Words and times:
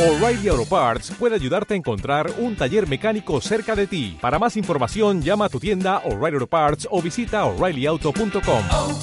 O'Reilly 0.00 0.48
Auto 0.48 0.64
Parts 0.64 1.10
puede 1.18 1.34
ayudarte 1.34 1.74
a 1.74 1.76
encontrar 1.76 2.32
un 2.38 2.56
taller 2.56 2.88
mecánico 2.88 3.38
cerca 3.42 3.76
de 3.76 3.86
ti. 3.86 4.16
Para 4.18 4.38
más 4.38 4.56
información, 4.56 5.20
llama 5.20 5.44
a 5.44 5.48
tu 5.50 5.60
tienda 5.60 5.98
O'Reilly 6.06 6.36
Auto 6.36 6.46
Parts 6.46 6.88
o 6.90 7.02
visita 7.02 7.44
oreillyauto.com. 7.44 8.64
oh, 8.70 8.98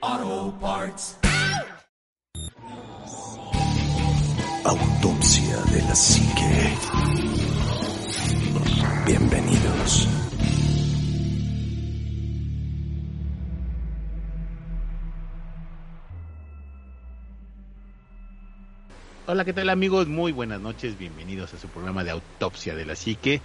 oh, 0.00 0.52
Parts. 0.60 1.16
Autopsia 4.64 5.56
de 5.70 5.82
la 5.82 5.94
Psique. 5.94 6.76
Bienvenidos. 9.06 10.21
Hola, 19.24 19.44
¿qué 19.44 19.52
tal 19.52 19.70
amigos? 19.70 20.08
Muy 20.08 20.32
buenas 20.32 20.60
noches, 20.60 20.98
bienvenidos 20.98 21.54
a 21.54 21.58
su 21.58 21.68
programa 21.68 22.02
de 22.02 22.10
autopsia 22.10 22.74
de 22.74 22.84
la 22.84 22.96
psique. 22.96 23.40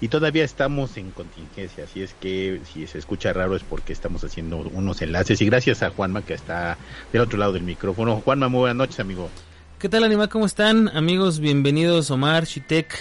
Y 0.00 0.08
todavía 0.08 0.42
estamos 0.42 0.96
en 0.96 1.12
contingencia, 1.12 1.84
así 1.84 2.02
es 2.02 2.14
que 2.14 2.60
si 2.64 2.84
se 2.88 2.98
escucha 2.98 3.32
raro 3.32 3.54
es 3.54 3.62
porque 3.62 3.92
estamos 3.92 4.24
haciendo 4.24 4.56
unos 4.56 5.02
enlaces. 5.02 5.40
Y 5.40 5.46
gracias 5.46 5.84
a 5.84 5.90
Juanma 5.90 6.22
que 6.22 6.34
está 6.34 6.76
del 7.12 7.22
otro 7.22 7.38
lado 7.38 7.52
del 7.52 7.62
micrófono. 7.62 8.16
Juanma, 8.16 8.48
muy 8.48 8.58
buenas 8.58 8.76
noches, 8.76 8.98
amigo. 8.98 9.30
¿Qué 9.78 9.88
tal, 9.88 10.02
Anima? 10.02 10.26
¿Cómo 10.26 10.46
están? 10.46 10.88
Amigos, 10.88 11.38
bienvenidos, 11.38 12.10
Omar, 12.10 12.44
Chitek. 12.44 12.92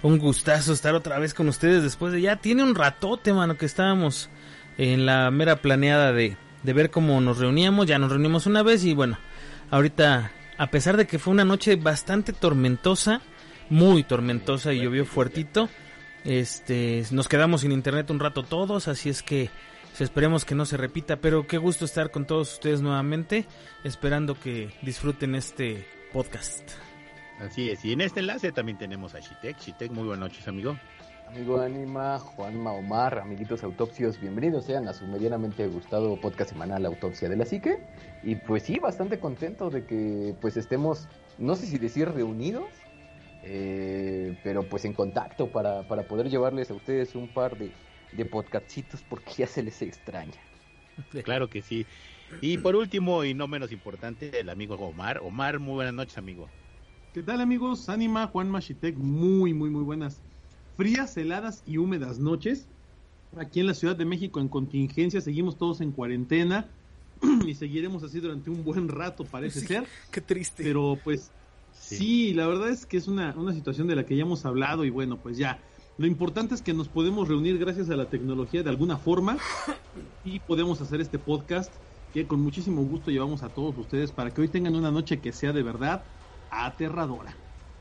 Un 0.00 0.18
gustazo 0.18 0.72
estar 0.72 0.94
otra 0.94 1.18
vez 1.18 1.34
con 1.34 1.50
ustedes 1.50 1.82
después 1.82 2.14
de 2.14 2.22
ya. 2.22 2.36
Tiene 2.36 2.62
un 2.62 2.74
ratote, 2.74 3.34
mano, 3.34 3.58
que 3.58 3.66
estábamos 3.66 4.30
en 4.78 5.04
la 5.04 5.30
mera 5.30 5.56
planeada 5.56 6.14
de, 6.14 6.38
de 6.62 6.72
ver 6.72 6.90
cómo 6.90 7.20
nos 7.20 7.36
reuníamos. 7.36 7.84
Ya 7.84 7.98
nos 7.98 8.10
reunimos 8.10 8.46
una 8.46 8.62
vez 8.62 8.84
y 8.84 8.94
bueno, 8.94 9.18
ahorita, 9.70 10.32
a 10.58 10.66
pesar 10.68 10.96
de 10.96 11.06
que 11.06 11.18
fue 11.18 11.32
una 11.32 11.44
noche 11.44 11.76
bastante 11.76 12.32
tormentosa, 12.32 13.20
muy 13.70 14.04
tormentosa 14.04 14.72
y 14.72 14.82
llovió 14.82 15.04
fuertito, 15.04 15.68
este, 16.24 17.04
nos 17.10 17.28
quedamos 17.28 17.62
sin 17.62 17.72
internet 17.72 18.10
un 18.10 18.20
rato 18.20 18.42
todos, 18.42 18.88
así 18.88 19.08
es 19.08 19.22
que 19.22 19.50
esperemos 19.98 20.44
que 20.44 20.54
no 20.54 20.64
se 20.64 20.76
repita, 20.76 21.16
pero 21.16 21.46
qué 21.46 21.58
gusto 21.58 21.84
estar 21.84 22.10
con 22.10 22.26
todos 22.26 22.54
ustedes 22.54 22.80
nuevamente, 22.80 23.46
esperando 23.84 24.38
que 24.38 24.74
disfruten 24.82 25.34
este 25.34 25.86
podcast. 26.12 26.70
Así 27.40 27.70
es, 27.70 27.84
y 27.84 27.92
en 27.92 28.00
este 28.00 28.20
enlace 28.20 28.52
también 28.52 28.78
tenemos 28.78 29.14
a 29.14 29.20
Shitek. 29.20 29.58
Shitek, 29.58 29.90
muy 29.90 30.04
buenas 30.04 30.30
noches, 30.30 30.46
amigo. 30.48 30.78
Amigo 31.26 31.60
Anima, 31.60 32.18
Juanma 32.18 32.72
Omar, 32.72 33.18
amiguitos 33.18 33.64
autopsios, 33.64 34.20
bienvenidos 34.20 34.66
sean 34.66 34.86
a 34.88 34.92
su 34.92 35.06
medianamente 35.06 35.66
gustado 35.66 36.20
podcast 36.20 36.50
semanal 36.50 36.84
Autopsia 36.86 37.28
de 37.28 37.36
la 37.36 37.44
Psique. 37.44 37.78
Y 38.22 38.36
pues 38.36 38.64
sí, 38.64 38.78
bastante 38.78 39.18
contento 39.18 39.70
de 39.70 39.84
que 39.84 40.34
pues 40.40 40.56
estemos, 40.56 41.08
no 41.38 41.56
sé 41.56 41.66
si 41.66 41.78
decir 41.78 42.08
reunidos, 42.10 42.68
eh, 43.42 44.38
pero 44.44 44.68
pues 44.68 44.84
en 44.84 44.92
contacto 44.92 45.48
para, 45.50 45.88
para 45.88 46.06
poder 46.06 46.28
llevarles 46.28 46.70
a 46.70 46.74
ustedes 46.74 47.14
un 47.14 47.28
par 47.28 47.58
de, 47.58 47.72
de 48.12 48.24
podcastcitos 48.26 49.02
porque 49.02 49.32
ya 49.38 49.46
se 49.46 49.62
les 49.62 49.80
extraña. 49.82 50.40
Claro 51.24 51.50
que 51.50 51.60
sí. 51.60 51.86
Y 52.40 52.58
por 52.58 52.76
último, 52.76 53.24
y 53.24 53.34
no 53.34 53.48
menos 53.48 53.72
importante, 53.72 54.38
el 54.38 54.48
amigo 54.48 54.76
Omar. 54.76 55.18
Omar, 55.22 55.58
muy 55.58 55.74
buenas 55.74 55.94
noches, 55.94 56.18
amigo. 56.18 56.48
¿Qué 57.12 57.22
tal 57.22 57.40
amigos? 57.40 57.88
Anima, 57.88 58.28
Juan 58.28 58.48
Machitek, 58.50 58.96
muy, 58.96 59.54
muy, 59.54 59.70
muy 59.70 59.82
buenas. 59.82 60.22
Frías, 60.76 61.16
heladas 61.16 61.62
y 61.66 61.78
húmedas 61.78 62.18
noches. 62.18 62.66
Aquí 63.36 63.60
en 63.60 63.66
la 63.66 63.74
Ciudad 63.74 63.96
de 63.96 64.04
México 64.04 64.40
en 64.40 64.48
contingencia, 64.48 65.20
seguimos 65.20 65.56
todos 65.56 65.80
en 65.80 65.90
cuarentena 65.92 66.66
y 67.46 67.54
seguiremos 67.54 68.02
así 68.04 68.20
durante 68.20 68.50
un 68.50 68.64
buen 68.64 68.88
rato, 68.88 69.24
parece 69.24 69.60
Sí, 69.60 69.66
ser. 69.66 69.86
Qué 70.10 70.20
triste. 70.20 70.62
Pero 70.62 70.98
pues 71.02 71.30
Sí. 71.72 71.96
sí. 71.96 72.34
la 72.34 72.46
verdad 72.46 72.68
es 72.68 72.86
que 72.86 72.96
es 72.96 73.08
una, 73.08 73.34
una 73.36 73.52
situación 73.52 73.88
de 73.88 73.96
la 73.96 74.06
que 74.06 74.14
ya 74.16 74.22
hemos 74.22 74.44
hablado 74.44 74.84
y 74.84 74.90
bueno, 74.90 75.16
pues 75.16 75.36
ya. 75.36 75.58
Lo 75.98 76.06
importante 76.06 76.54
es 76.54 76.62
que 76.62 76.72
nos 76.74 76.88
podemos 76.88 77.28
reunir 77.28 77.58
gracias 77.58 77.88
a 77.90 77.96
la 77.96 78.06
tecnología 78.06 78.62
de 78.62 78.70
alguna 78.70 78.96
forma 78.96 79.38
y 80.24 80.38
podemos 80.40 80.80
hacer 80.80 81.00
este 81.00 81.18
podcast 81.18 81.72
que 82.12 82.26
con 82.26 82.40
muchísimo 82.40 82.82
gusto 82.84 83.10
llevamos 83.10 83.42
a 83.42 83.48
todos 83.48 83.76
ustedes 83.78 84.12
para 84.12 84.32
que 84.32 84.40
hoy 84.40 84.48
tengan 84.48 84.74
una 84.76 84.90
noche 84.92 85.18
que 85.20 85.32
sea 85.32 85.52
de 85.52 85.62
verdad 85.64 86.04
aterradora. 86.50 87.34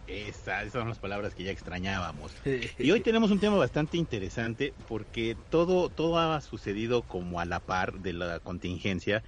Esas 0.05 0.71
son 0.73 0.89
las 0.89 0.99
palabras 0.99 1.33
que 1.33 1.43
ya 1.43 1.51
extrañábamos. 1.51 2.33
Y 2.77 2.91
hoy 2.91 3.01
tenemos 3.01 3.31
un 3.31 3.39
tema 3.39 3.55
bastante 3.55 3.97
interesante 3.97 4.75
porque 4.85 5.37
todo, 5.49 5.89
todo 5.89 6.19
ha 6.19 6.41
sucedido 6.41 7.03
como 7.03 7.39
a 7.39 7.45
la 7.45 7.61
par 7.61 7.99
de 7.99 8.11
la 8.13 8.39
contingencia 8.41 9.23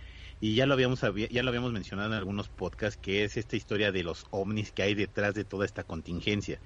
y 0.46 0.56
ya 0.56 0.66
lo 0.68 0.74
habíamos 0.74 1.02
ya 1.02 1.44
lo 1.44 1.50
habíamos 1.50 1.72
mencionado 1.74 2.10
en 2.10 2.18
algunos 2.18 2.50
podcasts 2.50 2.98
que 3.02 3.24
es 3.24 3.36
esta 3.38 3.56
historia 3.56 3.92
de 3.92 4.04
los 4.04 4.26
ovnis 4.32 4.72
que 4.72 4.84
hay 4.84 4.94
detrás 4.96 5.34
de 5.34 5.44
toda 5.46 5.66
esta 5.66 5.84
contingencia. 5.86 6.62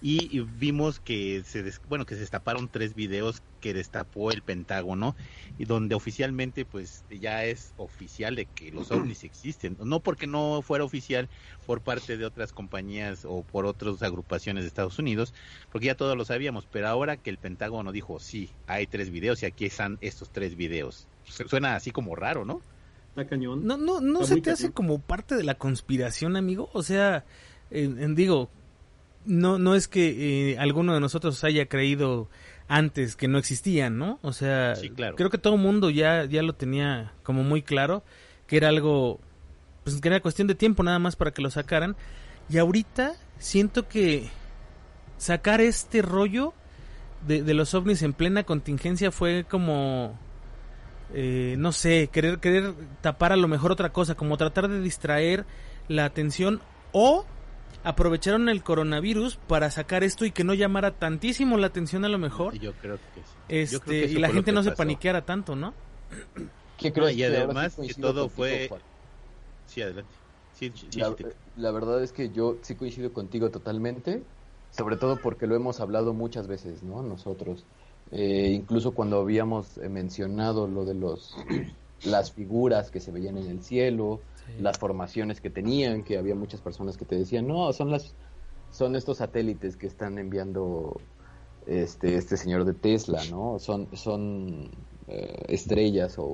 Y, 0.00 0.40
vimos 0.40 1.00
que 1.00 1.42
se 1.44 1.62
des- 1.62 1.80
bueno 1.86 2.06
que 2.06 2.14
se 2.14 2.20
destaparon 2.22 2.70
tres 2.70 2.94
videos 2.94 3.42
que 3.60 3.74
destapó 3.74 4.32
el 4.32 4.42
Pentágono 4.42 5.16
y 5.56 5.64
donde 5.66 5.94
oficialmente 5.94 6.64
pues 6.66 7.04
ya 7.08 7.44
es 7.44 7.72
oficial 7.76 8.34
de 8.36 8.48
que 8.50 8.72
los 8.72 8.90
ovnis 8.90 9.24
existen 9.24 9.76
no 9.80 10.02
porque 10.02 10.26
no 10.26 10.62
fuera 10.62 10.84
oficial 10.84 11.30
por 11.64 11.82
parte 11.82 12.16
de 12.16 12.24
otras 12.24 12.52
compañías 12.52 13.24
o 13.24 13.44
por 13.44 13.66
otras 13.66 14.02
agrupaciones 14.02 14.64
de 14.64 14.68
Estados 14.68 14.98
Unidos, 14.98 15.34
porque 15.70 15.86
ya 15.88 15.94
todos 15.96 16.16
lo 16.16 16.24
sabíamos, 16.24 16.66
pero 16.66 16.88
ahora 16.88 17.18
que 17.18 17.30
el 17.30 17.38
Pentágono 17.38 17.92
dijo, 17.92 18.18
sí, 18.20 18.58
hay 18.66 18.86
tres 18.86 19.10
videos 19.10 19.42
y 19.42 19.46
aquí 19.46 19.66
están 19.66 19.98
estos 20.00 20.30
tres 20.32 20.56
videos. 20.56 21.10
Su- 21.22 21.48
Suena 21.48 21.76
así 21.76 21.90
como 21.90 22.16
raro, 22.16 22.44
¿no? 22.44 22.60
Está 23.10 23.26
cañón. 23.26 23.66
No, 23.66 23.76
no, 23.76 24.00
no 24.00 24.24
se 24.24 24.40
te 24.40 24.50
hace 24.50 24.72
como 24.72 25.00
parte 25.00 25.34
de 25.36 25.42
la 25.44 25.54
conspiración, 25.56 26.36
amigo. 26.36 26.70
O 26.72 26.82
sea, 26.82 27.24
digo, 27.70 28.50
no, 29.24 29.58
no 29.58 29.74
es 29.74 29.88
que 29.88 30.52
eh, 30.52 30.58
alguno 30.58 30.94
de 30.94 31.00
nosotros 31.00 31.42
haya 31.44 31.66
creído 31.66 32.28
antes 32.68 33.16
que 33.16 33.26
no 33.28 33.38
existían, 33.38 33.98
¿no? 33.98 34.18
O 34.22 34.32
sea, 34.32 34.76
Sí, 34.76 34.90
claro. 34.90 35.16
creo 35.16 35.28
que 35.28 35.38
todo 35.38 35.54
el 35.56 35.60
mundo 35.60 35.90
ya, 35.90 36.24
ya 36.24 36.42
lo 36.42 36.54
tenía 36.54 37.12
como 37.24 37.42
muy 37.42 37.62
claro, 37.62 38.04
que 38.46 38.56
era 38.56 38.68
algo, 38.68 39.18
pues 39.82 40.00
que 40.00 40.08
era 40.08 40.20
cuestión 40.20 40.46
de 40.46 40.54
tiempo 40.54 40.82
nada 40.84 41.00
más 41.00 41.16
para 41.16 41.32
que 41.32 41.42
lo 41.42 41.50
sacaran. 41.50 41.96
Y 42.48 42.58
ahorita 42.58 43.14
siento 43.38 43.88
que 43.88 44.28
sacar 45.18 45.60
este 45.60 46.00
rollo 46.00 46.54
de, 47.26 47.42
de 47.42 47.54
los 47.54 47.74
ovnis 47.74 48.02
en 48.02 48.12
plena 48.12 48.44
contingencia 48.44 49.10
fue 49.10 49.44
como 49.50 50.16
eh, 51.12 51.56
no 51.58 51.72
sé, 51.72 52.10
querer, 52.12 52.40
querer 52.40 52.74
tapar 53.00 53.32
a 53.32 53.36
lo 53.36 53.48
mejor 53.48 53.72
otra 53.72 53.92
cosa, 53.92 54.14
como 54.14 54.36
tratar 54.36 54.68
de 54.68 54.80
distraer 54.80 55.46
la 55.88 56.04
atención 56.04 56.62
o 56.92 57.26
aprovecharon 57.82 58.48
el 58.48 58.62
coronavirus 58.62 59.36
para 59.46 59.70
sacar 59.70 60.04
esto 60.04 60.24
y 60.24 60.32
que 60.32 60.44
no 60.44 60.54
llamara 60.54 60.92
tantísimo 60.98 61.56
la 61.58 61.68
atención 61.68 62.04
a 62.04 62.08
lo 62.08 62.18
mejor. 62.18 62.54
Yo 62.58 62.76
creo 62.76 62.98
que 63.12 63.24
sí. 63.24 63.38
Yo 63.70 63.80
Este, 63.80 63.94
creo 63.96 64.10
que 64.10 64.12
y 64.12 64.16
la 64.20 64.28
gente 64.30 64.52
no 64.52 64.62
se 64.62 64.72
paniqueara 64.72 65.24
tanto, 65.24 65.56
¿no? 65.56 65.74
¿Qué 66.76 66.92
crees? 66.92 67.16
y 67.16 67.22
que 67.22 67.26
sí 67.26 67.30
además 67.36 67.74
que 67.76 67.76
coincido 67.76 68.00
todo 68.00 68.28
contigo, 68.28 68.46
fue... 68.46 68.68
Juan? 68.68 68.82
Sí, 69.66 69.82
adelante. 69.82 70.16
Sí, 70.50 70.70
sí, 70.74 70.90
sí, 70.92 71.00
La, 71.00 71.04
sí, 71.04 71.14
te- 71.14 71.36
la 71.54 71.70
verdad 71.72 72.02
es 72.02 72.12
que 72.12 72.30
yo 72.30 72.60
sí 72.62 72.76
coincido 72.76 73.12
contigo 73.12 73.50
totalmente, 73.50 74.28
sobre 74.70 74.96
todo 74.96 75.20
porque 75.20 75.46
lo 75.46 75.54
hemos 75.56 75.80
hablado 75.80 76.12
muchas 76.14 76.48
veces, 76.48 76.82
¿no? 76.82 77.02
Nosotros, 77.02 77.66
Eh, 78.12 78.52
incluso 78.54 78.92
cuando 78.92 79.20
habíamos 79.20 79.78
eh, 79.78 79.88
mencionado 79.88 80.66
lo 80.66 80.84
de 80.84 80.94
los 80.94 81.36
las 82.04 82.32
figuras 82.32 82.90
que 82.90 83.00
se 83.00 83.12
veían 83.12 83.36
en 83.38 83.46
el 83.46 83.62
cielo, 83.62 84.20
las 84.58 84.78
formaciones 84.78 85.40
que 85.40 85.48
tenían, 85.48 86.02
que 86.02 86.18
había 86.18 86.34
muchas 86.34 86.60
personas 86.60 86.96
que 86.96 87.04
te 87.04 87.16
decían, 87.16 87.46
no, 87.46 87.72
son 87.72 87.90
las 87.90 88.14
son 88.72 88.96
estos 88.96 89.18
satélites 89.18 89.76
que 89.76 89.86
están 89.86 90.18
enviando 90.18 91.00
este 91.66 92.16
este 92.16 92.36
señor 92.36 92.64
de 92.64 92.74
Tesla, 92.74 93.22
¿no? 93.30 93.58
Son 93.58 93.88
son 93.96 94.70
eh, 95.08 95.44
estrellas 95.48 96.16
o, 96.18 96.24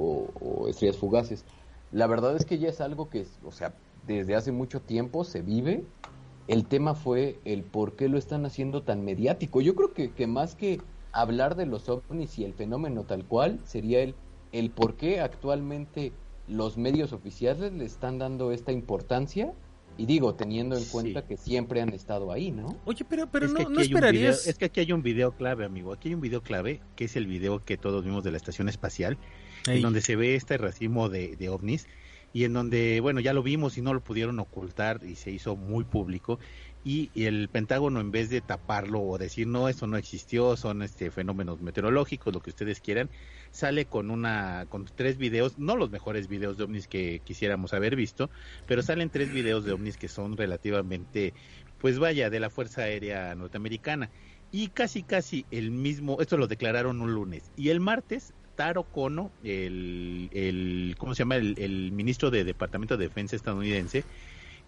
o 0.41 0.69
estrellas 0.69 0.97
fugaces. 0.97 1.45
La 1.93 2.07
verdad 2.07 2.37
es 2.37 2.45
que 2.45 2.59
ya 2.59 2.69
es 2.69 2.81
algo 2.81 3.09
que, 3.11 3.27
o 3.45 3.53
sea, 3.53 3.75
desde 4.07 4.35
hace 4.35 4.53
mucho 4.53 4.81
tiempo 4.81 5.25
se 5.25 5.43
vive. 5.43 5.85
El 6.49 6.67
tema 6.67 6.95
fue 6.95 7.39
el 7.45 7.65
por 7.65 7.97
qué 7.97 8.09
lo 8.09 8.19
están 8.19 8.47
haciendo 8.47 8.83
tan 8.83 9.05
mediático. 9.05 9.61
Yo 9.61 9.75
creo 9.75 9.93
que, 9.93 10.13
que 10.13 10.27
más 10.27 10.55
que 10.55 10.81
hablar 11.21 11.57
de 11.57 11.67
los 11.67 11.89
ovnis 11.89 12.39
y 12.39 12.45
el 12.45 12.55
fenómeno 12.55 13.05
tal 13.05 13.25
cual, 13.25 13.61
sería 13.65 14.01
el, 14.03 14.15
el 14.53 14.71
por 14.71 14.97
qué 14.97 15.21
actualmente 15.21 16.13
los 16.49 16.77
medios 16.77 17.13
oficiales 17.13 17.73
le 17.73 17.85
están 17.85 18.19
dando 18.19 18.53
esta 18.53 18.73
importancia. 18.73 19.53
Y 19.99 20.05
digo, 20.05 20.35
teniendo 20.35 20.77
en 20.77 20.83
Sí. 20.83 20.91
cuenta 20.93 21.27
que 21.27 21.39
siempre 21.39 21.81
han 21.81 21.89
estado 21.89 22.31
ahí, 22.31 22.51
¿no? 22.53 22.77
Oye, 22.85 23.03
pero, 23.09 23.29
pero 23.33 23.47
es 23.47 23.53
no, 23.53 23.57
que 23.57 23.63
aquí 23.63 23.73
no 23.73 23.79
hay 23.81 23.87
un 23.87 23.89
video- 23.93 23.97
esperarías. 23.99 24.47
es 24.47 24.59
que 24.59 24.67
aquí 24.67 24.81
hay 24.81 24.93
un 24.93 25.03
video 25.03 25.33
clave, 25.33 25.65
amigo. 25.65 25.91
Aquí 25.95 26.09
hay 26.09 26.15
un 26.15 26.21
video 26.21 26.43
clave, 26.43 26.83
que 26.97 27.07
es 27.07 27.17
el 27.17 27.27
video 27.27 27.65
que 27.65 27.79
todos 27.79 28.05
vimos 28.05 28.23
de 28.23 28.31
la 28.31 28.37
estación 28.37 28.69
espacial, 28.69 29.17
Ey, 29.67 29.77
en 29.79 29.83
donde 29.83 30.03
se 30.03 30.15
ve 30.15 30.35
este 30.35 30.59
racimo 30.59 31.09
de, 31.09 31.37
de 31.37 31.49
ovnis. 31.49 31.87
Y 32.33 32.45
en 32.45 32.53
donde, 32.53 33.01
bueno, 33.01 33.21
ya 33.21 33.33
lo 33.33 33.43
vimos 33.43 33.79
y 33.79 33.83
no 33.83 33.95
lo 33.95 34.01
pudieron 34.01 34.39
ocultar 34.39 35.01
y 35.05 35.15
se 35.15 35.31
hizo 35.31 35.57
muy 35.57 35.85
público 35.85 36.39
y, 36.87 37.11
el 37.17 37.49
Pentágono 37.49 38.01
en 38.01 38.13
vez 38.13 38.31
de 38.31 38.41
taparlo 38.41 39.01
o 39.01 39.19
decir 39.19 39.49
no, 39.49 39.69
eso 39.69 39.89
no 39.89 39.97
existió, 39.97 40.57
son 40.57 40.83
este 40.83 41.11
fenómenos 41.11 41.61
meteorológicos, 41.61 42.33
lo 42.33 42.41
que 42.41 42.51
ustedes 42.51 42.81
quieran, 42.81 43.11
sale 43.51 43.87
con 43.87 44.09
una 44.09 44.67
con 44.69 44.85
tres 44.85 45.19
videos, 45.19 45.59
no 45.59 45.75
los 45.75 45.91
mejores 45.91 46.29
videos 46.29 46.57
de 46.57 46.63
ovnis 46.63 46.87
que 46.87 47.21
quisiéramos 47.25 47.75
haber 47.75 47.97
visto, 47.97 48.31
pero 48.69 48.83
salen 48.83 49.11
tres 49.11 49.33
videos 49.33 49.65
de 49.65 49.73
ovnis 49.73 49.97
que 49.97 50.07
son 50.07 50.37
relativamente 50.37 51.35
pues 51.81 51.99
vaya 51.99 52.31
de 52.31 52.39
la 52.39 52.51
Fuerza 52.51 52.83
Aérea 52.83 53.35
Norteamericana. 53.35 54.09
Y 54.53 54.69
casi 54.69 55.03
casi 55.03 55.45
el 55.51 55.73
mismo, 55.73 56.21
esto 56.21 56.37
lo 56.37 56.47
declararon 56.47 57.01
un 57.01 57.13
lunes 57.13 57.51
y 57.57 57.71
el 57.71 57.81
martes 57.81 58.33
Taro 58.57 58.83
Kono, 58.85 59.31
el, 59.45 60.31
el 60.33 60.97
¿cómo 60.99 61.15
se 61.15 61.21
llama? 61.21 61.37
El, 61.37 61.55
el 61.59 61.93
ministro 61.93 62.31
de 62.31 62.43
Departamento 62.45 62.97
de 62.97 63.07
Defensa 63.07 63.37
estadounidense, 63.37 64.05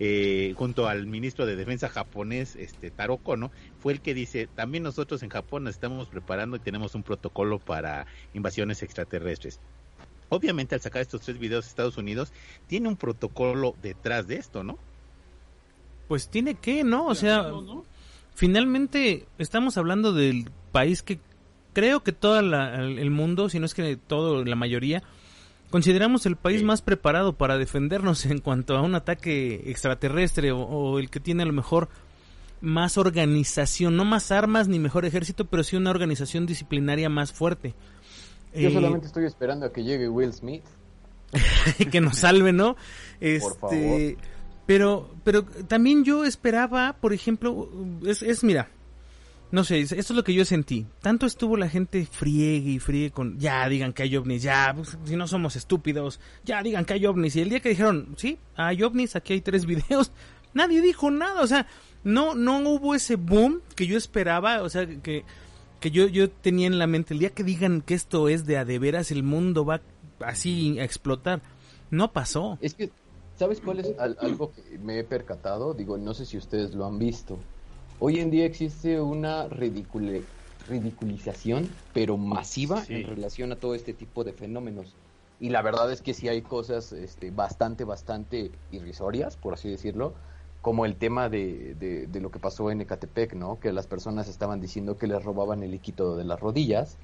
eh, 0.00 0.55
junto 0.56 0.87
al 0.87 1.06
ministro 1.06 1.44
de 1.44 1.56
Defensa 1.56 1.88
japonés, 1.88 2.55
este 2.55 2.90
Taro 2.90 3.17
Kono, 3.17 3.50
fue 3.81 3.94
el 3.94 4.00
que 4.00 4.14
dice, 4.14 4.46
también 4.46 4.85
nosotros 4.85 5.23
en 5.25 5.31
Japón 5.31 5.64
nos 5.64 5.75
estamos 5.75 6.06
preparando 6.08 6.56
y 6.56 6.61
tenemos 6.61 6.94
un 6.94 7.02
protocolo 7.02 7.58
para 7.58 8.06
invasiones 8.35 8.82
extraterrestres. 8.85 9.58
Obviamente 10.29 10.75
al 10.75 10.81
sacar 10.81 11.02
estos 11.02 11.23
tres 11.23 11.38
videos 11.38 11.67
Estados 11.67 11.96
Unidos 11.96 12.32
tiene 12.67 12.88
un 12.88 12.96
protocolo 12.96 13.75
detrás 13.82 14.29
de 14.29 14.37
esto, 14.37 14.62
¿no? 14.62 14.79
Pues 16.06 16.29
tiene 16.29 16.55
que, 16.55 16.85
¿no? 16.85 17.06
O 17.06 17.14
sea, 17.14 17.50
finalmente 18.35 19.26
estamos 19.38 19.79
hablando 19.79 20.12
del 20.12 20.50
país 20.70 21.02
que 21.02 21.19
creo 21.79 22.03
que 22.03 22.11
todo 22.11 22.41
el 22.41 23.11
mundo, 23.13 23.49
si 23.49 23.61
no 23.61 23.67
es 23.67 23.73
que 23.73 23.97
todo, 23.97 24.45
la 24.45 24.57
mayoría, 24.57 25.05
consideramos 25.71 26.27
el 26.27 26.35
país 26.35 26.65
más 26.65 26.83
preparado 26.83 27.35
para 27.35 27.57
defendernos 27.57 28.27
en 28.27 28.41
cuanto 28.41 28.77
a 28.77 28.83
un 28.83 28.97
ataque 28.97 29.71
extraterrestre 29.71 30.51
o, 30.51 30.99
el 30.99 31.09
que 31.09 31.21
tiene 31.21 31.45
a 31.45 31.47
lo 31.47 31.53
mejor 31.53 31.89
más 32.61 32.99
organización, 32.99 33.97
no 33.97 34.05
más 34.05 34.33
armas 34.33 34.67
ni 34.67 34.81
mejor 34.81 35.05
ejército, 35.05 35.45
pero 35.45 35.63
sí 35.63 35.77
una 35.77 35.91
organización 35.91 36.47
disciplinaria 36.47 37.09
más 37.09 37.33
fuerte. 37.33 37.77
Yo 38.53 38.71
eh, 38.71 38.73
solamente 38.73 39.07
estoy 39.07 39.27
esperando 39.27 39.67
a 39.67 39.73
que 39.73 39.85
llegue 39.85 40.09
Will 40.09 40.33
Smith. 40.33 40.65
que 41.93 42.01
nos 42.01 42.19
salve, 42.19 42.53
¿no? 42.53 42.75
Este, 43.21 43.49
por 43.49 43.59
favor. 43.59 44.17
Pero, 44.67 45.11
pero 45.23 45.45
también 45.45 46.05
yo 46.05 46.25
esperaba, 46.25 46.97
por 47.01 47.13
ejemplo, 47.13 47.71
es, 48.05 48.23
es 48.23 48.43
mira, 48.43 48.69
no 49.50 49.65
sé, 49.65 49.81
esto 49.81 49.97
es 49.97 50.11
lo 50.11 50.25
que 50.25 50.35
yo 50.35 50.45
sentí. 50.45 50.87
Tanto 51.00 51.25
estuvo 51.25 51.56
la 51.56 51.69
gente 51.69 52.05
friegue 52.05 52.71
y 52.73 52.79
friegue 52.79 53.11
con, 53.11 53.39
ya 53.39 53.67
digan 53.69 53.95
que 53.95 54.03
hay 54.03 54.17
ovnis, 54.17 54.43
ya, 54.43 54.75
pues, 54.77 54.99
si 55.05 55.17
no 55.17 55.27
somos 55.27 55.56
estúpidos, 55.56 56.21
ya 56.45 56.62
digan 56.62 56.85
que 56.85 56.95
hay 56.95 57.06
ovnis. 57.06 57.37
Y 57.37 57.41
el 57.41 57.49
día 57.49 57.61
que 57.61 57.71
dijeron, 57.71 58.15
sí, 58.17 58.39
hay 58.56 58.83
ovnis, 58.83 59.17
aquí 59.17 59.33
hay 59.33 59.41
tres 59.41 59.65
videos, 59.67 60.12
nadie 60.53 60.83
dijo 60.83 61.11
nada, 61.11 61.41
o 61.41 61.47
sea, 61.47 61.67
no, 62.05 62.35
no 62.35 62.59
hubo 62.59 62.95
ese 62.95 63.17
boom 63.17 63.62
que 63.75 63.87
yo 63.87 63.97
esperaba, 63.97 64.62
o 64.62 64.69
sea, 64.69 64.87
que, 64.87 65.25
que 65.81 65.91
yo, 65.91 66.09
yo 66.09 66.31
tenía 66.31 66.67
en 66.67 66.79
la 66.79 66.87
mente, 66.87 67.15
el 67.15 67.21
día 67.21 67.31
que 67.31 67.43
digan 67.45 67.81
que 67.81 67.95
esto 67.95 68.29
es 68.29 68.45
de 68.45 68.59
a 68.59 68.67
de 68.67 68.79
veras, 68.79 69.11
el 69.11 69.23
mundo 69.23 69.65
va 69.65 69.81
así 70.21 70.79
a 70.79 70.85
explotar. 70.85 71.41
No 71.91 72.12
pasó. 72.12 72.59
Es 72.61 72.75
que, 72.75 72.91
¿sabes 73.37 73.62
cuál 73.62 73.81
es 73.81 73.95
algo 73.99 74.53
que 74.53 74.79
me 74.79 74.99
he 74.99 75.05
percatado? 75.05 75.73
Digo, 75.73 75.97
no 75.97 76.12
sé 76.12 76.27
si 76.27 76.37
ustedes 76.37 76.75
lo 76.75 76.85
han 76.85 76.99
visto 76.99 77.39
Hoy 78.00 78.21
en 78.21 78.31
día 78.31 78.45
existe 78.45 79.00
una 79.00 79.49
ridiculización, 79.49 81.69
pero 81.93 82.17
masiva 82.17 82.85
en 82.89 83.09
relación 83.09 83.50
a 83.50 83.56
todo 83.56 83.75
este 83.75 83.93
tipo 83.93 84.23
de 84.23 84.33
fenómenos. 84.33 84.95
Y 85.41 85.50
la 85.50 85.62
verdad 85.62 85.91
es 85.91 86.00
que 86.00 86.15
sí 86.15 86.29
hay 86.29 86.43
cosas 86.43 86.93
este, 86.93 87.33
bastante, 87.33 87.83
bastante 87.83 88.53
irrisorias, 88.71 89.37
por 89.37 89.55
así 89.55 89.69
decirlo, 89.69 90.12
como 90.62 90.87
el 90.87 90.95
tema 90.95 91.29
de, 91.29 91.75
de, 91.75 92.21
lo 92.21 92.31
que 92.31 92.39
pasó 92.39 92.71
en 92.71 92.83
Ecatepec, 92.83 93.35
¿no? 93.35 93.59
Que 93.59 93.73
las 93.73 93.89
personas 93.89 94.29
estaban 94.29 94.61
diciendo 94.61 94.97
que 94.97 95.09
les 95.09 95.25
robaban 95.25 95.65
el 95.65 95.73
líquido 95.73 96.17
de 96.17 96.23
las 96.23 96.39
rodillas 96.39 96.99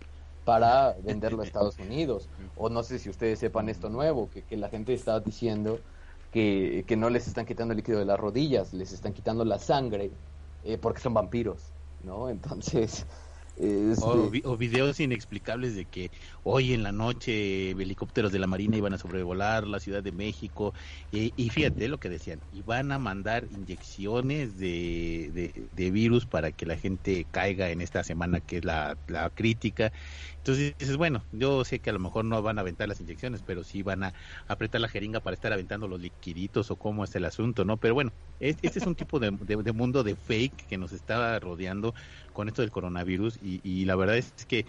para 0.45 0.95
venderlo 1.03 1.43
a 1.43 1.45
Estados 1.45 1.77
Unidos. 1.81 2.29
O 2.57 2.69
no 2.69 2.85
sé 2.85 3.01
si 3.01 3.11
ustedes 3.11 3.41
sepan 3.41 3.69
esto 3.69 3.89
nuevo, 3.89 4.31
que, 4.31 4.43
que 4.43 4.57
la 4.57 4.69
gente 4.69 4.95
está 4.95 5.19
diciendo 5.19 5.81
que, 6.31 6.85
que 6.87 6.97
no 6.97 7.11
les 7.11 7.27
están 7.27 7.47
quitando 7.47 7.73
el 7.73 7.79
líquido 7.79 7.99
de 7.99 8.05
las 8.05 8.21
rodillas, 8.21 8.73
les 8.73 8.93
están 8.93 9.13
quitando 9.13 9.45
la 9.45 9.59
sangre 9.59 10.13
eh, 10.65 10.79
porque 10.79 11.01
son 11.01 11.15
vampiros, 11.15 11.75
¿no? 12.01 12.29
Entonces... 12.31 13.07
O, 13.57 14.57
videos 14.57 14.99
inexplicables 14.99 15.77
de 15.77 15.85
que 15.85 16.11
hoy 16.43 16.73
en 16.73 16.83
la 16.83 16.91
noche 16.91 17.71
helicópteros 17.71 18.33
de 18.33 18.41
la 18.41 18.49
Marina 18.49 18.77
iban 18.77 18.95
a 18.95 18.99
sobrevolar 18.99 19.67
la 19.67 19.79
Ciudad 19.79 20.03
de 20.03 20.11
México. 20.11 20.75
Y 21.13 21.51
fíjate 21.51 21.89
lo 21.89 21.99
que 21.99 22.09
decían, 22.09 22.41
iban 22.53 22.91
a 22.91 22.99
mandar 22.99 23.47
inyecciones 23.53 24.59
de, 24.59 25.53
de, 25.73 25.91
virus 25.91 26.27
para 26.27 26.51
que 26.51 26.67
la 26.67 26.77
gente 26.77 27.27
caiga 27.31 27.71
en 27.71 27.81
esta 27.81 28.03
semana 28.03 28.41
que 28.41 28.59
es 28.59 28.65
la, 28.65 28.97
la 29.07 29.31
crítica. 29.31 29.93
Entonces 30.39 30.75
dices, 30.79 30.97
bueno, 30.97 31.25
yo 31.33 31.65
sé 31.65 31.79
que 31.79 31.91
a 31.91 31.93
lo 31.93 32.01
mejor 32.01 32.25
no 32.25 32.43
van 32.43 32.59
a 32.59 32.63
aventar 32.63 32.89
las 32.89 33.01
inyecciones, 33.01 33.43
pero 33.43 33.65
sí 33.65 33.83
van 33.83 34.05
a 34.05 34.15
apretar 34.49 34.81
la 34.81 34.89
jeringa 34.89 35.21
para 35.21 35.35
estar 35.35 35.53
aventando 35.53 35.89
los 35.89 36.01
liquiditos 36.01 36.71
o 36.71 36.77
cómo 36.77 37.05
es 37.05 37.15
el 37.15 37.25
asunto, 37.25 37.65
¿no? 37.65 37.77
Pero 37.77 37.95
bueno, 37.95 38.13
este 38.41 38.79
es 38.79 38.87
un 38.87 38.95
tipo 38.95 39.21
de, 39.21 39.31
mundo 39.73 40.03
de 40.03 40.17
fake 40.17 40.67
que 40.67 40.77
nos 40.77 40.93
está 40.93 41.39
rodeando 41.41 41.95
con 42.35 42.49
esto 42.49 42.61
del 42.61 42.71
coronavirus 42.71 43.39
y, 43.43 43.85
la 43.87 43.97
verdad 43.97 44.19
es 44.19 44.33
que 44.47 44.67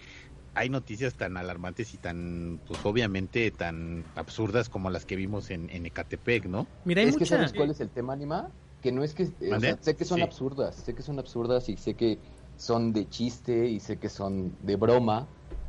hay 0.54 0.70
noticias 0.70 1.14
tan 1.14 1.36
alarmantes 1.36 1.92
y 1.92 1.98
tan, 1.98 2.58
pues 2.66 2.80
obviamente 2.84 3.50
tan 3.50 4.04
absurdas 4.14 4.70
como 4.70 4.88
las 4.88 5.04
que 5.04 5.14
vimos 5.14 5.50
en, 5.50 5.68
Ecatepec, 5.84 6.46
¿no? 6.46 6.66
Mira, 6.86 7.02
hay 7.02 7.08
es 7.08 7.18
que 7.18 7.26
sabes 7.26 7.52
cuál 7.52 7.70
es 7.70 7.80
el 7.80 7.90
tema, 7.90 8.14
Anima, 8.14 8.48
que 8.80 8.90
no 8.90 9.04
es 9.04 9.12
que, 9.12 9.26
sé 9.26 9.96
que 9.96 10.04
son 10.06 10.22
absurdas, 10.22 10.76
sé 10.76 10.94
que 10.94 11.02
son 11.02 11.18
absurdas 11.18 11.68
y 11.68 11.76
sé 11.76 11.92
que 11.92 12.18
son 12.56 12.94
de 12.94 13.06
chiste 13.06 13.68
y 13.68 13.80
sé 13.80 13.98
que 13.98 14.08
son 14.08 14.56
de 14.62 14.76
broma, 14.76 15.26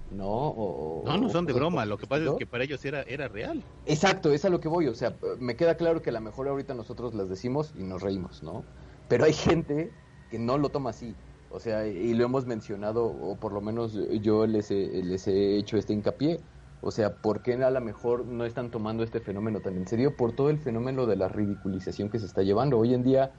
¿no? 0.09 1.03
no, 1.05 1.17
no 1.17 1.29
son 1.29 1.45
de 1.45 1.51
broma, 1.51 1.85
lo 1.85 1.97
que 1.97 2.07
pasa 2.07 2.23
es 2.23 2.31
que 2.37 2.45
para 2.45 2.63
ellos 2.63 2.85
era, 2.85 3.01
era 3.01 3.27
real. 3.27 3.61
Exacto, 3.87 4.31
es 4.31 4.45
a 4.45 4.49
lo 4.49 4.61
que 4.61 4.69
voy, 4.69 4.87
o 4.87 4.95
sea, 4.95 5.13
me 5.39 5.57
queda 5.57 5.75
claro 5.75 6.01
que 6.01 6.11
a 6.11 6.13
lo 6.13 6.21
mejor 6.21 6.47
ahorita 6.47 6.73
nosotros 6.73 7.13
las 7.13 7.27
decimos 7.27 7.73
y 7.77 7.83
nos 7.83 8.01
reímos, 8.01 8.41
¿no? 8.41 8.63
Pero 9.09 9.25
hay 9.25 9.33
gente 9.33 9.91
que 10.31 10.39
no 10.39 10.57
lo 10.57 10.69
toma 10.69 10.91
así, 10.91 11.13
o 11.49 11.59
sea, 11.59 11.87
y 11.87 12.13
lo 12.13 12.25
hemos 12.25 12.45
mencionado, 12.45 13.05
o 13.05 13.35
por 13.37 13.53
lo 13.53 13.61
menos 13.61 13.97
yo 14.21 14.45
les 14.45 14.71
he, 14.71 15.01
les 15.03 15.27
he 15.27 15.57
hecho 15.57 15.77
este 15.77 15.93
hincapié, 15.93 16.39
o 16.81 16.91
sea, 16.91 17.15
¿por 17.15 17.41
qué 17.41 17.53
a 17.53 17.71
lo 17.71 17.81
mejor 17.81 18.25
no 18.25 18.45
están 18.45 18.69
tomando 18.69 19.03
este 19.03 19.19
fenómeno 19.19 19.59
tan 19.61 19.75
en 19.77 19.87
serio? 19.87 20.15
Por 20.15 20.33
todo 20.33 20.49
el 20.49 20.59
fenómeno 20.59 21.05
de 21.05 21.15
la 21.15 21.27
ridiculización 21.27 22.09
que 22.09 22.19
se 22.19 22.27
está 22.27 22.43
llevando. 22.43 22.77
Hoy 22.77 22.93
en 22.93 23.03
día 23.03 23.31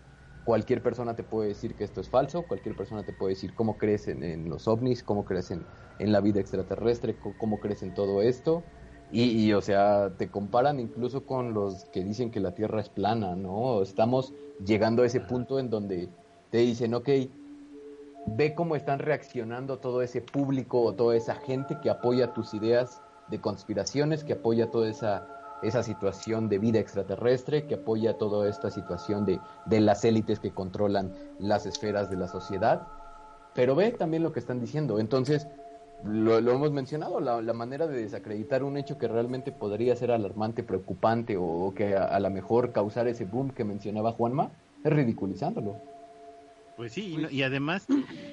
cualquier 0.44 0.82
persona 0.82 1.14
te 1.14 1.22
puede 1.22 1.48
decir 1.48 1.74
que 1.74 1.84
esto 1.84 2.00
es 2.00 2.08
falso, 2.08 2.42
cualquier 2.42 2.74
persona 2.74 3.04
te 3.04 3.12
puede 3.12 3.34
decir 3.34 3.54
cómo 3.54 3.76
crees 3.76 4.08
en, 4.08 4.48
los 4.48 4.66
ovnis, 4.66 5.02
cómo 5.02 5.24
crees 5.24 5.50
en, 5.50 5.64
la 5.98 6.20
vida 6.20 6.40
extraterrestre, 6.40 7.16
cómo 7.38 7.60
crees 7.60 7.82
en 7.82 7.94
todo 7.94 8.22
esto. 8.22 8.62
Y, 9.10 9.52
o 9.54 9.62
sea, 9.62 10.12
te 10.18 10.30
comparan 10.30 10.80
incluso 10.80 11.24
con 11.24 11.54
los 11.54 11.86
que 11.86 12.04
dicen 12.04 12.30
que 12.30 12.40
la 12.40 12.54
Tierra 12.54 12.80
es 12.80 12.90
plana, 12.90 13.36
¿no? 13.36 13.80
Estamos 13.80 14.34
llegando 14.62 15.02
a 15.02 15.06
ese 15.06 15.20
punto 15.20 15.58
en 15.58 15.70
donde 15.70 16.10
te 16.50 16.58
dicen, 16.58 16.92
ok, 16.92 17.08
ve 18.36 18.54
cómo 18.54 18.76
están 18.76 18.98
reaccionando 18.98 19.78
todo 19.78 20.02
ese 20.02 20.20
público 20.20 20.82
o 20.82 20.94
toda 20.94 21.16
esa 21.16 21.34
gente 21.34 21.78
que 21.82 21.90
apoya 21.90 22.32
tus 22.32 22.54
ideas 22.54 23.00
de 23.28 23.40
conspiraciones, 23.40 24.24
que 24.24 24.34
apoya 24.34 24.70
toda 24.70 24.88
esa 24.88 25.26
esa 25.62 25.82
situación 25.82 26.48
de 26.48 26.58
vida 26.58 26.78
extraterrestre, 26.78 27.66
que 27.66 27.74
apoya 27.74 28.16
toda 28.16 28.48
esta 28.48 28.70
situación 28.70 29.24
de, 29.24 29.40
de 29.66 29.80
las 29.80 30.04
élites 30.04 30.38
que 30.38 30.52
controlan 30.52 31.12
las 31.38 31.66
esferas 31.66 32.10
de 32.10 32.16
la 32.16 32.28
sociedad. 32.28 32.86
Pero 33.54 33.74
ve 33.74 33.90
también 33.90 34.22
lo 34.22 34.32
que 34.32 34.38
están 34.38 34.60
diciendo. 34.60 35.00
Entonces, 35.00 35.48
lo, 36.04 36.38
hemos 36.38 36.70
mencionado, 36.70 37.20
la, 37.20 37.52
manera 37.52 37.86
de 37.88 38.02
desacreditar 38.02 38.62
un 38.62 38.76
hecho 38.76 38.98
que 38.98 39.08
realmente 39.08 39.50
podría 39.50 39.96
ser 39.96 40.12
alarmante, 40.12 40.62
preocupante 40.62 41.36
o, 41.36 41.72
que 41.74 41.96
a, 41.96 42.18
lo 42.20 42.30
mejor 42.30 42.72
causar 42.72 43.08
ese 43.08 43.24
boom 43.24 43.50
que 43.50 43.64
mencionaba 43.64 44.12
Juanma, 44.12 44.52
es 44.84 44.92
ridiculizándolo. 44.92 45.76
Pues 46.78 46.94
sí, 46.94 47.18
y, 47.30 47.42
además 47.42 47.86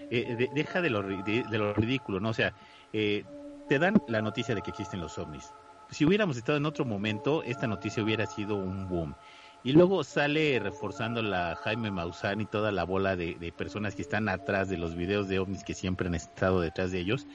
eh, 0.09 0.47
deja 0.53 0.81
de 0.81 0.89
lo, 0.89 1.03
de, 1.03 1.43
lo, 1.51 1.73
ridículo, 1.73 2.21
¿no? 2.21 2.29
O 2.29 2.33
sea, 2.33 2.53
eh, 2.93 3.25
te 3.67 3.77
dan 3.77 4.01
la 4.07 4.21
noticia 4.21 4.55
de 4.55 4.61
que 4.61 4.69
existen 4.69 5.01
los 5.01 5.17
ovnis 5.17 5.51
si 5.89 6.05
hubiéramos 6.05 6.37
estado 6.37 6.57
en 6.57 6.65
otro 6.65 6.85
momento, 6.85 7.43
esta 7.43 7.67
noticia 7.67 8.03
hubiera 8.03 8.25
sido 8.25 8.55
un 8.55 8.87
boom. 8.87 9.15
Y 9.63 9.71
luego 9.71 10.03
sale 10.03 10.59
reforzando 10.59 11.23
la 11.23 11.55
Jaime 11.55 11.89
Maussan 11.89 12.39
y 12.39 12.45
toda 12.45 12.71
la 12.71 12.83
bola 12.83 13.15
de, 13.15 13.51
personas 13.57 13.95
que 13.95 14.03
están 14.03 14.29
atrás 14.29 14.69
de 14.69 14.77
los 14.77 14.95
videos 14.95 15.27
de 15.27 15.39
ovnis 15.39 15.63
que 15.63 15.73
siempre 15.73 16.07
han 16.07 16.13
estado 16.13 16.61
detrás 16.61 16.91
de 16.91 16.99
ellos. 16.99 17.25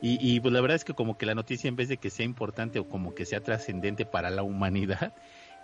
Y, 0.00 0.40
pues 0.40 0.54
la 0.54 0.62
verdad 0.62 0.76
es 0.76 0.84
que 0.84 0.94
como 0.94 1.18
que 1.18 1.26
la 1.26 1.34
noticia 1.34 1.68
en 1.68 1.76
vez 1.76 1.90
de 1.90 1.98
que 1.98 2.08
sea 2.08 2.24
importante 2.24 2.78
o 2.78 2.88
como 2.88 3.14
que 3.14 3.26
sea 3.26 3.42
trascendente 3.42 4.06
para 4.06 4.30
la 4.30 4.42
humanidad, 4.42 5.14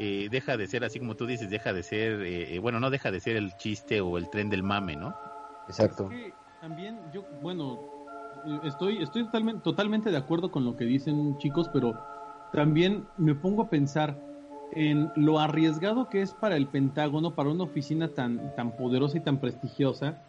eh, 0.03 0.29
deja 0.31 0.57
de 0.57 0.67
ser 0.67 0.83
así 0.83 0.99
como 0.99 1.15
tú 1.15 1.27
dices, 1.27 1.51
deja 1.51 1.75
de 1.75 1.83
ser, 1.83 2.23
eh, 2.23 2.55
eh, 2.55 2.59
bueno, 2.59 2.81
no 2.81 2.89
deja 2.89 3.11
de 3.11 3.21
ser 3.21 3.37
el 3.37 3.55
chiste 3.59 4.01
o 4.01 4.17
el 4.17 4.31
tren 4.31 4.49
del 4.49 4.63
mame, 4.63 4.97
¿no? 4.97 5.15
Exacto. 5.69 6.09
también 6.63 6.99
yo, 7.13 7.23
bueno, 7.43 7.79
estoy, 8.65 9.03
estoy 9.03 9.27
totalmente, 9.27 9.61
totalmente 9.63 10.11
de 10.11 10.17
acuerdo 10.17 10.51
con 10.51 10.65
lo 10.65 10.75
que 10.75 10.87
dicen 10.87 11.37
chicos, 11.37 11.69
pero 11.71 12.01
también 12.51 13.05
me 13.19 13.35
pongo 13.35 13.65
a 13.65 13.69
pensar, 13.69 14.17
en 14.73 15.13
lo 15.17 15.39
arriesgado 15.39 16.09
que 16.09 16.23
es 16.23 16.33
para 16.33 16.57
el 16.57 16.67
Pentágono, 16.67 17.35
para 17.35 17.51
una 17.51 17.65
oficina 17.65 18.09
tan, 18.09 18.55
tan 18.57 18.75
poderosa 18.77 19.19
y 19.19 19.21
tan 19.21 19.39
prestigiosa, 19.39 20.23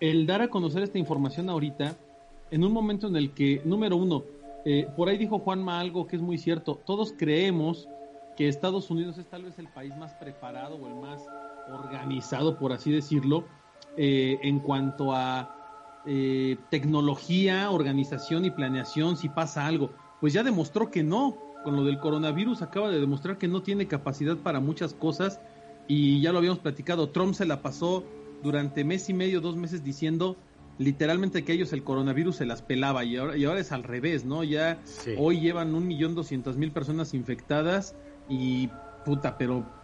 el 0.00 0.26
dar 0.26 0.40
a 0.40 0.48
conocer 0.48 0.82
esta 0.82 0.96
información 0.96 1.50
ahorita, 1.50 1.94
en 2.50 2.64
un 2.64 2.72
momento 2.72 3.06
en 3.08 3.16
el 3.16 3.32
que, 3.32 3.60
número 3.66 3.98
uno, 3.98 4.24
eh, 4.64 4.88
por 4.96 5.10
ahí 5.10 5.18
dijo 5.18 5.40
Juanma 5.40 5.78
algo 5.78 6.06
que 6.06 6.16
es 6.16 6.22
muy 6.22 6.38
cierto, 6.38 6.80
todos 6.86 7.12
creemos 7.18 7.86
que 8.40 8.48
Estados 8.48 8.90
Unidos 8.90 9.18
es 9.18 9.28
tal 9.28 9.42
vez 9.42 9.58
el 9.58 9.68
país 9.68 9.94
más 9.98 10.14
preparado 10.14 10.76
o 10.76 10.86
el 10.86 10.94
más 10.94 11.20
organizado, 11.68 12.58
por 12.58 12.72
así 12.72 12.90
decirlo, 12.90 13.44
eh, 13.98 14.38
en 14.42 14.60
cuanto 14.60 15.14
a 15.14 16.00
eh, 16.06 16.56
tecnología, 16.70 17.70
organización 17.70 18.46
y 18.46 18.50
planeación, 18.50 19.18
si 19.18 19.28
pasa 19.28 19.66
algo. 19.66 19.90
Pues 20.22 20.32
ya 20.32 20.42
demostró 20.42 20.90
que 20.90 21.02
no, 21.02 21.36
con 21.64 21.76
lo 21.76 21.84
del 21.84 22.00
coronavirus 22.00 22.62
acaba 22.62 22.88
de 22.88 22.98
demostrar 22.98 23.36
que 23.36 23.46
no 23.46 23.60
tiene 23.60 23.86
capacidad 23.86 24.38
para 24.38 24.58
muchas 24.58 24.94
cosas 24.94 25.38
y 25.86 26.22
ya 26.22 26.32
lo 26.32 26.38
habíamos 26.38 26.60
platicado, 26.60 27.10
Trump 27.10 27.34
se 27.34 27.44
la 27.44 27.60
pasó 27.60 28.04
durante 28.42 28.84
mes 28.84 29.10
y 29.10 29.12
medio, 29.12 29.42
dos 29.42 29.56
meses 29.56 29.84
diciendo 29.84 30.38
literalmente 30.78 31.44
que 31.44 31.52
ellos 31.52 31.74
el 31.74 31.84
coronavirus 31.84 32.36
se 32.36 32.46
las 32.46 32.62
pelaba 32.62 33.04
y 33.04 33.18
ahora, 33.18 33.36
y 33.36 33.44
ahora 33.44 33.60
es 33.60 33.70
al 33.70 33.82
revés, 33.82 34.24
¿no? 34.24 34.44
Ya 34.44 34.80
hoy 35.18 35.40
llevan 35.40 35.74
un 35.74 35.86
millón 35.86 36.14
doscientos 36.14 36.56
mil 36.56 36.72
personas 36.72 37.12
infectadas 37.12 37.94
y 38.26 38.82
puta, 39.02 39.36
pero 39.38 39.76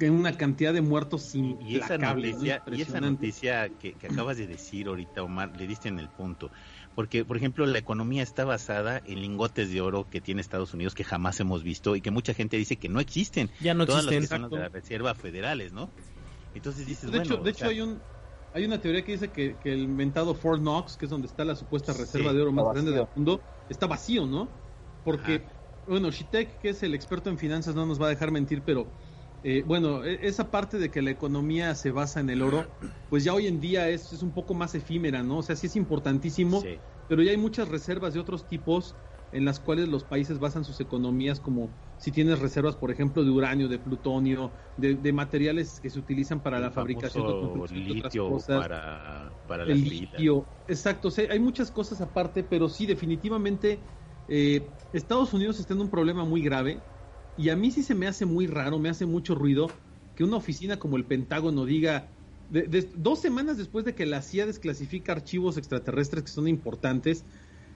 en 0.00 0.12
una 0.14 0.36
cantidad 0.36 0.72
de 0.74 0.82
muertos 0.82 1.34
y 1.34 1.76
esa 1.76 1.98
noticia, 1.98 2.62
y 2.68 2.82
esa 2.82 3.00
noticia 3.00 3.70
que, 3.78 3.96
que 3.96 4.06
acabas 4.06 4.36
de 4.36 4.46
decir 4.46 4.86
ahorita, 4.88 5.22
Omar, 5.22 5.56
le 5.56 5.66
diste 5.66 5.88
en 5.88 5.98
el 5.98 6.10
punto 6.10 6.50
porque, 6.94 7.24
por 7.24 7.36
ejemplo, 7.36 7.66
la 7.66 7.78
economía 7.78 8.22
está 8.22 8.44
basada 8.44 9.00
en 9.04 9.20
lingotes 9.22 9.70
de 9.70 9.80
oro 9.80 10.08
que 10.08 10.20
tiene 10.20 10.40
Estados 10.40 10.74
Unidos 10.74 10.94
que 10.94 11.04
jamás 11.04 11.40
hemos 11.40 11.62
visto 11.62 11.96
y 11.96 12.02
que 12.02 12.10
mucha 12.10 12.34
gente 12.34 12.56
dice 12.56 12.78
que 12.78 12.88
no 12.88 13.00
existen. 13.00 13.50
Ya 13.58 13.74
no 13.74 13.84
Todas 13.84 14.04
existen. 14.04 14.14
las 14.20 14.20
que 14.20 14.26
son 14.26 14.42
las 14.42 14.50
de 14.50 14.58
la 14.58 14.68
Reserva 14.68 15.14
Federales, 15.14 15.72
¿no? 15.72 15.92
Entonces 16.54 16.86
dices, 16.86 17.10
de 17.10 17.16
bueno, 17.16 17.18
hecho, 17.18 17.42
de 17.42 17.50
hecho 17.50 17.66
sea, 17.66 17.68
hay 17.68 17.80
un 17.80 18.04
hay 18.52 18.64
una 18.64 18.80
teoría 18.80 19.04
que 19.04 19.12
dice 19.12 19.30
que, 19.30 19.58
que 19.58 19.72
el 19.72 19.80
inventado 19.80 20.34
Fort 20.34 20.60
Knox, 20.60 20.96
que 20.96 21.04
es 21.06 21.10
donde 21.10 21.26
está 21.28 21.44
la 21.44 21.54
supuesta 21.54 21.92
reserva 21.92 22.32
Sí, 22.32 22.32
de 22.32 22.42
oro 22.42 22.52
más 22.52 22.68
grande 22.68 22.92
del 22.92 23.06
mundo, 23.14 23.44
está 23.68 23.86
vacío, 23.86 24.26
¿no? 24.26 24.62
Porque, 25.02 25.34
Ajá. 25.34 25.57
Bueno, 25.88 26.10
Shitek, 26.10 26.58
que 26.58 26.70
es 26.70 26.82
el 26.82 26.94
experto 26.94 27.30
en 27.30 27.38
finanzas, 27.38 27.74
no 27.74 27.86
nos 27.86 28.00
va 28.00 28.06
a 28.06 28.10
dejar 28.10 28.30
mentir, 28.30 28.64
pero 28.64 28.94
eh, 29.42 29.62
bueno, 29.66 30.04
e- 30.04 30.26
esa 30.26 30.50
parte 30.50 30.78
de 30.78 30.90
que 30.90 31.02
la 31.02 31.10
economía 31.10 31.74
se 31.74 31.90
basa 31.90 32.20
en 32.20 32.30
el 32.30 32.42
oro, 32.42 32.76
pues 33.08 33.24
ya 33.24 33.34
hoy 33.34 33.46
en 33.46 33.60
día 33.60 33.88
es, 33.88 34.12
es 34.12 34.22
un 34.22 34.34
poco 34.34 34.54
más 34.54 34.74
efímera, 34.74 35.22
¿no? 35.22 35.38
O 35.38 35.42
sea, 35.42 35.56
sí 35.56 35.66
es 35.66 35.76
importantísimo, 35.76 36.60
sí. 36.60 36.80
pero 37.06 37.22
ya 37.22 37.30
hay 37.30 37.36
muchas 37.36 37.68
reservas 37.68 38.14
de 38.14 38.20
otros 38.20 38.46
tipos 38.46 38.96
en 39.30 39.44
las 39.44 39.60
cuales 39.60 39.88
los 39.88 40.04
países 40.04 40.38
basan 40.38 40.64
sus 40.64 40.80
economías, 40.80 41.38
como 41.40 41.76
si 41.96 42.12
tienes 42.12 42.38
reservas, 42.38 42.76
por 42.76 42.90
ejemplo, 42.90 43.24
de 43.24 43.30
uranio, 43.30 43.68
de 43.68 43.78
plutonio, 43.78 44.54
de, 44.76 44.94
de 44.94 45.12
materiales 45.12 45.80
que 45.80 45.90
se 45.90 45.98
utilizan 45.98 46.42
para 46.42 46.58
la 46.60 46.70
fabricación 46.70 47.26
de 47.26 47.34
litio 47.78 48.28
cosas, 48.30 48.60
para, 48.66 49.34
el 49.66 49.82
litio, 49.82 50.48
exacto, 50.66 51.08
o 51.08 51.10
sea, 51.10 51.30
hay 51.30 51.40
muchas 51.40 51.70
cosas 51.70 52.00
aparte, 52.00 52.42
pero 52.42 52.68
sí, 52.68 52.86
definitivamente 52.86 53.84
eh, 54.28 54.70
Estados 54.92 55.32
Unidos 55.32 55.58
está 55.58 55.74
en 55.74 55.80
un 55.80 55.90
problema 55.90 56.24
muy 56.24 56.42
grave 56.42 56.80
y 57.36 57.48
a 57.50 57.56
mí 57.56 57.70
sí 57.70 57.82
se 57.82 57.94
me 57.94 58.06
hace 58.06 58.26
muy 58.26 58.46
raro, 58.46 58.78
me 58.78 58.88
hace 58.88 59.06
mucho 59.06 59.34
ruido 59.34 59.70
que 60.14 60.24
una 60.24 60.36
oficina 60.36 60.78
como 60.78 60.96
el 60.96 61.06
Pentágono 61.06 61.64
diga, 61.64 62.10
dos 62.96 63.20
semanas 63.20 63.56
después 63.56 63.84
de 63.84 63.94
que 63.94 64.06
la 64.06 64.22
CIA 64.22 64.46
desclasifica 64.46 65.12
archivos 65.12 65.56
extraterrestres 65.56 66.24
que 66.24 66.30
son 66.30 66.48
importantes, 66.48 67.24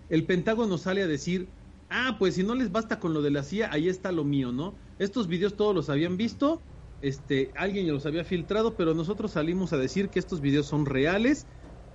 el 0.08 0.26
Pentágono 0.26 0.78
sale 0.78 1.02
a 1.02 1.06
decir, 1.06 1.48
ah, 1.88 2.16
pues 2.18 2.34
si 2.34 2.42
no 2.42 2.54
les 2.54 2.72
basta 2.72 2.98
con 2.98 3.14
lo 3.14 3.22
de 3.22 3.30
la 3.30 3.44
CIA, 3.44 3.72
ahí 3.72 3.88
está 3.88 4.12
lo 4.12 4.24
mío, 4.24 4.50
¿no? 4.50 4.74
Estos 4.98 5.28
videos 5.28 5.56
todos 5.56 5.74
los 5.74 5.88
habían 5.88 6.16
visto, 6.16 6.64
este, 7.00 7.52
alguien 7.54 7.86
los 7.86 8.06
había 8.06 8.24
filtrado, 8.24 8.76
pero 8.76 8.94
nosotros 8.94 9.32
salimos 9.32 9.72
a 9.72 9.76
decir 9.78 10.10
que 10.10 10.18
estos 10.18 10.40
videos 10.40 10.66
son 10.66 10.86
reales 10.86 11.46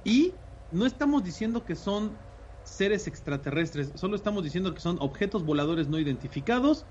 y 0.03 0.33
no 0.71 0.85
estamos 0.85 1.23
diciendo 1.23 1.65
que 1.65 1.75
son 1.75 2.21
seres 2.67 3.07
extraterrestres, 3.07 3.93
solo 3.95 4.15
estamos 4.15 4.43
diciendo 4.43 4.73
que 4.73 4.81
son 4.81 4.97
objetos 4.99 5.43
voladores 5.43 5.87
no 5.87 5.99
identificados 5.99 6.87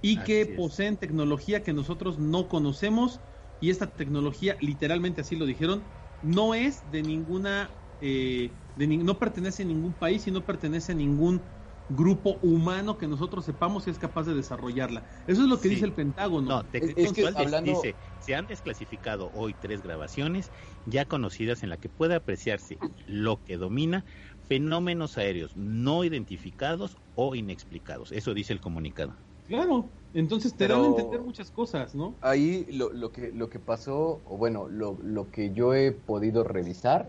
y 0.00 0.16
Así 0.18 0.24
que 0.26 0.40
es. 0.42 0.48
poseen 0.56 0.96
tecnología 0.98 1.62
que 1.62 1.72
nosotros 1.72 2.18
no 2.18 2.48
conocemos 2.48 3.20
y 3.60 3.70
esta 3.70 3.92
tecnología, 3.94 4.56
literalmente 4.60 5.20
así 5.20 5.36
lo 5.36 5.46
dijeron, 5.46 5.86
no 6.20 6.54
es 6.54 6.90
de 6.90 7.02
ninguna, 7.02 7.78
eh, 8.00 8.56
de 8.74 8.86
ni- 8.86 8.98
no 8.98 9.18
pertenece 9.18 9.62
a 9.62 9.66
ningún 9.66 9.94
país 9.94 10.26
y 10.26 10.30
no 10.30 10.44
pertenece 10.46 10.92
a 10.92 10.94
ningún 10.94 11.46
grupo 11.92 12.38
humano 12.42 12.96
que 12.98 13.08
nosotros 13.08 13.44
sepamos 13.44 13.84
que 13.84 13.90
es 13.90 13.98
capaz 13.98 14.22
de 14.24 14.34
desarrollarla. 14.34 15.04
Eso 15.26 15.42
es 15.42 15.48
lo 15.48 15.60
que 15.60 15.68
Sí. 15.68 15.74
dice 15.74 15.86
el 15.86 15.94
Pentágono. 15.94 16.48
No, 16.48 16.64
te- 16.68 16.78
Es- 16.78 16.94
es 16.96 17.12
que 17.12 17.26
hablando- 17.26 17.72
dice, 17.72 17.96
se 18.18 18.34
han 18.36 18.46
desclasificado 18.46 19.30
hoy 19.32 19.54
tres 19.54 19.82
grabaciones 19.82 20.52
ya 20.84 21.04
conocidas 21.06 21.62
en 21.64 21.68
la 21.68 21.78
que 21.78 21.88
puede 21.88 22.14
apreciarse 22.14 22.78
lo 23.06 23.42
que 23.42 23.56
domina 23.56 24.04
fenómenos 24.50 25.16
aéreos 25.16 25.56
no 25.56 26.02
identificados 26.02 26.96
o 27.14 27.36
inexplicados. 27.36 28.10
Eso 28.10 28.34
dice 28.34 28.52
el 28.52 28.60
comunicado. 28.60 29.12
Claro, 29.46 29.84
entonces 30.12 30.50
te 30.52 30.66
Pero- 30.66 30.74
dan 30.74 30.84
a 30.86 30.88
entender 30.88 31.20
muchas 31.20 31.52
cosas, 31.52 31.94
¿no? 31.94 32.16
Ahí 32.20 32.66
lo, 32.72 32.92
lo 32.92 33.12
que 33.12 33.30
lo 33.30 33.48
que 33.48 33.60
pasó, 33.60 34.20
o 34.26 34.36
bueno, 34.36 34.66
lo, 34.68 34.98
lo 35.04 35.30
que 35.30 35.52
yo 35.52 35.72
he 35.72 35.92
podido 35.92 36.42
revisar 36.42 37.08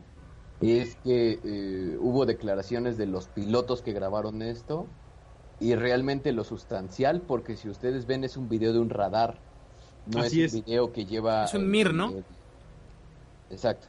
es 0.62 0.98
que 0.98 1.40
eh, 1.44 1.98
hubo 2.00 2.28
declaraciones 2.28 2.96
de 3.00 3.08
los 3.08 3.26
pilotos 3.26 3.82
que 3.82 3.92
grabaron 3.94 4.44
esto 4.44 4.86
y 5.60 5.74
realmente 5.74 6.34
lo 6.34 6.44
sustancial, 6.44 7.22
porque 7.22 7.58
si 7.58 7.70
ustedes 7.70 8.06
ven 8.06 8.24
es 8.24 8.38
un 8.38 8.50
video 8.50 8.72
de 8.72 8.78
un 8.80 8.92
radar, 8.92 9.40
no 10.06 10.20
Así 10.22 10.44
es 10.44 10.54
un 10.54 10.60
es. 10.60 10.66
video 10.66 10.92
que 10.94 11.06
lleva... 11.08 11.46
Es 11.46 11.56
un 11.56 11.68
Mir, 11.72 11.92
¿no? 11.92 12.10
el- 12.10 12.24
exacto. 13.50 13.88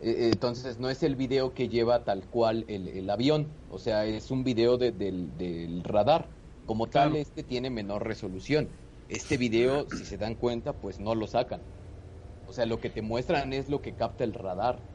Eh, 0.00 0.10
eh, 0.10 0.30
Entonces 0.32 0.78
no 0.78 0.90
es 0.90 1.02
el 1.02 1.16
video 1.16 1.54
que 1.54 1.68
lleva 1.68 2.04
tal 2.04 2.28
cual 2.28 2.64
el, 2.68 2.88
el 2.88 3.10
avión, 3.10 3.60
o 3.66 3.78
sea, 3.78 4.06
es 4.06 4.30
un 4.30 4.44
video 4.44 4.78
de- 4.78 4.92
del, 4.92 5.36
del 5.36 5.82
radar. 5.84 6.36
Como 6.64 6.90
tal, 6.90 7.16
este 7.16 7.42
tiene 7.44 7.70
menor 7.70 8.06
resolución. 8.06 8.76
Este 9.08 9.36
video, 9.38 9.88
si 9.88 10.04
se 10.04 10.18
dan 10.18 10.34
cuenta, 10.36 10.80
pues 10.80 11.00
no 11.00 11.14
lo 11.14 11.26
sacan. 11.26 11.66
O 12.44 12.52
sea, 12.52 12.66
lo 12.66 12.80
que 12.80 12.90
te 12.90 13.02
muestran 13.02 13.52
es 13.52 13.68
lo 13.68 13.82
que 13.82 13.96
capta 13.96 14.24
el 14.24 14.34
radar. 14.34 14.86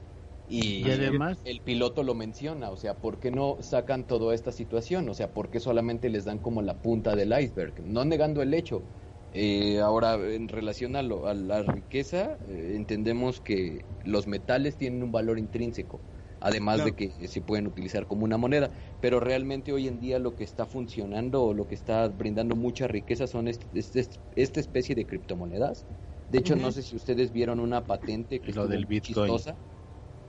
Y, 0.45 0.87
Y 0.87 0.91
además- 0.91 1.41
el 1.45 1.61
piloto 1.63 2.03
lo 2.03 2.15
menciona, 2.15 2.71
o 2.71 2.77
sea, 2.77 2.99
¿por 3.01 3.19
qué 3.19 3.31
no 3.31 3.57
sacan 3.61 4.07
toda 4.07 4.35
esta 4.35 4.51
situación? 4.51 5.09
O 5.09 5.13
sea, 5.13 5.33
¿por 5.33 5.49
qué 5.49 5.59
solamente 5.59 6.09
les 6.09 6.25
dan 6.25 6.39
como 6.39 6.61
la 6.61 6.81
punta 6.81 7.15
del 7.15 7.33
iceberg? 7.39 7.81
No 7.85 8.05
negando 8.05 8.41
el 8.41 8.53
hecho. 8.53 8.89
Eh, 9.35 9.79
ahora, 9.79 10.13
en 10.15 10.47
relación 10.47 10.95
a, 10.95 11.01
lo- 11.03 11.25
a 11.27 11.33
la 11.33 11.63
riqueza, 11.63 12.37
eh, 12.47 12.73
entendemos 12.75 13.41
que 13.41 13.87
los 14.03 14.27
metales 14.27 14.77
tienen 14.77 15.01
un 15.03 15.11
valor 15.11 15.39
intrínseco, 15.39 16.05
además 16.39 16.75
Claro. 16.77 16.91
de 16.91 16.95
que 16.95 17.27
se 17.27 17.41
pueden 17.41 17.65
utilizar 17.67 18.05
como 18.07 18.25
una 18.25 18.37
moneda, 18.37 18.71
pero 18.99 19.19
realmente 19.19 19.73
hoy 19.73 19.87
en 19.87 19.99
día 19.99 20.19
lo 20.19 20.35
que 20.35 20.43
está 20.43 20.67
funcionando 20.67 21.43
o 21.43 21.53
lo 21.55 21.65
que 21.67 21.73
está 21.75 22.07
brindando 22.09 22.55
mucha 22.55 22.87
riqueza 22.87 23.25
son 23.27 23.47
est- 23.47 23.65
est- 23.75 24.17
esta 24.35 24.59
especie 24.59 24.93
de 24.95 25.07
criptomonedas. 25.07 25.87
De 26.27 26.37
hecho, 26.39 26.55
no 26.55 26.71
sé 26.71 26.83
si 26.83 26.95
ustedes 26.95 27.31
vieron 27.31 27.59
una 27.59 27.87
patente 27.87 28.39
que 28.41 28.53
Lo 28.53 28.67
del 28.67 28.81
muy 28.81 28.85
Bitcoin. 28.85 29.27
chistosa. 29.27 29.59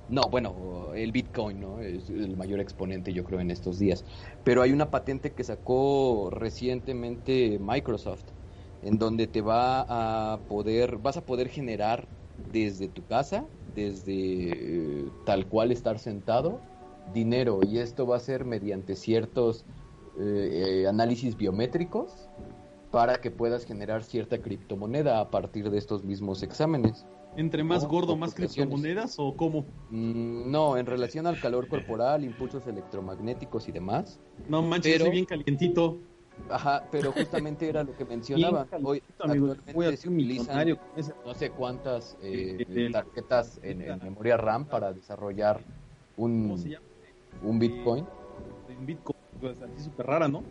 No, 0.06 0.22
bueno, 0.30 0.92
el 0.94 1.12
Bitcoin, 1.12 1.60
¿no? 1.60 1.80
Es 1.80 2.10
el 2.10 2.36
mayor 2.36 2.60
exponente, 2.60 3.12
yo 3.14 3.24
creo, 3.24 3.40
en 3.40 3.50
estos 3.50 3.78
días. 3.78 4.04
Pero 4.42 4.60
hay 4.62 4.70
una 4.72 4.90
patente 4.90 5.34
que 5.34 5.44
sacó 5.44 6.28
recientemente 6.30 7.58
Microsoft, 7.58 8.28
en 8.84 8.98
donde 8.98 9.26
te 9.26 9.40
va 9.40 9.84
a 10.34 10.38
poder, 10.46 10.98
vas 10.98 11.16
a 11.16 11.24
poder 11.24 11.48
generar 11.48 12.06
desde 12.52 12.88
tu 12.88 13.04
casa, 13.06 13.46
desde 13.74 14.12
eh, 14.12 15.04
tal 15.24 15.46
cual 15.48 15.72
estar 15.72 15.98
sentado, 15.98 16.60
dinero. 17.12 17.60
Y 17.64 17.78
esto 17.78 18.06
va 18.06 18.16
a 18.16 18.20
ser 18.20 18.44
mediante 18.44 18.94
ciertos 18.94 19.64
eh, 20.18 20.82
eh, 20.82 20.86
análisis 20.86 21.36
biométricos 21.36 22.28
para 22.92 23.20
que 23.20 23.30
puedas 23.30 23.64
generar 23.64 24.04
cierta 24.04 24.38
criptomoneda 24.38 25.18
a 25.18 25.30
partir 25.30 25.70
de 25.70 25.78
estos 25.78 26.04
mismos 26.04 26.42
exámenes. 26.42 27.04
Entre 27.36 27.64
más 27.64 27.84
gordo, 27.88 28.16
más 28.16 28.34
criptomonedas 28.34 29.16
o 29.18 29.36
cómo? 29.36 29.64
Mm, 29.90 30.50
No, 30.52 30.76
en 30.76 30.86
relación 30.86 31.26
al 31.26 31.40
calor 31.40 31.66
corporal, 31.66 32.22
impulsos 32.22 32.66
electromagnéticos 32.68 33.66
y 33.68 33.72
demás. 33.72 34.20
No 34.48 34.62
manches, 34.62 34.92
Pero- 34.92 35.06
soy 35.06 35.12
bien 35.12 35.24
calientito. 35.24 35.98
Ajá, 36.50 36.84
pero 36.90 37.12
justamente 37.12 37.68
era 37.68 37.84
lo 37.84 37.96
que 37.96 38.04
mencionaba. 38.04 38.66
Hoy 38.82 39.02
actualmente 39.08 39.96
se 39.96 40.08
un 40.08 40.14
utilizan 40.14 40.78
no 41.24 41.34
sé 41.34 41.50
cuántas 41.50 42.16
eh, 42.22 42.90
tarjetas 42.92 43.60
en, 43.62 43.82
en 43.82 43.98
memoria 44.02 44.36
RAM 44.36 44.66
para 44.66 44.92
desarrollar 44.92 45.60
un, 46.16 46.76
un 47.42 47.58
Bitcoin. 47.58 48.06
En 48.68 48.86
Bitcoin, 48.86 49.18
pues, 49.40 49.60
así 49.62 49.82
súper 49.82 50.06
rara, 50.06 50.28
¿no? 50.28 50.42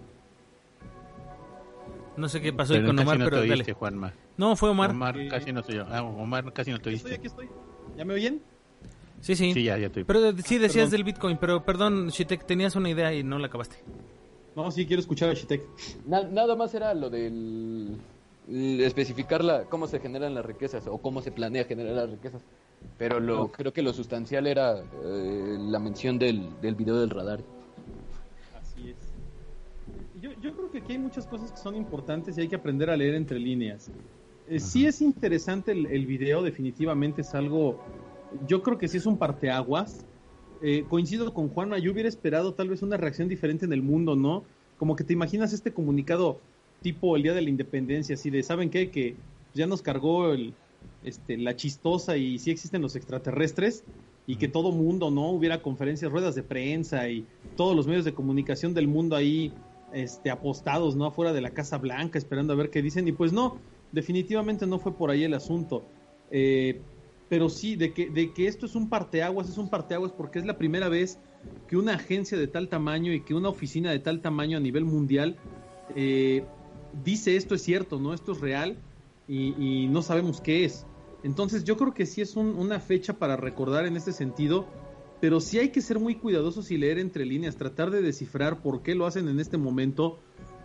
No 2.16 2.30
sé 2.30 2.42
qué 2.42 2.54
pasó 2.54 2.74
Pero 2.74 2.88
con 2.88 3.00
Omar, 3.00 3.18
no 3.18 3.26
pero 3.26 3.38
te 3.38 3.48
dale. 3.48 3.54
oíste, 3.56 3.74
Juanma. 3.74 4.14
No, 4.38 4.56
fue 4.56 4.70
Omar. 4.70 4.92
Omar 4.92 5.18
Eh, 5.20 5.28
casi 5.30 5.52
no 5.52 5.64
soy 5.64 5.76
yo. 5.76 5.86
Ah, 5.90 6.04
Omar 6.04 6.52
casi 6.54 6.72
no 6.72 6.80
te 6.80 6.90
Aquí 6.90 6.98
estoy, 6.98 7.12
oíste. 7.12 7.16
aquí 7.20 7.28
estoy. 7.28 7.50
¿Ya 7.98 8.06
me 8.06 8.14
oyen? 8.14 8.42
Sí, 9.20 9.36
sí. 9.36 9.54
Sí, 9.54 9.64
ya, 9.64 9.78
ya 9.78 9.88
estoy. 9.88 10.04
Pero 10.04 10.32
sí 10.38 10.58
decías 10.58 10.86
perdón. 10.86 10.92
del 10.92 11.04
Bitcoin, 11.06 11.38
pero 11.38 11.64
perdón, 11.66 12.10
Shitek, 12.10 12.46
tenías 12.46 12.76
una 12.76 12.90
idea 12.90 13.14
y 13.14 13.24
no 13.24 13.40
la 13.40 13.48
acabaste. 13.48 13.78
No, 14.56 14.70
sí, 14.72 14.86
quiero 14.86 15.00
escuchar 15.02 15.30
a 15.30 15.34
Shitek. 15.34 15.64
Na- 16.06 16.24
nada 16.28 16.56
más 16.56 16.74
era 16.76 16.94
lo 16.94 17.10
del 17.10 17.98
especificar 18.48 19.44
la, 19.44 19.66
cómo 19.66 19.88
se 19.88 20.00
generan 20.00 20.36
las 20.36 20.46
riquezas 20.46 20.86
o 20.88 20.98
cómo 20.98 21.22
se 21.22 21.32
planea 21.32 21.64
generar 21.66 21.94
las 21.96 22.10
riquezas. 22.12 22.42
Pero 22.98 23.20
lo, 23.20 23.52
creo 23.52 23.74
que 23.74 23.82
lo 23.82 23.94
sustancial 23.94 24.46
era 24.46 24.78
eh, 24.80 25.58
la 25.60 25.80
mención 25.80 26.20
del, 26.20 26.50
del 26.62 26.76
video 26.76 27.00
del 27.00 27.10
radar. 27.10 27.40
Así 28.60 28.92
es. 28.92 28.98
Yo, 30.22 30.32
yo 30.42 30.56
creo 30.56 30.70
que 30.72 30.78
aquí 30.80 30.92
hay 30.94 31.00
muchas 31.00 31.26
cosas 31.26 31.52
que 31.52 31.58
son 31.58 31.76
importantes 31.76 32.38
y 32.38 32.42
hay 32.42 32.48
que 32.48 32.56
aprender 32.56 32.90
a 32.90 32.98
leer 32.98 33.16
entre 33.16 33.40
líneas. 33.40 33.90
Eh, 34.48 34.60
sí 34.60 34.86
es 34.86 35.02
interesante 35.02 35.72
el, 35.72 35.86
el 35.88 36.06
video, 36.06 36.44
definitivamente 36.44 37.22
es 37.22 37.34
algo, 37.34 37.80
yo 38.48 38.62
creo 38.62 38.78
que 38.78 38.88
sí 38.88 38.98
es 38.98 39.06
un 39.06 39.18
parteaguas. 39.18 40.06
Eh, 40.66 40.86
coincido 40.88 41.34
con 41.34 41.50
Juanma, 41.50 41.78
yo 41.78 41.92
hubiera 41.92 42.08
esperado 42.08 42.54
tal 42.54 42.70
vez 42.70 42.82
una 42.82 42.96
reacción 42.96 43.28
diferente 43.28 43.66
en 43.66 43.74
el 43.74 43.82
mundo, 43.82 44.16
¿no? 44.16 44.46
Como 44.78 44.96
que 44.96 45.04
te 45.04 45.12
imaginas 45.12 45.52
este 45.52 45.74
comunicado 45.74 46.40
tipo 46.82 47.18
el 47.18 47.24
Día 47.24 47.34
de 47.34 47.42
la 47.42 47.50
Independencia, 47.50 48.16
así 48.16 48.30
de, 48.30 48.44
¿saben 48.44 48.70
qué? 48.70 48.90
Que 48.90 49.18
ya 49.54 49.68
nos 49.68 49.82
cargó 49.82 50.32
el, 50.32 50.54
este, 51.04 51.38
la 51.38 51.58
chistosa 51.58 52.16
y 52.16 52.40
sí 52.40 52.50
existen 52.50 52.82
los 52.82 52.96
extraterrestres 52.96 53.84
y 54.26 54.38
que 54.38 54.48
todo 54.48 54.72
mundo, 54.72 55.12
¿no? 55.12 55.32
Hubiera 55.32 55.62
conferencias, 55.62 56.10
ruedas 56.10 56.34
de 56.34 56.44
prensa 56.44 57.10
y 57.10 57.26
todos 57.58 57.76
los 57.76 57.86
medios 57.86 58.06
de 58.06 58.14
comunicación 58.14 58.74
del 58.74 58.88
mundo 58.88 59.18
ahí 59.18 59.52
este, 59.92 60.32
apostados, 60.32 60.96
¿no? 60.96 61.08
Afuera 61.08 61.34
de 61.34 61.42
la 61.42 61.50
Casa 61.50 61.78
Blanca 61.78 62.18
esperando 62.18 62.54
a 62.54 62.56
ver 62.56 62.70
qué 62.70 62.82
dicen 62.82 63.06
y 63.06 63.12
pues 63.12 63.34
no, 63.34 63.58
definitivamente 63.92 64.66
no 64.66 64.80
fue 64.80 64.94
por 64.94 65.12
ahí 65.12 65.26
el 65.26 65.34
asunto. 65.34 65.84
Eh, 66.32 66.80
pero 67.34 67.50
sí, 67.50 67.76
de 67.76 67.94
que, 67.94 68.12
de 68.12 68.32
que 68.32 68.46
esto 68.46 68.68
es 68.68 68.76
un 68.76 68.90
parteaguas, 68.90 69.50
es 69.50 69.58
un 69.58 69.68
parteaguas 69.68 70.12
porque 70.12 70.38
es 70.38 70.46
la 70.46 70.56
primera 70.56 70.88
vez 70.88 71.18
que 71.68 71.76
una 71.76 71.96
agencia 71.96 72.38
de 72.38 72.46
tal 72.46 72.70
tamaño 72.70 73.12
y 73.12 73.22
que 73.22 73.34
una 73.34 73.50
oficina 73.50 73.90
de 73.90 73.98
tal 73.98 74.22
tamaño 74.22 74.56
a 74.56 74.60
nivel 74.60 74.86
mundial 74.86 75.36
eh, 75.96 76.46
dice 77.04 77.36
esto 77.36 77.56
es 77.56 77.64
cierto, 77.64 78.00
¿no? 78.00 78.14
Esto 78.14 78.34
es 78.34 78.40
real 78.40 78.78
y, 79.28 79.88
no 79.88 80.04
sabemos 80.04 80.42
qué 80.42 80.64
es. 80.64 80.86
Entonces 81.24 81.64
yo 81.64 81.76
creo 81.76 81.96
que 81.96 82.06
sí 82.06 82.22
es 82.22 82.36
un- 82.36 82.56
una 82.56 82.80
fecha 82.80 83.14
para 83.14 83.36
recordar 83.36 83.88
en 83.88 83.98
este 83.98 84.12
sentido, 84.12 84.68
pero 85.20 85.40
sí 85.40 85.58
hay 85.58 85.70
que 85.70 85.82
ser 85.82 85.98
muy 85.98 86.14
cuidadosos 86.14 86.70
y 86.70 86.78
leer 86.78 87.00
entre 87.00 87.26
líneas, 87.26 87.56
tratar 87.56 87.90
de 87.90 88.04
descifrar 88.04 88.62
por 88.62 88.84
qué 88.84 88.94
lo 88.94 89.08
hacen 89.08 89.28
en 89.28 89.40
este 89.40 89.58
momento, 89.58 90.20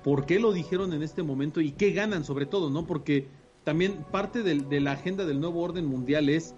por 0.05 0.27
qué 0.27 0.39
lo 0.39 0.53
dijeron 0.53 0.93
en 0.93 1.03
este 1.03 1.23
momento 1.23 1.63
y 1.63 1.73
qué 1.73 1.93
ganan 1.93 2.25
sobre 2.25 2.45
todo, 2.45 2.69
¿no? 2.69 2.87
Porque 2.87 3.27
también 3.65 4.05
parte 4.11 4.43
de 4.43 4.81
la 4.81 4.93
agenda 4.93 5.27
del 5.27 5.41
nuevo 5.41 5.61
orden 5.61 5.85
mundial 5.85 6.31
es 6.31 6.55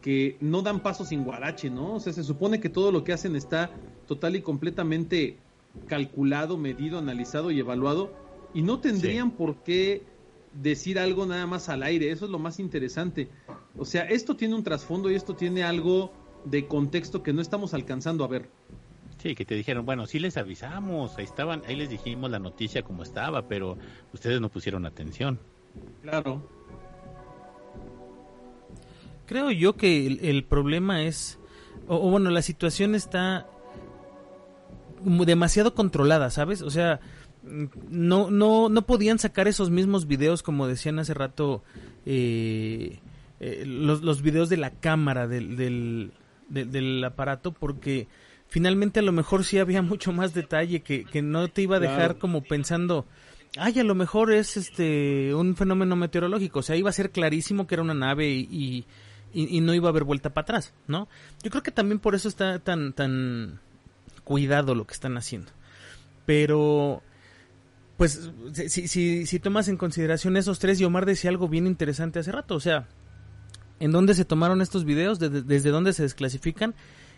que 0.00 0.36
no 0.40 0.62
dan 0.62 0.80
paso 0.80 1.04
sin 1.04 1.24
guarache, 1.24 1.70
¿no? 1.70 1.94
O 1.94 2.00
sea, 2.00 2.12
se 2.12 2.24
supone 2.24 2.60
que 2.60 2.68
todo 2.68 2.92
lo 2.92 3.04
que 3.04 3.12
hacen 3.12 3.36
está 3.36 3.70
total 4.06 4.36
y 4.36 4.42
completamente 4.42 5.38
calculado, 5.86 6.56
medido, 6.56 6.98
analizado 6.98 7.50
y 7.50 7.58
evaluado 7.58 8.12
y 8.52 8.62
no 8.62 8.78
tendrían 8.80 9.32
por 9.32 9.56
qué 9.62 10.02
decir 10.62 10.98
algo 10.98 11.26
nada 11.26 11.46
más 11.46 11.68
al 11.68 11.82
aire, 11.82 12.10
eso 12.10 12.26
es 12.26 12.30
lo 12.30 12.38
más 12.38 12.60
interesante. 12.60 13.28
O 13.76 13.84
sea, 13.84 14.02
esto 14.04 14.36
tiene 14.36 14.54
un 14.54 14.62
trasfondo 14.62 15.10
y 15.10 15.14
esto 15.14 15.34
tiene 15.34 15.64
algo 15.64 16.12
de 16.44 16.66
contexto 16.66 17.22
que 17.22 17.32
no 17.32 17.40
estamos 17.40 17.74
alcanzando 17.74 18.24
a 18.24 18.28
ver. 18.28 18.48
Sí, 19.18 19.34
que 19.34 19.44
te 19.44 19.54
dijeron, 19.54 19.86
bueno, 19.86 20.06
sí 20.06 20.18
les 20.18 20.36
avisamos, 20.36 21.16
ahí 21.16 21.24
estaban, 21.24 21.62
ahí 21.66 21.76
les 21.76 21.88
dijimos 21.88 22.30
la 22.30 22.38
noticia 22.38 22.82
como 22.82 23.02
estaba, 23.02 23.48
pero 23.48 23.78
ustedes 24.12 24.40
no 24.40 24.50
pusieron 24.50 24.86
atención. 24.86 25.40
Claro. 26.02 26.46
Creo 29.26 29.50
yo 29.50 29.76
que 29.76 30.06
el, 30.06 30.20
el 30.22 30.44
problema 30.44 31.02
es, 31.02 31.38
o, 31.88 31.96
o 31.96 32.10
bueno, 32.10 32.30
la 32.30 32.42
situación 32.42 32.94
está 32.94 33.46
demasiado 35.04 35.74
controlada, 35.74 36.30
¿sabes? 36.30 36.62
O 36.62 36.70
sea, 36.70 37.00
no, 37.90 38.30
no, 38.30 38.68
no 38.68 38.82
podían 38.86 39.18
sacar 39.18 39.48
esos 39.48 39.70
mismos 39.70 40.06
videos 40.06 40.42
como 40.42 40.66
decían 40.66 40.98
hace 40.98 41.12
rato, 41.14 41.62
eh, 42.06 43.00
eh, 43.40 43.64
los, 43.66 44.02
los 44.02 44.22
videos 44.22 44.48
de 44.48 44.56
la 44.56 44.70
cámara 44.70 45.26
del, 45.26 45.56
del, 45.56 46.12
del- 46.48 46.70
del 46.70 47.04
aparato, 47.04 47.52
porque 47.52 48.08
finalmente 48.48 49.00
a 49.00 49.02
lo 49.02 49.12
mejor 49.12 49.44
sí 49.44 49.58
había 49.58 49.82
mucho 49.82 50.12
más 50.12 50.32
detalle 50.32 50.80
que, 50.82 51.04
que 51.04 51.20
no 51.22 51.48
te 51.48 51.62
iba 51.62 51.76
a 51.76 51.80
dejar 51.80 51.96
Claro. 52.12 52.18
como 52.18 52.42
pensando, 52.42 53.04
ay, 53.58 53.78
a 53.80 53.84
lo 53.84 53.94
mejor 53.94 54.32
es 54.32 54.56
este 54.56 55.34
un 55.34 55.54
fenómeno 55.56 55.96
meteorológico, 55.96 56.60
o 56.60 56.62
sea, 56.62 56.76
iba 56.76 56.88
a 56.88 56.94
ser 56.94 57.10
clarísimo 57.10 57.66
que 57.66 57.74
era 57.74 57.82
una 57.82 57.94
nave 57.94 58.30
y, 58.30 58.48
y, 58.50 58.84
y- 59.34 59.56
y 59.58 59.60
no 59.60 59.74
iba 59.74 59.88
a 59.88 59.90
haber 59.90 60.04
vuelta 60.04 60.30
para 60.32 60.42
atrás, 60.44 60.72
¿no? 60.86 61.08
Yo 61.42 61.50
creo 61.50 61.62
que 61.62 61.70
también 61.72 61.98
por 61.98 62.14
eso 62.14 62.28
está 62.28 62.58
tan, 62.60 62.92
tan 62.92 63.60
cuidado 64.24 64.74
lo 64.74 64.86
que 64.86 64.94
están 64.94 65.16
haciendo. 65.18 65.50
Pero, 66.26 67.02
pues, 67.96 68.30
si, 68.68 68.88
si, 68.88 69.26
si 69.26 69.38
tomas 69.40 69.68
en 69.68 69.76
consideración 69.76 70.36
esos 70.36 70.58
tres, 70.58 70.80
y 70.80 70.84
Omar 70.84 71.06
decía 71.06 71.30
algo 71.30 71.48
bien 71.48 71.66
interesante 71.66 72.18
hace 72.18 72.32
rato, 72.32 72.54
o 72.54 72.60
sea, 72.60 72.86
¿en 73.80 73.92
dónde 73.92 74.14
se 74.14 74.24
tomaron 74.24 74.62
estos 74.62 74.84
videos? 74.84 75.18
¿Desde, 75.18 75.42
desde 75.42 75.70
dónde 75.70 75.92
se 75.92 76.02
desclasifican? 76.02 76.74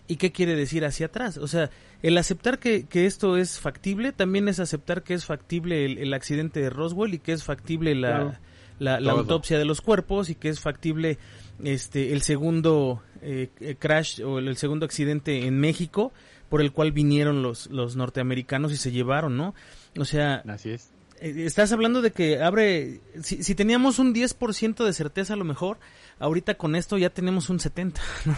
¿Y 0.08 0.16
qué 0.16 0.30
quiere 0.32 0.54
decir 0.54 0.84
hacia 0.84 1.06
atrás? 1.06 1.36
O 1.36 1.48
sea, 1.48 1.70
el 2.02 2.16
aceptar 2.18 2.58
que, 2.58 2.86
que 2.86 3.06
esto 3.06 3.36
es 3.36 3.58
factible 3.58 4.12
también 4.12 4.48
es 4.48 4.60
aceptar 4.60 5.02
que 5.02 5.14
es 5.14 5.24
factible 5.24 5.84
el, 5.84 5.98
el 5.98 6.14
accidente 6.14 6.60
de 6.60 6.70
Roswell 6.70 7.14
y 7.14 7.18
que 7.18 7.32
es 7.32 7.42
factible 7.42 7.94
la, 7.96 8.08
Claro. 8.08 8.32
la, 8.78 9.00
la 9.00 9.12
autopsia 9.12 9.58
de 9.58 9.64
los 9.64 9.80
cuerpos 9.80 10.30
y 10.30 10.34
que 10.36 10.48
es 10.48 10.60
factible 10.60 11.18
este 11.64 12.12
el 12.12 12.22
segundo 12.22 13.02
eh, 13.22 13.48
crash 13.78 14.22
o 14.22 14.38
el, 14.38 14.48
el 14.48 14.56
segundo 14.56 14.84
accidente 14.86 15.46
en 15.46 15.58
México 15.58 16.12
por 16.48 16.60
el 16.60 16.72
cual 16.72 16.92
vinieron 16.92 17.42
los, 17.42 17.66
los 17.68 17.96
norteamericanos 17.96 18.72
y 18.72 18.76
se 18.76 18.92
llevaron, 18.92 19.36
¿no? 19.36 19.54
O 19.98 20.04
sea, 20.04 20.44
Así 20.46 20.70
es. 20.70 20.90
eh, 21.20 21.34
estás 21.44 21.72
hablando 21.72 22.02
de 22.02 22.12
que 22.12 22.40
abre, 22.42 23.00
si, 23.22 23.42
si 23.42 23.54
teníamos 23.54 23.98
un 23.98 24.14
10% 24.14 24.84
de 24.84 24.92
certeza 24.92 25.32
a 25.32 25.36
lo 25.36 25.44
mejor, 25.44 25.78
ahorita 26.20 26.54
con 26.54 26.76
esto 26.76 26.98
ya 26.98 27.10
tenemos 27.10 27.50
un 27.50 27.58
70%, 27.58 27.94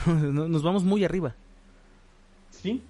¿no? 0.33 0.49
nos 0.49 0.63
vamos 0.63 0.85
muy 0.85 1.05
arriba. 1.05 1.35
Sí, 2.51 2.83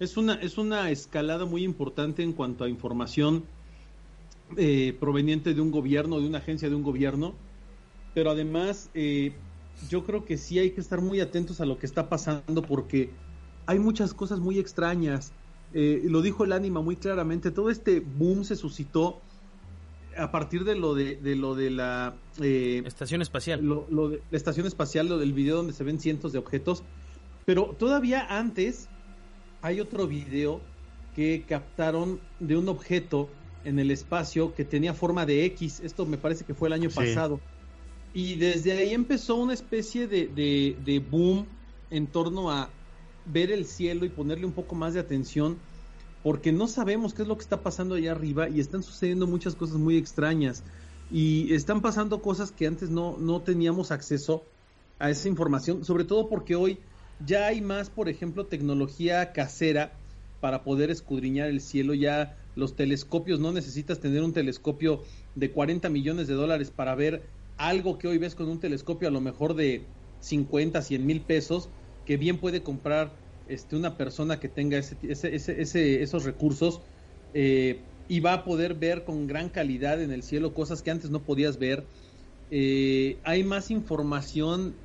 es 0.00 0.16
una, 0.16 0.34
es 0.34 0.58
una 0.58 0.90
escalada 0.90 1.44
muy 1.44 1.62
importante 1.64 2.22
en 2.22 2.32
cuanto 2.32 2.64
a 2.64 2.68
información 2.68 3.44
eh, 4.56 4.96
proveniente 4.98 5.54
de 5.54 5.60
un 5.60 5.70
gobierno, 5.70 6.20
de 6.20 6.26
una 6.26 6.38
agencia 6.38 6.68
de 6.68 6.74
un 6.74 6.82
gobierno, 6.82 7.34
pero 8.14 8.30
además 8.30 8.90
eh, 8.94 9.32
yo 9.88 10.04
creo 10.04 10.24
que 10.24 10.36
sí 10.36 10.58
hay 10.58 10.70
que 10.72 10.80
estar 10.80 11.00
muy 11.00 11.20
atentos 11.20 11.60
a 11.60 11.66
lo 11.66 11.78
que 11.78 11.86
está 11.86 12.08
pasando 12.08 12.62
porque 12.62 13.10
hay 13.66 13.78
muchas 13.78 14.14
cosas 14.14 14.40
muy 14.40 14.58
extrañas. 14.58 15.32
Eh, 15.72 16.02
lo 16.04 16.22
dijo 16.22 16.44
el 16.44 16.52
ánima 16.52 16.80
muy 16.80 16.96
claramente, 16.96 17.50
todo 17.50 17.70
este 17.70 18.00
boom 18.00 18.44
se 18.44 18.56
suscitó 18.56 19.20
a 20.16 20.32
partir 20.32 20.64
de 20.64 20.74
lo 20.74 20.94
de, 20.94 21.16
de 21.16 21.36
lo 21.36 21.54
de 21.54 21.70
la 21.70 22.14
eh, 22.40 22.82
Estación 22.86 23.22
espacial. 23.22 23.62
lo, 23.64 23.86
lo 23.90 24.08
de 24.08 24.22
la 24.30 24.36
estación 24.36 24.66
espacial, 24.66 25.08
lo 25.08 25.18
del 25.18 25.32
video 25.32 25.56
donde 25.56 25.72
se 25.72 25.84
ven 25.84 26.00
cientos 26.00 26.32
de 26.32 26.38
objetos. 26.38 26.82
Pero 27.44 27.76
todavía 27.78 28.26
antes 28.28 28.88
hay 29.62 29.80
otro 29.80 30.06
video 30.06 30.60
que 31.14 31.44
captaron 31.48 32.20
de 32.40 32.56
un 32.56 32.68
objeto 32.68 33.28
en 33.64 33.78
el 33.78 33.90
espacio 33.90 34.54
que 34.54 34.64
tenía 34.64 34.94
forma 34.94 35.26
de 35.26 35.44
X. 35.44 35.80
Esto 35.80 36.06
me 36.06 36.16
parece 36.16 36.44
que 36.44 36.54
fue 36.54 36.68
el 36.68 36.72
año 36.72 36.90
Sí. 36.90 36.96
pasado. 36.96 37.40
Y 38.14 38.36
desde 38.36 38.72
ahí 38.72 38.94
empezó 38.94 39.36
una 39.36 39.54
especie 39.54 40.06
de, 40.08 40.28
de, 40.84 40.98
boom 40.98 41.46
en 41.90 42.06
torno 42.06 42.50
a 42.50 42.70
ver 43.26 43.50
el 43.50 43.66
cielo 43.66 44.04
y 44.04 44.08
ponerle 44.08 44.46
un 44.46 44.52
poco 44.52 44.74
más 44.74 44.94
de 44.94 45.00
atención 45.00 45.58
porque 46.22 46.52
no 46.52 46.66
sabemos 46.66 47.14
qué 47.14 47.22
es 47.22 47.28
lo 47.28 47.36
que 47.36 47.42
está 47.42 47.62
pasando 47.62 47.94
allá 47.94 48.12
arriba 48.12 48.48
y 48.48 48.60
están 48.60 48.82
sucediendo 48.82 49.26
muchas 49.26 49.54
cosas 49.54 49.76
muy 49.76 49.96
extrañas. 49.96 50.64
Y 51.10 51.54
están 51.54 51.80
pasando 51.80 52.20
cosas 52.20 52.50
que 52.50 52.66
antes 52.66 52.90
no, 52.90 53.16
no 53.18 53.40
teníamos 53.40 53.90
acceso 53.92 54.44
a 54.98 55.10
esa 55.10 55.28
información, 55.28 55.84
sobre 55.84 56.04
todo 56.04 56.28
porque 56.28 56.56
hoy 56.56 56.78
ya 57.24 57.46
hay 57.46 57.60
más, 57.60 57.88
por 57.88 58.08
ejemplo, 58.08 58.46
tecnología 58.46 59.32
casera 59.32 59.92
para 60.40 60.64
poder 60.64 60.90
escudriñar 60.90 61.48
el 61.48 61.60
cielo, 61.60 61.94
ya 61.94 62.36
los 62.56 62.74
telescopios, 62.74 63.40
no 63.40 63.52
necesitas 63.52 64.00
tener 64.00 64.22
un 64.22 64.32
telescopio 64.32 65.02
de 65.34 65.50
40 65.50 65.88
millones 65.88 66.26
de 66.26 66.34
dólares 66.34 66.70
para 66.70 66.94
ver 66.94 67.22
algo 67.58 67.98
que 67.98 68.08
hoy 68.08 68.18
ves 68.18 68.34
con 68.34 68.48
un 68.48 68.60
telescopio 68.60 69.08
a 69.08 69.10
lo 69.12 69.20
mejor 69.20 69.54
de 69.54 69.94
50, 70.18 70.82
100 70.82 71.06
mil 71.06 71.26
pesos, 71.26 71.72
que 72.04 72.16
bien 72.16 72.40
puede 72.40 72.62
comprar 72.62 73.22
este, 73.44 73.76
una 73.76 73.96
persona 73.96 74.40
que 74.40 74.48
tenga 74.48 74.78
ese, 74.78 74.98
ese, 75.02 75.34
ese- 75.62 76.02
esos 76.02 76.24
recursos 76.24 76.82
eh, 77.32 77.92
y 78.06 78.20
va 78.20 78.32
a 78.34 78.44
poder 78.44 78.74
ver 78.74 79.04
con 79.04 79.26
gran 79.26 79.50
calidad 79.50 80.02
en 80.02 80.12
el 80.12 80.22
cielo 80.22 80.54
cosas 80.54 80.82
que 80.82 80.90
antes 80.90 81.10
no 81.10 81.24
podías 81.24 81.58
ver. 81.58 81.88
Eh, 82.50 83.20
hay 83.24 83.44
más 83.44 83.70
información 83.70 84.84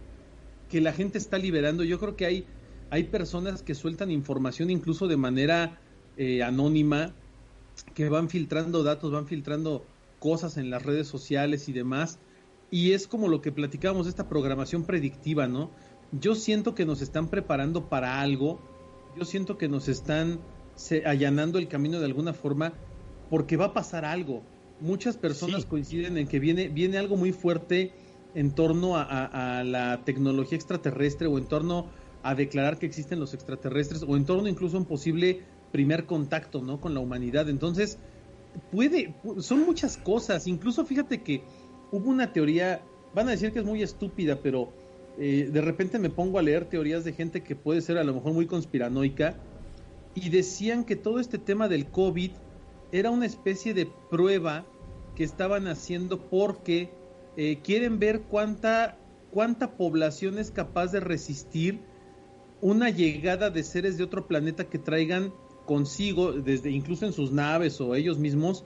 que 0.68 0.82
la 0.82 0.94
gente 0.94 1.18
está 1.18 1.38
liberando. 1.38 1.84
Yo 1.84 2.00
creo 2.00 2.16
que 2.16 2.26
hay, 2.26 2.50
hay 2.90 3.06
personas 3.06 3.64
que 3.64 3.76
sueltan 3.76 4.12
información 4.12 4.70
incluso 4.70 5.08
de 5.08 5.18
manera 5.18 5.82
eh, 6.16 6.44
anónima, 6.44 7.22
que 7.96 8.10
van 8.10 8.30
filtrando 8.30 8.84
datos, 8.84 9.12
van 9.12 9.28
filtrando 9.28 9.90
cosas 10.20 10.58
en 10.58 10.70
las 10.70 10.84
redes 10.84 11.08
sociales 11.08 11.68
y 11.70 11.74
demás. 11.74 12.22
Y 12.74 12.94
es 12.94 13.06
como 13.08 13.28
lo 13.28 13.40
que 13.40 13.52
platicábamos 13.52 14.08
esta 14.08 14.28
programación 14.28 14.84
predictiva, 14.84 15.48
¿no? 15.48 15.70
Yo 16.12 16.34
siento 16.34 16.74
que 16.74 16.86
nos 16.88 17.02
están 17.04 17.28
preparando 17.28 17.88
para 17.88 18.20
algo, 18.20 18.60
yo 19.16 19.26
siento 19.26 19.60
que 19.60 19.68
nos 19.68 19.88
están 19.88 20.40
se- 20.76 21.06
allanando 21.06 21.60
el 21.60 21.68
camino 21.68 22.00
de 22.00 22.06
alguna 22.08 22.34
forma, 22.34 22.74
porque 23.30 23.58
va 23.58 23.66
a 23.66 23.74
pasar 23.74 24.06
algo. 24.06 24.42
muchas 24.80 25.16
personas 25.16 25.62
Sí. 25.62 25.68
coinciden 25.70 26.18
en 26.18 26.28
que 26.28 26.40
viene, 26.40 26.68
viene 26.68 26.98
algo 26.98 27.16
muy 27.16 27.32
fuerte 27.32 27.94
en 28.34 28.52
torno 28.54 28.98
a, 28.98 29.04
a- 29.04 29.60
a 29.60 29.64
la 29.64 30.04
tecnología 30.04 30.58
extraterrestre 30.58 31.28
o 31.28 31.38
en 31.38 31.46
torno 31.46 31.90
a 32.24 32.34
declarar 32.36 32.80
que 32.80 32.88
existen 32.88 33.20
los 33.20 33.34
extraterrestres 33.34 34.04
o 34.06 34.18
en 34.18 34.26
torno 34.26 34.48
incluso 34.50 34.76
a 34.76 34.80
un 34.82 34.86
posible 34.88 35.42
primer 35.72 36.06
contacto 36.06 36.62
¿no? 36.62 36.82
con 36.82 36.94
la 36.96 37.00
humanidad. 37.00 37.48
Entonces, 37.50 37.98
puede, 38.72 39.14
pu- 39.24 39.42
son 39.42 39.62
muchas 39.62 39.96
cosas. 39.98 40.48
Incluso 40.48 40.86
fíjate 40.86 41.22
que 41.24 41.44
hubo 41.94 42.10
una 42.10 42.34
teoría, 42.34 42.82
van 43.14 43.28
a 43.28 43.32
decir 43.32 43.54
que 43.54 43.60
es 43.60 43.66
muy 43.66 43.84
estúpida, 43.84 44.40
pero 44.42 44.74
eh, 45.20 45.48
de 45.54 45.62
repente 45.62 46.00
me 46.00 46.10
pongo 46.10 46.40
a 46.40 46.42
leer 46.42 46.66
teorías 46.66 47.04
de 47.04 47.14
gente 47.14 47.44
que 47.44 47.56
puede 47.56 47.82
ser 47.82 48.00
a 48.00 48.04
lo 48.04 48.16
mejor 48.16 48.34
muy 48.34 48.48
conspiranoica 48.48 49.36
y 50.16 50.30
decían 50.30 50.86
que 50.86 50.96
todo 50.96 51.20
este 51.20 51.38
tema 51.38 51.68
del 51.68 51.86
COVID 51.86 52.32
era 52.92 53.12
una 53.12 53.28
especie 53.28 53.76
de 53.76 53.88
prueba 54.10 54.66
que 55.16 55.24
estaban 55.24 55.68
haciendo 55.68 56.20
porque 56.20 56.90
eh, 57.38 57.60
quieren 57.64 58.00
ver 58.00 58.22
cuánta, 58.22 58.98
cuánta 59.30 59.78
población 59.78 60.40
es 60.40 60.50
capaz 60.50 60.92
de 60.92 61.00
resistir 61.00 61.80
una 62.60 62.90
llegada 62.90 63.52
de 63.52 63.62
seres 63.62 64.00
de 64.00 64.04
otro 64.04 64.28
planeta 64.28 64.64
que 64.64 64.80
traigan 64.80 65.32
consigo, 65.68 66.32
desde 66.32 66.72
incluso 66.72 67.06
en 67.06 67.14
sus 67.14 67.32
naves 67.32 67.80
o 67.82 67.94
ellos 67.94 68.18
mismos, 68.18 68.66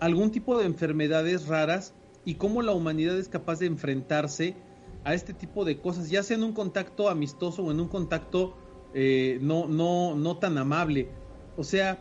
algún 0.00 0.32
tipo 0.32 0.58
de 0.58 0.66
enfermedades 0.66 1.46
raras 1.46 1.94
y 2.24 2.34
cómo 2.34 2.62
la 2.62 2.72
humanidad 2.72 3.18
es 3.18 3.28
capaz 3.28 3.58
de 3.58 3.66
enfrentarse 3.66 4.54
a 5.04 5.14
este 5.14 5.34
tipo 5.34 5.64
de 5.64 5.78
cosas, 5.78 6.08
ya 6.08 6.22
sea 6.22 6.36
en 6.36 6.44
un 6.44 6.52
contacto 6.52 7.08
amistoso 7.08 7.62
o 7.62 7.70
en 7.70 7.80
un 7.80 7.88
contacto 7.88 8.56
eh, 8.94 9.38
no, 9.42 9.66
no, 9.68 10.14
no 10.14 10.38
tan 10.38 10.56
amable. 10.56 11.08
O 11.56 11.64
sea, 11.64 11.98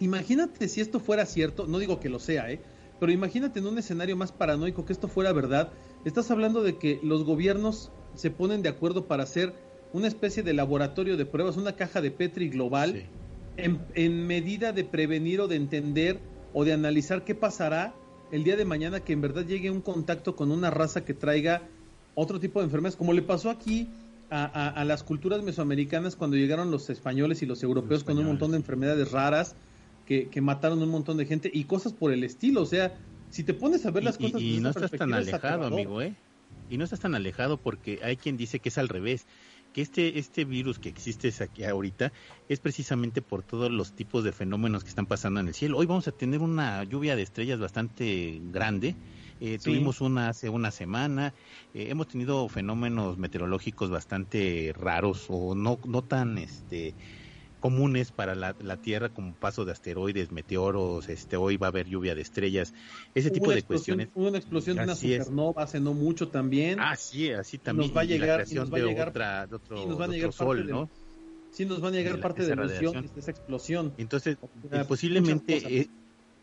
imagínate 0.00 0.68
si 0.68 0.80
esto 0.80 1.00
fuera 1.00 1.26
cierto, 1.26 1.66
no 1.66 1.78
digo 1.78 2.00
que 2.00 2.08
lo 2.08 2.18
sea, 2.18 2.50
¿eh? 2.50 2.60
pero 3.00 3.12
imagínate 3.12 3.58
en 3.58 3.66
un 3.66 3.78
escenario 3.78 4.16
más 4.16 4.32
paranoico 4.32 4.84
que 4.84 4.92
esto 4.92 5.08
fuera 5.08 5.32
verdad. 5.32 5.70
Estás 6.04 6.30
hablando 6.30 6.62
de 6.62 6.78
que 6.78 7.00
los 7.02 7.24
gobiernos 7.24 7.90
se 8.14 8.30
ponen 8.30 8.62
de 8.62 8.68
acuerdo 8.68 9.06
para 9.06 9.24
hacer 9.24 9.52
una 9.92 10.06
especie 10.08 10.42
de 10.42 10.54
laboratorio 10.54 11.16
de 11.16 11.26
pruebas, 11.26 11.56
una 11.56 11.76
caja 11.76 12.00
de 12.00 12.10
Petri 12.10 12.48
global, 12.48 12.92
Sí. 12.94 13.06
en, 13.56 13.80
en 13.94 14.26
medida 14.26 14.72
de 14.72 14.84
prevenir 14.84 15.40
o 15.40 15.48
de 15.48 15.56
entender 15.56 16.18
o 16.52 16.64
de 16.64 16.72
analizar 16.72 17.24
qué 17.24 17.34
pasará 17.34 17.94
el 18.34 18.44
día 18.44 18.56
de 18.56 18.64
mañana 18.64 19.00
que 19.00 19.12
en 19.12 19.20
verdad 19.20 19.46
llegue 19.46 19.70
un 19.70 19.80
contacto 19.80 20.34
con 20.36 20.50
una 20.50 20.70
raza 20.70 21.04
que 21.04 21.14
traiga 21.14 21.68
otro 22.14 22.40
tipo 22.40 22.58
de 22.60 22.64
enfermedades, 22.66 22.96
como 22.96 23.12
le 23.12 23.22
pasó 23.22 23.48
aquí 23.50 23.88
a, 24.30 24.44
a- 24.44 24.68
a 24.70 24.84
las 24.84 25.02
culturas 25.04 25.42
mesoamericanas 25.42 26.16
cuando 26.16 26.36
llegaron 26.36 26.70
los 26.70 26.90
españoles 26.90 27.42
y 27.42 27.46
los 27.46 27.62
europeos 27.62 28.02
con 28.04 28.18
un 28.18 28.26
montón 28.26 28.50
de 28.52 28.56
enfermedades 28.56 29.12
raras 29.12 29.56
que, 30.04 30.28
que 30.30 30.40
mataron 30.40 30.82
un 30.82 30.90
montón 30.90 31.16
de 31.16 31.26
gente 31.26 31.50
y 31.52 31.64
cosas 31.64 31.92
por 31.92 32.12
el 32.12 32.24
estilo. 32.24 32.62
O 32.62 32.66
sea, 32.66 32.98
si 33.28 33.44
te 33.44 33.54
pones 33.54 33.86
a 33.86 33.90
ver 33.90 34.04
las 34.04 34.18
Y- 34.18 34.24
cosas 34.24 34.40
y, 34.42 34.60
no 34.60 34.70
estás 34.70 34.90
tan 34.90 35.10
es 35.14 35.16
alejado, 35.28 35.64
amigo, 35.64 36.02
¿eh? 36.02 36.14
Y 36.68 36.76
no 36.78 36.84
estás 36.84 37.00
tan 37.00 37.14
alejado 37.14 37.58
porque 37.58 38.00
hay 38.02 38.16
quien 38.16 38.36
dice 38.36 38.58
que 38.58 38.70
es 38.70 38.78
al 38.78 38.88
revés, 38.88 39.26
que 39.74 39.82
este 39.82 40.18
este 40.18 40.44
virus 40.44 40.78
que 40.78 40.88
existe 40.88 41.30
aquí 41.42 41.64
ahorita 41.64 42.12
es 42.48 42.60
precisamente 42.60 43.20
por 43.20 43.42
todos 43.42 43.70
los 43.70 43.92
tipos 43.92 44.22
de 44.22 44.32
fenómenos 44.32 44.84
que 44.84 44.88
están 44.88 45.06
pasando 45.06 45.40
en 45.40 45.48
el 45.48 45.54
cielo. 45.54 45.76
Hoy 45.76 45.86
vamos 45.86 46.06
a 46.06 46.12
tener 46.12 46.40
una 46.40 46.84
lluvia 46.84 47.16
de 47.16 47.22
estrellas 47.22 47.58
bastante 47.58 48.40
grande. 48.52 48.94
Eh, 49.40 49.58
Sí. 49.58 49.70
Tuvimos 49.70 50.00
una 50.00 50.28
hace 50.28 50.48
una 50.48 50.70
semana. 50.70 51.34
Eh, 51.74 51.88
hemos 51.90 52.06
tenido 52.06 52.48
fenómenos 52.48 53.18
meteorológicos 53.18 53.90
bastante 53.90 54.72
raros 54.78 55.26
o 55.28 55.56
no 55.56 55.80
no 55.84 56.02
tan 56.02 56.38
este 56.38 56.94
comunes 57.68 58.12
para 58.12 58.34
la, 58.34 58.54
la 58.60 58.76
Tierra 58.76 59.08
como 59.08 59.34
paso 59.34 59.64
de 59.64 59.72
asteroides, 59.72 60.30
meteoros, 60.30 61.08
este 61.08 61.38
hoy 61.38 61.56
va 61.56 61.68
a 61.68 61.70
haber 61.70 61.86
lluvia 61.88 62.14
de 62.14 62.20
estrellas, 62.20 62.74
ese 63.14 63.30
tipo 63.30 63.50
de 63.52 63.62
cuestiones. 63.62 64.10
Hubo 64.12 64.28
una 64.28 64.36
explosión 64.36 64.76
de 64.76 64.82
una 64.82 64.94
supernova 64.94 65.62
hace 65.62 65.80
no 65.80 65.94
mucho 65.94 66.28
también. 66.28 66.78
Ah, 66.78 66.94
sí, 66.94 67.30
así 67.30 67.56
también. 67.56 67.88
Nos 67.88 67.96
va 67.96 68.02
a 68.02 68.04
la 68.04 68.10
llegar- 68.10 68.36
creación 68.40 68.70
va 68.70 68.76
a 68.76 68.80
de, 68.82 68.86
llegar- 68.86 69.08
otra, 69.08 69.46
de 69.46 69.56
otro, 69.56 69.82
y 69.82 69.86
nos 69.86 69.96
van 69.96 70.10
a 70.10 70.12
de 70.12 70.16
llegar 70.18 70.28
otro 70.28 70.44
sol, 70.46 70.68
¿no? 70.68 70.90
sí 71.52 71.64
nos 71.64 71.80
van 71.80 71.94
a 71.94 71.96
llegar 71.96 72.12
de 72.12 72.18
la- 72.18 72.22
parte 72.22 72.42
de 72.44 72.54
la 72.54 72.66
de 72.66 72.90
esa 73.16 73.30
explosión. 73.30 73.94
Entonces, 73.96 74.36
eh, 74.70 74.84
posiblemente 74.86 75.56
eh, 75.80 75.88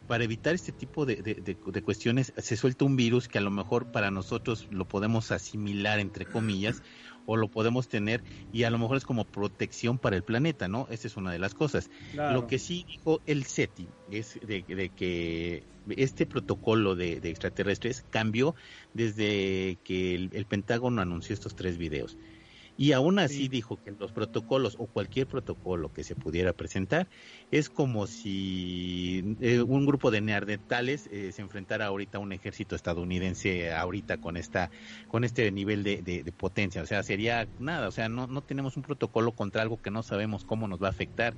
para 0.08 0.24
evitar 0.24 0.56
este 0.56 0.72
tipo 0.72 1.06
de- 1.06 1.18
de 1.18 1.82
cuestiones 1.84 2.34
se 2.36 2.58
suelta 2.58 2.84
un 2.86 2.96
virus 2.96 3.28
que 3.28 3.38
a 3.38 3.42
lo 3.42 3.52
mejor 3.52 3.92
para 3.92 4.10
nosotros 4.10 4.66
lo 4.72 4.88
podemos 4.88 5.32
asimilar 5.32 6.00
entre 6.00 6.26
comillas 6.26 6.82
o 7.26 7.38
lo 7.38 7.48
podemos 7.48 7.88
tener 7.88 8.24
y 8.52 8.64
a 8.64 8.70
lo 8.70 8.78
mejor 8.78 8.98
es 8.98 9.06
como 9.06 9.26
protección 9.26 9.98
para 9.98 10.16
el 10.16 10.24
planeta, 10.24 10.68
¿no? 10.68 10.88
Esa 10.90 11.08
es 11.08 11.18
una 11.18 11.32
de 11.32 11.40
las 11.40 11.54
cosas. 11.54 11.90
Claro. 12.12 12.42
Lo 12.42 12.48
que 12.48 12.60
sí 12.60 12.86
dijo 12.88 13.22
el 13.26 13.46
SETI 13.46 13.88
es 14.12 14.40
de, 14.42 14.64
de 14.64 14.90
que 14.90 15.64
este 15.90 16.26
protocolo 16.26 16.96
de, 16.96 17.20
de 17.20 17.30
extraterrestres 17.30 18.06
cambió 18.10 18.56
desde 18.94 19.78
que 19.84 20.16
el, 20.16 20.30
el 20.34 20.46
Pentágono 20.46 21.02
anunció 21.02 21.34
estos 21.34 21.56
tres 21.56 21.78
videos. 21.78 22.18
Y 22.82 22.94
aún 22.94 23.20
así 23.20 23.44
Sí. 23.44 23.48
dijo 23.48 23.78
que 23.78 23.92
los 24.00 24.12
protocolos 24.12 24.76
o 24.80 24.88
cualquier 24.88 25.28
protocolo 25.28 25.92
que 25.92 26.04
se 26.04 26.16
pudiera 26.16 26.54
presentar 26.54 27.10
es 27.52 27.70
como 27.70 28.08
si 28.08 29.22
eh, 29.40 29.62
un 29.62 29.86
grupo 29.86 30.10
de 30.10 30.22
neandertales 30.22 31.06
eh, 31.12 31.32
se 31.32 31.44
enfrentara 31.44 31.86
ahorita 31.86 32.18
a 32.18 32.22
un 32.22 32.32
ejército 32.34 32.76
estadounidense 32.76 33.72
ahorita 33.72 34.18
con 34.18 34.36
esta 34.36 34.72
con 35.08 35.24
este 35.24 35.52
nivel 35.52 35.84
de, 35.84 36.02
de- 36.02 36.24
de 36.24 36.32
potencia. 36.34 36.82
O 36.82 36.86
sea, 36.88 37.04
sería 37.04 37.52
nada, 37.58 37.88
o 37.88 37.92
sea, 37.92 38.10
no, 38.10 38.26
no 38.28 38.42
tenemos 38.42 38.76
un 38.78 38.82
protocolo 38.84 39.34
contra 39.36 39.62
algo 39.62 39.80
que 39.80 39.92
no 39.92 40.02
sabemos 40.02 40.44
cómo 40.44 40.68
nos 40.68 40.82
va 40.82 40.88
a 40.88 40.90
afectar. 40.92 41.36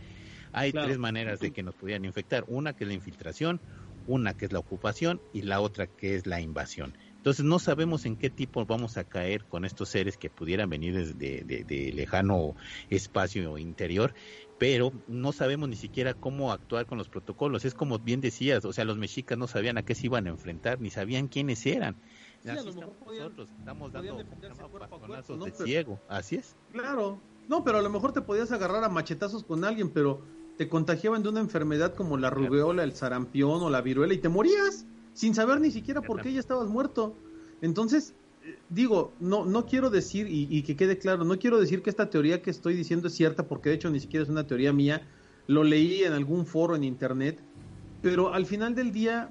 Hay 0.52 0.72
Claro. 0.72 0.88
tres 0.88 0.98
maneras 0.98 1.40
de 1.42 1.52
que 1.52 1.64
nos 1.64 1.76
pudieran 1.76 2.06
infectar. 2.06 2.44
Una 2.48 2.74
que 2.74 2.84
es 2.86 2.88
la 2.88 2.94
infiltración, 2.94 3.62
una 4.06 4.34
que 4.34 4.46
es 4.46 4.52
la 4.54 4.60
ocupación 4.60 5.24
y 5.32 5.42
la 5.44 5.62
otra 5.62 5.88
que 5.88 6.16
es 6.16 6.26
la 6.28 6.42
invasión. 6.42 6.94
Entonces 7.24 7.46
no 7.46 7.58
sabemos 7.58 8.06
en 8.06 8.18
qué 8.18 8.30
tipo 8.30 8.66
vamos 8.66 8.98
a 8.98 9.06
caer 9.06 9.46
con 9.46 9.64
estos 9.64 9.88
seres 9.88 10.18
que 10.18 10.30
pudieran 10.30 10.70
venir 10.70 10.94
desde 10.94 11.46
de, 11.46 11.64
de 11.64 11.94
lejano 11.94 12.54
espacio 12.90 13.58
interior, 13.58 14.14
pero 14.60 14.92
no 15.08 15.32
sabemos 15.32 15.70
ni 15.70 15.78
siquiera 15.78 16.16
cómo 16.16 16.52
actuar 16.52 16.86
con 16.86 16.98
los 16.98 17.08
protocolos. 17.08 17.64
Es 17.64 17.76
como 17.76 17.98
bien 18.00 18.20
decías, 18.20 18.66
o 18.66 18.74
sea, 18.74 18.84
los 18.84 18.98
mexicas 18.98 19.38
no 19.38 19.48
sabían 19.48 19.78
a 19.78 19.84
qué 19.86 19.96
se 19.96 20.08
iban 20.08 20.28
a 20.28 20.32
enfrentar, 20.32 20.82
ni 20.82 20.90
sabían 20.90 21.30
quiénes 21.30 21.66
eran. 21.66 21.96
Sí, 22.42 22.50
a 22.50 22.56
Así 22.56 22.64
lo 22.66 22.70
estamos 22.72 22.76
mejor 22.94 23.06
podían- 23.06 23.24
nosotros, 23.24 23.50
estamos 23.58 23.92
dando 23.94 24.14
a 24.16 24.18
de 24.18 25.52
Pero- 25.52 25.66
ciego. 25.66 26.00
Así 26.10 26.36
es. 26.36 26.58
Claro. 26.74 27.22
No, 27.48 27.64
pero 27.64 27.78
a 27.78 27.82
lo 27.82 27.90
mejor 27.90 28.12
te 28.12 28.22
podías 28.22 28.52
agarrar 28.52 28.84
a 28.84 28.90
machetazos 28.90 29.44
con 29.46 29.64
alguien, 29.64 29.90
pero 29.92 30.22
te 30.58 30.68
contagiaban 30.68 31.24
de 31.24 31.30
una 31.30 31.40
enfermedad 31.40 31.94
como 31.96 32.18
la 32.18 32.30
rubeola, 32.30 32.84
el 32.84 32.94
sarampión 32.94 33.62
o 33.62 33.70
la 33.70 33.82
viruela 33.82 34.14
y 34.14 34.18
te 34.18 34.28
morías 34.30 34.86
sin 35.14 35.36
saber 35.36 35.60
ni 35.60 35.72
siquiera 35.72 36.02
por 36.02 36.22
qué 36.22 36.34
ya 36.34 36.40
estabas 36.40 36.68
muerto. 36.68 37.16
Entonces, 37.62 38.14
eh, 38.44 38.58
digo, 38.70 39.14
no, 39.20 39.46
no 39.46 39.66
quiero 39.66 39.90
decir, 39.90 40.28
y, 40.28 40.48
y 40.50 40.64
que 40.64 40.76
quede 40.76 40.98
claro, 40.98 41.24
no 41.24 41.38
quiero 41.40 41.60
decir 41.60 41.82
que 41.82 41.90
esta 41.90 42.10
teoría 42.10 42.42
que 42.42 42.50
estoy 42.50 42.74
diciendo 42.74 43.08
es 43.08 43.14
cierta, 43.14 43.48
porque 43.48 43.70
de 43.70 43.76
hecho 43.76 43.90
ni 43.90 44.00
siquiera 44.00 44.24
es 44.24 44.30
una 44.30 44.46
teoría 44.46 44.74
mía, 44.74 45.08
lo 45.48 45.64
leí 45.64 46.04
en 46.04 46.14
algún 46.14 46.46
foro 46.46 46.76
en 46.76 46.84
internet, 46.84 47.40
pero 48.02 48.34
al 48.34 48.46
final 48.46 48.76
del 48.76 48.92
día, 48.92 49.30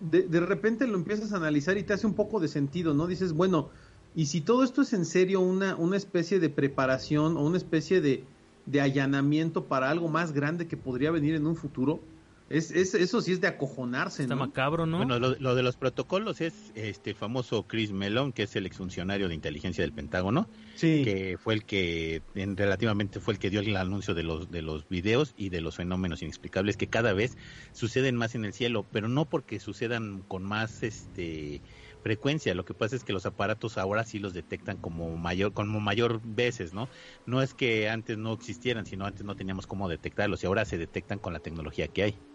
de, 0.00 0.22
de 0.22 0.40
repente 0.40 0.86
lo 0.86 0.94
empiezas 0.96 1.32
a 1.32 1.36
analizar 1.36 1.76
y 1.76 1.82
te 1.82 1.92
hace 1.92 2.06
un 2.06 2.14
poco 2.14 2.40
de 2.40 2.48
sentido, 2.48 2.94
¿no? 2.94 3.06
Dices, 3.06 3.32
bueno, 3.32 3.70
y 4.14 4.26
si 4.26 4.40
todo 4.40 4.64
esto 4.64 4.82
es 4.82 4.94
en 4.94 5.04
serio 5.04 5.40
una, 5.40 5.76
una 5.76 5.98
especie 5.98 6.40
de 6.40 6.48
preparación 6.48 7.36
o 7.36 7.44
una 7.44 7.58
especie 7.58 8.00
de, 8.00 8.24
de 8.64 8.80
allanamiento 8.80 9.64
para 9.64 9.90
algo 9.90 10.08
más 10.08 10.32
grande 10.32 10.66
que 10.66 10.78
podría 10.78 11.10
venir 11.10 11.34
en 11.34 11.46
un 11.46 11.56
futuro, 11.56 12.00
es, 12.48 12.70
es, 12.70 12.94
eso 12.94 13.20
sí 13.20 13.32
es 13.32 13.40
de 13.40 13.48
acojonarse, 13.48 14.22
Está 14.22 14.34
¿no? 14.34 14.46
macabro, 14.46 14.86
¿no? 14.86 14.98
Bueno, 14.98 15.18
lo, 15.18 15.34
lo 15.38 15.54
de 15.54 15.62
los 15.62 15.76
protocolos 15.76 16.40
es 16.40 16.70
este 16.74 17.14
famoso 17.14 17.66
Chris 17.66 17.90
Mellon, 17.92 18.32
que 18.32 18.44
es 18.44 18.54
el 18.56 18.66
exfuncionario 18.66 19.28
de 19.28 19.34
inteligencia 19.34 19.82
del 19.82 19.92
Pentágono, 19.92 20.48
Sí. 20.76 21.02
que 21.04 21.36
fue 21.38 21.54
el 21.54 21.64
que 21.64 22.22
en, 22.34 22.56
relativamente 22.56 23.18
fue 23.20 23.34
el 23.34 23.40
que 23.40 23.50
dio 23.50 23.60
el 23.60 23.76
anuncio 23.76 24.14
de 24.14 24.22
los 24.22 24.50
de 24.50 24.62
los 24.62 24.86
videos 24.88 25.32
y 25.36 25.48
de 25.48 25.60
los 25.60 25.76
fenómenos 25.76 26.22
inexplicables 26.22 26.76
que 26.76 26.88
cada 26.88 27.12
vez 27.14 27.36
suceden 27.72 28.16
más 28.16 28.34
en 28.34 28.44
el 28.44 28.52
cielo, 28.52 28.86
pero 28.90 29.08
no 29.08 29.28
porque 29.28 29.58
sucedan 29.58 30.22
con 30.22 30.44
más 30.44 30.82
este 30.82 31.62
frecuencia, 32.02 32.54
lo 32.54 32.64
que 32.64 32.74
pasa 32.74 32.94
es 32.94 33.02
que 33.02 33.12
los 33.12 33.26
aparatos 33.26 33.78
ahora 33.78 34.04
sí 34.04 34.20
los 34.20 34.32
detectan 34.32 34.78
como 34.78 35.16
mayor 35.16 35.52
como 35.52 35.80
mayor 35.80 36.20
veces, 36.22 36.72
¿no? 36.72 36.88
No 37.24 37.42
es 37.42 37.54
que 37.54 37.88
antes 37.88 38.16
no 38.18 38.32
existieran, 38.32 38.86
sino 38.86 39.06
antes 39.06 39.24
no 39.26 39.34
teníamos 39.34 39.66
cómo 39.66 39.88
detectarlos 39.88 40.42
y 40.44 40.46
ahora 40.46 40.64
se 40.64 40.78
detectan 40.78 41.18
con 41.18 41.32
la 41.32 41.40
tecnología 41.40 41.88
que 41.88 42.02
hay. 42.04 42.25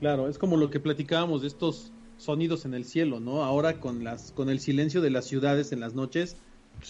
Claro, 0.00 0.28
es 0.28 0.38
como 0.38 0.56
lo 0.56 0.70
que 0.70 0.80
platicábamos 0.80 1.42
de 1.42 1.48
estos 1.48 1.92
sonidos 2.16 2.64
en 2.64 2.74
el 2.74 2.84
cielo, 2.84 3.20
¿no? 3.20 3.44
Ahora 3.44 3.80
con 3.80 4.02
las 4.02 4.32
con 4.32 4.48
el 4.48 4.60
silencio 4.60 5.00
de 5.00 5.10
las 5.10 5.26
ciudades 5.26 5.72
en 5.72 5.80
las 5.80 5.94
noches, 5.94 6.36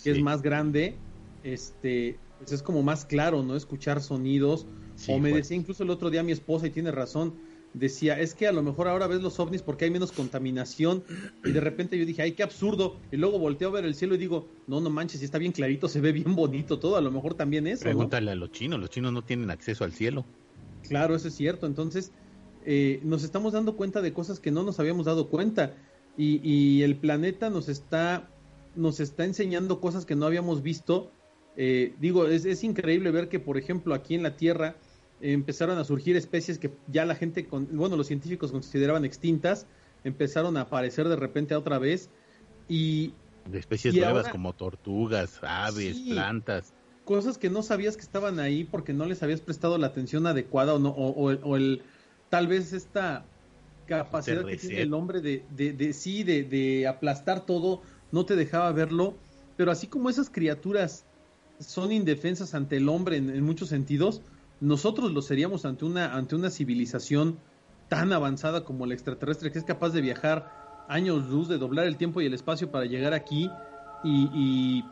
que 0.03 0.13
es 0.13 0.23
más 0.23 0.43
grande, 0.43 0.97
este, 1.43 2.19
pues 2.39 2.53
es 2.53 2.63
como 2.63 2.83
más 2.83 3.05
claro, 3.05 3.43
¿no? 3.43 3.57
Escuchar 3.57 4.01
sonidos. 4.01 4.67
Sí, 4.95 5.13
o 5.13 5.19
me 5.19 5.31
fue. 5.31 5.39
decía 5.39 5.57
incluso 5.57 5.83
el 5.83 5.91
otro 5.91 6.11
día 6.11 6.23
mi 6.23 6.33
esposa 6.33 6.67
y 6.67 6.71
tiene 6.71 6.91
razón, 6.91 7.35
decía, 7.75 8.21
es 8.21 8.35
que 8.35 8.47
a 8.47 8.53
lo 8.53 8.63
mejor 8.63 8.87
ahora 8.87 9.07
ves 9.07 9.23
los 9.23 9.39
ovnis 9.41 9.63
porque 9.63 9.87
hay 9.87 9.91
menos 9.91 10.13
contaminación 10.13 11.03
y 11.45 11.53
de 11.53 11.61
repente 11.61 11.99
yo 11.99 12.05
dije, 12.05 12.23
ay, 12.23 12.33
qué 12.33 12.43
absurdo, 12.43 12.97
y 13.11 13.17
luego 13.17 13.39
volteo 13.39 13.69
a 13.69 13.73
ver 13.73 13.85
el 13.85 13.95
cielo 13.95 14.15
y 14.15 14.19
digo, 14.19 14.47
no, 14.67 14.81
no 14.81 14.91
manches, 14.91 15.21
si 15.21 15.25
está 15.25 15.39
bien 15.39 15.53
clarito, 15.53 15.89
se 15.89 16.01
ve 16.01 16.13
bien 16.13 16.35
bonito 16.35 16.79
todo, 16.79 16.97
a 16.97 17.01
lo 17.01 17.11
mejor 17.11 17.35
también 17.35 17.67
eso, 17.67 17.85
¿no? 17.85 17.91
Pregúntale 17.91 18.31
a 18.31 18.35
los 18.35 18.53
chinos, 18.53 18.79
los 18.79 18.91
chinos 18.91 19.13
no 19.13 19.23
tienen 19.23 19.51
acceso 19.51 19.85
al 19.85 19.93
cielo. 19.93 20.25
Claro, 20.83 21.15
eso 21.15 21.29
es 21.29 21.35
cierto. 21.35 21.67
Entonces, 21.67 22.13
eh, 22.65 23.01
nos 23.05 23.25
estamos 23.25 23.53
dando 23.53 23.77
cuenta 23.77 24.01
de 24.03 24.13
cosas 24.13 24.41
que 24.41 24.51
no 24.51 24.63
nos 24.63 24.79
habíamos 24.81 25.07
dado 25.07 25.29
cuenta 25.29 25.75
y, 26.17 26.41
y 26.49 26.83
el 26.83 26.97
planeta 26.97 27.51
nos 27.51 27.69
está 27.69 28.29
nos 28.77 29.01
está 29.01 29.25
enseñando 29.25 29.81
cosas 29.81 30.05
que 30.07 30.15
no 30.15 30.27
habíamos 30.27 30.63
visto. 30.63 31.11
Eh, 31.57 31.95
digo, 31.99 32.27
es, 32.29 32.45
es, 32.45 32.63
increíble 32.63 33.11
ver 33.11 33.29
que, 33.29 33.41
por 33.41 33.59
ejemplo, 33.59 33.95
aquí 33.95 34.15
en 34.15 34.23
la 34.23 34.37
Tierra 34.37 34.77
eh, 35.21 35.33
empezaron 35.33 35.77
a 35.79 35.85
surgir 35.85 36.15
especies 36.17 36.59
que 36.59 36.71
ya 36.87 37.05
la 37.05 37.17
gente, 37.17 37.47
con, 37.47 37.67
bueno, 37.77 37.97
los 37.97 38.07
científicos 38.07 38.53
consideraban 38.53 39.05
extintas, 39.05 39.67
empezaron 40.05 40.57
a 40.57 40.63
aparecer 40.63 41.09
de 41.09 41.17
repente 41.17 41.55
otra 41.57 41.79
vez 41.79 42.11
y... 42.69 43.13
De 43.51 43.59
especies 43.59 43.95
y 43.95 43.99
nuevas 43.99 44.19
ahora- 44.27 44.31
como 44.31 44.53
tortugas, 44.53 45.41
aves, 45.43 45.97
Sí. 45.97 46.11
plantas. 46.13 46.73
cosas 47.05 47.39
que 47.39 47.51
no 47.51 47.63
sabías 47.65 47.97
que 47.97 48.03
estaban 48.03 48.39
ahí 48.39 48.63
porque 48.63 48.93
no 48.93 49.05
les 49.05 49.23
habías 49.25 49.41
prestado 49.41 49.79
la 49.79 49.89
atención 49.89 50.29
adecuada 50.29 50.75
o 50.75 50.79
no 50.79 50.91
o, 50.91 51.11
o 51.11 51.31
el, 51.33 51.41
o 51.43 51.57
el- 51.57 51.83
tal 52.31 52.47
vez 52.47 52.73
esta 52.73 53.25
capacidad 53.87 54.43
que 54.47 54.57
tiene 54.57 54.77
el 54.83 54.95
hombre 54.95 55.21
de, 55.21 55.45
de, 55.57 55.73
de- 55.73 55.93
sí 55.93 56.23
de, 56.23 56.45
de 56.45 56.87
aplastar 56.87 57.45
todo 57.45 57.83
no 58.13 58.25
te 58.25 58.37
dejaba 58.37 58.71
verlo 58.73 59.15
pero 59.57 59.71
así 59.73 59.89
como 59.89 60.09
esas 60.09 60.31
criaturas 60.31 61.05
son 61.59 61.93
indefensas 61.93 62.55
ante 62.55 62.77
el 62.79 62.89
hombre 62.89 63.17
en, 63.17 63.31
en 63.31 63.43
muchos 63.45 63.69
sentidos 63.69 64.23
nosotros 64.61 65.13
lo 65.13 65.23
seríamos 65.23 65.65
ante 65.65 65.85
una 65.85 66.15
ante 66.15 66.37
una 66.37 66.51
civilización 66.51 67.39
tan 67.89 68.13
avanzada 68.13 68.65
como 68.65 68.87
la 68.87 68.95
extraterrestre 68.95 69.51
que 69.51 69.59
es 69.59 69.65
capaz 69.65 69.91
de 69.91 70.01
viajar 70.01 70.85
años 70.89 71.29
luz 71.29 71.49
de 71.49 71.59
doblar 71.59 71.87
el 71.87 71.97
tiempo 71.97 72.21
y 72.21 72.27
el 72.27 72.35
espacio 72.35 72.71
para 72.71 72.85
llegar 72.85 73.13
aquí 73.15 73.51
y, 74.05 74.29
y 74.35 74.85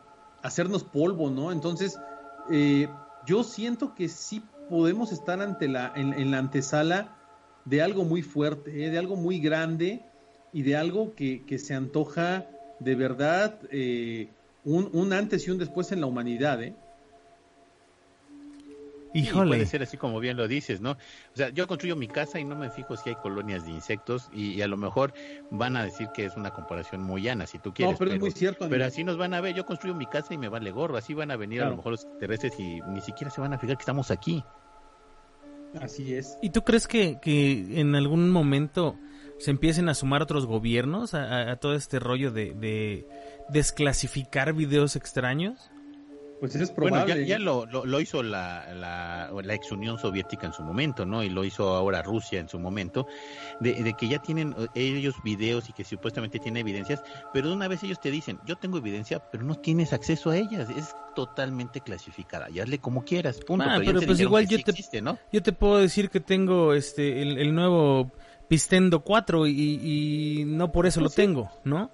hacernos 0.43 0.83
polvo, 0.83 1.29
¿no? 1.29 1.51
Entonces, 1.51 1.97
eh, 2.51 2.87
yo 3.25 3.43
siento 3.43 3.95
que 3.95 4.07
sí 4.07 4.41
podemos 4.69 5.11
estar 5.11 5.41
ante 5.41 5.67
la, 5.67 5.91
en, 5.95 6.13
en 6.13 6.31
la 6.31 6.37
antesala 6.37 7.17
de 7.69 7.81
algo 7.81 8.03
muy 8.03 8.21
fuerte, 8.21 8.85
¿eh? 8.85 8.89
de 8.89 8.97
algo 8.97 9.15
muy 9.15 9.39
grande 9.39 10.01
y 10.51 10.63
de 10.63 10.75
algo 10.75 11.13
que, 11.13 11.43
que 11.45 11.59
se 11.59 11.75
antoja 11.75 12.47
de 12.79 12.95
verdad 12.95 13.59
eh, 13.71 14.29
un, 14.63 14.89
un 14.93 15.13
antes 15.13 15.47
y 15.47 15.51
un 15.51 15.59
después 15.59 15.91
en 15.91 16.01
la 16.01 16.07
humanidad, 16.07 16.63
¿eh? 16.63 16.73
Puede 19.11 19.65
ser 19.65 19.81
así 19.81 19.97
como 19.97 20.19
bien 20.19 20.37
lo 20.37 20.47
dices, 20.47 20.81
¿no? 20.81 20.91
O 20.91 21.35
sea, 21.35 21.49
yo 21.49 21.67
construyo 21.67 21.95
mi 21.95 22.07
casa 22.07 22.39
y 22.39 22.45
no 22.45 22.55
me 22.55 22.69
fijo 22.69 22.95
si 22.95 23.09
hay 23.09 23.15
colonias 23.15 23.65
de 23.65 23.71
insectos 23.71 24.29
y, 24.31 24.53
y 24.53 24.61
a 24.61 24.67
lo 24.67 24.77
mejor 24.77 25.13
van 25.49 25.75
a 25.77 25.83
decir 25.83 26.09
que 26.13 26.25
es 26.25 26.35
una 26.35 26.51
comparación 26.51 27.01
muy 27.01 27.23
llana, 27.23 27.47
si 27.47 27.57
tú 27.57 27.73
quieres. 27.73 27.93
no, 27.93 27.97
pero, 27.97 28.11
es 28.11 28.19
muy 28.19 28.31
cierto. 28.31 28.69
pero 28.69 28.83
amigo. 28.83 28.87
así 28.87 29.03
nos 29.03 29.17
van 29.17 29.33
a 29.33 29.41
ver, 29.41 29.55
yo 29.55 29.65
construyo 29.65 29.95
mi 29.95 30.05
casa 30.05 30.35
y 30.35 30.37
me 30.37 30.47
vale 30.47 30.69
gorro, 30.69 30.95
así 30.95 31.15
van 31.15 31.31
a 31.31 31.37
venir 31.37 31.63
a 31.63 31.69
lo 31.69 31.77
mejor 31.77 31.93
los 31.93 32.07
terrestres 32.19 32.59
y 32.59 32.81
ni 32.87 33.01
siquiera 33.01 33.31
se 33.31 33.41
van 33.41 33.53
a 33.53 33.57
fijar 33.57 33.77
que 33.77 33.81
estamos 33.81 34.11
aquí. 34.11 34.43
Así 35.79 36.13
es. 36.13 36.37
¿Y 36.41 36.49
tú 36.49 36.63
crees 36.63 36.87
que, 36.87 37.19
que 37.21 37.79
en 37.79 37.95
algún 37.95 38.29
momento 38.31 38.97
se 39.37 39.51
empiecen 39.51 39.87
a 39.89 39.93
sumar 39.93 40.21
otros 40.21 40.45
gobiernos 40.45 41.13
a, 41.13 41.51
a- 41.51 41.55
todo 41.57 41.75
este 41.75 41.99
rollo 41.99 42.31
de, 42.31 42.53
de 42.53 43.07
desclasificar 43.49 44.53
videos 44.53 44.95
extraños? 44.95 45.71
Pues 46.39 46.55
es 46.55 46.71
Bueno, 46.71 46.97
probable. 46.97 47.21
ya, 47.27 47.37
ya 47.37 47.39
lo, 47.39 47.65
lo, 47.65 47.85
lo 47.85 47.99
hizo 47.99 48.23
la, 48.23 48.73
la, 48.73 49.29
la 49.43 49.53
ex 49.53 49.71
Unión 49.71 49.97
Soviética 49.99 50.47
en 50.47 50.53
su 50.53 50.63
momento, 50.63 51.05
¿no? 51.05 51.21
Y 51.23 51.29
lo 51.29 51.43
hizo 51.43 51.75
ahora 51.75 52.01
Rusia 52.01 52.39
en 52.39 52.47
su 52.47 52.59
momento, 52.59 53.07
de, 53.59 53.73
de 53.83 53.93
que 53.93 54.07
ya 54.07 54.19
tienen 54.19 54.55
eh, 54.57 54.67
ellos 54.75 55.15
videos 55.23 55.69
y 55.69 55.73
que 55.73 55.83
supuestamente 55.83 56.39
tienen 56.39 56.61
evidencias, 56.61 57.03
pero 57.33 57.49
de 57.49 57.55
una 57.55 57.67
vez 57.67 57.83
ellos 57.83 57.99
te 57.99 58.09
dicen, 58.11 58.39
yo 58.45 58.55
tengo 58.55 58.77
evidencia, 58.77 59.19
pero 59.31 59.43
no 59.43 59.55
tienes 59.55 59.91
acceso 59.91 60.29
a 60.29 60.37
ellas, 60.37 60.69
es 60.69 60.95
totalmente 61.15 61.81
clasificada, 61.81 62.49
y 62.49 62.59
hazle 62.59 62.79
como 62.79 63.03
quieras, 63.03 63.39
punto. 63.41 63.65
Ah, 63.67 63.75
pero 63.77 63.99
te 63.99 64.05
pues 64.07 64.19
igual 64.21 64.47
yo 64.47 64.57
sí 64.57 64.63
te- 64.63 64.71
existe, 64.71 65.01
¿no? 65.01 65.17
Yo 65.33 65.43
te 65.43 65.51
puedo 65.51 65.77
decir 65.77 66.09
que 66.09 66.21
tengo 66.21 66.73
este 66.73 67.21
el, 67.21 67.37
el 67.37 67.53
nuevo 67.53 68.11
Pistendo 68.47 69.01
4 69.03 69.45
y, 69.45 69.51
y 69.51 70.43
no 70.45 70.71
por 70.71 70.87
eso 70.87 71.01
lo 71.01 71.09
tengo, 71.09 71.51
¿no? 71.65 71.91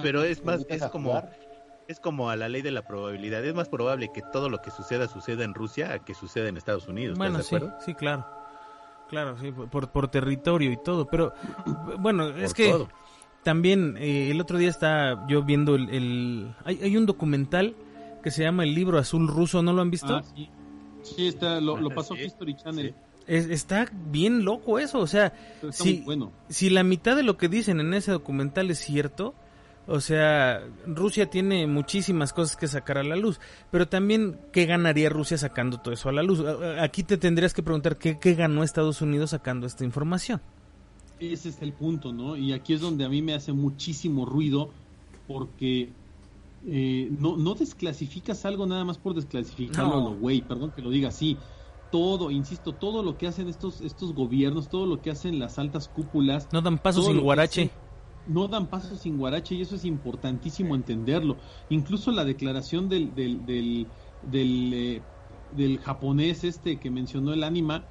Pero 0.00 0.22
es 0.22 0.44
más, 0.44 0.64
es 0.68 0.82
como, 0.84 1.10
jugar? 1.10 1.43
Es 1.88 2.00
como 2.00 2.30
a 2.30 2.36
la 2.36 2.48
ley 2.48 2.62
de 2.62 2.70
la 2.70 2.86
probabilidad, 2.86 3.44
es 3.44 3.54
más 3.54 3.68
probable 3.68 4.10
que 4.12 4.22
todo 4.32 4.48
lo 4.48 4.62
que 4.62 4.70
suceda 4.70 5.08
suceda 5.08 5.44
en 5.44 5.54
Rusia 5.54 5.92
a 5.92 5.98
que 5.98 6.14
suceda 6.14 6.48
en 6.48 6.56
Estados 6.56 6.88
Unidos, 6.88 7.12
¿estás 7.14 7.18
Bueno, 7.18 7.38
de 7.38 7.44
sí, 7.44 7.84
sí, 7.86 7.94
claro. 7.94 8.26
Claro, 9.08 9.36
sí, 9.38 9.52
por, 9.52 9.88
por 9.90 10.08
territorio 10.08 10.72
y 10.72 10.76
todo. 10.82 11.06
Pero, 11.06 11.34
bueno, 11.98 12.28
es 12.30 12.54
que 12.54 12.70
todo. 12.70 12.88
también 13.42 13.96
eh, 13.98 14.30
el 14.30 14.40
otro 14.40 14.56
día 14.58 14.70
estaba 14.70 15.26
yo 15.28 15.42
viendo 15.42 15.74
el... 15.74 15.88
el- 15.90 16.54
hay, 16.64 16.80
hay 16.82 16.96
un 16.96 17.04
documental 17.06 17.74
que 18.22 18.30
se 18.30 18.42
llama 18.42 18.64
El 18.64 18.74
libro 18.74 18.98
azul 18.98 19.28
ruso, 19.28 19.62
¿no 19.62 19.72
lo 19.74 19.82
han 19.82 19.90
visto? 19.90 20.16
Ah, 20.16 20.22
sí. 20.34 20.48
Sí, 21.02 21.26
está, 21.28 21.60
lo, 21.60 21.78
lo 21.78 21.90
pasó 21.94 22.14
sí, 22.16 22.22
History 22.22 22.54
Channel. 22.54 22.88
sí. 22.88 22.94
Es- 23.26 23.48
está 23.50 23.86
bien 23.92 24.44
loco 24.44 24.78
eso, 24.78 24.98
o 25.00 25.06
sea, 25.06 25.32
muy 25.80 26.00
bueno. 26.00 26.32
si 26.48 26.70
la 26.70 26.82
mitad 26.82 27.14
de 27.16 27.22
lo 27.22 27.36
que 27.36 27.48
dicen 27.48 27.80
en 27.80 27.92
ese 27.94 28.10
documental 28.10 28.70
es 28.70 28.78
cierto, 28.78 29.34
o 29.86 30.00
sea, 30.00 30.62
Rusia 30.86 31.28
tiene 31.30 31.66
muchísimas 31.66 32.32
cosas 32.32 32.56
que 32.56 32.66
sacar 32.68 32.98
a 32.98 33.02
la 33.04 33.16
luz, 33.16 33.40
pero 33.70 33.86
también, 33.88 34.38
¿qué 34.52 34.66
ganaría 34.66 35.08
Rusia 35.10 35.36
sacando 35.38 35.78
todo 35.78 35.92
eso 35.94 36.08
a 36.08 36.12
la 36.12 36.22
luz? 36.22 36.42
Aquí 36.80 37.02
te 37.02 37.16
tendrías 37.18 37.52
que 37.54 37.62
preguntar, 37.62 37.96
¿qué, 37.96 38.18
qué 38.18 38.34
ganó 38.34 38.62
Estados 38.62 39.02
Unidos 39.02 39.30
sacando 39.30 39.66
esta 39.66 39.84
información? 39.84 40.40
Ese 41.20 41.48
es 41.50 41.62
el 41.62 41.72
punto, 41.72 42.12
¿no? 42.12 42.36
Y 42.36 42.52
aquí 42.52 42.74
es 42.74 42.80
donde 42.80 43.04
a 43.04 43.08
mí 43.08 43.22
me 43.22 43.34
hace 43.34 43.52
muchísimo 43.52 44.26
ruido 44.26 44.70
porque 45.28 45.90
eh, 46.66 47.08
no, 47.18 47.36
no 47.36 47.54
desclasificas 47.54 48.44
algo 48.44 48.66
nada 48.66 48.84
más 48.84 48.98
por 48.98 49.14
desclasificarlo, 49.14 50.00
No. 50.00 50.10
no, 50.10 50.16
güey, 50.16 50.40
perdón 50.42 50.72
que 50.74 50.82
lo 50.82 50.90
diga 50.90 51.08
así. 51.08 51.36
Todo, 51.92 52.30
insisto, 52.32 52.72
todo 52.72 53.02
lo 53.04 53.16
que 53.16 53.28
hacen 53.28 53.48
estos, 53.48 53.80
estos 53.80 54.14
gobiernos, 54.14 54.68
todo 54.68 54.84
lo 54.86 55.00
que 55.00 55.10
hacen 55.12 55.38
las 55.38 55.58
altas 55.60 55.88
cúpulas, 55.88 56.48
No 56.52 56.60
dan 56.60 56.78
paso 56.78 57.00
todo 57.02 57.12
sin 57.12 57.20
guarache. 57.20 57.62
hacen, 57.64 57.83
no 58.26 58.48
dan 58.48 58.70
paso 58.70 58.96
sin 58.96 59.16
guarache 59.18 59.54
y 59.54 59.60
eso 59.62 59.76
es 59.76 59.84
importantísimo 59.84 60.74
entenderlo. 60.74 61.38
Incluso 61.68 62.10
la 62.12 62.24
declaración 62.24 62.88
del, 62.88 63.14
del, 63.14 63.44
del, 63.46 63.92
del, 64.20 64.72
eh, 64.74 65.08
del 65.50 65.78
japonés 65.80 66.44
este 66.44 66.80
que 66.80 66.90
mencionó 66.90 67.32
el 67.32 67.44
ánima, 67.44 67.90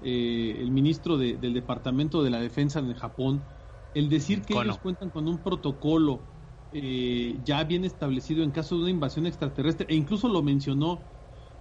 eh, 0.00 0.56
el 0.60 0.70
ministro 0.70 1.16
de- 1.18 1.38
del 1.38 1.54
Departamento 1.54 2.22
de 2.22 2.30
la 2.30 2.40
Defensa 2.40 2.78
en 2.80 2.94
Japón, 2.94 3.48
el 3.94 4.08
decir 4.08 4.44
que 4.44 4.54
ellos 4.54 4.78
cuentan 4.78 5.10
con 5.10 5.28
un 5.28 5.42
protocolo 5.42 6.28
eh, 6.70 7.38
ya 7.42 7.64
bien 7.64 7.84
establecido 7.84 8.42
en 8.44 8.50
caso 8.50 8.76
de 8.76 8.82
una 8.82 8.90
invasión 8.90 9.26
extraterrestre, 9.26 9.86
e 9.88 9.94
incluso 9.94 10.28
lo 10.28 10.42
mencionó, 10.42 11.08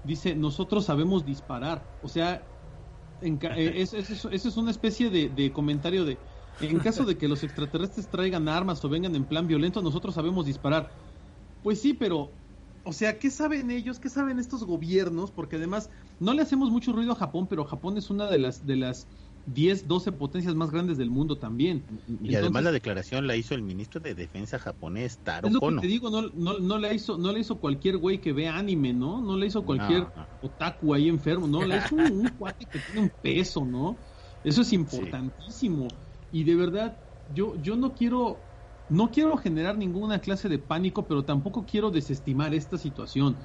dice, 0.04 0.36
nosotros 0.36 0.86
sabemos 0.86 1.26
disparar. 1.26 1.94
O 2.02 2.10
sea, 2.10 2.52
en 3.22 3.40
eh, 3.56 3.82
es- 3.82 3.94
es- 3.94 4.26
es 4.46 4.58
una 4.58 4.72
especie 4.72 5.10
de, 5.10 5.30
de 5.30 5.54
comentario 5.54 6.06
de, 6.06 6.24
en 6.60 6.80
caso 6.80 7.04
de 7.06 7.18
que 7.18 7.28
los 7.28 7.44
extraterrestres 7.44 8.10
traigan 8.10 8.48
armas 8.48 8.84
o 8.86 8.90
vengan 8.90 9.16
en 9.16 9.26
plan 9.26 9.48
violento, 9.48 9.82
nosotros 9.82 10.16
sabemos 10.16 10.46
disparar. 10.46 10.92
Pues 11.62 11.82
sí, 11.82 11.94
pero, 11.94 12.40
o 12.84 12.94
sea, 12.94 13.18
¿qué 13.20 13.30
saben 13.32 13.72
ellos? 13.72 14.00
¿Qué 14.00 14.10
saben 14.10 14.40
estos 14.40 14.64
gobiernos? 14.64 15.32
Porque 15.32 15.56
además, 15.58 15.90
no 16.20 16.34
le 16.34 16.42
hacemos 16.42 16.70
mucho 16.72 16.94
ruido 16.94 17.12
a 17.12 17.16
Japón, 17.16 17.48
pero 17.48 17.66
Japón 17.66 17.98
es 17.98 18.10
una 18.10 18.30
de 18.30 18.38
las, 18.40 18.66
de 18.66 18.76
las 18.76 19.08
10, 19.48 19.88
12 19.88 20.12
potencias 20.12 20.56
más 20.56 20.72
grandes 20.72 20.98
del 20.98 21.10
mundo 21.12 21.38
también. 21.38 21.86
Y 22.08 22.12
Entonces- 22.14 22.36
además 22.38 22.64
la 22.64 22.72
declaración 22.72 23.28
la 23.28 23.36
hizo 23.36 23.54
el 23.54 23.62
ministro 23.62 24.00
de 24.02 24.16
Defensa 24.16 24.58
japonés, 24.58 25.20
Taro 25.20 25.48
Es 25.48 25.54
lo 25.54 25.60
Kono. 25.60 25.82
que 25.82 25.88
te 25.88 25.92
digo, 25.94 26.10
no, 26.10 26.30
no, 26.34 26.58
no 26.60 26.78
la 26.80 26.94
hizo, 26.94 27.18
no 27.18 27.32
la 27.32 27.40
hizo 27.40 27.60
cualquier 27.60 27.98
güey 27.98 28.22
que 28.22 28.34
vea 28.34 28.58
anime, 28.58 28.94
¿no? 28.94 29.22
No 29.22 29.38
la 29.38 29.46
hizo 29.46 29.64
cualquier 29.66 30.08
No, 30.16 30.28
otaku 30.40 30.94
ahí 30.94 31.10
enfermo, 31.10 31.48
¿no? 31.48 31.64
La 31.66 31.78
hizo 31.78 31.96
un, 31.96 32.12
un 32.12 32.30
cuate 32.38 32.66
que 32.66 32.80
tiene 32.80 33.02
un 33.02 33.12
peso, 33.22 33.66
¿no? 33.66 34.00
Eso 34.44 34.62
es 34.62 34.74
importantísimo. 34.74 35.88
Y 36.36 36.44
de 36.44 36.56
verdad, 36.56 37.00
yo, 37.34 37.56
yo 37.56 37.78
no 37.78 37.96
quiero, 37.96 38.50
no 38.90 39.10
quiero 39.10 39.38
generar 39.38 39.78
ninguna 39.78 40.20
clase 40.20 40.50
de 40.50 40.60
pánico, 40.60 41.08
pero 41.08 41.24
tampoco 41.24 41.66
quiero 41.66 41.92
desestimar 41.92 42.54
esta 42.54 42.78
situación. 42.78 43.38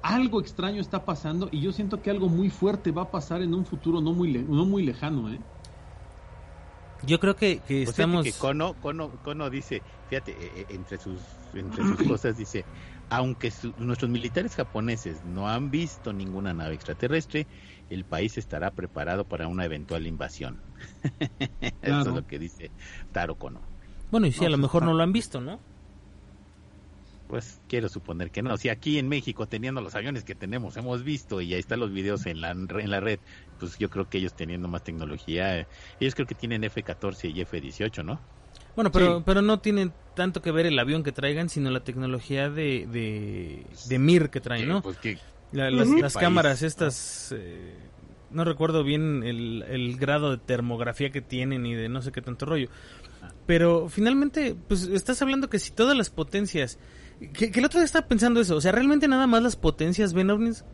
Algo 0.00 0.40
extraño 0.40 0.80
está 0.80 1.04
pasando 1.04 1.48
y 1.50 1.60
yo 1.60 1.72
siento 1.72 2.00
que 2.00 2.08
algo 2.08 2.28
muy 2.28 2.48
fuerte 2.48 2.92
va 2.92 3.02
a 3.02 3.10
pasar 3.10 3.42
en 3.42 3.52
un 3.52 3.66
futuro 3.66 4.00
no 4.00 4.12
muy, 4.12 4.30
le- 4.30 4.44
no 4.44 4.64
muy 4.64 4.84
lejano, 4.84 5.28
¿eh? 5.28 5.40
Yo 7.02 7.18
creo 7.18 7.34
que, 7.34 7.58
que 7.62 7.82
Pues 7.82 7.90
estamos... 7.90 8.24
que 8.24 8.32
Kono, 8.32 8.74
Kono, 8.78 9.10
Kono 9.22 9.50
dice, 9.50 9.82
fíjate, 10.06 10.30
eh, 10.32 10.60
eh, 10.60 10.66
entre 10.68 10.98
sus, 10.98 11.20
entre 11.52 11.82
sus 11.84 11.98
cosas 12.08 12.36
dice, 12.36 12.64
aunque 13.10 13.50
su- 13.50 13.74
nuestros 13.76 14.10
militares 14.10 14.54
japoneses 14.56 15.24
no 15.24 15.48
han 15.48 15.70
visto 15.70 16.12
ninguna 16.14 16.54
nave 16.54 16.74
extraterrestre, 16.76 17.48
el 17.88 18.06
país 18.06 18.38
estará 18.38 18.72
preparado 18.72 19.26
para 19.26 19.48
una 19.48 19.64
eventual 19.66 20.06
invasión. 20.06 20.62
Eso 21.82 22.10
es 22.10 22.14
lo 22.14 22.24
que 22.24 22.38
dice 22.38 22.72
Taro 23.12 23.36
Kono. 23.36 23.70
Bueno, 24.10 24.26
y 24.28 24.32
No, 24.34 24.46
a 24.46 24.48
lo 24.50 24.58
pues 24.58 24.58
mejor 24.58 24.82
no 24.84 24.92
lo 24.94 25.02
han 25.02 25.12
visto, 25.12 25.40
¿no? 25.40 25.64
Pues 27.26 27.62
quiero 27.68 27.88
suponer 27.88 28.30
que 28.32 28.42
no. 28.42 28.56
Si 28.58 28.68
aquí 28.68 28.98
en 28.98 29.08
México, 29.08 29.46
teniendo 29.46 29.80
los 29.80 29.94
aviones 29.94 30.24
que 30.24 30.34
tenemos, 30.34 30.76
hemos 30.76 31.04
visto 31.04 31.40
y 31.40 31.54
ahí 31.54 31.60
están 31.60 31.78
los 31.80 31.92
videos 31.92 32.26
en 32.26 32.40
la, 32.40 32.50
en 32.50 32.90
la 32.90 33.00
red, 33.00 33.20
pues 33.56 33.78
yo 33.78 33.88
creo 33.88 34.08
que 34.08 34.18
ellos 34.18 34.34
teniendo 34.34 34.66
más 34.68 34.82
tecnología, 34.82 35.60
eh, 35.60 35.68
ellos 36.00 36.14
creo 36.16 36.26
que 36.26 36.34
tienen 36.34 36.64
F-14 36.64 37.28
y 37.30 37.40
F-18, 37.42 38.02
¿no? 38.02 38.26
Bueno, 38.76 38.90
pero, 38.92 39.18
Sí. 39.18 39.22
pero 39.26 39.42
no 39.42 39.60
tienen 39.60 39.92
tanto 40.14 40.42
que 40.42 40.50
ver 40.52 40.66
el 40.66 40.78
avión 40.78 41.02
que 41.02 41.12
traigan, 41.12 41.48
sino 41.48 41.70
la 41.70 41.80
tecnología 41.80 42.50
de, 42.50 42.86
de, 42.90 43.66
de 43.88 43.98
MIR 43.98 44.30
que 44.30 44.40
traen, 44.40 44.68
¿no? 44.68 44.82
Pues 44.82 44.96
que 44.98 45.18
La- 45.52 45.70
las 45.70 46.14
cámaras 46.16 46.62
estas, 46.62 47.32
eh, 47.36 47.74
no 48.30 48.44
recuerdo 48.44 48.84
bien 48.84 49.22
el, 49.24 49.62
el 49.68 49.96
grado 49.96 50.30
de 50.30 50.38
termografía 50.38 51.10
que 51.10 51.20
tienen 51.22 51.66
y 51.66 51.74
de 51.74 51.88
no 51.88 52.02
sé 52.02 52.12
qué 52.12 52.22
tanto 52.22 52.46
rollo. 52.46 52.68
Pero 53.46 53.88
finalmente, 53.88 54.54
pues 54.68 54.84
estás 54.84 55.20
hablando 55.22 55.50
que 55.50 55.58
si 55.58 55.72
todas 55.72 55.96
las 55.96 56.10
potencias... 56.10 56.78
Que, 57.34 57.50
que 57.50 57.58
el 57.58 57.64
otro 57.66 57.80
día 57.80 57.84
estaba 57.84 58.06
pensando 58.06 58.40
eso, 58.40 58.56
o 58.56 58.60
sea, 58.60 58.72
¿realmente 58.72 59.06
nada 59.08 59.26
más 59.26 59.42
las 59.42 59.56
potencias 59.56 60.12
ven 60.14 60.30
ovnis? 60.30 60.64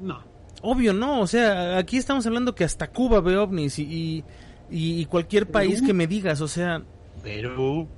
No. 0.00 0.22
Obvio, 0.62 0.92
no, 0.92 1.20
o 1.20 1.26
sea, 1.26 1.76
aquí 1.78 1.96
estamos 1.96 2.26
hablando 2.26 2.54
que 2.54 2.64
hasta 2.64 2.90
Cuba 2.90 3.20
ve 3.20 3.36
ovnis 3.36 3.78
y, 3.78 3.82
y, 3.84 4.24
y 4.70 5.04
cualquier 5.06 5.50
país 5.50 5.80
que 5.82 5.92
me 5.92 6.06
digas, 6.06 6.40
o 6.40 6.48
sea... 6.48 6.82
Pero 7.22 7.88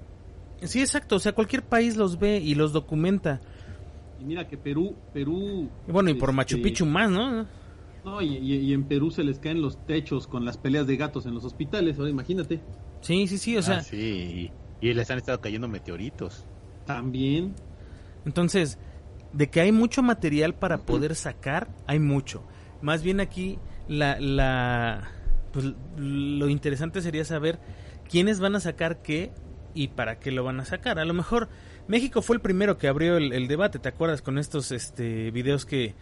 Sí, 0.63 0.81
exacto, 0.81 1.17
o 1.17 1.19
sea, 1.19 1.33
cualquier 1.33 1.63
país 1.63 1.97
los 1.97 2.19
ve 2.19 2.39
y 2.39 2.55
los 2.55 2.73
documenta. 2.73 3.41
Y 4.21 4.25
mira 4.25 4.47
que 4.47 4.57
Perú, 4.59 4.95
Perú... 5.13 5.71
Y 5.89 5.93
bueno, 5.93 6.11
y 6.11 6.15
por 6.15 6.29
este, 6.31 6.37
Machu 6.37 6.63
Picchu 6.63 6.87
más, 6.87 7.11
¿no? 7.11 7.47
No, 8.05 8.21
y, 8.23 8.37
y- 8.37 8.57
y 8.57 8.73
en 8.73 8.85
Perú 8.85 9.11
se 9.11 9.25
les 9.25 9.39
caen 9.39 9.61
los 9.63 9.79
techos 9.87 10.27
con 10.27 10.45
las 10.45 10.57
peleas 10.57 10.87
de 10.87 10.97
gatos 10.97 11.27
en 11.27 11.35
los 11.35 11.45
hospitales, 11.45 11.99
ahora 11.99 12.11
imagínate. 12.11 12.61
Sí, 13.03 13.27
sí, 13.27 13.39
sí, 13.39 13.57
o 13.57 13.63
sea, 13.63 13.79
Ah, 13.79 13.83
sí, 13.83 14.51
y, 14.81 14.87
y 14.89 14.95
les 14.95 15.11
han 15.11 15.19
estado 15.19 15.41
cayendo 15.41 15.69
meteoritos. 15.69 16.45
También, 16.87 17.55
entonces, 18.25 18.79
de 19.33 19.49
que 19.49 19.61
hay 19.61 19.73
mucho 19.73 20.03
material 20.03 20.55
para 20.55 20.79
poder 20.79 21.15
sacar, 21.15 21.69
hay 21.87 21.99
mucho. 21.99 22.43
Más 22.83 23.03
bien 23.03 23.21
aquí, 23.21 23.59
la, 23.89 24.19
la, 24.21 25.11
pues, 25.53 25.67
lo 25.97 26.49
interesante 26.49 27.03
sería 27.03 27.25
saber 27.25 27.59
quiénes 28.09 28.41
van 28.41 28.57
a 28.57 28.61
sacar 28.61 29.03
qué 29.03 29.33
y 29.75 29.89
para 29.89 30.19
qué 30.19 30.31
lo 30.31 30.45
van 30.45 30.61
a 30.61 30.65
sacar. 30.65 30.99
A 30.99 31.05
lo 31.05 31.15
mejor 31.15 31.49
México 31.89 32.23
fue 32.23 32.37
el 32.37 32.43
primero 32.43 32.79
que 32.79 32.89
abrió 32.89 33.17
el, 33.17 33.33
el 33.33 33.49
debate, 33.49 33.79
¿te 33.79 33.89
acuerdas? 33.89 34.23
Con 34.23 34.39
estos 34.39 34.73
este, 34.73 35.31
videos 35.31 35.67
que, 35.67 35.95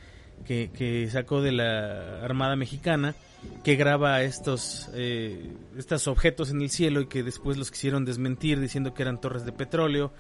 que, 0.45 0.71
que 0.73 1.09
sacó 1.11 1.43
de 1.43 1.53
la 1.53 2.25
Armada 2.25 2.57
Mexicana, 2.57 3.15
que 3.65 3.77
graba 3.77 4.23
estos, 4.23 4.89
eh, 4.95 5.53
estos 5.77 6.09
objetos 6.09 6.51
en 6.51 6.63
el 6.63 6.71
cielo 6.71 7.01
y 7.03 7.07
que 7.07 7.23
después 7.23 7.57
los 7.57 7.71
quisieron 7.71 8.05
desmentir 8.05 8.61
diciendo 8.61 8.95
que 8.95 9.03
eran 9.03 9.21
torres 9.21 9.45
de 9.45 9.53
petróleo 9.53 10.13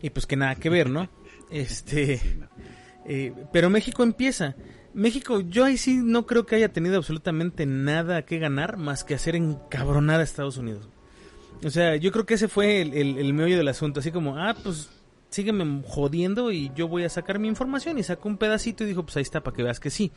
y 0.00 0.10
pues 0.10 0.26
que 0.26 0.36
nada 0.36 0.54
que 0.56 0.70
ver, 0.70 0.90
¿no? 0.90 1.08
Este, 1.52 2.18
eh, 3.04 3.34
pero 3.52 3.68
México 3.68 4.02
empieza. 4.02 4.54
México, 4.94 5.40
yo 5.40 5.64
ahí 5.64 5.76
sí 5.76 5.96
no 6.02 6.26
creo 6.26 6.44
que 6.44 6.56
haya 6.56 6.72
tenido 6.72 6.96
absolutamente 6.96 7.66
nada 7.66 8.22
que 8.22 8.38
ganar 8.38 8.76
más 8.76 9.04
que 9.04 9.14
hacer 9.14 9.36
encabronar 9.36 10.20
a 10.20 10.24
Estados 10.24 10.58
Unidos. 10.58 10.88
O 11.64 11.70
sea, 11.70 11.96
yo 11.96 12.12
creo 12.12 12.26
que 12.26 12.34
ese 12.34 12.48
fue 12.48 12.82
el, 12.82 13.18
el, 13.18 13.34
meollo 13.34 13.56
del 13.56 13.68
asunto, 13.68 14.00
así 14.00 14.10
como, 14.10 14.36
ah, 14.36 14.54
pues 14.62 14.90
sígueme 15.30 15.82
jodiendo 15.86 16.52
y 16.52 16.70
yo 16.74 16.88
voy 16.88 17.04
a 17.04 17.08
sacar 17.08 17.38
mi 17.38 17.48
información 17.48 17.98
y 17.98 18.02
sacó 18.02 18.28
un 18.28 18.36
pedacito 18.36 18.84
y 18.84 18.88
dijo, 18.88 19.04
pues 19.04 19.16
ahí 19.16 19.22
está 19.22 19.42
para 19.42 19.56
que 19.56 19.62
veas 19.62 19.80
que 19.80 19.90
sí. 19.90 20.12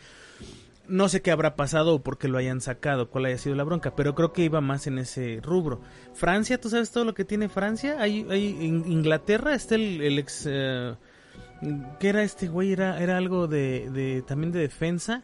No 0.88 1.07
sé 1.09 1.21
qué 1.21 1.31
habrá 1.31 1.55
pasado 1.55 1.95
o 1.95 2.03
por 2.03 2.17
qué 2.17 2.27
lo 2.27 2.38
hayan 2.38 2.61
sacado, 2.61 3.09
cuál 3.09 3.25
haya 3.25 3.38
sido 3.38 3.55
la 3.55 3.63
bronca, 3.63 3.95
pero 3.95 4.13
creo 4.13 4.33
que 4.33 4.43
iba 4.43 4.61
más 4.61 4.88
en 4.88 4.99
ese 4.99 5.39
rubro. 5.41 5.81
Francia, 6.13 6.59
¿tú 6.59 6.69
sabes 6.69 6.91
todo 6.91 7.05
lo 7.05 7.13
que 7.13 7.25
tiene 7.25 7.47
Francia? 7.49 7.97
Hay, 7.99 8.25
hay 8.29 8.45
Inglaterra 8.61 9.55
está 9.55 9.75
el, 9.75 10.01
el 10.01 10.19
ex... 10.19 10.45
eh, 10.47 10.95
¿Qué 11.99 12.09
era 12.09 12.23
este 12.23 12.47
güey? 12.47 12.71
Era, 12.73 12.99
era 13.01 13.17
algo 13.17 13.47
de, 13.47 13.89
de 13.91 14.21
también 14.21 14.51
de 14.51 14.59
defensa. 14.59 15.23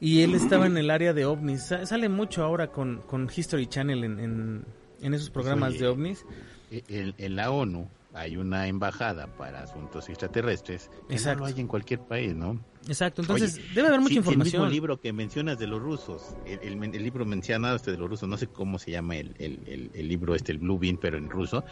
Y 0.00 0.22
él 0.22 0.34
estaba 0.34 0.66
en 0.66 0.76
el 0.76 0.90
área 0.90 1.12
de 1.14 1.24
ovnis. 1.24 1.64
Sa- 1.66 1.86
Sale 1.86 2.08
mucho 2.08 2.42
ahora 2.44 2.68
con, 2.68 3.02
con 3.06 3.28
History 3.34 3.66
Channel 3.66 4.04
en, 4.04 4.20
en, 4.20 4.64
en 5.00 5.14
esos 5.14 5.30
programas 5.30 5.70
oye, 5.70 5.78
de 5.78 5.86
ovnis. 5.88 6.26
E- 6.70 7.14
En, 7.18 7.36
la 7.36 7.50
ONU 7.50 7.88
hay 8.12 8.36
una 8.36 8.66
embajada 8.68 9.26
para 9.28 9.60
asuntos 9.62 10.08
extraterrestres 10.08 10.90
que 11.08 11.14
Exacto. 11.14 11.40
no 11.40 11.46
lo 11.48 11.54
hay 11.54 11.60
en 11.60 11.68
cualquier 11.68 12.00
país, 12.00 12.34
¿no? 12.34 12.60
Exacto, 12.86 13.22
entonces 13.22 13.54
Oye, 13.56 13.64
debe 13.74 13.88
haber 13.88 14.00
mucha 14.00 14.10
sí, 14.12 14.18
El 14.18 14.24
información. 14.24 14.62
mismo 14.62 14.72
libro 14.72 15.00
que 15.00 15.12
mencionas 15.12 15.58
de 15.58 15.66
los 15.66 15.80
rusos, 15.80 16.36
el, 16.44 16.58
el- 16.60 16.94
el 16.94 17.02
libro 17.02 17.24
mencionado 17.24 17.74
este 17.76 17.90
de 17.92 17.96
los 17.96 18.10
rusos, 18.10 18.28
no 18.28 18.36
sé 18.36 18.46
cómo 18.48 18.78
se 18.78 18.90
llama 18.90 19.16
el, 19.16 19.34
el- 19.38 19.60
el- 19.66 19.90
el 19.94 20.08
libro 20.08 20.34
este, 20.34 20.52
el 20.52 20.58
Blue 20.58 20.78
Bean, 20.78 20.98
pero 20.98 21.16
en 21.16 21.30
ruso, 21.30 21.64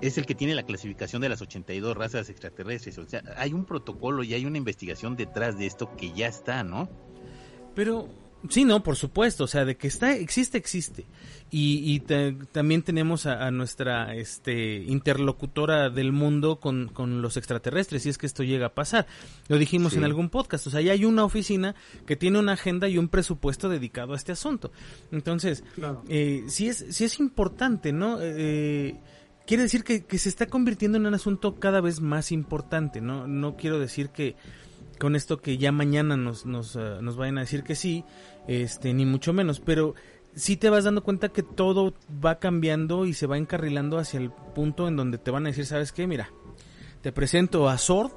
es 0.00 0.18
el 0.18 0.26
que 0.26 0.34
tiene 0.34 0.54
la 0.54 0.64
clasificación 0.64 1.22
de 1.22 1.28
las 1.28 1.40
82 1.42 1.96
razas 1.96 2.28
extraterrestres. 2.30 2.98
O 2.98 3.06
sea, 3.06 3.22
hay 3.36 3.52
un 3.52 3.64
protocolo 3.64 4.22
y 4.22 4.34
hay 4.34 4.44
una 4.46 4.58
investigación 4.58 5.16
detrás 5.16 5.58
de 5.58 5.66
esto 5.66 5.94
que 5.96 6.12
ya 6.12 6.26
está, 6.28 6.62
¿no? 6.64 6.88
Pero 7.74 8.08
sí, 8.48 8.64
no, 8.64 8.82
por 8.82 8.96
supuesto, 8.96 9.44
o 9.44 9.46
sea, 9.46 9.64
de 9.64 9.76
que 9.76 9.88
está 9.88 10.12
existe 10.14 10.58
existe. 10.58 11.06
Y, 11.50 11.94
y 11.94 12.00
ta- 12.00 12.34
también 12.52 12.82
tenemos 12.82 13.24
a, 13.24 13.46
a 13.46 13.50
nuestra 13.50 14.14
este 14.14 14.76
interlocutora 14.84 15.88
del 15.88 16.12
mundo 16.12 16.60
con, 16.60 16.88
con 16.88 17.22
los 17.22 17.36
extraterrestres, 17.38 18.02
si 18.02 18.10
es 18.10 18.18
que 18.18 18.26
esto 18.26 18.42
llega 18.42 18.66
a 18.66 18.74
pasar. 18.74 19.06
Lo 19.48 19.56
dijimos 19.58 19.92
Sí. 19.92 19.98
en 19.98 20.04
algún 20.04 20.28
podcast, 20.28 20.66
o 20.66 20.70
sea, 20.70 20.80
ya 20.82 20.92
hay 20.92 21.04
una 21.06 21.24
oficina 21.24 21.74
que 22.04 22.16
tiene 22.16 22.38
una 22.38 22.52
agenda 22.52 22.88
y 22.88 22.98
un 22.98 23.08
presupuesto 23.08 23.68
dedicado 23.70 24.12
a 24.12 24.16
este 24.16 24.32
asunto. 24.32 24.70
Entonces, 25.10 25.64
Claro. 25.74 26.02
eh, 26.08 26.44
sí 26.48 26.68
es 26.68 26.84
sí 26.90 27.04
es 27.04 27.18
importante, 27.18 27.92
¿no? 27.92 28.18
Eh, 28.20 28.94
quiere 29.48 29.62
decir 29.64 29.82
que, 29.82 30.04
que 30.04 30.18
se 30.18 30.28
está 30.28 30.46
convirtiendo 30.46 30.98
en 30.98 31.06
un 31.06 31.14
asunto 31.14 31.58
cada 31.58 31.80
vez 31.80 32.00
más 32.00 32.30
importante, 32.32 33.00
¿no? 33.00 33.26
No 33.26 33.56
quiero 33.56 33.78
decir 33.80 34.10
que 34.10 34.36
con 35.00 35.16
esto 35.16 35.40
que 35.40 35.56
ya 35.58 35.72
mañana 35.72 36.16
nos, 36.16 36.44
nos, 36.46 36.76
eh, 36.76 36.98
nos 37.00 37.16
vayan 37.16 37.38
a 37.38 37.40
decir 37.40 37.62
que 37.64 37.74
sí, 37.74 38.04
este, 38.46 38.92
ni 38.92 39.06
mucho 39.06 39.32
menos, 39.32 39.58
pero 39.60 39.94
sí 40.34 40.56
te 40.58 40.68
vas 40.70 40.84
dando 40.84 41.02
cuenta 41.02 41.30
que 41.30 41.42
todo 41.42 41.94
va 42.24 42.38
cambiando 42.38 43.06
y 43.06 43.14
se 43.14 43.26
va 43.26 43.38
encarrilando 43.38 43.98
hacia 43.98 44.20
el 44.20 44.30
punto 44.30 44.86
en 44.86 44.96
donde 44.96 45.16
te 45.18 45.30
van 45.30 45.46
a 45.46 45.48
decir, 45.48 45.64
¿sabes 45.66 45.92
qué? 45.92 46.06
Mira, 46.06 46.30
te 47.00 47.10
presento 47.12 47.68
a 47.70 47.78
Sword 47.78 48.12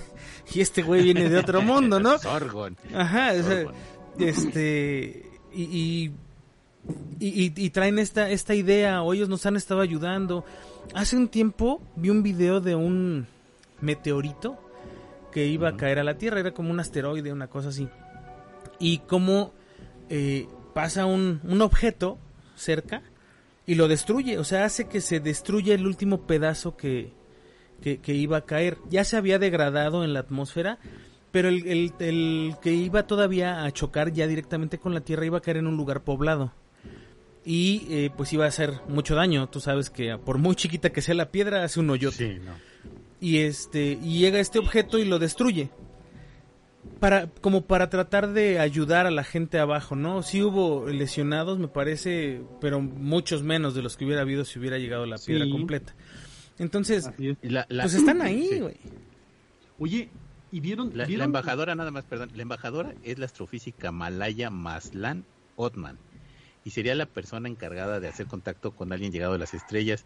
y 0.54 0.60
este 0.62 0.82
güey 0.82 1.04
viene 1.04 1.28
de 1.30 1.38
otro 1.38 1.62
mundo, 1.62 2.00
¿no? 2.00 2.18
Sorgon. 2.18 2.76
Ajá, 2.94 3.32
o 3.38 3.42
sea, 3.44 3.64
este 4.18 5.30
y, 5.52 5.62
y, 5.62 6.12
y- 7.20 7.44
y- 7.44 7.52
y 7.56 7.70
traen 7.70 7.98
esta 7.98 8.30
esta 8.30 8.54
idea 8.54 9.02
o 9.02 9.12
ellos 9.14 9.28
nos 9.28 9.44
han 9.46 9.56
estado 9.56 9.80
ayudando. 9.80 10.44
Hace 10.94 11.16
un 11.16 11.28
tiempo 11.28 11.80
vi 11.96 12.10
un 12.10 12.22
video 12.22 12.60
de 12.60 12.74
un 12.74 13.26
meteorito 13.80 14.58
que 15.32 15.46
iba 15.46 15.68
a 15.70 15.76
caer 15.76 15.98
a 15.98 16.04
la 16.04 16.18
Tierra, 16.18 16.40
era 16.40 16.52
como 16.52 16.70
un 16.70 16.80
asteroide, 16.80 17.32
una 17.32 17.48
cosa 17.48 17.70
así. 17.70 17.88
Y 18.78 18.98
como 18.98 19.52
eh, 20.10 20.46
pasa 20.74 21.06
un, 21.06 21.40
un 21.44 21.62
objeto 21.62 22.18
cerca 22.54 23.02
y 23.66 23.76
lo 23.76 23.88
destruye, 23.88 24.38
o 24.38 24.44
sea, 24.44 24.64
hace 24.66 24.88
que 24.88 25.00
se 25.00 25.20
destruya 25.20 25.74
el 25.74 25.86
último 25.86 26.26
pedazo 26.26 26.76
que, 26.76 27.12
que, 27.80 27.98
que 27.98 28.12
iba 28.14 28.36
a 28.38 28.44
caer. 28.44 28.76
Ya 28.90 29.04
se 29.04 29.16
había 29.16 29.38
degradado 29.38 30.04
en 30.04 30.12
la 30.12 30.20
atmósfera, 30.20 30.78
pero 31.30 31.48
el, 31.48 31.66
el- 31.66 31.92
el 32.00 32.56
que 32.60 32.72
iba 32.74 33.06
todavía 33.06 33.64
a 33.64 33.70
chocar 33.70 34.12
ya 34.12 34.26
directamente 34.26 34.76
con 34.78 34.92
la 34.92 35.00
Tierra 35.00 35.24
iba 35.24 35.38
a 35.38 35.42
caer 35.42 35.56
en 35.58 35.66
un 35.68 35.76
lugar 35.78 36.02
poblado. 36.02 36.52
Y 37.44 37.86
eh, 37.90 38.10
pues 38.16 38.32
iba 38.32 38.44
a 38.44 38.48
hacer 38.48 38.74
mucho 38.88 39.14
daño. 39.14 39.48
Tú 39.48 39.58
sabes 39.60 39.90
que 39.90 40.16
por 40.18 40.38
muy 40.38 40.54
chiquita 40.54 40.90
que 40.90 41.02
sea 41.02 41.14
la 41.14 41.30
piedra, 41.30 41.64
hace 41.64 41.80
un 41.80 41.90
hoyote 41.90 42.16
Sí, 42.16 42.40
no. 42.44 42.52
y 43.20 43.38
este 43.38 43.98
y 44.02 44.18
llega 44.20 44.38
este 44.38 44.58
objeto 44.60 44.98
y 44.98 45.04
lo 45.04 45.18
destruye 45.18 45.70
para 46.98 47.28
como 47.40 47.62
para 47.62 47.88
tratar 47.90 48.32
de 48.32 48.58
ayudar 48.58 49.06
a 49.06 49.10
la 49.12 49.22
gente 49.24 49.58
abajo 49.58 49.94
no 49.94 50.22
sí 50.22 50.42
hubo 50.42 50.88
lesionados 50.88 51.58
me 51.58 51.68
parece 51.68 52.42
pero 52.60 52.80
muchos 52.80 53.42
menos 53.44 53.74
de 53.74 53.82
los 53.82 53.96
que 53.96 54.04
hubiera 54.04 54.22
habido 54.22 54.44
si 54.44 54.58
hubiera 54.58 54.78
llegado 54.78 55.06
la 55.06 55.18
piedra 55.18 55.44
Sí. 55.44 55.50
completa 55.52 55.94
entonces 56.58 57.06
Así 57.06 57.28
es. 57.30 57.36
Y 57.42 57.50
la- 57.50 57.66
la- 57.68 57.84
pues 57.84 57.94
están 57.94 58.20
ahí 58.22 58.46
Sí. 58.48 58.60
güey 58.60 58.76
Oye, 59.78 60.08
¿y 60.52 60.60
vieron? 60.60 60.92
La, 60.94 61.06
la 61.08 61.24
embajadora, 61.24 61.74
nada 61.74 61.90
más, 61.90 62.04
perdón, 62.04 62.30
la 62.36 62.42
embajadora 62.42 62.94
es 63.02 63.18
la 63.18 63.26
astrofísica 63.26 63.90
Malaya 63.90 64.50
Maslan 64.50 65.24
Otman 65.56 65.98
y 66.64 66.70
sería 66.70 66.94
la 66.94 67.06
persona 67.06 67.48
encargada 67.48 68.00
de 68.00 68.08
hacer 68.08 68.26
contacto 68.26 68.72
con 68.72 68.92
alguien 68.92 69.12
llegado 69.12 69.34
a 69.34 69.38
las 69.38 69.54
estrellas 69.54 70.04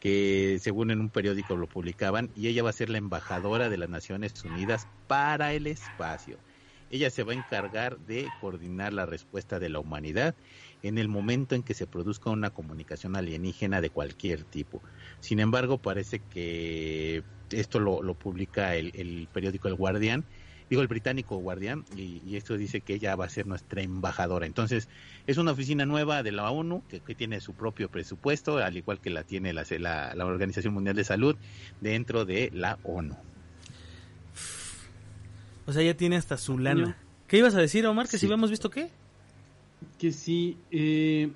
que 0.00 0.58
según 0.60 0.90
en 0.90 1.00
un 1.00 1.10
periódico 1.10 1.56
lo 1.56 1.68
publicaban 1.68 2.30
y 2.36 2.48
ella 2.48 2.62
va 2.62 2.70
a 2.70 2.74
ser 2.74 2.90
la 2.90 2.98
embajadora 2.98 3.68
de 3.68 3.78
las 3.78 3.88
Naciones 3.88 4.44
Unidas 4.44 4.86
para 5.06 5.52
el 5.52 5.66
espacio. 5.66 6.38
Ella 6.90 7.10
se 7.10 7.24
va 7.24 7.32
a 7.32 7.36
encargar 7.36 7.98
de 7.98 8.30
coordinar 8.40 8.92
la 8.92 9.06
respuesta 9.06 9.58
de 9.58 9.68
la 9.68 9.80
humanidad 9.80 10.36
en 10.82 10.98
el 10.98 11.08
momento 11.08 11.54
en 11.54 11.62
que 11.62 11.74
se 11.74 11.86
produzca 11.86 12.30
una 12.30 12.50
comunicación 12.50 13.16
alienígena 13.16 13.80
de 13.80 13.90
cualquier 13.90 14.44
tipo. 14.44 14.82
Sin 15.18 15.40
embargo, 15.40 15.78
parece 15.78 16.20
que 16.20 17.24
esto 17.50 17.80
lo, 17.80 18.02
lo 18.02 18.14
publica 18.14 18.76
el, 18.76 18.92
el 18.94 19.28
periódico 19.32 19.66
El 19.66 19.74
Guardián, 19.74 20.24
digo 20.68 20.82
el 20.82 20.88
británico 20.88 21.36
Guardián, 21.36 21.84
y, 21.96 22.22
y 22.26 22.36
esto 22.36 22.56
dice 22.56 22.80
que 22.80 22.94
ella 22.94 23.14
va 23.16 23.26
a 23.26 23.28
ser 23.28 23.46
nuestra 23.46 23.82
embajadora. 23.82 24.46
Entonces, 24.46 24.88
es 25.26 25.38
una 25.38 25.52
oficina 25.52 25.86
nueva 25.86 26.22
de 26.22 26.32
la 26.32 26.50
ONU 26.50 26.82
que, 26.88 27.00
que 27.00 27.14
tiene 27.14 27.40
su 27.40 27.54
propio 27.54 27.88
presupuesto, 27.90 28.58
al 28.58 28.76
igual 28.76 29.00
que 29.00 29.10
la 29.10 29.22
tiene 29.22 29.52
la, 29.52 29.64
la, 29.78 30.14
la 30.14 30.26
Organización 30.26 30.74
Mundial 30.74 30.96
de 30.96 31.04
Salud 31.04 31.36
dentro 31.80 32.24
de 32.24 32.50
la 32.52 32.78
ONU. 32.82 33.16
o 35.66 35.72
sea 35.72 35.82
ya 35.82 35.96
tiene 35.96 36.16
hasta 36.16 36.36
su 36.36 36.58
lana. 36.58 36.96
Qué 37.26 37.38
ibas 37.38 37.54
a 37.54 37.60
decir 37.60 37.84
Omar 37.86 38.08
que 38.08 38.18
si 38.18 38.26
habíamos 38.26 38.50
visto 38.50 38.70
qué 38.70 38.88
que 39.98 40.12
si 40.12 40.56
eh, 40.70 41.30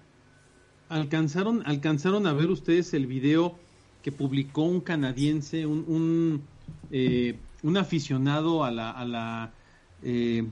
alcanzaron 0.89 1.62
alcanzaron 1.66 2.26
a 2.26 2.33
ver 2.33 2.47
ustedes 2.47 2.95
el 2.95 3.07
video 3.07 3.59
que 4.03 4.12
publicó 4.12 4.62
un 4.62 4.81
canadiense 4.81 5.66
un 5.66 5.85
un, 5.89 6.43
eh, 6.91 7.37
un 7.62 7.76
aficionado 7.76 8.64
a 8.64 8.70
la 8.70 8.90
a 8.90 9.04
la 9.04 9.52
eh, 10.02 10.46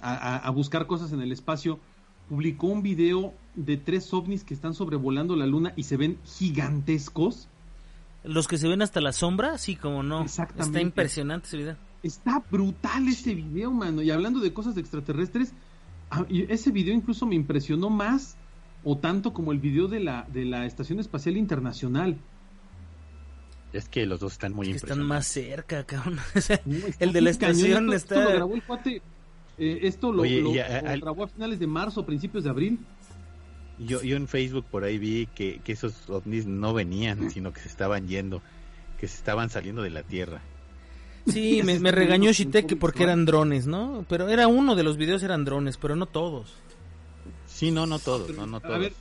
a, 0.00 0.36
a 0.36 0.50
buscar 0.50 0.86
cosas 0.86 1.12
en 1.12 1.20
el 1.20 1.32
espacio, 1.32 1.80
publicó 2.28 2.66
un 2.66 2.82
video 2.82 3.34
de 3.54 3.76
tres 3.76 4.12
ovnis 4.12 4.44
que 4.44 4.54
están 4.54 4.74
sobrevolando 4.74 5.36
la 5.36 5.46
luna 5.46 5.72
y 5.76 5.84
se 5.84 5.96
ven 5.96 6.18
gigantescos. 6.24 7.48
Los 8.24 8.48
que 8.48 8.58
se 8.58 8.68
ven 8.68 8.82
hasta 8.82 9.00
la 9.00 9.12
sombra, 9.12 9.56
sí, 9.56 9.76
como 9.76 10.02
no. 10.02 10.22
Exactamente. 10.22 10.66
Está 10.66 10.80
impresionante 10.80 11.46
ese 11.46 11.56
video. 11.56 11.76
Está 12.02 12.42
brutal 12.50 13.08
ese 13.08 13.34
video, 13.34 13.70
mano. 13.70 14.02
Y 14.02 14.10
hablando 14.10 14.40
de 14.40 14.52
cosas 14.52 14.76
extraterrestres, 14.76 15.54
ah, 16.10 16.24
y 16.28 16.42
ese 16.52 16.70
video 16.72 16.92
incluso 16.94 17.24
me 17.26 17.36
impresionó 17.36 17.88
más 17.88 18.36
o 18.84 18.98
tanto 18.98 19.32
como 19.32 19.52
el 19.52 19.58
video 19.58 19.88
de 19.88 20.00
la, 20.00 20.26
de 20.32 20.44
la 20.44 20.66
Estación 20.66 21.00
Espacial 21.00 21.36
Internacional. 21.36 22.18
Es 23.76 23.88
que 23.88 24.06
los 24.06 24.20
dos 24.20 24.32
están 24.32 24.52
muy 24.54 24.68
Que 24.70 24.76
están 24.76 25.02
más 25.02 25.26
cerca, 25.26 25.84
cabrón. 25.84 26.18
O 26.34 26.40
sea, 26.40 26.60
No, 26.64 26.86
está 26.86 27.04
el 27.04 27.12
de 27.12 27.20
la 27.20 27.30
estación 27.30 27.92
Esto- 27.92 27.94
está. 27.94 28.14
Esto 28.16 28.30
lo 28.30 28.34
grabó 28.36 28.54
el 28.54 28.62
cuate. 28.62 29.02
eh, 29.58 29.78
esto 29.82 30.12
lo, 30.12 30.22
Oye, 30.22 30.40
lo- 30.40 30.54
y 30.54 30.58
a- 30.60 30.82
lo 30.82 30.88
al- 30.88 31.00
grabó 31.00 31.24
a 31.24 31.28
finales 31.28 31.58
de 31.58 31.66
marzo, 31.66 32.04
principios 32.06 32.44
de 32.44 32.50
abril. 32.50 32.78
Yo, 33.78 34.02
yo 34.02 34.16
en 34.16 34.26
Facebook 34.28 34.64
por 34.70 34.84
ahí 34.84 34.96
vi 34.98 35.26
que, 35.34 35.60
que 35.62 35.72
esos 35.72 36.08
ovnis 36.08 36.46
no 36.46 36.72
venían, 36.72 37.30
sino 37.30 37.52
que 37.52 37.60
se 37.60 37.68
estaban 37.68 38.08
yendo, 38.08 38.40
que 38.98 39.06
se 39.06 39.16
estaban 39.16 39.50
saliendo 39.50 39.82
de 39.82 39.90
la 39.90 40.02
Tierra. 40.02 40.40
Sí, 41.26 41.60
me, 41.64 41.78
me 41.78 41.90
regañó 41.92 42.32
Shitek 42.32 42.78
porque 42.78 43.02
eran 43.02 43.26
drones, 43.26 43.66
¿no? 43.66 44.06
Pero 44.08 44.28
era 44.30 44.48
uno 44.48 44.74
de 44.76 44.82
los 44.82 44.96
videos 44.96 45.22
eran 45.22 45.44
drones, 45.44 45.76
pero 45.76 45.94
no 45.96 46.06
todos. 46.06 46.54
Sí, 47.46 47.70
no, 47.70 47.84
no 47.86 47.98
todos, 47.98 48.28
Pero, 48.28 48.40
no, 48.42 48.46
no 48.46 48.56
a 48.56 48.60
todos. 48.60 48.78
ver, 48.80 48.92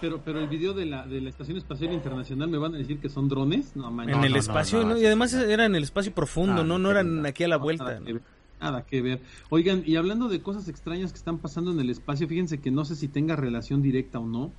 pero, 0.00 0.20
pero 0.24 0.40
el 0.40 0.48
video 0.48 0.72
de 0.72 0.86
la, 0.86 1.06
de 1.06 1.20
la 1.20 1.28
Estación 1.30 1.56
Espacial 1.56 1.92
Internacional 1.92 2.48
me 2.48 2.58
van 2.58 2.74
a 2.74 2.78
decir 2.78 2.98
que 2.98 3.08
son 3.08 3.28
drones. 3.28 3.74
No, 3.76 3.90
manches. 3.90 4.16
en 4.16 4.24
el 4.24 4.32
no, 4.32 4.38
espacio, 4.38 4.84
no, 4.84 4.98
Y 4.98 5.06
además 5.06 5.32
era 5.34 5.64
en 5.64 5.74
el 5.74 5.82
espacio 5.82 6.12
profundo, 6.12 6.62
Ah, 6.62 6.64
¿no? 6.64 6.78
No 6.78 6.90
eran 6.90 7.08
verdad. 7.16 7.26
aquí 7.26 7.44
a 7.44 7.48
la 7.48 7.56
vuelta. 7.56 7.84
Nada, 7.84 7.98
¿no? 8.00 8.04
que 8.06 8.12
ver, 8.12 8.22
nada 8.60 8.86
que 8.86 9.02
ver. 9.02 9.20
Oigan, 9.50 9.82
y 9.86 9.96
hablando 9.96 10.28
de 10.28 10.40
cosas 10.42 10.68
extrañas 10.68 11.12
que 11.12 11.18
están 11.18 11.38
pasando 11.38 11.70
en 11.72 11.80
el 11.80 11.90
espacio, 11.90 12.28
fíjense 12.28 12.60
que 12.60 12.70
no 12.70 12.84
sé 12.84 12.96
si 12.96 13.08
tenga 13.08 13.36
relación 13.36 13.82
directa 13.82 14.18
o 14.18 14.26
no, 14.26 14.52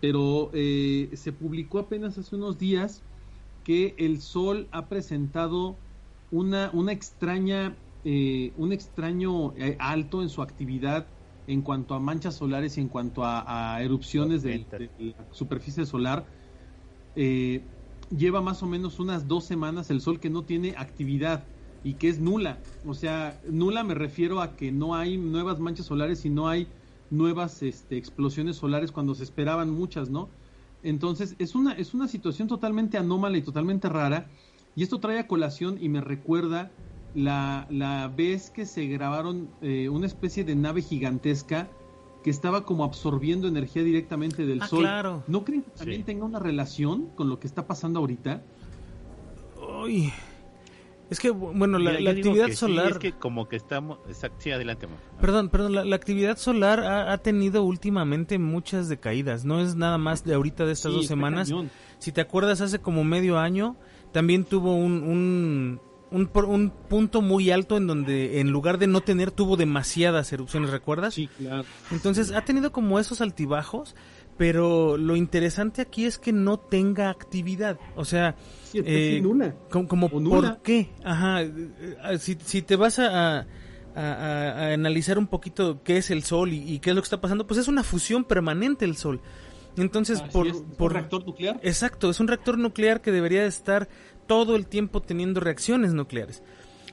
pero 0.00 0.50
eh, 0.52 1.10
se 1.14 1.32
publicó 1.32 1.78
apenas 1.78 2.18
hace 2.18 2.34
unos 2.36 2.58
días 2.58 3.02
que 3.64 3.94
el 3.98 4.20
Sol 4.20 4.66
ha 4.72 4.86
presentado 4.86 5.76
una, 6.32 6.70
una 6.72 6.90
extraña, 6.92 7.76
eh, 8.04 8.52
un 8.56 8.72
extraño 8.72 9.52
eh, 9.56 9.76
alto 9.78 10.22
en 10.22 10.28
su 10.28 10.42
actividad 10.42 11.06
en 11.46 11.62
cuanto 11.62 11.94
a 11.94 12.00
manchas 12.00 12.34
solares 12.34 12.78
y 12.78 12.80
en 12.80 12.88
cuanto 12.88 13.24
a, 13.24 13.74
a 13.74 13.82
erupciones 13.82 14.42
de, 14.42 14.58
de 14.70 15.14
la 15.16 15.26
superficie 15.32 15.86
solar. 15.86 16.24
Eh, 17.16 17.62
lleva 18.16 18.40
más 18.40 18.62
o 18.62 18.66
menos 18.66 19.00
unas 19.00 19.26
dos 19.28 19.44
semanas 19.44 19.90
el 19.90 20.00
Sol 20.00 20.20
que 20.20 20.30
no 20.30 20.44
tiene 20.44 20.74
actividad 20.76 21.44
y 21.84 21.94
que 21.94 22.08
es 22.08 22.20
nula. 22.20 22.58
O 22.86 22.94
sea, 22.94 23.40
nula 23.48 23.84
me 23.84 23.94
refiero 23.94 24.40
a 24.40 24.56
que 24.56 24.70
no 24.72 24.94
hay 24.94 25.16
nuevas 25.16 25.58
manchas 25.58 25.86
solares 25.86 26.24
y 26.24 26.30
no 26.30 26.48
hay 26.48 26.68
nuevas 27.10 27.62
este, 27.62 27.96
explosiones 27.96 28.56
solares 28.56 28.92
cuando 28.92 29.14
se 29.14 29.24
esperaban 29.24 29.70
muchas, 29.70 30.10
¿no? 30.10 30.28
Entonces, 30.82 31.36
es 31.38 31.54
una, 31.54 31.72
es 31.72 31.94
una 31.94 32.08
situación 32.08 32.48
totalmente 32.48 32.98
anómala 32.98 33.36
y 33.38 33.42
totalmente 33.42 33.88
rara. 33.88 34.30
Y 34.74 34.82
esto 34.82 34.98
trae 34.98 35.18
a 35.18 35.26
colación 35.26 35.78
y 35.80 35.88
me 35.88 36.00
recuerda 36.00 36.70
la, 37.14 37.66
la 37.70 38.08
vez 38.08 38.50
que 38.50 38.64
se 38.66 38.86
grabaron 38.86 39.48
eh, 39.60 39.88
una 39.88 40.06
especie 40.06 40.44
de 40.44 40.54
nave 40.54 40.82
gigantesca 40.82 41.68
que 42.22 42.30
estaba 42.30 42.64
como 42.64 42.84
absorbiendo 42.84 43.48
energía 43.48 43.82
directamente 43.82 44.46
del 44.46 44.62
Ah, 44.62 44.66
sol. 44.68 44.80
claro. 44.80 45.22
¿No 45.26 45.44
creen 45.44 45.62
que 45.62 45.70
también 45.70 46.00
Sí. 46.02 46.04
tenga 46.04 46.24
una 46.24 46.38
relación 46.38 47.08
con 47.16 47.28
lo 47.28 47.38
que 47.40 47.46
está 47.48 47.66
pasando 47.66 47.98
ahorita? 48.00 48.42
Uy. 49.82 50.12
Es 51.10 51.20
que, 51.20 51.28
bueno, 51.30 51.78
la, 51.78 51.90
actividad 52.10 52.46
que 52.46 52.52
sí, 52.52 52.56
solar. 52.58 52.92
es 52.92 52.98
que 52.98 53.12
como 53.12 53.46
que 53.46 53.56
estamos... 53.56 53.98
Exacto, 54.08 54.38
sí, 54.40 54.50
adelante. 54.50 54.86
amor. 54.86 54.98
Perdón, 55.20 55.50
perdón, 55.50 55.74
la, 55.74 55.84
la 55.84 55.94
actividad 55.96 56.38
solar 56.38 56.80
ha, 56.80 57.12
ha 57.12 57.18
tenido 57.18 57.64
últimamente 57.64 58.38
muchas 58.38 58.88
decaídas. 58.88 59.44
No 59.44 59.60
es 59.60 59.74
nada 59.76 59.98
más 59.98 60.24
de 60.24 60.32
ahorita 60.32 60.64
de 60.64 60.72
estas 60.72 60.92
Sí, 60.92 60.96
dos 60.98 61.06
semanas. 61.06 61.50
cañón. 61.50 61.70
Si 61.98 62.12
te 62.12 62.22
acuerdas, 62.22 62.62
hace 62.62 62.78
como 62.78 63.04
medio 63.04 63.38
año 63.38 63.76
también 64.12 64.44
tuvo 64.44 64.74
un, 64.74 65.02
un, 65.02 65.80
un, 66.12 66.26
por- 66.26 66.44
un 66.44 66.70
punto 66.70 67.22
muy 67.22 67.50
alto 67.50 67.76
en 67.76 67.86
donde 67.86 68.40
en 68.40 68.50
lugar 68.50 68.78
de 68.78 68.86
no 68.86 69.00
tener 69.00 69.30
tuvo 69.30 69.56
demasiadas 69.56 70.32
erupciones, 70.32 70.70
¿recuerdas? 70.70 71.14
Sí, 71.14 71.28
claro. 71.38 71.64
Entonces 71.90 72.32
ha 72.32 72.44
tenido 72.44 72.70
como 72.72 72.98
esos 72.98 73.20
altibajos, 73.20 73.94
pero 74.38 74.96
lo 74.96 75.16
interesante 75.16 75.82
aquí 75.82 76.04
es 76.04 76.18
que 76.18 76.32
no 76.32 76.58
tenga 76.58 77.10
actividad. 77.10 77.78
O 77.96 78.04
sea, 78.04 78.34
Sí, 78.70 78.78
está 78.78 78.90
eh, 78.90 79.20
nula. 79.22 79.54
como, 79.70 79.86
como 79.88 80.06
O 80.08 80.20
nula. 80.20 80.54
¿por 80.54 80.62
qué? 80.62 80.90
Ajá, 81.04 81.42
eh, 81.42 81.52
eh, 81.80 82.18
si, 82.18 82.36
si 82.42 82.62
te 82.62 82.76
vas 82.76 82.98
a, 82.98 83.38
a- 83.40 83.46
a- 83.94 84.50
a 84.68 84.72
analizar 84.72 85.18
un 85.18 85.26
poquito 85.26 85.82
qué 85.82 85.98
es 85.98 86.10
el 86.10 86.22
Sol 86.22 86.52
y, 86.52 86.74
y 86.74 86.78
qué 86.78 86.90
es 86.90 86.96
lo 86.96 87.02
que 87.02 87.06
está 87.06 87.20
pasando, 87.20 87.46
pues 87.46 87.60
es 87.60 87.68
una 87.68 87.82
fusión 87.82 88.24
permanente 88.24 88.84
el 88.86 88.96
Sol. 88.96 89.20
Entonces, 89.76 90.20
Así 90.20 90.30
por, 90.32 90.46
es, 90.46 90.56
¿un 90.56 90.70
por 90.72 90.92
reactor 90.92 91.24
nuclear? 91.26 91.58
Exacto, 91.62 92.10
es 92.10 92.20
un 92.20 92.28
reactor 92.28 92.58
nuclear 92.58 93.00
que 93.00 93.10
debería 93.10 93.46
estar 93.46 93.88
todo 94.32 94.56
el 94.56 94.66
tiempo 94.66 95.02
teniendo 95.02 95.40
reacciones 95.40 95.92
nucleares. 95.92 96.42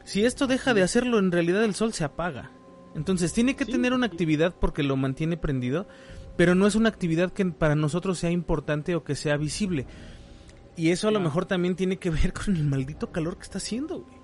Si 0.03 0.25
esto 0.25 0.45
deja 0.45 0.73
de 0.73 0.83
hacerlo, 0.83 1.19
en 1.19 1.31
realidad 1.31 1.63
el 1.63 1.73
Sol 1.73 1.93
se 1.93 2.03
apaga. 2.03 2.51
Entonces 2.95 3.31
tiene 3.31 3.55
que 3.55 3.63
Sí, 3.63 3.71
tener 3.71 3.93
una 3.93 4.07
actividad 4.07 4.53
porque 4.59 4.83
lo 4.83 4.97
mantiene 4.97 5.37
prendido, 5.37 5.87
pero 6.35 6.53
no 6.53 6.67
es 6.67 6.75
una 6.75 6.89
actividad 6.89 7.31
que 7.31 7.45
para 7.45 7.75
nosotros 7.75 8.19
sea 8.19 8.29
importante 8.29 8.93
o 8.93 9.05
que 9.05 9.15
sea 9.15 9.37
visible. 9.37 9.85
Y 10.75 10.89
eso 10.89 11.07
a 11.07 11.11
lo 11.11 11.21
mejor 11.21 11.45
también 11.45 11.77
tiene 11.77 11.95
que 11.97 12.09
ver 12.09 12.33
con 12.33 12.57
el 12.57 12.65
maldito 12.65 13.09
calor 13.09 13.37
que 13.37 13.43
está 13.43 13.59
haciendo. 13.59 14.01
güey. 14.01 14.19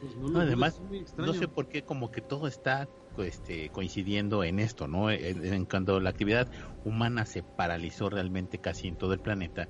Pues 0.00 0.16
no, 0.16 0.40
además, 0.40 0.80
no 1.18 1.34
sé 1.34 1.48
por 1.48 1.68
qué 1.68 1.82
como 1.84 2.10
que 2.10 2.22
todo 2.22 2.46
está 2.46 2.88
este, 3.18 3.68
coincidiendo 3.68 4.42
en 4.42 4.58
esto, 4.58 4.88
¿no? 4.88 5.10
En, 5.10 5.44
en 5.44 5.66
cuando 5.66 6.00
la 6.00 6.10
actividad 6.10 6.50
humana 6.84 7.26
se 7.26 7.42
paralizó 7.42 8.08
realmente 8.08 8.58
casi 8.58 8.88
en 8.88 8.96
todo 8.96 9.12
el 9.12 9.20
planeta 9.20 9.68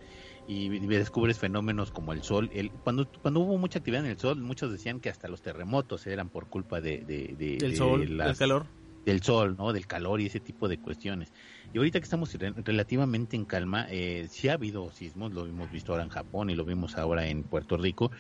y, 0.49 0.68
descubres 0.68 1.38
fenómenos 1.38 1.90
como 1.90 2.12
el 2.12 2.22
sol. 2.22 2.51
El, 2.55 2.70
cuando, 2.70 3.07
cuando 3.22 3.40
hubo 3.40 3.59
mucha 3.59 3.78
actividad 3.80 4.05
en 4.05 4.11
el 4.11 4.18
sol, 4.18 4.40
muchos 4.40 4.70
decían 4.72 5.01
que 5.01 5.09
hasta 5.11 5.28
los 5.28 5.42
terremotos 5.42 6.07
eran 6.07 6.28
por 6.28 6.47
culpa 6.47 6.80
de, 6.80 6.99
de- 6.99 7.34
de- 7.38 7.57
Del 7.59 7.70
de 7.72 7.76
sol, 7.76 8.01
del 8.01 8.16
las- 8.18 8.38
calor. 8.38 8.66
del 9.05 9.22
sol, 9.22 9.57
¿no? 9.59 9.72
Del 9.72 9.86
calor 9.86 10.20
y 10.20 10.26
ese 10.26 10.40
tipo 10.40 10.68
de 10.68 10.78
cuestiones. 10.78 11.32
Y 11.72 11.78
ahorita 11.78 11.99
que 12.01 12.05
estamos 12.05 12.32
re- 12.34 12.53
relativamente 12.64 13.36
en 13.36 13.44
calma, 13.44 13.86
eh, 13.90 14.26
sí 14.30 14.49
ha 14.49 14.55
habido 14.55 14.90
sismos, 14.92 15.32
lo 15.32 15.47
hemos 15.47 15.70
visto 15.70 15.92
ahora 15.92 16.05
en 16.05 16.11
Japón 16.11 16.51
y 16.51 16.55
lo 16.57 16.64
vimos 16.64 16.97
ahora 16.97 17.26
en 17.28 17.42
Puerto 17.42 17.76
Rico, 17.76 18.11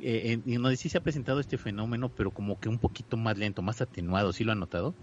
eh, 0.00 0.32
en, 0.44 0.52
en 0.52 0.62
donde 0.62 0.76
sí 0.76 0.88
se 0.88 0.98
ha 0.98 1.02
presentado 1.02 1.38
este 1.40 1.58
fenómeno, 1.58 2.08
pero 2.08 2.30
como 2.32 2.58
que 2.58 2.68
un 2.68 2.78
poquito 2.78 3.16
más 3.16 3.38
lento, 3.38 3.62
más 3.62 3.80
atenuado, 3.80 4.32
¿sí 4.32 4.42
lo 4.44 4.50
ha 4.52 4.56
notado? 4.56 4.94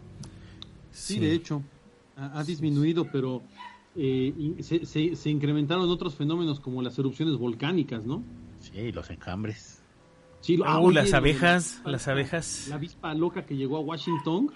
Sí, 0.91 1.19
de 1.19 1.33
hecho, 1.33 1.61
ha, 2.17 2.39
ha 2.39 2.43
disminuido, 2.43 3.09
pero 3.11 3.41
eh, 3.99 4.55
se, 4.63 4.85
se- 4.85 5.15
se 5.15 5.29
incrementaron 5.29 5.89
otros 5.89 6.15
fenómenos 6.15 6.59
como 6.59 6.81
las 6.81 6.97
erupciones 6.97 7.35
volcánicas, 7.37 8.05
¿no? 8.05 8.23
Sí, 8.59 8.91
los 8.91 9.09
enjambres. 9.09 9.83
Sí, 10.41 10.55
lo- 10.57 10.65
Ah, 10.65 10.79
oye, 10.79 10.95
las 10.95 11.13
abejas, 11.13 11.81
la- 11.83 11.91
las 11.91 12.07
abejas. 12.07 12.67
La 12.69 12.75
avispa 12.75 13.13
loca 13.13 13.45
que 13.45 13.55
llegó 13.57 13.77
a 13.77 13.81
Washington, 13.81 14.49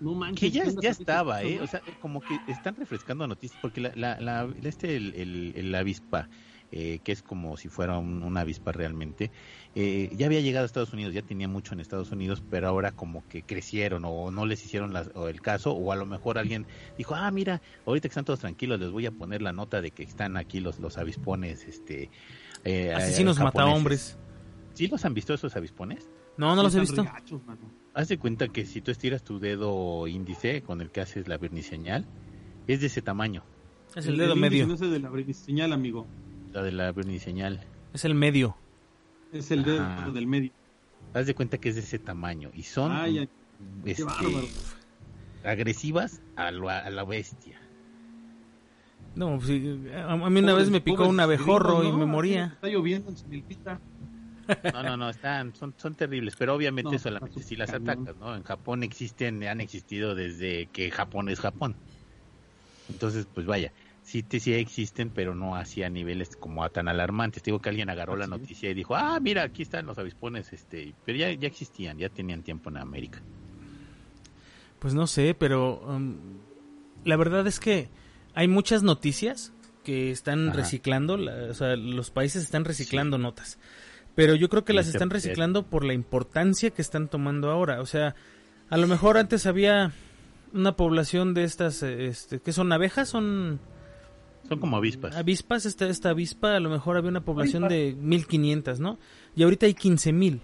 no 0.00 0.14
manches. 0.14 0.40
Que 0.40 0.50
ya, 0.50 0.62
¿qué 0.62 0.68
onda 0.70 0.82
ya 0.82 0.90
estaba, 0.90 1.42
¿eh? 1.42 1.60
O 1.60 1.66
sea, 1.66 1.82
como 2.00 2.20
que 2.20 2.38
están 2.48 2.76
refrescando 2.76 3.26
noticias, 3.26 3.58
porque 3.60 3.80
la, 3.80 3.92
la, 3.94 4.20
la- 4.20 4.48
este, 4.62 4.96
el, 4.96 5.14
el, 5.14 5.52
el 5.56 5.74
avispa, 5.74 6.28
eh, 6.70 7.00
que 7.02 7.12
es 7.12 7.22
como 7.22 7.56
si 7.56 7.68
fuera 7.68 7.98
un- 7.98 8.22
una 8.22 8.40
avispa 8.42 8.72
realmente, 8.72 9.30
eh, 9.74 10.10
ya 10.16 10.26
había 10.26 10.40
llegado 10.40 10.64
a 10.64 10.66
Estados 10.66 10.92
Unidos, 10.92 11.14
ya 11.14 11.22
tenía 11.22 11.48
mucho 11.48 11.72
en 11.74 11.80
Estados 11.80 12.10
Unidos, 12.12 12.42
pero 12.50 12.68
ahora 12.68 12.92
como 12.92 13.26
que 13.28 13.42
crecieron 13.42 14.04
o 14.04 14.30
no 14.30 14.44
les 14.46 14.64
hicieron 14.64 14.92
las- 14.92 15.10
o 15.14 15.28
el 15.28 15.40
caso, 15.40 15.72
o 15.72 15.92
a 15.92 15.96
lo 15.96 16.04
mejor 16.06 16.38
alguien 16.38 16.66
dijo, 16.96 17.14
ah, 17.14 17.30
mira, 17.30 17.62
ahorita 17.86 18.08
que 18.08 18.12
están 18.12 18.24
todos 18.24 18.40
tranquilos, 18.40 18.78
les 18.80 18.90
voy 18.90 19.06
a 19.06 19.10
poner 19.10 19.40
la 19.42 19.52
nota 19.52 19.80
de 19.80 19.90
que 19.90 20.02
están 20.02 20.36
aquí 20.36 20.60
los, 20.60 20.78
los 20.78 20.98
avispones, 20.98 21.66
este... 21.66 22.10
eh, 22.64 22.92
Asesinos 22.92 23.38
eh, 23.38 23.44
mata 23.44 23.58
japoneses". 23.60 23.76
hombres. 23.78 24.18
¿Sí 24.74 24.88
los 24.88 25.04
han 25.04 25.14
visto 25.14 25.34
esos 25.34 25.56
avispones? 25.56 26.08
No, 26.36 26.54
no 26.54 26.62
los 26.62 26.74
he 26.74 26.80
visto. 26.80 27.02
regachos, 27.02 27.44
mano. 27.46 27.72
Haz 27.94 28.08
de 28.08 28.18
cuenta 28.18 28.46
que 28.48 28.64
si 28.64 28.80
tú 28.80 28.90
estiras 28.92 29.24
tu 29.24 29.40
dedo 29.40 30.06
índice 30.06 30.62
con 30.62 30.80
el 30.80 30.90
que 30.90 31.00
haces 31.00 31.26
la 31.26 31.36
verniseñal, 31.36 32.06
es 32.68 32.80
de 32.80 32.86
ese 32.86 33.02
tamaño, 33.02 33.42
Es 33.96 34.06
el 34.06 34.16
dedo 34.16 34.36
medio. 34.36 34.66
No 34.66 34.74
es 34.74 34.82
el 34.82 34.92
de 34.92 35.00
la 35.00 35.10
señal, 35.34 35.72
amigo. 35.72 36.06
La 36.52 36.62
de 36.62 36.72
la 36.72 36.92
verniseñal. 36.92 37.60
Es 37.92 38.04
el 38.04 38.14
medio. 38.14 38.56
Es 39.32 39.50
el 39.50 39.64
dedo 39.64 39.82
Ajá. 39.82 40.10
del 40.10 40.26
medio. 40.26 40.50
Haz 41.14 41.26
de 41.26 41.34
cuenta 41.34 41.58
que 41.58 41.68
es 41.70 41.74
de 41.74 41.80
ese 41.82 41.98
tamaño 41.98 42.50
y 42.54 42.62
son 42.64 42.92
Ay, 42.92 43.18
ay, 43.18 43.28
qué 43.84 43.90
este, 43.92 44.04
bárbaro. 44.04 44.46
agresivas 45.44 46.20
a, 46.36 46.50
lo- 46.50 46.68
a 46.70 46.88
la 46.90 47.04
bestia. 47.04 47.58
No, 49.14 49.36
pues, 49.36 49.48
sí, 49.48 49.80
a, 49.94 50.12
a 50.12 50.30
mí 50.30 50.40
una 50.40 50.54
vez 50.54 50.70
me 50.70 50.80
picó 50.80 50.98
pobres 50.98 51.10
un 51.12 51.20
abejorro 51.20 51.84
y 51.84 51.90
¿no? 51.90 51.98
me 51.98 52.06
moría. 52.06 52.46
Está 52.54 52.68
lloviendo 52.68 53.10
en 53.10 53.16
Similpita. 53.16 53.80
No, 54.72 54.82
no, 54.82 54.96
no, 54.96 55.10
están, 55.10 55.54
son, 55.54 55.74
son 55.76 55.94
terribles, 55.94 56.34
pero 56.38 56.54
obviamente 56.54 56.92
No, 56.92 56.98
solamente 56.98 57.40
está 57.40 57.48
si 57.48 57.56
las 57.56 57.70
cañón. 57.70 57.90
atacas, 57.90 58.16
¿no? 58.16 58.34
En 58.34 58.42
Japón 58.44 58.82
existen, 58.82 59.42
han 59.44 59.60
existido 59.60 60.14
desde 60.14 60.66
que 60.72 60.90
Japón 60.90 61.28
es 61.28 61.40
Japón. 61.40 61.74
Entonces, 62.88 63.26
pues 63.34 63.44
vaya, 63.46 63.72
sí, 64.08 64.24
sí 64.40 64.54
existen, 64.54 65.10
pero 65.10 65.34
no 65.34 65.54
así 65.56 65.82
a 65.82 65.90
niveles 65.90 66.36
como 66.36 66.64
a 66.64 66.68
tan 66.70 66.88
alarmantes. 66.88 67.42
Te 67.42 67.50
digo 67.50 67.60
que 67.60 67.68
alguien 67.68 67.90
agarró 67.90 68.16
la 68.16 68.24
Así 68.24 68.34
es. 68.34 68.40
noticia 68.40 68.70
y 68.70 68.74
dijo, 68.74 68.96
ah, 68.96 69.18
mira, 69.20 69.42
aquí 69.42 69.62
están 69.62 69.86
los 69.86 69.98
avispones, 69.98 70.52
este, 70.52 70.94
pero 71.04 71.18
ya, 71.18 71.32
ya 71.32 71.46
existían, 71.48 71.98
ya 71.98 72.08
tenían 72.08 72.42
tiempo 72.42 72.70
en 72.70 72.78
América. 72.78 73.20
Pues 74.78 74.94
no 74.94 75.06
sé, 75.06 75.34
pero 75.34 75.80
um, 75.80 76.16
la 77.04 77.16
verdad 77.16 77.46
es 77.46 77.58
que 77.60 77.88
hay 78.34 78.46
muchas 78.48 78.82
noticias 78.82 79.52
que 79.84 80.10
están 80.10 80.48
Ajá. 80.48 80.56
reciclando, 80.58 81.16
la- 81.16 81.50
o 81.50 81.54
sea, 81.54 81.74
los 81.76 82.10
países 82.10 82.42
están 82.44 82.64
reciclando 82.64 83.18
notas. 83.18 83.58
Pero 84.14 84.34
yo 84.34 84.48
creo 84.48 84.64
que 84.64 84.72
las 84.72 84.88
están 84.88 85.10
reciclando 85.10 85.64
por 85.64 85.84
la 85.84 85.94
importancia 85.94 86.70
que 86.70 86.82
están 86.82 87.08
tomando 87.08 87.50
ahora. 87.50 87.80
O 87.80 87.86
sea, 87.86 88.14
a 88.68 88.76
lo 88.76 88.86
mejor 88.88 89.16
antes 89.16 89.46
había 89.46 89.92
una 90.52 90.72
población 90.76 91.34
de 91.34 91.44
estas, 91.44 91.82
eh, 91.84 92.06
este, 92.06 92.40
¿qué 92.40 92.52
son 92.52 92.72
abejas? 92.72 93.08
Son 93.08 93.60
Son 94.48 94.58
como 94.60 94.76
avispas. 94.76 95.14
avispas, 95.16 95.66
esta, 95.66 95.86
esta 95.88 96.10
avispa, 96.10 96.56
a 96.56 96.60
lo 96.60 96.70
mejor 96.70 96.96
había 96.96 97.10
una 97.10 97.24
población 97.24 97.68
de 97.68 97.94
1500, 97.98 98.80
¿no? 98.80 98.98
Y 99.36 99.42
ahorita 99.42 99.66
hay 99.66 99.74
15000. 99.74 100.40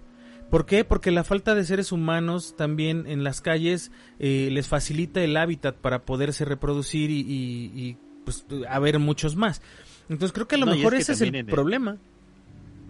¿Por 0.50 0.66
qué? 0.66 0.84
Porque 0.84 1.10
la 1.10 1.24
falta 1.24 1.54
de 1.54 1.64
seres 1.64 1.90
humanos 1.90 2.54
también 2.56 3.06
en 3.06 3.24
las 3.24 3.40
calles 3.40 3.90
eh, 4.18 4.50
les 4.52 4.68
facilita 4.68 5.22
el 5.22 5.36
hábitat 5.36 5.76
para 5.76 6.02
poderse 6.04 6.44
reproducir 6.44 7.10
y, 7.10 7.20
y- 7.20 7.70
y, 7.74 7.96
pues 8.24 8.44
haber 8.68 8.98
muchos 8.98 9.36
más. 9.36 9.62
Entonces 10.08 10.32
creo 10.32 10.46
que 10.46 10.56
a 10.56 10.58
lo 10.58 10.66
No, 10.66 10.72
y 10.72 10.74
es 10.74 10.78
mejor 10.80 10.92
que 10.96 11.02
ese 11.02 11.12
es 11.12 11.20
el 11.22 11.44
problema. 11.46 11.96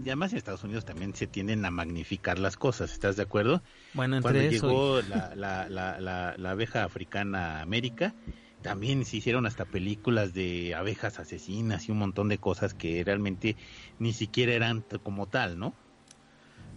Y 0.05 0.09
además 0.09 0.33
en 0.33 0.39
Estados 0.39 0.65
Unidos 0.65 0.85
también 0.85 1.15
se 1.15 1.29
tienden 1.29 1.65
a 1.65 1.71
magnificar 1.71 2.41
las 2.41 2.57
cosas, 2.57 2.93
¿estás 2.93 3.17
de 3.17 3.23
acuerdo? 3.23 3.63
Bueno, 3.95 4.21
Cuando 4.21 4.41
entre 4.41 4.57
eso. 4.57 4.67
y- 4.67 4.71
llegó 4.71 5.01
la, 5.03 5.35
la, 5.37 5.69
la, 5.69 6.01
la, 6.01 6.35
la 6.37 6.51
abeja 6.51 6.83
africana 6.83 7.59
a 7.59 7.63
América, 7.63 8.15
también 8.65 9.05
se 9.05 9.19
hicieron 9.19 9.45
hasta 9.47 9.67
películas 9.67 10.33
de 10.33 10.75
abejas 10.75 11.19
asesinas 11.21 11.87
y 11.87 11.93
un 11.93 11.99
montón 11.99 12.31
de 12.31 12.39
cosas 12.39 12.73
que 12.73 13.05
realmente 13.05 13.57
ni 13.99 14.13
siquiera 14.15 14.55
eran 14.55 14.83
como 15.03 15.27
tal, 15.29 15.59
¿no? 15.59 15.75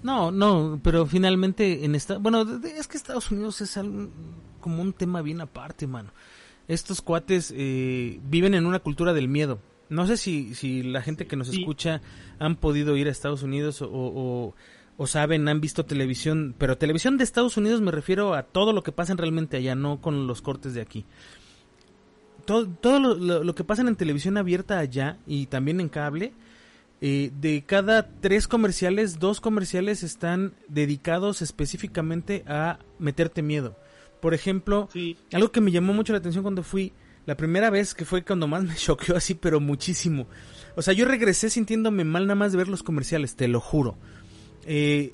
No, 0.03 0.29
no, 0.31 0.79
pero 0.83 1.05
finalmente 1.07 1.85
en 1.85 1.95
esta, 1.95 2.17
bueno, 2.17 2.45
es 2.75 2.87
que 2.87 2.97
Estados 2.97 3.31
Unidos 3.31 3.61
es 3.61 3.77
algo- 3.77 4.09
como 4.59 4.81
un 4.81 4.91
tema 4.93 5.21
bien 5.21 5.39
aparte, 5.41 5.87
mano. 5.87 6.11
Estos 6.67 7.01
cuates 7.01 7.53
eh, 7.55 8.19
viven 8.23 8.53
en 8.53 8.65
una 8.65 8.79
cultura 8.79 9.13
del 9.13 9.29
miedo. 9.29 9.59
No 9.89 10.05
sé 10.05 10.17
si, 10.17 10.53
si 10.55 10.83
la 10.83 11.01
gente 11.01 11.25
que 11.25 11.37
nos 11.37 11.47
Sí. 11.47 11.61
escucha 11.61 12.01
han 12.39 12.57
podido 12.57 12.97
ir 12.97 13.07
a 13.07 13.11
Estados 13.11 13.41
Unidos 13.43 13.81
o, 13.81 13.87
o, 13.89 14.55
o 14.97 15.07
saben, 15.07 15.47
han 15.47 15.61
visto 15.61 15.85
televisión, 15.85 16.53
pero 16.57 16.77
televisión 16.77 17.17
de 17.17 17.23
Estados 17.23 17.55
Unidos 17.55 17.79
me 17.79 17.91
refiero 17.91 18.33
a 18.33 18.43
todo 18.43 18.73
lo 18.73 18.83
que 18.83 18.91
pasa 18.91 19.13
realmente 19.15 19.55
allá, 19.55 19.73
no 19.75 20.01
con 20.01 20.27
los 20.27 20.41
cortes 20.41 20.73
de 20.73 20.81
aquí. 20.81 21.05
Todo, 22.47 22.67
todo 22.67 22.99
lo, 23.15 23.53
que 23.55 23.63
pasa 23.65 23.81
en 23.81 23.95
televisión 23.97 24.37
abierta 24.37 24.79
allá 24.79 25.17
y 25.27 25.47
también 25.47 25.81
en 25.81 25.89
cable, 25.89 26.33
eh, 27.01 27.29
de 27.39 27.63
cada 27.65 28.09
tres 28.21 28.47
comerciales, 28.47 29.19
dos 29.19 29.41
comerciales 29.41 30.01
están 30.01 30.53
dedicados 30.69 31.41
específicamente 31.41 32.43
a 32.47 32.79
meterte 32.99 33.41
miedo. 33.41 33.75
Por 34.21 34.33
ejemplo, 34.33 34.89
Sí. 34.93 35.17
algo 35.33 35.51
que 35.51 35.61
me 35.61 35.71
llamó 35.71 35.93
mucho 35.93 36.13
la 36.13 36.19
atención 36.19 36.41
cuando 36.41 36.63
fui, 36.63 36.93
la 37.25 37.35
primera 37.35 37.69
vez 37.69 37.93
que 37.93 38.05
fue 38.05 38.23
cuando 38.23 38.47
más 38.47 38.63
me 38.63 38.75
choqueó 38.75 39.17
así, 39.17 39.35
pero 39.35 39.59
muchísimo. 39.59 40.25
O 40.77 40.81
sea, 40.81 40.93
yo 40.93 41.05
regresé 41.05 41.49
sintiéndome 41.49 42.05
mal 42.05 42.23
nada 42.27 42.35
más 42.35 42.53
de 42.53 42.59
ver 42.59 42.69
los 42.69 42.81
comerciales, 42.81 43.35
te 43.35 43.49
lo 43.49 43.59
juro. 43.59 43.97
Eh, 44.65 45.13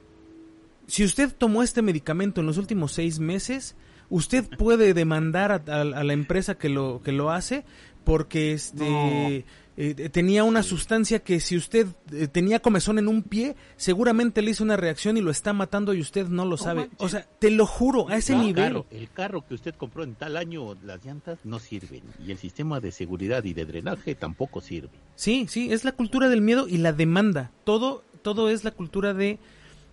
si 0.86 1.04
usted 1.04 1.34
tomó 1.36 1.64
este 1.64 1.82
medicamento 1.82 2.42
en 2.42 2.48
los 2.48 2.58
últimos 2.60 2.92
seis 2.92 3.18
meses, 3.20 3.76
usted 4.10 4.48
puede 4.58 4.94
demandar 4.94 5.52
a, 5.52 5.64
a- 5.68 5.82
a 5.82 6.04
la 6.04 6.14
empresa 6.14 6.56
que 6.56 6.70
lo, 6.70 7.02
que 7.04 7.12
lo 7.12 7.32
hace 7.32 7.64
porque 8.04 8.52
este 8.54 9.46
eh, 9.76 10.10
tenía 10.12 10.44
una 10.44 10.62
sustancia 10.62 11.20
que 11.24 11.40
si 11.40 11.58
usted 11.58 11.88
eh, 12.12 12.28
tenía 12.28 12.60
comezón 12.60 13.00
en 13.00 13.08
un 13.08 13.24
pie, 13.24 13.56
seguramente 13.76 14.44
le 14.44 14.52
hizo 14.52 14.64
una 14.64 14.78
reacción 14.78 15.18
y 15.18 15.22
lo 15.22 15.32
está 15.32 15.52
matando 15.54 15.96
y 15.96 16.00
usted 16.02 16.28
no 16.28 16.46
lo 16.46 16.58
sabe. 16.58 16.92
O 16.98 17.10
sea, 17.10 17.26
te 17.40 17.50
lo 17.50 17.66
juro, 17.66 18.08
a 18.10 18.18
ese 18.18 18.34
el 18.34 18.42
nivel. 18.42 18.66
Carro, 18.66 18.86
el 18.92 19.10
carro 19.10 19.48
que 19.48 19.56
usted 19.56 19.74
compró 19.74 20.04
en 20.04 20.14
tal 20.14 20.38
año, 20.38 20.76
las 20.84 21.04
llantas 21.04 21.40
no 21.44 21.58
sirven 21.58 22.04
y 22.24 22.32
el 22.32 22.38
sistema 22.38 22.80
de 22.82 22.92
seguridad 22.92 23.44
y 23.46 23.54
de 23.56 23.66
drenaje 23.66 24.14
tampoco 24.14 24.62
sirve. 24.62 24.90
Sí, 25.16 25.48
sí, 25.50 25.72
es 25.74 25.84
la 25.86 25.94
cultura 25.94 26.30
del 26.30 26.42
miedo 26.42 26.68
y 26.68 26.78
la 26.78 26.92
demanda. 26.94 27.50
Todo, 27.64 28.04
todo 28.22 28.50
es 28.52 28.64
la 28.64 28.72
cultura 28.72 29.16
de 29.16 29.40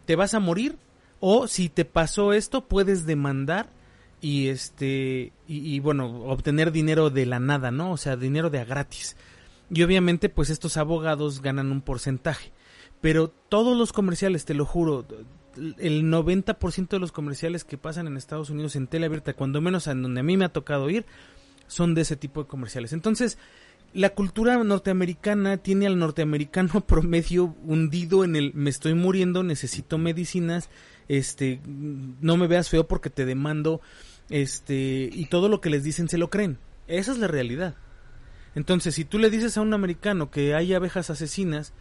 te 0.05 0.15
vas 0.17 0.35
a 0.35 0.41
morir 0.41 0.77
o 1.21 1.47
si 1.47 1.71
te 1.71 1.87
pasó 1.87 2.35
esto 2.35 2.67
puedes 2.67 3.07
demandar 3.07 3.71
y 4.21 4.49
este 4.49 5.33
y, 5.47 5.75
y, 5.75 5.81
bueno 5.81 6.25
obtener 6.25 6.73
dinero 6.73 7.11
de 7.11 7.27
la 7.27 7.41
nada, 7.41 7.71
¿no? 7.71 7.93
O 7.93 7.97
sea, 7.97 8.17
dinero 8.17 8.51
de 8.51 8.61
a 8.61 8.65
gratis. 8.65 9.17
Y 9.71 9.83
obviamente 9.83 10.29
pues 10.29 10.51
estos 10.51 10.77
abogados 10.77 11.43
ganan 11.43 11.73
un 11.73 11.81
porcentaje. 11.81 12.53
Pero 13.01 13.29
todos 13.29 13.77
los 13.77 13.93
comerciales, 13.93 14.45
te 14.45 14.55
lo 14.55 14.67
juro, 14.67 15.07
el 15.79 16.05
90% 16.05 16.89
de 16.89 16.99
los 16.99 17.13
comerciales 17.13 17.65
que 17.65 17.79
pasan 17.79 18.07
en 18.07 18.17
Estados 18.17 18.51
Unidos 18.51 18.77
en 18.77 18.87
tele 18.87 19.07
abierta, 19.07 19.33
cuando 19.33 19.61
menos 19.61 19.87
en 19.87 20.03
donde 20.03 20.21
a 20.21 20.25
mí 20.25 20.37
me 20.37 20.45
ha 20.45 20.53
tocado 20.53 20.91
ir, 20.91 21.07
son 21.67 21.95
de 21.95 22.03
ese 22.03 22.17
tipo 22.17 22.43
de 22.43 22.49
comerciales. 22.49 22.93
Entonces, 22.93 23.39
la 23.93 24.11
cultura 24.11 24.63
norteamericana 24.63 25.57
tiene 25.57 25.87
al 25.87 25.99
norteamericano 25.99 26.81
promedio 26.87 27.55
hundido 27.65 28.25
en 28.25 28.37
el 28.37 28.53
me 28.55 28.71
estoy 28.71 28.95
muriendo, 28.95 29.43
necesito 29.43 29.99
medicinas, 29.99 30.69
este 31.09 31.61
no 31.67 32.37
me 32.37 32.47
veas 32.47 32.69
feo 32.69 32.87
porque 32.87 33.11
te 33.11 33.25
demando, 33.25 33.81
este 34.31 35.11
y 35.13 35.27
todo 35.27 35.49
lo 35.49 35.61
que 35.61 35.71
les 35.71 35.85
dicen 35.85 36.09
se 36.09 36.19
lo 36.19 36.31
creen. 36.31 36.59
Esa 36.87 37.13
es 37.13 37.19
la 37.19 37.27
realidad. 37.29 37.75
Entonces, 38.55 38.95
si 38.95 39.05
tú 39.05 39.19
le 39.19 39.31
dices 39.31 39.57
a 39.57 39.61
un 39.61 39.75
americano 39.75 40.31
que 40.31 40.55
hay 40.55 40.75
abejas 40.75 41.11
asesinas, 41.11 41.73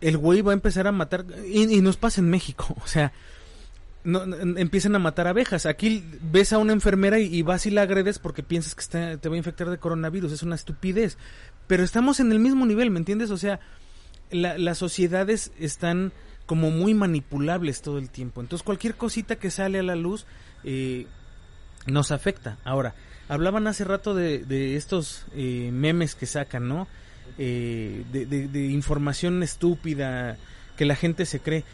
el 0.00 0.18
güey 0.18 0.42
va 0.42 0.52
a 0.52 0.54
empezar 0.54 0.86
a 0.86 0.92
matar 0.92 1.24
y, 1.46 1.62
y 1.74 1.80
nos 1.80 1.96
pasa 1.96 2.20
en 2.20 2.28
México, 2.28 2.76
o 2.84 2.86
sea, 2.86 3.12
no, 4.04 4.22
empiezan 4.58 4.94
a 4.94 4.98
matar 5.00 5.26
abejas. 5.26 5.66
Aquí 5.66 6.04
ves 6.30 6.52
a 6.52 6.58
una 6.58 6.72
enfermera 6.72 7.18
y, 7.18 7.34
y 7.34 7.42
vas 7.42 7.66
y 7.66 7.70
la 7.70 7.82
agredes 7.82 8.18
porque 8.18 8.42
piensas 8.42 8.74
que 8.74 8.82
está- 8.82 9.16
te 9.16 9.28
va 9.28 9.34
a 9.34 9.38
infectar 9.38 9.68
de 9.70 9.78
coronavirus. 9.78 10.30
Es 10.32 10.42
una 10.44 10.54
estupidez. 10.54 11.18
Pero 11.66 11.82
estamos 11.82 12.20
en 12.20 12.30
el 12.30 12.38
mismo 12.38 12.66
nivel, 12.66 12.90
¿me 12.92 12.98
entiendes? 13.00 13.30
O 13.30 13.36
sea, 13.36 13.58
la- 14.30 14.58
las 14.58 14.78
sociedades 14.78 15.50
están 15.58 16.12
como 16.46 16.70
muy 16.70 16.94
manipulables 16.94 17.82
todo 17.82 17.98
el 17.98 18.10
tiempo. 18.10 18.40
Entonces 18.42 18.62
cualquier 18.64 18.94
cosita 18.94 19.36
que 19.36 19.50
sale 19.50 19.80
a 19.80 19.82
la 19.82 19.96
luz 19.96 20.26
eh, 20.62 21.08
nos 21.86 22.10
afecta. 22.12 22.58
Ahora, 22.64 22.94
hablaban 23.28 23.66
hace 23.66 23.84
rato 23.84 24.14
de, 24.14 24.38
de 24.44 24.76
estos 24.76 25.24
eh, 25.34 25.70
memes 25.72 26.14
que 26.14 26.26
sacan, 26.26 26.68
¿no? 26.68 26.86
Eh, 27.38 28.04
de, 28.12 28.26
de- 28.26 28.48
de 28.48 28.66
información 28.66 29.42
estúpida 29.42 30.36
que 30.76 30.84
la 30.84 30.94
gente 30.96 31.26
se 31.26 31.40
cree. 31.40 31.64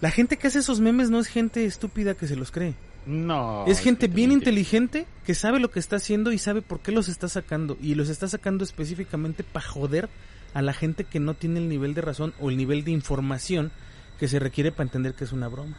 La 0.00 0.10
gente 0.10 0.36
que 0.38 0.46
hace 0.46 0.60
esos 0.60 0.80
memes 0.80 1.10
no 1.10 1.18
es 1.20 1.26
gente 1.26 1.64
estúpida 1.66 2.14
que 2.14 2.26
se 2.26 2.36
los 2.36 2.50
cree. 2.50 2.74
No. 3.06 3.64
es 3.66 3.80
gente 3.80 4.08
bien 4.08 4.28
te- 4.30 4.34
inteligente 4.34 5.06
que 5.24 5.34
sabe 5.34 5.58
lo 5.58 5.70
que 5.70 5.78
está 5.80 5.96
haciendo 5.96 6.32
y 6.32 6.38
sabe 6.38 6.60
por 6.62 6.80
qué 6.80 6.92
los 6.92 7.08
está 7.08 7.28
sacando. 7.28 7.76
Y 7.80 7.94
los 7.94 8.08
está 8.08 8.28
sacando 8.28 8.62
específicamente 8.64 9.42
para 9.42 9.66
joder 9.66 10.08
a 10.54 10.62
la 10.62 10.72
gente 10.72 11.04
que 11.04 11.20
no 11.20 11.34
tiene 11.34 11.60
el 11.60 11.68
nivel 11.68 11.94
de 11.94 12.00
razón 12.02 12.34
o 12.40 12.50
el 12.50 12.56
nivel 12.56 12.84
de 12.84 12.90
información 12.90 13.70
que 14.18 14.28
se 14.28 14.38
requiere 14.38 14.70
para 14.72 14.84
entender 14.84 15.14
que 15.14 15.24
es 15.24 15.32
una 15.32 15.48
broma. 15.48 15.76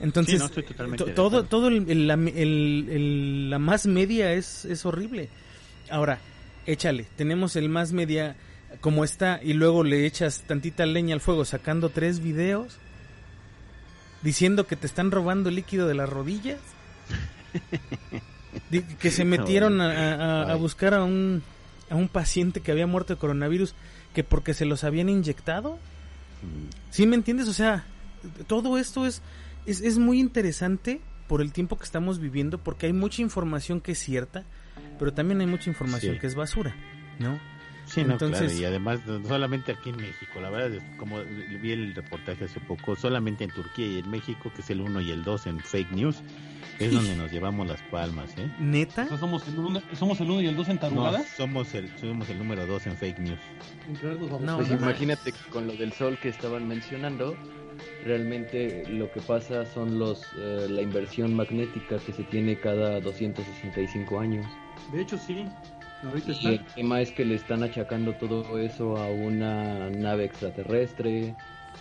Entonces, 0.00 0.34
Sí, 1.06 1.06
no, 1.06 1.14
todo, 1.14 1.44
todo 1.44 1.68
el- 1.68 1.88
el- 1.90 2.06
la, 2.08 2.14
el- 2.14 2.88
el- 2.90 3.50
la 3.50 3.58
más 3.58 3.86
media 3.86 4.32
es, 4.32 4.64
es 4.64 4.84
horrible. 4.84 5.28
Ahora, 5.90 6.18
échale, 6.66 7.06
tenemos 7.16 7.56
el 7.56 7.68
más 7.68 7.92
media 7.92 8.36
como 8.80 9.04
está 9.04 9.40
y 9.42 9.52
luego 9.52 9.84
le 9.84 10.04
echas 10.06 10.42
tantita 10.46 10.84
leña 10.84 11.14
al 11.14 11.20
fuego 11.20 11.44
sacando 11.44 11.90
tres 11.90 12.20
videos 12.20 12.78
diciendo 14.22 14.66
que 14.66 14.74
te 14.76 14.86
están 14.86 15.10
robando 15.10 15.48
el 15.48 15.54
líquido 15.56 15.86
de 15.86 15.94
las 15.94 16.08
rodillas. 16.08 16.58
Di- 18.70 18.82
que 18.82 19.10
se 19.10 19.24
metieron 19.24 19.80
a, 19.80 20.42
a- 20.52 20.54
buscar 20.56 20.94
a 20.94 21.04
un, 21.04 21.42
a 21.90 21.94
un 21.96 22.08
paciente 22.08 22.60
que 22.60 22.72
había 22.72 22.86
muerto 22.86 23.14
de 23.14 23.18
coronavirus 23.20 23.74
que 24.14 24.24
porque 24.24 24.54
se 24.54 24.64
los 24.64 24.84
habían 24.84 25.08
inyectado. 25.08 25.78
¿Sí 26.90 27.06
me 27.06 27.16
entiendes? 27.16 27.48
O 27.48 27.52
sea, 27.52 27.84
todo 28.46 28.78
esto 28.78 29.06
es, 29.06 29.22
es, 29.66 29.80
es 29.80 29.98
muy 29.98 30.20
interesante 30.20 31.00
por 31.28 31.40
el 31.40 31.52
tiempo 31.52 31.76
que 31.78 31.84
estamos 31.84 32.18
viviendo 32.18 32.58
porque 32.58 32.86
hay 32.86 32.92
mucha 32.92 33.22
información 33.22 33.80
que 33.80 33.92
es 33.92 33.98
cierta, 33.98 34.44
pero 34.98 35.12
también 35.14 35.40
hay 35.40 35.46
mucha 35.46 35.70
información 35.70 36.14
Sí. 36.14 36.20
que 36.20 36.26
es 36.26 36.34
basura, 36.34 36.74
¿no? 37.18 37.38
Sí, 37.86 38.02
no, 38.02 38.16
claro, 38.16 38.50
y 38.50 38.64
además 38.64 39.00
no 39.06 39.22
solamente 39.28 39.72
aquí 39.72 39.90
en 39.90 39.96
México, 39.98 40.40
la 40.40 40.48
verdad 40.48 40.72
es 40.72 40.82
como 40.98 41.18
vi 41.60 41.70
el 41.72 41.94
reportaje 41.94 42.44
hace 42.46 42.58
poco, 42.60 42.96
solamente 42.96 43.44
en 43.44 43.50
Turquía 43.50 43.86
y 43.86 43.98
en 43.98 44.10
México, 44.10 44.50
que 44.54 44.62
es 44.62 44.70
el 44.70 44.80
1 44.80 45.02
y 45.02 45.10
el 45.10 45.22
2 45.22 45.46
en 45.48 45.60
fake 45.60 45.92
news, 45.92 46.22
es 46.78 46.90
donde 46.90 47.14
nos 47.14 47.30
llevamos 47.30 47.66
las 47.68 47.82
palmas, 47.82 48.30
¿eh? 48.38 48.50
Neta. 48.58 49.04
O 49.04 49.08
sea, 49.08 49.18
somos 49.18 49.46
el 49.48 49.58
uno, 49.58 49.82
somos 49.92 50.18
el 50.20 50.30
uno 50.30 50.40
y 50.40 50.46
el 50.46 50.56
dos 50.56 50.68
en 50.70 50.76
No, 50.76 50.80
tarugadas. 50.80 51.26
somos 51.36 51.74
el 51.74 51.90
somos 51.98 52.26
el 52.30 52.38
número 52.38 52.66
2 52.66 52.86
en 52.86 52.96
fake 52.96 53.18
news. 53.18 53.38
No, 54.02 54.56
Pues 54.56 54.70
no. 54.70 54.76
imagínate 54.78 55.32
que 55.32 55.50
con 55.50 55.66
lo 55.66 55.74
del 55.74 55.92
sol 55.92 56.18
que 56.22 56.30
estaban 56.30 56.66
mencionando, 56.66 57.36
realmente 58.04 58.84
lo 58.88 59.10
que 59.10 59.20
pasa 59.20 59.64
son 59.66 59.98
los 59.98 60.22
eh, 60.38 60.66
la 60.70 60.82
inversión 60.82 61.34
magnética 61.34 61.98
que 61.98 62.12
se 62.12 62.22
tiene 62.24 62.56
cada 62.58 63.00
265 63.00 64.18
años. 64.20 64.46
De 64.92 65.00
hecho, 65.02 65.16
sí. 65.18 65.46
Ahorita 66.04 66.32
Y 66.32 66.46
el 66.46 66.64
tema 66.74 67.00
es 67.00 67.12
que 67.12 67.24
le 67.24 67.34
están 67.34 67.62
achacando 67.62 68.12
todo 68.14 68.58
eso 68.58 68.96
a 68.98 69.08
una 69.10 69.88
nave 69.90 70.24
extraterrestre, 70.24 71.34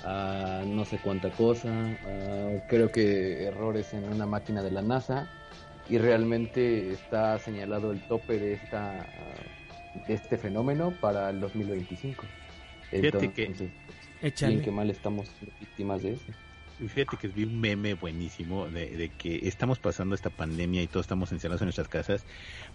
a 0.05 0.63
no 0.65 0.85
sé 0.85 0.97
cuánta 0.97 1.29
cosa, 1.31 1.69
a 1.71 2.49
creo 2.67 2.89
que 2.91 3.43
errores 3.43 3.93
en 3.93 4.05
una 4.05 4.25
máquina 4.25 4.61
de 4.63 4.71
la 4.71 4.81
NASA 4.81 5.27
y 5.89 5.97
realmente 5.97 6.91
está 6.93 7.37
señalado 7.39 7.91
el 7.91 7.99
tope 8.01 8.39
de 8.39 8.53
esta 8.53 9.05
de 10.07 10.13
este 10.13 10.37
fenómeno 10.37 10.91
para 11.01 11.29
el 11.29 11.39
2025. 11.41 12.25
Fíjate 12.89 13.31
que- 13.33 13.45
Entonces, 13.45 13.69
Échale. 14.23 14.53
bien 14.53 14.65
que 14.65 14.71
mal 14.71 14.89
estamos 14.89 15.27
víctimas 15.59 16.01
de 16.01 16.13
eso. 16.13 16.23
Fíjate 16.79 17.17
que 17.17 17.27
vi 17.27 17.43
un 17.43 17.61
meme 17.61 17.93
buenísimo 17.93 18.67
de, 18.67 18.89
de 18.97 19.09
que 19.09 19.47
estamos 19.47 19.77
pasando 19.77 20.15
esta 20.15 20.31
pandemia 20.31 20.81
y 20.81 20.87
todos 20.87 21.03
estamos 21.05 21.31
encerrados 21.31 21.61
en 21.61 21.67
nuestras 21.67 21.87
casas 21.87 22.25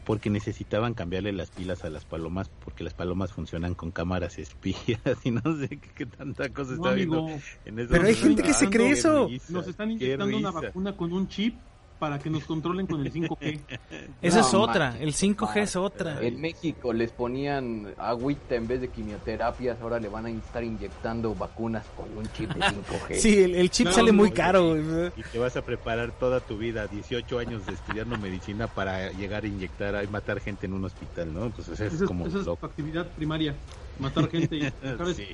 porque 0.05 0.31
necesitaban 0.31 0.95
cambiarle 0.95 1.33
las 1.33 1.51
pilas 1.51 1.85
a 1.85 1.91
las 1.91 2.05
palomas 2.05 2.49
porque 2.65 2.85
las 2.85 2.95
palomas 2.95 3.33
funcionan 3.33 3.75
con 3.75 3.91
cámaras 3.91 4.39
espías 4.39 5.01
y 5.25 5.33
no 5.33 5.43
sé 5.59 5.69
qué, 5.69 5.91
qué 5.95 6.07
tanta 6.07 6.49
cosa 6.51 6.77
No, 6.77 6.77
está 6.77 6.93
viendo 6.95 7.19
amigo, 7.19 7.41
en 7.65 7.79
esos 7.81 7.91
Pero 7.91 8.05
hay 8.07 8.15
gente 8.15 8.43
que 8.43 8.55
se 8.55 8.71
cree 8.71 8.91
eso. 8.91 9.27
risa, 9.27 9.53
nos 9.53 9.67
están 9.67 9.91
inyectando 9.91 10.37
una 10.37 10.51
vacuna 10.53 10.97
con 10.97 11.13
un 11.13 11.29
chip 11.29 11.57
para 11.99 12.19
que 12.19 12.31
nos 12.31 12.45
controlen 12.45 12.87
con 12.87 13.05
el 13.05 13.13
5G. 13.13 13.61
Esa 14.23 14.41
No, 14.41 14.47
es 14.47 14.55
otra, 14.55 14.91
manches, 14.93 15.03
el 15.23 15.37
5G 15.37 15.57
es 15.63 15.77
otra. 15.77 16.21
En 16.23 16.41
México 16.41 16.93
les 16.93 17.11
ponían 17.11 17.89
agüita 17.99 18.55
en 18.55 18.69
vez 18.69 18.81
de 18.81 18.89
quimioterapias, 18.89 19.81
ahora 19.81 19.99
le 19.99 20.09
van 20.09 20.27
a 20.27 20.31
estar 20.31 20.63
inyectando 20.63 21.35
vacunas 21.35 21.85
con 21.97 22.17
un 22.17 22.25
chip 22.33 22.51
de 22.53 22.61
5G. 22.61 23.15
Sí, 23.19 23.43
el, 23.43 23.55
el 23.57 23.71
chip 23.71 23.89
sale 23.89 24.13
muy 24.13 24.31
caro. 24.31 24.77
Y 24.77 25.23
te 25.33 25.39
vas 25.39 25.57
a 25.57 25.63
preparar 25.63 26.13
toda 26.13 26.41
tu 26.41 26.57
vida, 26.57 26.87
18 26.87 27.39
años 27.39 27.63
estudiando 27.69 28.17
medicina 28.19 28.67
para 28.69 29.11
llegar 29.13 29.45
a 29.45 29.47
inyectar 29.49 30.03
y 30.05 30.07
matar 30.09 30.41
gente 30.41 30.67
en 30.67 30.75
un 30.75 30.85
hospital, 30.85 31.35
¿no? 31.35 31.51
Pues 31.51 31.69
eso 31.69 31.85
es 31.85 31.95
Esa 31.95 32.05
como 32.07 32.27
esa 32.27 32.39
es 32.39 32.45
tu 32.45 32.53
actividad 32.53 33.07
primaria, 33.09 33.55
matar 33.99 34.29
gente 34.31 34.57
y 34.57 34.73
¿sabes? 34.97 35.17
Sí. 35.17 35.27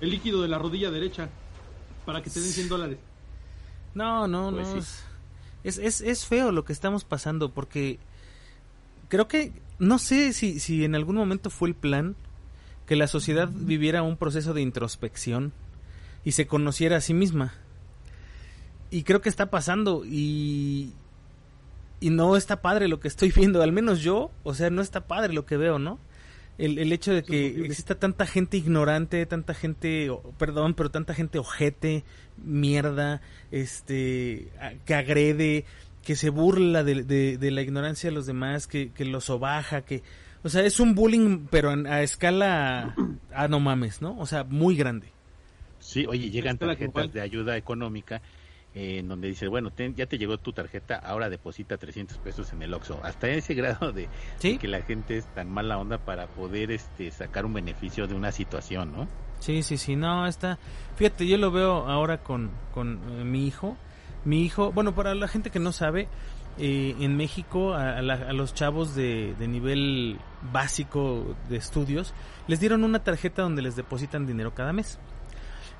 el 0.00 0.10
líquido 0.10 0.42
de 0.42 0.48
la 0.48 0.58
rodilla 0.58 0.90
derecha 0.90 1.28
para 2.04 2.22
que 2.22 2.28
te 2.30 2.40
den 2.40 2.50
100 2.50 2.68
dólares. 2.68 2.98
No, 3.94 4.28
no, 4.28 4.50
Pues 4.52 4.68
no. 4.68 4.82
sí. 4.82 4.88
Es- 5.64 5.78
Es, 5.78 6.00
es, 6.00 6.26
feo 6.26 6.52
lo 6.52 6.64
que 6.64 6.72
estamos 6.72 7.04
pasando 7.04 7.52
porque 7.52 7.98
creo 9.08 9.28
que, 9.28 9.52
no 9.78 9.98
sé 9.98 10.32
si, 10.32 10.60
si 10.60 10.84
en 10.84 10.94
algún 10.94 11.16
momento 11.16 11.50
fue 11.50 11.68
el 11.68 11.74
plan 11.74 12.16
que 12.86 12.96
la 12.96 13.06
sociedad 13.06 13.48
viviera 13.52 14.02
un 14.02 14.16
proceso 14.16 14.52
de 14.54 14.62
introspección 14.62 15.52
y 16.24 16.32
se 16.32 16.46
conociera 16.46 16.96
a 16.96 17.00
sí 17.00 17.14
misma. 17.14 17.54
Y 18.90 19.04
creo 19.04 19.20
que 19.20 19.28
está 19.28 19.50
pasando 19.50 20.02
y, 20.04 20.92
y 22.00 22.10
no 22.10 22.36
está 22.36 22.60
padre 22.62 22.88
lo 22.88 22.98
que 23.00 23.08
estoy 23.08 23.30
viendo, 23.36 23.62
al 23.62 23.72
menos 23.72 24.00
yo, 24.00 24.30
o 24.42 24.54
sea, 24.54 24.70
no 24.70 24.82
está 24.82 25.06
padre 25.06 25.32
lo 25.32 25.46
que 25.46 25.56
veo, 25.56 25.78
¿no? 25.78 25.98
El, 26.60 26.78
el 26.78 26.92
hecho 26.92 27.12
de 27.14 27.22
que 27.22 27.46
exista 27.64 27.94
tanta 27.94 28.26
gente 28.26 28.56
ignorante, 28.56 29.24
tanta 29.26 29.54
gente, 29.54 30.10
perdón, 30.38 30.74
pero 30.74 30.90
tanta 30.90 31.14
gente 31.14 31.38
ojete, 31.38 32.04
mierda, 32.36 33.20
este, 33.50 34.48
que 34.84 34.94
agrede, 34.94 35.64
que 36.04 36.16
se 36.16 36.30
burla 36.30 36.84
de, 36.84 37.02
de- 37.04 37.38
de 37.38 37.50
la 37.50 37.62
ignorancia 37.62 38.10
de 38.10 38.14
los 38.14 38.26
demás, 38.26 38.66
que, 38.66 38.90
que 38.92 39.04
los 39.04 39.24
sobaja, 39.24 39.82
que, 39.82 40.02
o 40.42 40.48
sea, 40.48 40.62
es 40.64 40.80
un 40.80 40.94
bullying, 40.94 41.46
pero 41.50 41.72
en- 41.72 41.86
a 41.86 42.02
escala, 42.02 42.94
ah, 43.34 43.48
no 43.48 43.60
mames, 43.60 44.00
¿no? 44.02 44.18
O 44.18 44.26
sea, 44.26 44.44
muy 44.44 44.76
grande. 44.76 45.08
Sí, 45.78 46.04
oye, 46.06 46.30
llegan 46.30 46.58
tarjetas 46.58 47.12
de 47.14 47.20
ayuda 47.22 47.56
económica 47.56 48.20
eh, 48.74 48.98
en 48.98 49.08
donde 49.08 49.28
dice, 49.28 49.48
bueno, 49.48 49.70
ten- 49.70 49.94
ya 49.94 50.06
te 50.06 50.16
llegó 50.18 50.38
tu 50.38 50.52
tarjeta, 50.52 50.96
ahora 50.96 51.28
deposita 51.28 51.76
300 51.76 52.18
pesos 52.18 52.52
en 52.52 52.62
el 52.62 52.72
Oxxo. 52.74 53.00
Hasta 53.02 53.28
ese 53.28 53.54
grado 53.54 53.92
de, 53.92 54.08
Sí, 54.38 54.52
de 54.52 54.58
que 54.58 54.68
la 54.68 54.82
gente 54.82 55.16
es 55.18 55.26
tan 55.34 55.50
mala 55.50 55.78
onda 55.78 55.98
para 55.98 56.26
poder 56.28 56.70
este 56.70 57.10
sacar 57.10 57.44
un 57.46 57.54
beneficio 57.54 58.06
de 58.06 58.14
una 58.14 58.30
situación, 58.32 58.92
¿no? 58.92 59.08
Sí, 59.40 59.62
sí, 59.62 59.76
sí, 59.78 59.96
no, 59.96 60.26
está... 60.26 60.58
Fíjate, 60.96 61.26
yo 61.26 61.38
lo 61.38 61.50
veo 61.50 61.88
ahora 61.88 62.18
con, 62.22 62.50
con 62.74 63.00
eh, 63.18 63.24
mi 63.24 63.46
hijo. 63.46 63.76
Mi 64.24 64.42
hijo, 64.44 64.70
bueno, 64.72 64.94
para 64.94 65.14
la 65.14 65.28
gente 65.28 65.48
que 65.50 65.58
no 65.58 65.72
sabe, 65.72 66.08
eh, 66.58 66.94
en 67.00 67.16
México 67.16 67.72
a, 67.72 67.96
a 67.96 68.02
la- 68.02 68.14
a 68.28 68.32
los 68.34 68.52
chavos 68.52 68.94
de, 68.94 69.34
de 69.38 69.48
nivel 69.48 70.18
básico 70.52 71.34
de 71.48 71.56
estudios 71.56 72.12
les 72.48 72.60
dieron 72.60 72.84
una 72.84 73.02
tarjeta 73.02 73.42
donde 73.42 73.62
les 73.62 73.76
depositan 73.76 74.26
dinero 74.26 74.52
cada 74.54 74.72
mes. 74.74 74.98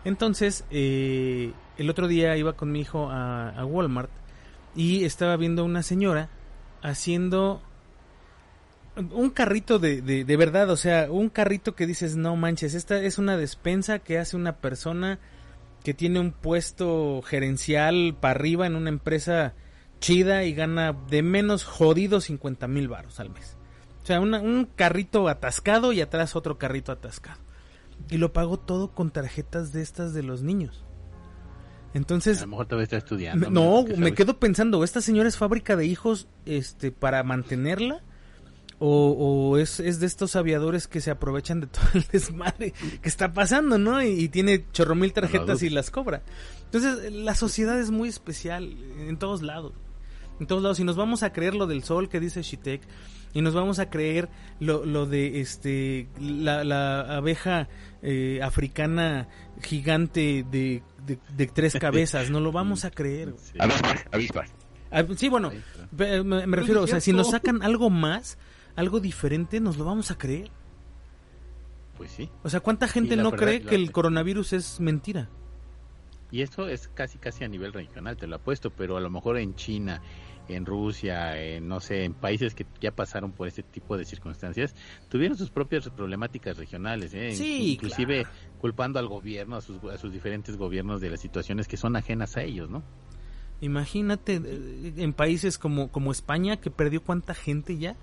Entonces, 0.05 0.64
eh, 0.70 1.53
el 1.76 1.90
otro 1.90 2.09
día 2.09 2.36
iba 2.36 2.55
con 2.55 2.72
mi 2.72 2.80
hijo 2.80 3.11
a, 3.11 3.51
a 3.51 3.64
Walmart 3.64 4.11
y 4.74 5.05
estaba 5.05 5.36
viendo 5.36 5.64
una 5.64 5.82
señora 5.82 6.28
haciendo 6.82 7.61
un 9.12 9.30
carrito 9.30 9.78
de, 9.78 10.03
de, 10.03 10.24
de 10.24 10.36
verdad, 10.36 10.68
o 10.70 10.76
sea, 10.76 11.09
un 11.11 11.28
carrito 11.28 11.74
que 11.74 11.86
dices, 11.86 12.16
no 12.16 12.36
manches, 12.36 12.74
esta 12.74 12.98
es 13.03 13.18
una 13.18 13.36
despensa 13.36 13.98
que 14.01 14.18
hace 14.18 14.36
una 14.36 14.57
persona 14.57 15.18
que 15.84 15.94
tiene 15.94 16.20
un 16.20 16.32
puesto 16.32 17.22
gerencial 17.22 18.16
para 18.20 18.32
arriba 18.32 18.66
en 18.66 18.76
una 18.76 18.90
empresa 18.90 19.55
chida 20.01 20.44
y 20.44 20.55
gana 20.55 20.92
de 21.09 21.22
menos 21.22 21.64
jodido 21.64 22.20
50 22.20 22.66
mil 22.68 22.88
baros 22.88 23.20
al 23.20 23.30
mes. 23.30 23.57
O 24.03 24.07
sea, 24.07 24.20
una- 24.20 24.40
un 24.40 24.64
carrito 24.76 25.28
atascado 25.28 25.92
y 25.92 26.01
atrás 26.01 26.36
otro 26.36 26.59
carrito 26.59 26.90
atascado. 26.92 27.40
Y 28.09 28.16
lo 28.18 28.32
pago 28.32 28.59
todo 28.59 28.92
con 28.92 29.11
tarjetas 29.11 29.72
de 29.72 29.82
estas 29.82 30.14
de 30.14 30.22
los 30.22 30.42
niños. 30.42 30.84
Entonces, 31.92 32.38
A 32.38 32.42
lo 32.42 32.48
mejor 32.48 32.66
todavía 32.66 32.84
está 32.84 32.96
estudiando. 32.98 33.51
no, 33.51 33.84
¿qué 33.84 33.92
me 33.92 33.98
sabes? 33.98 34.12
quedo 34.14 34.38
pensando, 34.38 34.84
¿esta 34.84 35.01
señora 35.01 35.28
es 35.28 35.36
fábrica 35.36 35.74
de 35.76 35.86
hijos 35.86 36.28
este 36.46 36.92
para 36.92 37.22
mantenerla? 37.24 38.03
O, 38.82 39.11
o 39.51 39.59
es, 39.59 39.78
es 39.78 40.01
de 40.01 40.07
estos 40.07 40.36
aviadores 40.36 40.88
que 40.88 41.03
se 41.03 41.11
aprovechan 41.11 41.61
de 41.61 41.66
todo 41.66 41.84
el 41.94 42.05
desmadre 42.12 42.72
que 43.03 43.09
está 43.09 43.34
pasando, 43.34 43.76
¿no? 43.76 44.03
Y, 44.03 44.09
y 44.09 44.28
tiene 44.30 44.64
chorro 44.72 44.94
mil 44.94 45.12
tarjetas 45.12 45.62
y 45.62 45.68
las 45.68 45.90
cobra. 45.90 46.22
Entonces, 46.64 47.12
la 47.12 47.34
sociedad 47.34 47.78
es 47.78 47.90
muy 47.90 48.09
especial 48.09 48.74
en 49.01 49.18
todos 49.18 49.42
lados. 49.42 49.74
En 50.38 50.46
todos 50.46 50.62
lados. 50.62 50.80
Y 50.80 50.84
nos 50.84 50.96
vamos 50.96 51.22
a 51.22 51.32
creer 51.32 51.55
lo 51.55 51.66
del 51.66 51.82
sol 51.82 52.09
que 52.09 52.20
dice 52.20 52.40
Shitek. 52.42 52.80
Y 53.34 53.42
nos 53.42 53.53
vamos 53.55 53.78
a 53.80 53.90
creer 53.90 54.28
lo, 54.61 54.84
lo 54.86 55.05
de 55.07 55.40
este 55.40 56.09
la, 56.18 56.64
la 56.64 57.16
abeja 57.18 57.68
eh, 58.03 58.40
africana 58.42 59.28
gigante 59.62 60.44
de, 60.51 60.82
de, 61.07 61.18
de 61.36 61.46
tres 61.46 61.74
cabezas. 61.80 62.30
No 62.30 62.40
lo 62.40 62.53
vamos 62.53 62.84
a 62.84 62.90
creer. 62.90 63.34
Sí. 63.42 63.59
Avispas, 63.59 64.05
avispas. 64.12 64.51
Ah, 64.90 65.05
Sí, 65.16 65.28
bueno, 65.28 65.53
me, 65.96 66.22
me 66.46 66.57
refiero, 66.57 66.82
o 66.82 66.86
sea, 66.86 67.01
si 67.01 67.12
nos 67.12 67.30
sacan 67.30 67.62
algo 67.62 67.90
más, 67.90 68.38
algo 68.76 68.98
diferente, 69.01 69.61
nos 69.61 69.76
lo 69.76 69.84
vamos 69.84 70.11
a 70.11 70.18
creer. 70.18 70.51
Pues 71.96 72.11
sí. 72.12 72.28
O 72.42 72.48
sea, 72.48 72.61
¿cuánta 72.61 72.88
gente 72.88 73.16
no 73.16 73.30
verdad- 73.30 73.44
cree 73.46 73.62
que 73.62 73.74
el 73.74 73.92
coronavirus 73.92 74.53
es 74.55 74.80
mentira? 74.80 75.28
Y 76.32 76.42
eso 76.42 76.68
es 76.68 76.88
casi 76.88 77.18
casi 77.18 77.44
a 77.44 77.48
nivel 77.48 77.72
regional, 77.72 78.16
te 78.16 78.26
lo 78.26 78.36
apuesto, 78.36 78.70
pero 78.70 78.96
a 78.96 79.01
lo 79.01 79.11
mejor 79.11 79.36
en 79.38 79.55
China, 79.57 80.01
en 80.55 80.66
Rusia, 80.66 81.40
en 81.40 81.68
no 81.68 81.80
sé, 81.80 82.05
en 82.05 82.14
países 82.14 82.55
que 82.55 82.66
ya 82.80 82.90
pasaron 82.90 83.32
por 83.32 83.48
este 83.48 83.62
tipo 83.62 83.96
de 83.96 84.05
circunstancias, 84.05 84.74
tuvieron 85.09 85.36
sus 85.36 85.51
propias 85.51 85.88
problemáticas 85.90 86.57
regionales, 86.57 87.14
¿eh? 87.14 87.34
Sí, 87.34 87.72
inclusive 87.72 88.26
culpando 88.61 88.98
al 88.98 89.09
gobierno, 89.09 89.57
a 89.57 89.61
sus, 89.61 89.82
a 89.84 89.98
sus 89.98 90.12
diferentes 90.12 90.57
gobiernos 90.57 91.01
de 91.01 91.11
las 91.11 91.20
situaciones 91.20 91.68
que 91.68 91.76
son 91.76 91.96
ajenas 91.96 92.36
a 92.36 92.42
ellos, 92.42 92.68
¿no? 92.70 92.82
Imagínate 93.61 94.40
eh, 94.44 94.92
en 94.96 95.12
países 95.12 95.59
como, 95.59 95.88
como 95.92 96.12
España 96.12 96.57
que 96.59 96.70
perdió 96.70 97.03
cuánta 97.03 97.34
gente 97.34 97.76
ya. 97.76 97.96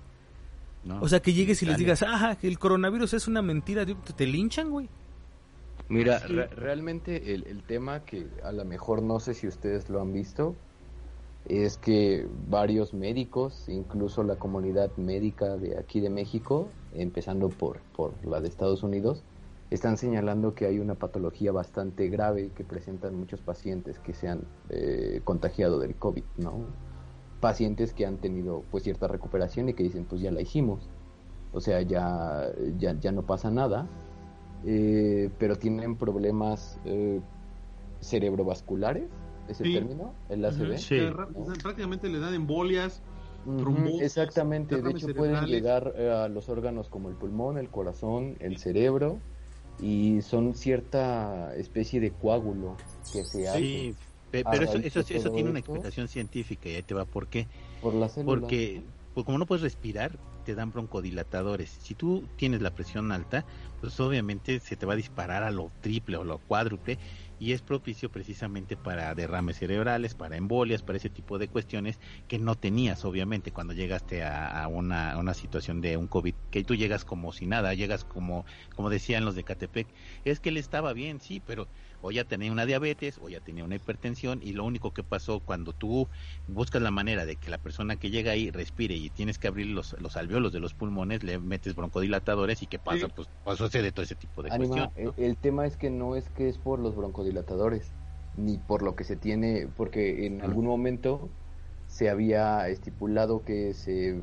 ¿No? 0.84 1.00
O 1.02 1.08
sea, 1.08 1.20
que 1.20 1.32
llegues 1.32 1.62
y 1.62 1.66
les 1.66 1.76
digas, 1.76 2.02
ajá, 2.04 2.36
que 2.36 2.46
el 2.46 2.58
coronavirus 2.58 3.12
es 3.14 3.26
una 3.26 3.42
mentira, 3.42 3.84
te, 3.84 3.94
te 3.94 4.26
linchan, 4.26 4.70
güey. 4.70 4.88
Mira, 5.88 6.20
re- 6.20 6.46
realmente 6.46 7.34
el, 7.34 7.44
el 7.48 7.62
tema 7.64 8.04
que 8.04 8.26
a 8.44 8.52
lo 8.52 8.64
mejor 8.64 9.02
no 9.02 9.18
sé 9.20 9.34
si 9.34 9.48
ustedes 9.48 9.88
lo 9.88 10.00
han 10.00 10.12
visto 10.12 10.54
es 11.48 11.78
que 11.78 12.26
varios 12.48 12.92
médicos, 12.92 13.68
incluso 13.68 14.22
la 14.22 14.36
comunidad 14.36 14.94
médica 14.96 15.56
de 15.56 15.78
aquí 15.78 16.00
de 16.00 16.10
México, 16.10 16.68
empezando 16.94 17.48
por, 17.48 17.80
por 17.96 18.12
la 18.26 18.40
de 18.40 18.48
Estados 18.48 18.82
Unidos, 18.82 19.24
están 19.70 19.96
señalando 19.96 20.54
que 20.54 20.66
hay 20.66 20.78
una 20.78 20.94
patología 20.94 21.52
bastante 21.52 22.08
grave 22.08 22.50
que 22.54 22.64
presentan 22.64 23.14
muchos 23.14 23.40
pacientes 23.40 23.98
que 23.98 24.14
se 24.14 24.28
han 24.28 24.42
eh, 24.70 25.20
contagiado 25.24 25.78
del 25.78 25.94
COVID, 25.94 26.24
¿no? 26.38 26.66
Pacientes 27.40 27.92
que 27.92 28.06
han 28.06 28.16
tenido 28.16 28.64
pues 28.70 28.84
cierta 28.84 29.08
recuperación 29.08 29.68
y 29.68 29.74
que 29.74 29.82
dicen 29.82 30.04
pues 30.04 30.20
ya 30.20 30.30
la 30.30 30.40
hicimos, 30.40 30.88
o 31.52 31.60
sea 31.60 31.82
ya, 31.82 32.50
ya, 32.78 32.98
ya 32.98 33.12
no 33.12 33.22
pasa 33.22 33.50
nada, 33.50 33.86
eh, 34.64 35.30
pero 35.38 35.56
tienen 35.56 35.96
problemas 35.96 36.78
eh, 36.84 37.20
cerebrovasculares, 38.00 39.08
ese 39.48 39.64
Sí. 39.64 39.72
término, 39.72 40.14
el 40.28 40.44
ACV. 40.44 40.78
Sí. 40.78 41.00
Ra- 41.10 41.28
prácticamente 41.62 42.08
le 42.08 42.18
dan 42.18 42.34
embolias. 42.34 43.02
Ujú, 43.44 43.58
trombosis, 43.60 44.02
exactamente, 44.02 44.82
de 44.82 44.90
hecho 44.90 45.06
pueden 45.14 45.36
cerebrales. 45.36 45.50
llegar 45.50 45.94
eh, 45.96 46.10
a 46.10 46.28
los 46.28 46.48
órganos 46.48 46.88
como 46.88 47.08
el 47.08 47.14
pulmón, 47.14 47.56
el 47.56 47.70
corazón, 47.70 48.36
el 48.40 48.58
cerebro 48.58 49.20
y 49.80 50.20
son 50.22 50.54
cierta 50.54 51.54
especie 51.56 52.00
de 52.00 52.10
coágulo 52.10 52.76
que 53.12 53.24
se 53.24 53.48
hace 53.48 53.58
Sí, 53.60 53.94
a 54.44 54.50
pero 54.50 54.64
eso, 54.64 54.78
eso, 54.78 55.00
eso 55.14 55.30
tiene 55.30 55.50
una 55.50 55.60
explicación 55.60 56.08
científica 56.08 56.68
y 56.68 56.74
ahí 56.74 56.82
te 56.82 56.94
va 56.94 57.04
por 57.06 57.28
qué. 57.28 57.46
por 57.80 57.94
la 57.94 58.08
célula. 58.08 58.40
Porque 58.40 58.82
pues, 59.14 59.24
como 59.24 59.38
no 59.38 59.46
puedes 59.46 59.62
respirar, 59.62 60.18
te 60.44 60.54
dan 60.54 60.70
broncodilatadores. 60.70 61.70
Si 61.70 61.94
tú 61.94 62.28
tienes 62.36 62.60
la 62.60 62.70
presión 62.74 63.12
alta, 63.12 63.46
pues 63.80 63.98
obviamente 64.00 64.60
se 64.60 64.76
te 64.76 64.84
va 64.84 64.92
a 64.92 64.96
disparar 64.96 65.42
a 65.42 65.50
lo 65.50 65.70
triple 65.80 66.16
o 66.18 66.24
lo 66.24 66.38
cuádruple 66.38 66.98
y 67.38 67.52
es 67.52 67.62
propicio 67.62 68.10
precisamente 68.10 68.76
para 68.76 69.14
derrames 69.14 69.58
cerebrales, 69.58 70.14
para 70.14 70.36
embolias, 70.36 70.82
para 70.82 70.98
ese 70.98 71.10
tipo 71.10 71.38
de 71.38 71.48
cuestiones 71.48 71.98
que 72.26 72.38
no 72.38 72.54
tenías 72.56 73.04
obviamente 73.04 73.52
cuando 73.52 73.72
llegaste 73.72 74.22
a, 74.24 74.66
una, 74.68 75.16
una 75.18 75.34
situación 75.34 75.80
de 75.80 75.96
un 75.96 76.08
COVID, 76.08 76.34
que 76.50 76.64
tú 76.64 76.74
llegas 76.74 77.04
como 77.04 77.32
si 77.32 77.46
nada, 77.46 77.74
llegas 77.74 78.04
como, 78.04 78.44
como 78.74 78.90
decían 78.90 79.24
los 79.24 79.34
de 79.34 79.44
Catepec, 79.44 79.88
es 80.24 80.40
que 80.40 80.48
él 80.48 80.56
estaba 80.56 80.92
bien, 80.92 81.20
sí, 81.20 81.40
pero 81.40 81.68
o 82.00 82.10
ya 82.12 82.24
tenía 82.24 82.52
una 82.52 82.66
diabetes 82.66 83.18
o 83.18 83.28
ya 83.28 83.40
tenía 83.40 83.64
una 83.64 83.76
hipertensión 83.76 84.40
y 84.42 84.52
lo 84.52 84.64
único 84.64 84.92
que 84.92 85.04
pasó 85.04 85.40
cuando 85.40 85.72
tú 85.74 86.08
buscas 86.46 86.82
la 86.82 86.90
manera 86.90 87.26
de 87.26 87.38
que 87.38 87.50
la 87.50 87.58
persona 87.58 87.96
que 87.96 88.10
llega 88.10 88.32
ahí 88.32 88.50
respire 88.50 88.94
y 88.96 89.10
tienes 89.10 89.38
que 89.38 89.48
abrir 89.48 89.66
los, 89.68 89.94
los 90.00 90.16
alveolos 90.16 90.52
de 90.52 90.60
los 90.60 90.74
pulmones, 90.74 91.22
le 91.22 91.38
metes 91.40 91.74
broncodilatadores 91.74 92.62
y 92.62 92.66
qué 92.68 92.78
pasa, 92.78 93.08
Sí. 93.08 93.14
pues 93.14 93.28
pasó 93.42 93.68
de 93.68 93.92
todo 93.92 94.04
ese 94.04 94.16
tipo 94.16 94.42
de 94.42 94.50
Ánima, 94.50 94.90
cuestiones. 94.92 94.92
el, 94.94 95.12
el 95.18 95.38
tema 95.38 95.66
es 95.66 95.76
que 95.76 95.90
no 95.90 96.16
es 96.16 96.30
que 96.30 96.48
es 96.48 96.58
por 96.58 96.80
los 96.80 96.96
broncodilatadores, 96.96 97.96
ni 98.32 98.58
por 98.58 98.82
lo 98.82 98.96
que 98.96 99.04
se 99.04 99.16
tiene, 99.16 99.68
porque 99.68 100.26
en 100.26 100.40
algún 100.42 100.64
momento 100.66 101.36
se 101.86 102.08
había 102.08 102.68
estipulado 102.68 103.44
que 103.44 103.74
se 103.74 104.22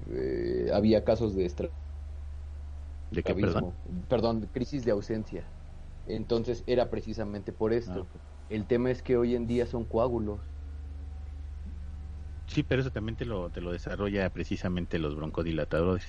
eh, 0.67 0.71
había 0.73 1.03
casos 1.03 1.35
de 1.35 1.45
¿De 3.09 3.23
qué, 3.23 3.35
perdón? 3.35 3.71
perdón, 4.07 4.47
crisis 4.53 4.83
de 4.85 4.91
ausencia. 4.91 5.54
Entonces 6.07 6.63
era 6.67 6.89
precisamente 6.89 7.51
por 7.51 7.73
esto. 7.73 8.07
Ah, 8.13 8.19
El 8.49 8.65
tema 8.65 8.91
es 8.91 9.01
que 9.01 9.17
hoy 9.17 9.35
en 9.35 9.47
día 9.47 9.65
son 9.65 9.85
coágulos. 9.85 10.39
Sí, 12.47 12.63
pero 12.63 12.81
eso 12.81 12.91
también 12.91 13.15
te 13.15 13.25
lo, 13.25 13.49
te 13.49 13.59
lo 13.59 13.71
desarrolla 13.71 14.29
precisamente 14.29 14.99
los 14.99 15.15
broncodilatadores. 15.15 16.05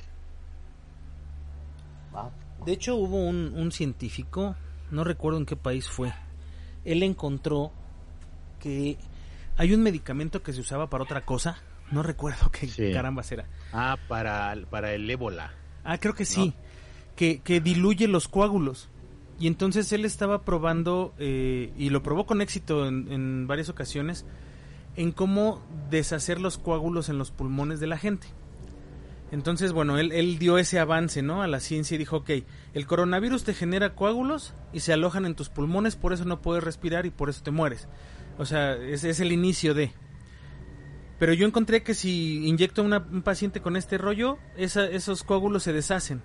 Ah, 2.13 2.31
De 2.65 2.73
hecho, 2.73 2.97
hubo 2.97 3.17
un, 3.27 3.53
un 3.57 3.73
científico, 3.73 4.55
no 4.91 5.03
recuerdo 5.05 5.39
en 5.39 5.47
qué 5.47 5.57
país 5.57 5.89
fue. 5.89 6.13
Él 6.85 7.03
encontró 7.03 7.73
que 8.61 8.97
hay 9.57 9.73
un 9.75 9.83
medicamento 9.83 10.43
que 10.43 10.53
se 10.53 10.61
usaba 10.61 10.89
para 10.89 11.05
otra 11.05 11.23
cosa. 11.25 11.59
No 11.91 12.03
recuerdo 12.03 12.51
qué 12.51 12.67
Sí. 12.69 12.93
carambas 12.93 13.31
era. 13.33 13.47
Ah, 13.73 13.97
para, 14.09 14.55
para 14.71 14.93
el 14.93 15.09
ébola. 15.11 15.53
Ah, 15.85 15.99
creo 15.99 16.15
que 16.15 16.25
sí. 16.25 16.53
Que, 17.17 17.41
que 17.41 17.61
diluye 17.61 18.09
los 18.09 18.29
coágulos. 18.29 18.89
Y 19.39 19.47
entonces 19.49 19.93
él 19.93 20.05
estaba 20.05 20.45
probando, 20.45 21.15
eh, 21.19 21.73
y 21.77 21.91
lo 21.91 22.03
probó 22.03 22.25
con 22.27 22.41
éxito 22.41 22.87
en, 22.87 23.47
varias 23.47 23.69
ocasiones, 23.69 24.25
en 24.97 25.13
cómo 25.13 25.63
deshacer 25.91 26.41
los 26.41 26.57
coágulos 26.57 27.09
en 27.09 27.19
los 27.19 27.31
pulmones 27.31 27.79
de 27.81 27.87
la 27.87 27.99
gente. 27.99 28.29
Entonces, 29.33 29.73
bueno, 29.73 29.99
él, 29.99 30.39
dio 30.39 30.57
ese 30.57 30.79
avance, 30.79 31.21
¿no? 31.21 31.43
A 31.43 31.49
la 31.49 31.61
ciencia 31.61 31.97
y 31.97 31.99
dijo, 31.99 32.19
ok, 32.19 32.31
el 32.73 32.87
coronavirus 32.87 33.45
te 33.45 33.55
genera 33.55 33.95
coágulos 33.95 34.55
y 34.73 34.81
se 34.81 34.93
alojan 34.93 35.27
en 35.27 35.35
tus 35.35 35.49
pulmones, 35.51 35.97
por 35.97 36.13
eso 36.13 36.25
no 36.25 36.41
puedes 36.41 36.65
respirar 36.65 37.05
y 37.05 37.11
por 37.11 37.29
eso 37.29 37.43
te 37.43 37.51
mueres. 37.51 37.89
O 38.39 38.47
sea, 38.47 38.75
es 38.75 39.21
el 39.21 39.33
inicio 39.33 39.75
de... 39.75 39.93
Pero 41.19 41.33
yo 41.33 41.47
encontré 41.47 41.83
que 41.83 41.95
si 41.95 42.47
inyecto 42.47 42.83
a 42.83 42.85
un 42.85 43.23
paciente 43.23 43.61
con 43.61 43.77
este 43.77 43.97
rollo, 43.99 44.39
esa- 44.57 44.89
esos 44.89 45.23
coágulos 45.23 45.63
se 45.63 45.73
deshacen. 45.73 46.23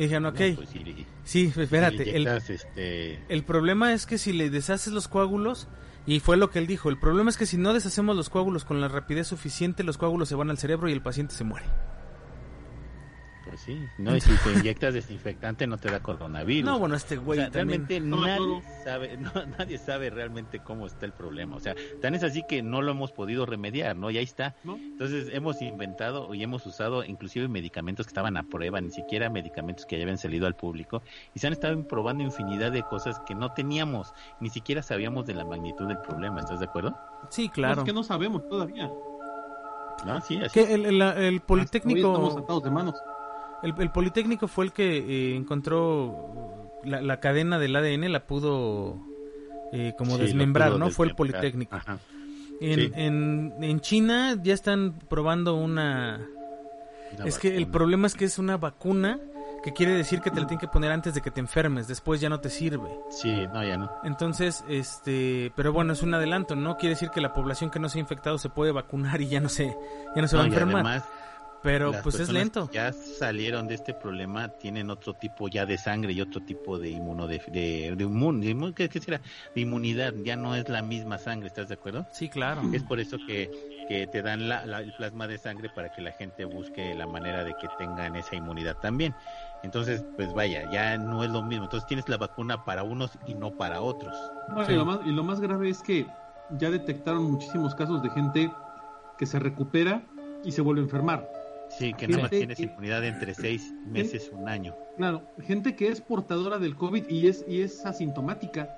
Y 0.00 0.04
dijeron, 0.04 0.24
ok, 0.24 0.40
No, 0.40 0.56
pues, 0.56 0.70
si 0.70 0.78
sí, 1.24 1.50
si 1.50 1.58
le 1.58 1.64
espérate, 1.64 2.16
el, 2.16 2.26
este, 2.26 3.22
el 3.28 3.42
problema 3.44 3.92
es 3.92 4.06
que 4.06 4.16
si 4.16 4.32
le 4.32 4.48
deshaces 4.48 4.94
los 4.94 5.08
coágulos, 5.08 5.68
y 6.06 6.20
fue 6.20 6.38
lo 6.38 6.48
que 6.48 6.58
él 6.58 6.66
dijo, 6.66 6.88
el 6.88 6.98
problema 6.98 7.28
es 7.28 7.36
que 7.36 7.44
si 7.44 7.58
no 7.58 7.74
deshacemos 7.74 8.16
los 8.16 8.30
coágulos 8.30 8.64
con 8.64 8.80
la 8.80 8.88
rapidez 8.88 9.26
suficiente, 9.26 9.84
los 9.84 9.98
coágulos 9.98 10.30
se 10.30 10.36
van 10.36 10.48
al 10.48 10.56
cerebro 10.56 10.88
y 10.88 10.92
el 10.92 11.02
paciente 11.02 11.34
se 11.34 11.44
muere. 11.44 11.66
Pues 13.50 13.60
sí, 13.62 13.86
no, 13.98 14.16
y 14.16 14.20
si 14.20 14.30
te 14.42 14.52
inyectas 14.52 14.94
desinfectante 14.94 15.66
no 15.66 15.76
te 15.76 15.90
da 15.90 16.00
coronavirus. 16.00 16.64
No, 16.70 16.78
bueno, 16.78 16.94
este 16.94 17.18
O 17.18 17.22
güey 17.22 17.38
sea, 17.40 17.50
también... 17.50 17.86
realmente 17.86 18.00
No, 18.00 18.24
nadie 18.26 18.46
no. 18.46 18.62
sabe, 18.84 19.16
no, 19.18 19.30
nadie 19.58 19.76
sabe 19.78 20.08
realmente 20.10 20.60
cómo 20.60 20.86
está 20.86 21.04
el 21.06 21.12
problema. 21.12 21.56
O 21.56 21.60
sea, 21.60 21.74
tan 22.00 22.14
es 22.14 22.22
así 22.22 22.42
que 22.48 22.62
no 22.62 22.80
lo 22.82 22.92
hemos 22.92 23.12
podido 23.12 23.44
remediar, 23.46 23.96
¿no? 23.96 24.10
Y 24.10 24.18
ahí 24.18 24.24
está. 24.24 24.56
¿no? 24.64 24.76
Entonces 24.76 25.28
hemos 25.32 25.60
inventado 25.60 26.32
y 26.34 26.42
hemos 26.42 26.64
usado 26.66 27.04
inclusive 27.04 27.48
medicamentos 27.48 28.06
que 28.06 28.10
estaban 28.10 28.36
a 28.36 28.44
prueba, 28.44 28.80
ni 28.80 28.90
siquiera 28.90 29.28
medicamentos 29.30 29.84
que 29.86 29.96
ya 29.96 30.02
habían 30.04 30.18
salido 30.18 30.46
al 30.46 30.54
público, 30.56 31.02
y 31.34 31.38
se 31.40 31.46
han 31.46 31.52
estado 31.52 31.82
probando 31.86 32.22
infinidad 32.24 32.72
de 32.72 32.82
cosas 32.84 33.20
que 33.26 33.34
no 33.34 33.52
teníamos, 33.52 34.14
ni 34.40 34.48
siquiera 34.50 34.82
sabíamos 34.82 35.26
de 35.26 35.34
la 35.34 35.44
magnitud 35.44 35.86
del 35.88 35.98
problema, 35.98 36.40
¿estás 36.40 36.60
de 36.60 36.66
acuerdo? 36.66 36.96
Sí, 37.28 37.48
claro. 37.48 37.80
es 37.82 37.86
que 37.86 37.92
no 37.92 38.02
sabemos 38.02 38.48
todavía. 38.48 38.90
No, 40.06 40.18
sí, 40.22 40.38
así. 40.42 40.52
Que 40.64 40.72
el, 40.74 40.86
el- 40.86 41.02
el 41.02 41.02
Hoy 41.02 41.34
estamos 41.36 41.42
Politécnico... 41.46 42.38
atados 42.38 42.62
de 42.64 42.70
manos. 42.70 42.94
El, 43.62 43.74
el 43.78 43.90
Politécnico 43.90 44.48
fue 44.48 44.66
el 44.66 44.72
que 44.72 44.98
eh, 44.98 45.36
encontró 45.36 46.70
la, 46.84 47.00
la 47.02 47.20
cadena 47.20 47.58
del 47.58 47.76
ADN, 47.76 48.10
la 48.12 48.26
pudo 48.26 48.96
eh, 49.72 49.94
como 49.98 50.16
Sí, 50.16 50.22
desmembrar, 50.22 50.68
pudo 50.70 50.78
¿no? 50.78 50.90
Fue 50.90 51.06
el. 51.06 51.14
Politécnico. 51.14 51.76
Ajá. 51.76 51.98
En, 52.60 52.78
sí. 52.80 52.92
en, 52.94 53.54
en 53.60 53.80
China 53.80 54.36
ya 54.42 54.52
están 54.54 54.98
probando 55.08 55.54
una... 55.54 56.20
Una 57.16 57.24
es 57.26 57.38
que 57.38 57.56
el 57.56 57.66
problema 57.66 58.06
es 58.06 58.14
que 58.14 58.24
es 58.26 58.38
una 58.38 58.56
vacuna 58.56 59.18
que 59.64 59.72
quiere 59.72 59.92
decir 59.94 60.20
que 60.20 60.30
te 60.30 60.40
la 60.40 60.46
tienen 60.46 60.60
que 60.60 60.68
poner 60.68 60.90
antes 60.92 61.12
de 61.14 61.20
que 61.20 61.30
te 61.30 61.40
enfermes, 61.40 61.86
después 61.88 62.20
ya 62.20 62.28
no 62.30 62.40
te 62.40 62.48
sirve. 62.48 62.88
Sí, 63.10 63.46
no, 63.52 63.62
ya 63.64 63.76
no. 63.76 63.90
Entonces, 64.04 64.64
este, 64.68 65.52
pero 65.56 65.72
bueno, 65.72 65.92
es 65.92 66.02
un 66.02 66.14
adelanto, 66.14 66.54
¿no? 66.56 66.76
Quiere 66.78 66.94
decir 66.94 67.10
que 67.10 67.20
la 67.20 67.34
población 67.34 67.70
que 67.70 67.78
no 67.78 67.88
se 67.88 67.98
ha 67.98 68.00
infectado 68.00 68.38
se 68.38 68.48
puede 68.48 68.72
vacunar 68.72 69.20
y 69.20 69.28
ya 69.28 69.40
no 69.40 69.48
se, 69.50 69.76
ya 70.14 70.22
no 70.22 70.28
se 70.28 70.36
va 70.36 70.44
a 70.44 70.46
No, 70.46 70.52
enfermar. 70.52 70.86
además, 70.86 71.04
pero 71.62 71.92
las 71.92 72.02
pues 72.02 72.18
es 72.20 72.28
lento. 72.30 72.68
que 72.68 72.76
Ya 72.76 72.92
salieron 72.92 73.68
de 73.68 73.74
este 73.74 73.92
problema, 73.94 74.48
tienen 74.48 74.90
otro 74.90 75.14
tipo 75.14 75.48
ya 75.48 75.66
de 75.66 75.76
sangre 75.78 76.12
y 76.12 76.20
otro 76.20 76.40
tipo 76.42 76.78
de 76.78 76.90
inmuno 76.90 77.26
de, 77.26 77.38
de, 77.48 77.94
de 77.96 78.06
inmun- 78.06 78.40
de 78.40 78.54
inmun- 78.54 78.74
¿qué, 78.74 78.88
qué 78.88 79.00
será? 79.00 79.20
De 79.54 79.60
inmunidad, 79.60 80.14
ya 80.24 80.36
no 80.36 80.54
es 80.54 80.68
la 80.68 80.82
misma 80.82 81.18
sangre, 81.18 81.48
¿estás 81.48 81.68
de 81.68 81.74
acuerdo? 81.74 82.06
Sí, 82.12 82.28
claro. 82.28 82.62
Es 82.72 82.82
por 82.82 83.00
eso 83.00 83.18
que, 83.26 83.50
que 83.88 84.06
te 84.06 84.22
dan 84.22 84.48
la, 84.48 84.64
la- 84.66 84.80
el 84.80 84.92
plasma 84.94 85.26
de 85.26 85.38
sangre 85.38 85.68
para 85.74 85.90
que 85.90 86.00
la 86.02 86.12
gente 86.12 86.44
busque 86.44 86.94
la 86.94 87.06
manera 87.06 87.44
de 87.44 87.54
que 87.60 87.68
tengan 87.78 88.16
esa 88.16 88.36
inmunidad 88.36 88.76
también. 88.78 89.14
Entonces, 89.62 90.02
pues 90.16 90.32
vaya, 90.32 90.70
ya 90.72 90.96
no 90.96 91.22
es 91.24 91.30
lo 91.30 91.42
mismo. 91.42 91.64
Entonces 91.64 91.86
tienes 91.86 92.08
la 92.08 92.16
vacuna 92.16 92.64
para 92.64 92.82
unos 92.82 93.10
y 93.26 93.34
no 93.34 93.50
para 93.50 93.82
otros. 93.82 94.16
Sí. 94.66 94.72
y, 94.72 94.76
lo 94.76 94.84
más, 94.86 95.00
y 95.04 95.10
lo 95.12 95.22
más 95.22 95.40
grave 95.40 95.68
es 95.68 95.82
que 95.82 96.06
ya 96.58 96.70
detectaron 96.70 97.30
muchísimos 97.30 97.74
casos 97.74 98.02
de 98.02 98.08
gente 98.10 98.50
que 99.18 99.26
se 99.26 99.38
recupera 99.38 100.02
y 100.42 100.52
se 100.52 100.62
vuelve 100.62 100.80
a 100.80 100.84
enfermar. 100.84 101.28
Sí, 101.78 101.94
que 101.94 102.08
nada 102.08 102.22
más 102.22 102.30
Gente 102.30 102.54
tienes 102.54 102.60
inmunidad 102.60 103.04
entre 103.04 103.34
seis 103.34 103.72
meses, 103.86 104.30
un 104.32 104.48
año. 104.48 104.74
Claro, 104.96 105.22
gente 105.40 105.76
que 105.76 105.88
es 105.88 106.00
portadora 106.00 106.58
del 106.58 106.76
COVID 106.76 107.08
y 107.08 107.28
es, 107.28 107.44
y 107.48 107.62
es 107.62 107.84
asintomática. 107.86 108.68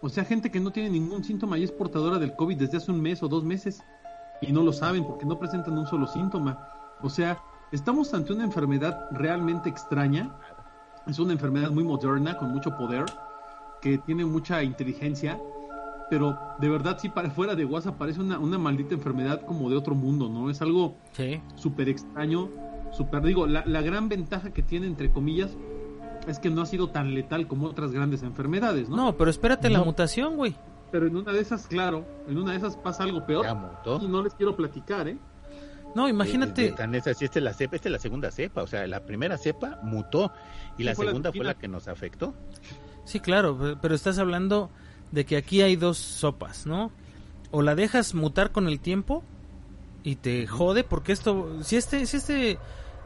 O 0.00 0.08
sea, 0.08 0.24
gente 0.24 0.50
que 0.50 0.60
no 0.60 0.70
tiene 0.70 0.90
ningún 0.90 1.24
síntoma 1.24 1.58
y 1.58 1.64
es 1.64 1.72
portadora 1.72 2.18
del 2.18 2.34
COVID 2.34 2.56
desde 2.56 2.78
hace 2.78 2.90
un 2.90 3.00
mes 3.00 3.22
o 3.22 3.28
dos 3.28 3.44
meses 3.44 3.82
y 4.40 4.52
no 4.52 4.62
lo 4.62 4.72
saben 4.72 5.04
porque 5.04 5.26
no 5.26 5.38
presentan 5.38 5.76
un 5.76 5.86
solo 5.86 6.06
síntoma. 6.06 6.68
O 7.02 7.10
sea, 7.10 7.38
estamos 7.72 8.14
ante 8.14 8.32
una 8.32 8.44
enfermedad 8.44 9.08
realmente 9.12 9.68
extraña. 9.68 10.34
Es 11.06 11.18
una 11.18 11.32
enfermedad 11.32 11.70
muy 11.70 11.84
moderna, 11.84 12.36
con 12.36 12.50
mucho 12.50 12.76
poder, 12.76 13.04
que 13.80 13.98
tiene 13.98 14.24
mucha 14.24 14.62
inteligencia, 14.62 15.38
pero 16.10 16.38
de 16.58 16.68
verdad, 16.68 16.98
sí, 17.00 17.08
para 17.08 17.30
fuera 17.30 17.54
de 17.54 17.64
WhatsApp 17.64 17.96
parece 17.98 18.20
una, 18.20 18.38
una 18.38 18.58
maldita 18.58 18.94
enfermedad 18.94 19.42
como 19.44 19.68
de 19.70 19.76
otro 19.76 19.94
mundo, 19.94 20.28
¿no? 20.28 20.50
Es 20.50 20.62
algo 20.62 20.96
Sí. 21.12 21.40
súper 21.56 21.88
extraño, 21.88 22.48
súper, 22.92 23.22
digo, 23.22 23.46
la, 23.46 23.64
la 23.66 23.82
gran 23.82 24.08
ventaja 24.08 24.50
que 24.52 24.62
tiene, 24.62 24.86
entre 24.86 25.10
comillas, 25.10 25.50
es 26.26 26.38
que 26.38 26.50
no 26.50 26.62
ha 26.62 26.66
sido 26.66 26.90
tan 26.90 27.14
letal 27.14 27.46
como 27.46 27.66
otras 27.66 27.92
grandes 27.92 28.22
enfermedades, 28.22 28.88
¿no? 28.88 28.96
No, 28.96 29.16
pero 29.16 29.30
espérate 29.30 29.70
la 29.70 29.78
No. 29.80 29.84
mutación, 29.86 30.36
güey. 30.36 30.54
Pero 30.90 31.06
en 31.06 31.16
una 31.16 31.32
de 31.32 31.40
esas, 31.40 31.66
claro, 31.66 32.06
en 32.28 32.38
una 32.38 32.52
de 32.52 32.58
esas 32.58 32.76
pasa 32.76 33.02
algo 33.04 33.24
peor. 33.26 33.44
Ya 33.44 33.54
mutó. 33.54 34.00
Y 34.02 34.08
no 34.08 34.22
les 34.22 34.34
quiero 34.34 34.56
platicar, 34.56 35.06
¿eh? 35.08 35.18
No, 35.94 36.08
imagínate. 36.08 36.66
Eh, 36.66 36.68
eh, 36.68 36.72
tan 36.72 36.94
esta 36.94 37.10
es 37.10 37.36
la 37.42 37.52
cepa, 37.54 37.76
esta 37.76 37.88
es 37.88 37.92
la 37.92 37.98
segunda 37.98 38.30
cepa, 38.30 38.62
o 38.62 38.66
sea, 38.66 38.86
la 38.86 39.00
primera 39.00 39.36
cepa 39.38 39.78
mutó 39.82 40.32
y 40.76 40.78
Sí, 40.78 40.84
la 40.84 40.94
fue 40.94 41.04
la 41.06 41.10
segunda 41.10 41.32
fue 41.32 41.44
la 41.44 41.54
que 41.54 41.68
nos 41.68 41.88
afectó. 41.88 42.34
Sí, 43.04 43.20
claro, 43.20 43.56
pe- 43.58 43.76
pero 43.80 43.94
estás 43.94 44.18
hablando 44.18 44.70
de 45.12 45.24
que 45.24 45.36
aquí 45.36 45.62
hay 45.62 45.76
dos 45.76 45.98
sopas, 45.98 46.66
¿no? 46.66 46.90
O 47.50 47.62
la 47.62 47.74
dejas 47.74 48.14
mutar 48.14 48.52
con 48.52 48.68
el 48.68 48.80
tiempo 48.80 49.22
y 50.02 50.16
te 50.16 50.46
jode, 50.46 50.84
porque 50.84 51.12
esto, 51.12 51.62
si 51.62 51.76
este, 51.76 52.04
si 52.06 52.16
este 52.18 52.58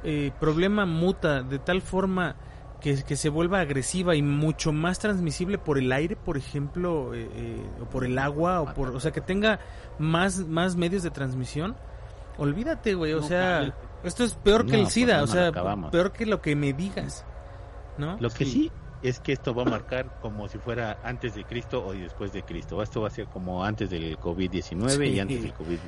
eh, 0.05 0.33
problema 0.41 0.85
muta 0.87 1.43
de 1.43 1.59
tal 1.59 1.81
forma 1.81 2.37
que, 2.81 3.05
que 3.05 3.15
se 3.17 3.29
vuelva 3.29 3.61
agresiva 3.61 4.17
y 4.17 4.23
mucho 4.23 4.73
más 4.73 4.99
transmisible 4.99 5.59
por 5.59 5.79
el 5.79 5.93
aire, 5.93 6.17
por 6.17 6.37
ejemplo, 6.37 7.15
eh, 7.15 7.29
eh, 7.33 7.63
o 7.81 7.85
por 7.85 8.05
el 8.05 8.19
agua, 8.19 8.61
o 8.61 8.75
por, 8.75 8.89
o 8.91 8.99
sea, 9.01 9.13
que 9.13 9.21
tenga 9.21 9.61
más, 10.01 10.41
más 10.49 10.75
medios 10.75 11.05
de 11.05 11.11
transmisión, 11.11 11.77
olvídate, 12.39 12.95
güey, 12.95 13.13
o 13.13 13.21
No, 13.21 13.29
sea, 13.29 13.73
esto 14.03 14.25
es 14.25 14.35
peor 14.35 14.67
que 14.67 14.73
No, 14.73 14.79
el 14.79 14.83
pues 14.85 14.95
SIDA, 14.95 15.19
no, 15.19 15.25
o 15.25 15.27
sea, 15.29 15.49
acabamos. 15.49 15.93
peor 15.93 16.11
que 16.13 16.27
lo 16.27 16.41
que 16.43 16.57
me 16.57 16.73
digas, 16.73 17.25
¿no? 17.99 18.17
Lo 18.19 18.31
que 18.31 18.45
Sí. 18.45 18.51
sí, 18.53 18.73
es 19.03 19.21
que 19.21 19.33
esto 19.33 19.53
va 19.55 19.63
a 19.63 19.67
marcar 19.67 20.11
como 20.19 20.49
si 20.49 20.59
fuera 20.59 20.99
antes 21.03 21.35
de 21.35 21.45
Cristo 21.45 21.85
o 21.85 21.93
después 21.93 22.33
de 22.33 22.45
Cristo. 22.45 22.83
Esto 22.83 23.01
va 23.03 23.09
a 23.09 23.11
ser 23.11 23.29
como 23.29 23.65
antes 23.65 23.91
del 23.91 24.19
COVID-19 24.19 24.91
Sí. 25.09 25.13
y 25.17 25.19
antes 25.21 25.43
del 25.43 25.53
COVID. 25.53 25.81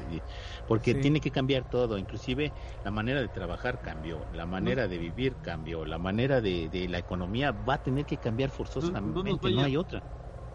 Porque 0.67 0.95
Sí. 0.95 1.01
tiene 1.01 1.21
que 1.21 1.31
cambiar 1.31 1.65
todo, 1.65 1.97
inclusive 1.99 2.53
la 2.83 2.91
manera 2.91 3.21
de 3.21 3.29
trabajar 3.29 3.81
cambió, 3.81 4.27
la 4.33 4.47
manera 4.47 4.89
de 4.89 4.99
vivir 4.99 5.37
cambió, 5.41 5.85
la 5.85 5.99
manera 5.99 6.41
de, 6.41 6.69
de 6.69 6.89
la 6.89 6.99
economía 6.99 7.53
va 7.53 7.75
a 7.75 7.79
tener 7.79 8.05
que 8.05 8.19
cambiar 8.19 8.51
forzosamente, 8.51 9.23
no, 9.23 9.39
vaya- 9.39 9.65
hay 9.65 9.77
otra. 9.77 10.03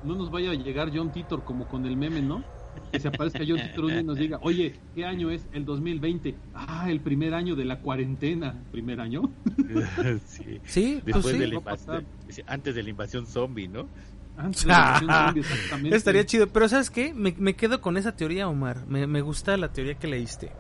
No 0.02 0.16
nos 0.16 0.30
vaya 0.30 0.52
a 0.52 0.54
llegar 0.54 0.92
John 0.94 1.12
Titor 1.12 1.44
como 1.44 1.68
con 1.68 1.86
el 1.86 1.98
meme, 1.98 2.22
¿no? 2.22 2.44
Que 2.92 3.00
se 3.00 3.08
aparezca 3.08 3.40
John 3.48 3.58
día 3.88 4.00
y 4.00 4.04
nos 4.04 4.18
diga, 4.18 4.40
oye, 4.42 4.76
¿qué 4.96 5.06
año 5.06 5.30
es? 5.32 5.48
El 5.54 5.66
2020. 5.66 6.36
Ah, 6.54 6.88
el 6.90 7.00
primer 7.02 7.34
año 7.34 7.56
de 7.56 7.66
la 7.66 7.80
cuarentena. 7.80 8.56
¿Primer 8.72 9.00
año? 9.02 9.30
Sí. 10.28 10.60
Sí, 10.66 11.00
pues 11.04 11.16
Después 11.16 11.34
sí. 11.36 11.38
de 11.40 11.48
la 11.48 11.56
invasión, 11.56 12.06
antes 12.48 12.76
de 12.76 12.84
la 12.84 12.90
invasión 12.90 13.26
zombie, 13.28 13.68
¿no? 13.68 13.88
Antes 14.38 14.62
de 14.64 14.68
la 14.70 15.00
invasión 15.02 15.12
zombie, 15.26 15.42
exactamente. 15.42 15.98
Estaría 15.98 16.26
chido, 16.26 16.48
pero 16.48 16.68
¿sabes 16.70 16.90
qué? 16.90 17.14
Me, 17.14 17.34
me 17.38 17.56
quedo 17.56 17.82
con 17.82 17.98
esa 17.98 18.16
teoría, 18.16 18.48
Omar. 18.48 18.86
Me, 18.88 19.06
me 19.08 19.22
gusta 19.22 19.58
la 19.58 19.72
teoría 19.74 19.96
que 19.96 20.08
leíste. 20.08 20.52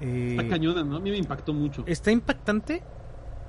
Eh, 0.00 0.36
Está 0.38 0.48
cañona, 0.48 0.82
¿no? 0.82 0.96
A 0.96 1.00
mí 1.00 1.10
me 1.10 1.18
impactó 1.18 1.52
mucho. 1.52 1.84
está 1.86 2.10
impactante 2.10 2.82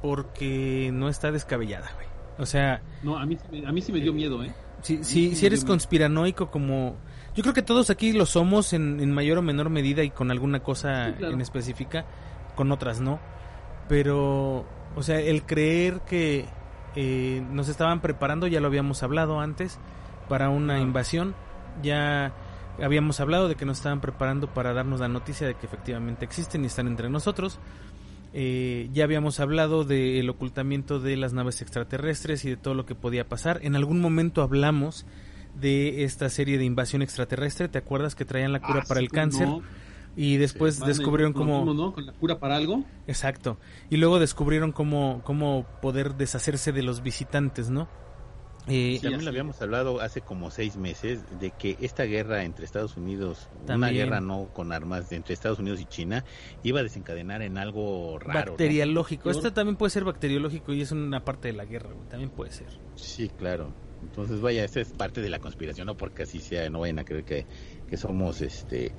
porque 0.02 0.90
no 0.94 1.10
está 1.10 1.32
descabellada, 1.32 1.90
güey. 1.96 2.08
O 2.40 2.46
sea, 2.46 2.82
No, 3.04 3.18
a 3.18 3.26
mí, 3.26 3.38
sí 3.38 3.44
me- 3.62 3.68
a 3.68 3.72
mí 3.72 3.82
sí 3.82 3.92
me 3.92 4.00
dio 4.02 4.14
miedo, 4.14 4.44
¿eh? 4.44 4.52
si, 4.82 5.04
si, 5.04 5.36
si 5.36 5.46
eres 5.46 5.64
conspiranoico 5.64 6.50
como... 6.50 6.98
Yo 7.36 7.44
creo 7.44 7.54
que 7.54 7.62
todos 7.62 7.90
aquí 7.90 8.12
lo 8.12 8.26
somos 8.26 8.74
en, 8.74 9.00
en 9.00 9.12
mayor 9.12 9.38
o 9.38 9.42
menor 9.42 9.70
medida 9.70 10.04
y 10.04 10.10
con 10.10 10.32
alguna 10.32 10.62
cosa 10.62 11.08
Sí, 11.08 11.14
claro. 11.14 11.34
en 11.34 11.42
específica, 11.42 12.06
con 12.56 12.72
otras 12.72 13.00
no. 13.00 13.20
Pero, 13.88 14.66
o 14.96 15.04
sea, 15.04 15.20
el 15.20 15.44
creer 15.44 16.02
que 16.02 16.46
eh, 16.96 17.44
nos 17.52 17.70
estaban 17.70 18.02
preparando, 18.02 18.48
ya 18.48 18.60
lo 18.60 18.68
habíamos 18.68 19.02
hablado 19.04 19.40
antes, 19.40 19.80
para 20.28 20.50
una 20.50 20.80
invasión, 20.80 21.36
ya 21.82 22.34
habíamos 22.82 23.20
hablado 23.20 23.48
de 23.48 23.56
que 23.56 23.66
nos 23.66 23.78
estaban 23.78 24.02
preparando 24.02 24.48
para 24.54 24.74
darnos 24.74 25.00
la 25.00 25.08
noticia 25.08 25.48
de 25.48 25.56
que 25.56 25.66
efectivamente 25.66 26.26
existen 26.26 26.64
y 26.64 26.68
están 26.68 26.88
entre 26.88 27.10
nosotros. 27.10 27.60
Eh, 28.34 28.90
ya 28.94 29.04
habíamos 29.04 29.42
hablado 29.42 29.84
del 29.84 30.30
ocultamiento 30.30 31.00
de 31.00 31.18
las 31.18 31.34
naves 31.34 31.62
extraterrestres 31.62 32.46
y 32.46 32.50
de 32.50 32.58
todo 32.58 32.74
lo 32.76 32.86
que 32.86 32.96
podía 32.96 33.28
pasar. 33.28 33.60
En 33.64 33.76
algún 33.76 34.00
momento 34.00 34.42
hablamos 34.42 35.06
de 35.56 36.04
esta 36.04 36.30
serie 36.30 36.58
de 36.58 36.66
invasión 36.66 37.02
extraterrestre. 37.02 37.68
¿Te 37.68 37.78
acuerdas 37.78 38.16
que 38.16 38.26
traían 38.26 38.52
la 38.52 38.62
cura 38.62 38.82
Ah, 38.84 38.88
para 38.88 39.00
sí, 39.00 39.06
el 39.06 39.12
cáncer? 39.12 39.48
no. 39.48 39.62
Y 40.16 40.36
después 40.38 40.80
descubrieron 40.82 41.32
cómo... 41.32 41.74
¿no? 41.74 41.94
Con 41.94 42.06
la 42.06 42.12
cura 42.12 42.38
para 42.40 42.58
algo. 42.58 42.84
Exacto. 43.08 43.58
Y 43.90 43.96
luego 43.96 44.20
descubrieron 44.20 44.74
cómo, 44.74 45.22
cómo 45.24 45.66
poder 45.82 46.16
deshacerse 46.16 46.74
de 46.74 46.84
los 46.84 47.02
visitantes, 47.02 47.70
¿no? 47.70 47.88
Eh, 48.68 48.98
Sí, 48.98 49.00
También 49.02 49.24
lo 49.24 49.30
habíamos 49.30 49.62
hablado 49.62 50.02
hace 50.02 50.20
como 50.22 50.52
seis 50.52 50.76
meses 50.76 51.22
de 51.40 51.52
que 51.52 51.78
esta 51.80 52.04
guerra 52.04 52.44
entre 52.44 52.66
Estados 52.66 52.96
Unidos, 52.98 53.48
una 53.68 53.90
guerra 53.90 54.20
no 54.20 54.50
con 54.54 54.72
armas 54.74 55.10
de 55.10 55.16
entre 55.16 55.34
Estados 55.34 55.60
Unidos 55.60 55.80
y 55.80 55.86
China, 55.86 56.26
iba 56.62 56.82
a 56.82 56.84
desencadenar 56.84 57.42
en 57.42 57.58
algo 57.58 58.20
raro. 58.20 58.34
¿no? 58.34 58.52
bacteriológico. 58.52 59.24
Peor. 59.24 59.36
Este 59.38 59.52
también 59.52 59.78
puede 59.78 59.90
ser 59.92 60.04
bacteriológico 60.04 60.74
y 60.74 60.82
es 60.82 60.92
una 60.92 61.24
parte 61.24 61.48
de 61.48 61.54
la 61.54 61.64
guerra, 61.66 61.92
güey. 61.94 62.08
También 62.10 62.30
puede 62.30 62.52
ser. 62.52 62.68
Sí, 62.96 63.30
claro. 63.30 63.74
Entonces, 64.02 64.42
vaya, 64.42 64.64
esta 64.64 64.82
es 64.82 64.90
parte 64.90 65.22
de 65.22 65.30
la 65.30 65.40
conspiración, 65.40 65.88
no 65.88 65.96
porque 65.96 66.24
así 66.24 66.40
sea, 66.40 66.70
no 66.70 66.80
vayan 66.80 67.00
a 67.00 67.04
creer 67.04 67.24
que, 67.24 67.46
que 67.90 67.98
somos 67.98 68.42
este 68.42 68.94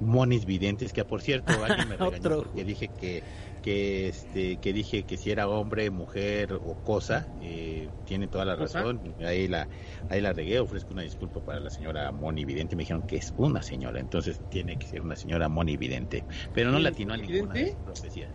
monis 0.00 0.46
videntes, 0.46 0.92
que 0.92 1.04
por 1.04 1.22
cierto, 1.22 1.52
alguien 1.64 1.88
me 1.88 1.96
regañó 1.96 2.42
porque 2.42 2.64
dije 2.64 2.88
que 3.00 3.22
que 3.60 4.08
este 4.08 4.56
que 4.56 4.72
dije 4.72 5.02
que 5.02 5.16
si 5.16 5.30
era 5.30 5.46
hombre, 5.48 5.90
mujer 5.90 6.54
o 6.54 6.82
cosa, 6.82 7.28
eh, 7.42 7.88
tiene 8.06 8.26
toda 8.26 8.44
la 8.44 8.56
razón. 8.56 9.14
Ahí 9.20 9.48
la 9.48 9.68
ahí 10.08 10.20
la 10.20 10.32
regué, 10.32 10.60
ofrezco 10.60 10.92
una 10.92 11.02
disculpa 11.02 11.40
para 11.40 11.60
la 11.60 11.70
señora 11.70 12.10
Moni 12.10 12.44
Vidente, 12.44 12.74
me 12.74 12.82
dijeron 12.82 13.02
que 13.02 13.16
es 13.16 13.34
una 13.36 13.62
señora, 13.62 14.00
entonces 14.00 14.40
tiene 14.50 14.78
que 14.78 14.86
ser 14.86 15.02
una 15.02 15.16
señora 15.16 15.48
Moni 15.48 15.76
Vidente, 15.76 16.24
pero 16.54 16.70
no 16.70 16.78
latinó 16.78 17.14
a 17.14 17.16
ninguna 17.16 17.54
de 17.54 17.76
profecías. 17.84 18.30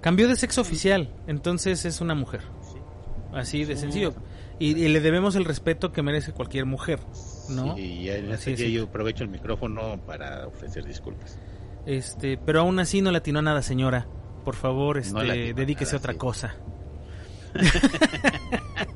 Cambió 0.00 0.28
de 0.28 0.36
sexo 0.36 0.60
oficial, 0.60 1.08
entonces 1.26 1.84
es 1.84 2.00
una 2.00 2.14
mujer. 2.14 2.42
Sí. 2.60 2.78
Así 3.32 3.64
de 3.64 3.76
sencillo. 3.76 4.14
Y, 4.58 4.70
y 4.78 4.88
le 4.88 5.00
debemos 5.00 5.34
el 5.36 5.44
respeto 5.44 5.92
que 5.92 6.02
merece 6.02 6.32
cualquier 6.32 6.64
mujer, 6.64 7.00
¿no? 7.50 7.74
Sí, 7.76 7.82
y 7.82 8.08
Así 8.10 8.56
sí. 8.56 8.72
yo 8.72 8.84
aprovecho 8.84 9.24
el 9.24 9.30
micrófono 9.30 10.00
para 10.06 10.46
ofrecer 10.46 10.84
disculpas. 10.84 11.38
Este, 11.86 12.38
pero 12.38 12.60
aún 12.60 12.78
así 12.78 13.02
no 13.02 13.10
latinó 13.10 13.40
a 13.40 13.42
nada, 13.42 13.62
señora. 13.62 14.06
Por 14.44 14.54
favor, 14.54 14.98
este, 14.98 15.54
dedíquese 15.54 15.96
a 15.96 15.98
otra 15.98 16.12
sí. 16.12 16.18
cosa. 16.18 16.56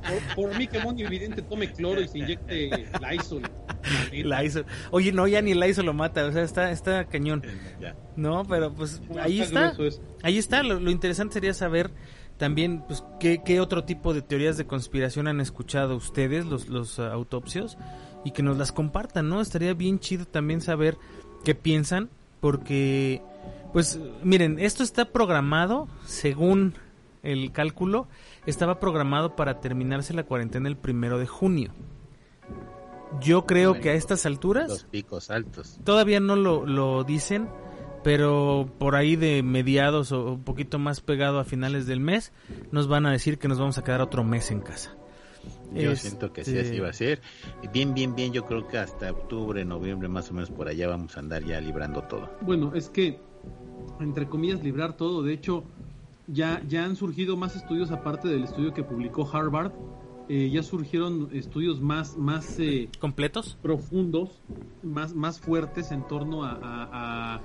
Por, 0.09 0.35
por 0.35 0.57
mí 0.57 0.67
que 0.67 0.79
Moni 0.79 1.03
Evidente 1.03 1.41
tome 1.41 1.71
cloro 1.71 2.01
y 2.01 2.07
se 2.07 2.19
inyecte 2.19 2.69
Lysol. 2.99 3.43
La 3.43 4.09
neta. 4.11 4.27
La 4.27 4.43
hizo. 4.43 4.63
Oye, 4.91 5.11
no, 5.11 5.27
ya 5.27 5.41
ni 5.41 5.53
la 5.53 5.67
hizo 5.67 5.83
lo 5.83 5.93
mata, 5.93 6.25
o 6.25 6.31
sea, 6.31 6.43
está, 6.43 6.71
está 6.71 7.05
cañón. 7.05 7.43
Ya. 7.79 7.95
No, 8.15 8.45
pero 8.45 8.73
pues 8.73 9.01
ahí 9.19 9.39
está. 9.39 9.73
Ahí 10.23 10.37
está. 10.37 10.63
Lo, 10.63 10.79
lo 10.79 10.91
interesante 10.91 11.35
sería 11.35 11.53
saber 11.53 11.91
también, 12.39 12.83
pues, 12.87 13.03
qué, 13.19 13.43
qué 13.43 13.59
otro 13.59 13.83
tipo 13.83 14.13
de 14.13 14.21
teorías 14.21 14.57
de 14.57 14.65
conspiración 14.65 15.27
han 15.27 15.41
escuchado 15.41 15.95
ustedes, 15.97 16.45
los, 16.45 16.69
los 16.69 16.97
ah, 16.97 17.11
autopsios, 17.11 17.77
y 18.23 18.31
que 18.31 18.41
nos 18.41 18.57
las 18.57 18.71
compartan, 18.71 19.27
¿no? 19.29 19.41
Estaría 19.41 19.73
bien 19.73 19.99
chido 19.99 20.25
también 20.25 20.61
saber 20.61 20.97
qué 21.43 21.53
piensan, 21.53 22.09
porque, 22.39 23.21
pues, 23.73 23.99
miren, 24.23 24.57
esto 24.57 24.83
está 24.83 25.05
programado, 25.05 25.89
según 26.05 26.75
el 27.23 27.51
cálculo, 27.51 28.07
estaba 28.45 28.79
programado 28.79 29.35
para 29.35 29.59
terminarse 29.59 30.13
la 30.13 30.23
cuarentena 30.23 30.69
el 30.69 30.77
primero 30.77 31.19
de 31.19 31.27
junio. 31.27 31.73
Yo 33.19 33.45
creo 33.45 33.81
que 33.81 33.89
a 33.89 33.93
estas 33.95 34.25
alturas 34.25 34.69
Los 34.69 34.83
picos 34.85 35.29
altos. 35.29 35.79
todavía 35.83 36.21
no 36.21 36.37
lo, 36.37 36.65
lo 36.65 37.03
dicen, 37.03 37.49
pero 38.03 38.69
por 38.77 38.95
ahí 38.95 39.15
de 39.15 39.43
mediados 39.43 40.11
o 40.11 40.33
un 40.33 40.43
poquito 40.43 40.79
más 40.79 41.01
pegado 41.01 41.39
a 41.39 41.43
finales 41.43 41.85
del 41.85 41.99
mes, 41.99 42.31
nos 42.71 42.87
van 42.87 43.05
a 43.05 43.11
decir 43.11 43.37
que 43.37 43.47
nos 43.47 43.59
vamos 43.59 43.77
a 43.77 43.83
quedar 43.83 44.01
otro 44.01 44.23
mes 44.23 44.51
en 44.51 44.61
casa. 44.61 44.95
Yo 45.73 45.91
Este, 45.91 46.09
siento 46.09 46.33
que 46.33 46.43
sí, 46.43 46.57
así 46.57 46.79
va 46.79 46.89
a 46.89 46.93
ser. 46.93 47.21
Bien, 47.73 47.93
bien, 47.93 48.15
bien, 48.15 48.33
yo 48.33 48.45
creo 48.45 48.67
que 48.67 48.77
hasta 48.77 49.11
octubre, 49.11 49.63
noviembre, 49.65 50.07
más 50.09 50.29
o 50.31 50.33
menos 50.33 50.49
por 50.49 50.67
allá 50.67 50.87
vamos 50.87 51.15
a 51.15 51.19
andar 51.19 51.43
ya 51.43 51.61
librando 51.61 52.01
todo. 52.03 52.29
Bueno, 52.41 52.73
es 52.73 52.89
que, 52.89 53.19
entre 53.99 54.27
comillas, 54.27 54.63
librar 54.63 54.93
todo. 54.97 55.21
De 55.23 55.33
hecho, 55.33 55.63
ya, 56.27 56.61
ya 56.67 56.83
han 56.85 56.95
surgido 56.95 57.37
más 57.37 57.55
estudios 57.55 57.91
aparte 57.91 58.27
del 58.27 58.43
estudio 58.43 58.73
que 58.73 58.83
publicó 58.83 59.29
Harvard. 59.31 59.71
eh, 60.31 60.47
ya 60.51 60.61
surgieron 60.61 61.29
estudios 61.33 61.81
más, 61.81 62.15
más 62.15 62.59
eh, 62.59 62.87
¿Completos? 62.99 63.57
profundos, 63.63 64.41
más, 64.83 65.15
más 65.15 65.39
fuertes 65.39 65.91
en 65.91 66.07
torno 66.07 66.43
a, 66.43 66.51
a- 66.51 67.35
a- 67.35 67.41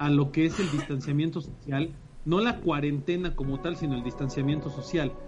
a 0.00 0.10
lo 0.10 0.32
que 0.32 0.46
es 0.46 0.60
el 0.60 0.70
distanciamiento 0.72 1.42
social. 1.42 2.00
No 2.24 2.40
la 2.40 2.60
cuarentena 2.62 3.36
como 3.36 3.60
tal, 3.62 3.76
sino 3.76 3.96
el 3.96 4.04
distanciamiento 4.04 4.70
social. 4.70 5.18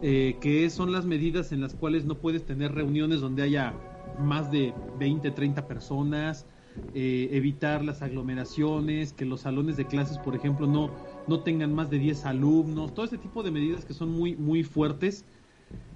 eh, 0.00 0.38
que 0.42 0.70
son 0.70 0.92
las 0.92 1.06
medidas 1.06 1.52
en 1.52 1.60
las 1.62 1.74
cuales 1.74 2.06
no 2.06 2.20
puedes 2.20 2.46
tener 2.46 2.72
reuniones 2.72 3.20
donde 3.20 3.42
haya 3.42 3.82
más 4.16 4.50
de 4.52 4.80
20, 4.92 5.32
30 5.32 5.66
personas, 5.68 6.46
eh, 6.92 7.30
evitar 7.32 7.84
las 7.84 8.02
aglomeraciones, 8.02 9.12
que 9.14 9.26
los 9.26 9.42
salones 9.42 9.76
de 9.76 9.88
clases, 9.88 10.20
por 10.20 10.36
ejemplo, 10.36 10.68
no, 10.68 10.94
no 11.26 11.42
tengan 11.44 11.74
más 11.74 11.90
de 11.90 11.98
10 11.98 12.26
alumnos, 12.26 12.94
todo 12.94 13.06
ese 13.06 13.18
tipo 13.18 13.42
de 13.44 13.52
medidas 13.52 13.84
que 13.86 13.94
son 13.94 14.10
muy, 14.12 14.36
muy 14.36 14.64
fuertes. 14.64 15.26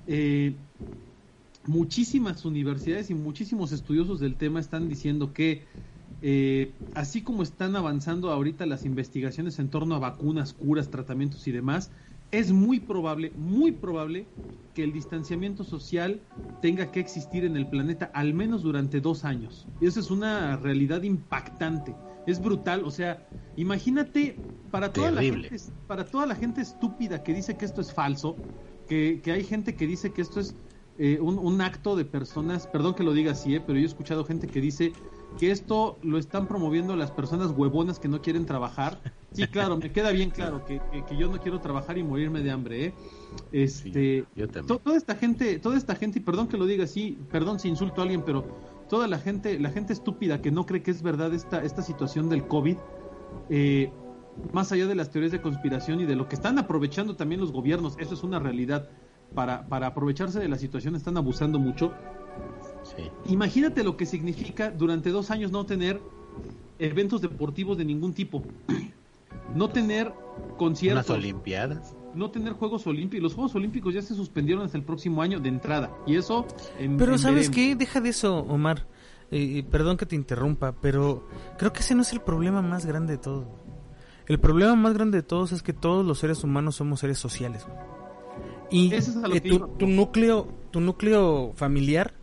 Eh, 0.07 0.61
muchísimas 1.65 2.45
universidades 2.45 3.11
y 3.11 3.15
muchísimos 3.15 3.73
estudiosos 3.73 4.21
del 4.21 4.37
tema 4.37 4.61
están 4.61 4.89
diciendo 4.89 5.33
que 5.33 5.67
eh, 6.23 6.73
así 6.95 7.23
como 7.23 7.43
están 7.43 7.77
avanzando 7.77 8.31
ahorita 8.31 8.67
las 8.67 8.85
investigaciones 8.85 9.59
en 9.59 9.69
torno 9.69 9.95
a 9.95 9.99
vacunas, 9.99 10.53
curas, 10.53 10.91
tratamientos 10.91 11.47
y 11.47 11.53
demás, 11.53 11.91
es 12.31 12.53
muy 12.53 12.81
probable, 12.81 13.33
muy 13.37 13.73
probable 13.73 14.27
que 14.75 14.85
el 14.85 14.93
distanciamiento 14.93 15.65
social 15.65 16.21
tenga 16.63 16.91
que 16.91 17.01
existir 17.01 17.45
en 17.45 17.57
el 17.57 17.67
planeta 17.67 18.11
al 18.15 18.35
menos 18.35 18.63
durante 18.63 19.01
dos 19.01 19.25
años. 19.25 19.67
Y 19.81 19.87
esa 19.87 20.01
es 20.01 20.11
una 20.11 20.57
realidad 20.57 21.03
impactante. 21.03 21.95
Es 22.27 22.41
brutal, 22.41 22.85
o 22.85 22.91
sea, 22.91 23.27
imagínate 23.57 24.37
para 24.71 24.93
toda, 24.93 25.11
la 25.11 25.23
gente, 25.23 25.57
para 25.87 26.05
toda 26.05 26.27
la 26.27 26.37
gente 26.37 26.61
estúpida 26.61 27.23
que 27.23 27.35
dice 27.35 27.57
que 27.57 27.65
esto 27.65 27.81
es 27.81 27.93
falso, 27.93 28.37
que, 28.87 29.21
que 29.23 29.33
hay 29.33 29.43
gente 29.43 29.75
que 29.75 29.87
dice 29.87 30.13
que 30.13 30.23
esto 30.23 30.39
es 30.39 30.55
eh, 30.99 31.19
un, 31.21 31.39
un 31.39 31.61
acto 31.61 31.97
de 31.97 32.05
personas, 32.05 32.67
perdón 32.67 32.95
que 32.95 33.03
lo 33.03 33.13
diga 33.13 33.33
así, 33.33 33.55
eh, 33.55 33.61
pero 33.61 33.79
yo 33.79 33.85
he 33.85 33.89
escuchado 33.89 34.25
gente 34.25 34.47
que 34.47 34.61
dice 34.61 34.93
que 35.39 35.51
esto 35.51 35.99
lo 36.03 36.19
están 36.19 36.47
promoviendo 36.47 36.97
las 36.97 37.11
personas 37.11 37.53
huevonas 37.53 37.99
que 37.99 38.09
no 38.09 38.21
quieren 38.21 38.47
trabajar. 38.47 39.01
Sí, 39.33 39.47
claro, 39.47 39.77
me 39.77 39.93
queda 39.93 40.11
bien 40.11 40.31
claro 40.31 40.65
que, 40.65 40.81
que- 40.91 41.05
que 41.05 41.17
yo 41.17 41.29
no 41.29 41.39
quiero 41.41 41.61
trabajar 41.61 41.97
y 41.99 42.03
morirme 42.03 42.43
de 42.43 42.51
hambre, 42.51 42.85
¿eh? 42.87 42.95
Este, 43.53 44.23
Sí, 44.23 44.29
yo 44.35 44.49
también. 44.49 44.79
to- 44.79 44.83
toda 44.83 44.97
esta 44.97 45.15
gente, 45.17 45.59
toda 45.59 45.77
esta 45.77 45.95
gente, 45.97 46.19
y 46.19 46.23
perdón 46.23 46.49
que 46.49 46.57
lo 46.57 46.67
diga 46.67 46.85
así, 46.85 47.19
perdón 47.31 47.59
si 47.59 47.69
insulto 47.69 48.01
a 48.01 48.05
alguien, 48.05 48.23
pero 48.23 48.47
toda 48.89 49.09
la 49.09 49.19
gente, 49.19 49.59
la 49.59 49.71
gente 49.71 49.93
estúpida 49.93 50.41
que 50.41 50.51
no 50.51 50.67
cree 50.67 50.83
que 50.83 50.91
es 50.91 51.03
verdad 51.03 51.33
esta, 51.35 51.63
esta 51.65 51.83
situación 51.83 52.29
del 52.29 52.47
COVID, 52.47 52.77
eh, 53.49 53.93
más 54.53 54.73
allá 54.73 54.87
de 54.87 54.95
las 54.95 55.11
teorías 55.11 55.33
de 55.33 55.41
conspiración 55.41 56.01
y 56.01 56.05
de 56.07 56.17
lo 56.17 56.29
que 56.29 56.35
están 56.35 56.59
aprovechando 56.59 57.17
también 57.17 57.41
los 57.41 57.53
gobiernos, 57.53 57.95
eso 57.99 58.15
es 58.15 58.23
una 58.23 58.39
realidad, 58.41 58.89
para, 59.35 59.69
para 59.69 59.87
aprovecharse 59.89 60.41
de 60.41 60.49
la 60.49 60.59
situación 60.59 60.97
están 60.97 61.17
abusando 61.17 61.59
mucho. 61.59 61.93
Sí. 62.97 63.11
Imagínate 63.33 63.85
lo 63.85 63.97
que 63.97 64.07
significa 64.07 64.71
durante 64.71 65.11
dos 65.11 65.31
años 65.31 65.51
no 65.53 65.65
tener 65.67 66.01
eventos 66.79 67.21
deportivos 67.21 67.79
de 67.79 67.85
ningún 67.85 68.13
tipo. 68.15 68.43
No 69.55 69.69
tener 69.69 70.07
Unas 70.13 70.57
conciertos, 70.59 71.11
Olimpiadas. 71.11 71.95
no 72.15 72.31
tener 72.31 72.53
Juegos 72.53 72.87
Olímpicos. 72.87 73.23
Los 73.23 73.35
Juegos 73.35 73.55
Olímpicos 73.57 73.93
ya 73.93 74.01
se 74.01 74.15
suspendieron 74.15 74.65
hasta 74.65 74.79
el 74.79 74.85
próximo 74.85 75.23
año 75.23 75.41
de 75.41 75.49
entrada. 75.49 75.91
Y 76.07 76.15
eso 76.17 76.47
en, 76.79 76.97
Pero 76.97 77.13
en 77.13 77.19
¿sabes 77.19 77.51
qué? 77.51 77.75
Deja 77.75 78.01
de 78.01 78.11
eso, 78.11 78.39
Omar. 78.39 78.87
Eh, 79.33 79.65
perdón 79.69 79.97
que 79.97 80.07
te 80.07 80.15
interrumpa, 80.15 80.73
pero 80.81 81.27
creo 81.59 81.73
que 81.73 81.81
ese 81.81 81.97
no 81.97 82.03
es 82.03 82.13
el 82.13 82.21
problema 82.21 82.63
más 82.63 82.87
grande 82.87 83.15
de 83.15 83.19
todo. 83.19 83.49
El 84.27 84.39
problema 84.39 84.77
más 84.77 84.95
grande 84.95 85.19
de 85.19 85.23
todos 85.25 85.51
es 85.51 85.63
que 85.63 85.73
todos 85.73 86.07
los 86.07 86.19
seres 86.21 86.45
humanos 86.45 86.77
somos 86.77 87.01
seres 87.01 87.19
sociales. 87.19 87.67
Y 88.71 88.95
eh, 88.95 89.01
que 89.33 89.41
tu, 89.41 89.59
tu 89.79 89.87
núcleo, 89.89 90.47
tu 90.71 90.81
núcleo 90.81 91.53
familiar 91.57 92.15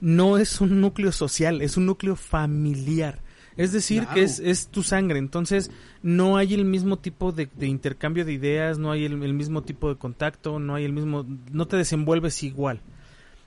no 0.00 0.38
es 0.38 0.60
un 0.60 0.80
núcleo 0.80 1.12
social, 1.12 1.60
es 1.62 1.76
un 1.76 1.86
núcleo 1.86 2.16
familiar. 2.16 3.20
Es 3.56 3.72
decir, 3.72 4.02
Claro. 4.04 4.14
que 4.14 4.22
es, 4.22 4.38
es 4.38 4.68
tu 4.68 4.82
sangre. 4.82 5.18
Entonces, 5.18 5.70
no 6.02 6.36
hay 6.36 6.54
el 6.54 6.64
mismo 6.64 6.98
tipo 6.98 7.32
de, 7.32 7.48
de 7.54 7.66
intercambio 7.66 8.24
de 8.24 8.32
ideas, 8.32 8.78
no 8.78 8.90
hay 8.92 9.04
el, 9.04 9.22
el 9.22 9.34
mismo 9.34 9.62
tipo 9.62 9.88
de 9.90 9.96
contacto, 9.96 10.58
no 10.58 10.74
hay 10.76 10.84
el 10.84 10.92
mismo. 10.92 11.26
No 11.52 11.66
te 11.66 11.76
desenvuelves 11.76 12.42
igual. 12.42 12.80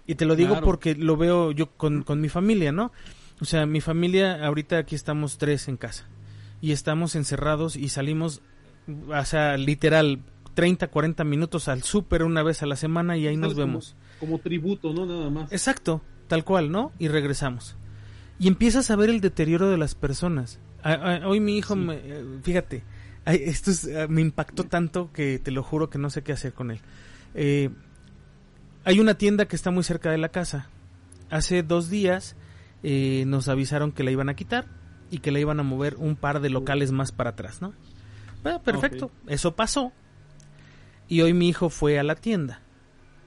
Y 0.06 0.16
te 0.16 0.26
lo 0.26 0.36
digo 0.36 0.50
Claro. 0.52 0.66
porque 0.66 0.94
lo 0.96 1.18
veo 1.18 1.52
yo 1.52 1.72
con, 1.72 2.04
con 2.04 2.20
mi 2.22 2.30
familia, 2.30 2.72
¿no? 2.72 2.92
O 3.42 3.46
sea, 3.46 3.66
mi 3.66 3.82
familia, 3.82 4.46
ahorita 4.46 4.78
aquí 4.78 4.94
estamos 4.94 5.38
tres 5.38 5.68
en 5.68 5.78
casa. 5.78 6.06
Y 6.62 6.72
estamos 6.74 7.16
encerrados 7.16 7.76
y 7.76 7.90
salimos, 7.90 8.42
o 9.08 9.26
sea, 9.26 9.58
literal, 9.58 10.20
30, 10.54 10.90
40 10.90 11.24
minutos 11.24 11.68
al 11.70 11.82
súper 11.84 12.24
una 12.24 12.44
vez 12.44 12.62
a 12.62 12.66
la 12.68 12.76
semana 12.76 13.18
y 13.18 13.26
ahí 13.28 13.38
nos 13.38 13.54
como- 13.54 13.66
vemos. 13.66 13.96
Como 14.20 14.38
tributo, 14.40 14.94
¿no? 14.94 15.06
Nada 15.06 15.30
más. 15.30 15.52
Exacto, 15.52 16.02
tal 16.28 16.44
cual, 16.44 16.72
¿no? 16.72 16.92
Y 17.00 17.08
regresamos. 17.08 17.76
Y 18.40 18.48
empiezas 18.48 18.90
a 18.92 18.96
ver 18.96 19.10
el 19.10 19.22
deterioro 19.22 19.70
de 19.70 19.78
las 19.78 19.96
personas. 19.96 20.60
A- 20.82 20.94
a- 20.94 21.28
hoy 21.28 21.40
mi 21.40 21.58
hijo, 21.58 21.76
me, 21.76 21.96
eh, 21.96 22.24
fíjate, 22.44 22.84
esto 23.26 23.72
es, 23.72 23.86
eh, 23.86 24.08
me 24.10 24.22
impactó 24.22 24.66
tanto 24.66 25.12
que 25.14 25.40
te 25.40 25.52
lo 25.52 25.64
juro 25.64 25.90
que 25.90 25.98
no 25.98 26.10
sé 26.10 26.24
qué 26.24 26.34
hacer 26.34 26.54
con 26.54 26.72
él. 26.72 26.80
Eh, 27.36 27.70
hay 28.84 29.00
una 29.00 29.14
tienda 29.16 29.46
que 29.48 29.56
está 29.56 29.72
muy 29.72 29.84
cerca 29.84 30.12
de 30.12 30.18
la 30.18 30.30
casa. 30.30 30.68
Hace 31.30 31.64
dos 31.64 31.90
días 31.90 32.36
eh, 32.84 33.24
nos 33.28 33.48
avisaron 33.48 33.92
que 33.94 34.04
la 34.04 34.12
iban 34.12 34.28
a 34.30 34.36
quitar 34.36 34.68
y 35.10 35.20
que 35.20 35.32
la 35.32 35.40
iban 35.40 35.60
a 35.60 35.64
mover 35.64 35.96
un 35.98 36.16
par 36.18 36.42
de 36.42 36.50
locales 36.50 36.92
más 36.92 37.12
para 37.14 37.30
atrás, 37.32 37.62
¿no? 37.62 37.74
Ah, 38.44 38.60
perfecto, 38.62 39.10
eso 39.28 39.56
pasó. 39.56 39.94
Y 41.08 41.22
hoy 41.22 41.34
mi 41.34 41.48
hijo 41.48 41.70
fue 41.70 41.98
a 41.98 42.04
la 42.04 42.16
tienda. 42.16 42.60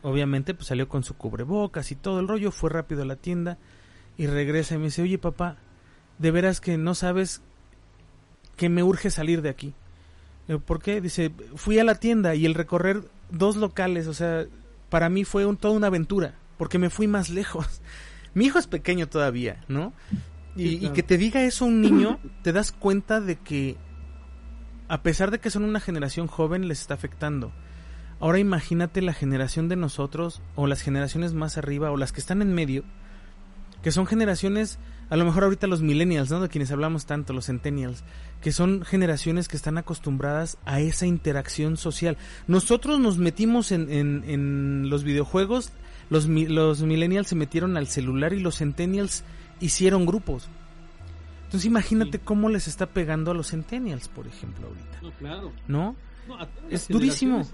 Obviamente, 0.07 0.55
pues 0.55 0.69
salió 0.69 0.89
con 0.89 1.03
su 1.03 1.17
cubrebocas 1.17 1.91
y 1.91 1.97
todo 1.97 2.21
el 2.21 2.29
rollo, 2.29 2.53
fue 2.53 2.71
rápido 2.71 3.03
a 3.03 3.07
la 3.07 3.17
tienda 3.17 3.59
y 4.17 4.29
regresa 4.29 4.77
y 4.77 4.79
me 4.79 4.85
dice, 4.85 5.03
oye 5.03 5.19
papá, 5.19 5.57
de 6.19 6.31
veras 6.31 6.61
que 6.61 6.79
no 6.79 6.95
sabes 6.95 7.43
que 8.57 8.69
me 8.69 8.85
urge 8.85 9.11
salir 9.11 9.43
de 9.43 9.49
aquí. 9.49 9.75
Le 10.47 10.55
digo, 10.55 10.61
¿Por 10.61 10.81
qué? 10.81 11.01
Dice, 11.01 11.33
fui 11.57 11.81
a 11.81 11.85
la 11.85 11.97
tienda 11.97 12.37
y 12.37 12.47
el 12.47 12.55
recorrer 12.55 13.03
dos 13.33 13.57
locales, 13.57 14.07
o 14.07 14.15
sea, 14.15 14.47
para 14.91 15.09
mí 15.09 15.25
fue 15.25 15.45
un, 15.45 15.57
toda 15.57 15.75
una 15.75 15.89
aventura, 15.89 16.37
porque 16.57 16.79
me 16.79 16.89
fui 16.89 17.09
más 17.09 17.29
lejos. 17.29 17.83
Mi 18.35 18.45
hijo 18.45 18.61
es 18.61 18.69
pequeño 18.69 19.09
todavía, 19.09 19.65
¿no? 19.67 19.93
Y, 20.55 20.69
Sí, 20.69 20.79
y 20.83 20.91
que 20.91 21.03
te 21.03 21.19
diga 21.19 21.43
eso 21.43 21.65
un 21.65 21.81
niño, 21.81 22.21
te 22.43 22.53
das 22.53 22.71
cuenta 22.71 23.21
de 23.21 23.35
que 23.35 23.77
a 24.87 25.03
pesar 25.03 25.33
de 25.33 25.41
que 25.41 25.51
son 25.51 25.65
una 25.65 25.81
generación 25.81 26.29
joven, 26.29 26.69
les 26.69 26.81
está 26.81 26.95
afectando. 26.95 27.51
Ahora 28.21 28.39
imagínate 28.39 29.03
la 29.03 29.13
generación 29.13 29.69
de 29.69 29.77
nosotros, 29.77 30.41
o 30.55 30.67
las 30.67 30.81
generaciones 30.83 31.35
más 31.35 31.59
arriba, 31.59 31.91
o 31.91 31.97
las 31.97 32.13
que 32.13 32.21
están 32.21 32.41
en 32.43 32.55
medio, 32.55 32.83
que 33.83 33.91
son 33.93 34.07
generaciones, 34.07 34.79
a 35.11 35.17
lo 35.17 35.25
mejor 35.25 35.45
ahorita 35.45 35.67
los 35.67 35.83
millennials, 35.83 36.31
¿no? 36.31 36.41
De 36.41 36.49
quienes 36.49 36.71
hablamos 36.73 37.05
tanto, 37.07 37.33
los 37.35 37.47
centennials, 37.47 38.05
que 38.41 38.53
son 38.53 38.85
generaciones 38.85 39.49
que 39.49 39.57
están 39.57 39.77
acostumbradas 39.79 40.57
a 40.65 40.81
esa 40.81 41.07
interacción 41.07 41.77
social. 41.77 42.17
Nosotros 42.47 42.99
nos 42.99 43.19
metimos 43.19 43.71
en, 43.71 43.91
en, 43.93 44.25
en 44.27 44.89
los 44.91 45.05
videojuegos, 45.05 45.73
los, 46.09 46.27
los 46.27 46.83
millennials 46.83 47.29
se 47.29 47.35
metieron 47.35 47.77
al 47.77 47.87
celular 47.87 48.33
y 48.33 48.41
los 48.41 48.57
centennials 48.59 49.25
hicieron 49.61 50.07
grupos. 50.07 50.49
Entonces 51.45 51.67
imagínate 51.67 52.19
Sí. 52.19 52.25
cómo 52.25 52.49
les 52.49 52.67
está 52.67 52.87
pegando 52.87 53.31
a 53.31 53.35
los 53.35 53.51
centennials, 53.51 54.09
por 54.09 54.27
ejemplo, 54.27 54.67
ahorita, 54.69 54.99
No, 55.03 55.11
claro. 55.13 55.53
¿no? 55.69 55.97
Es 56.71 56.89
durísimo. 56.89 57.47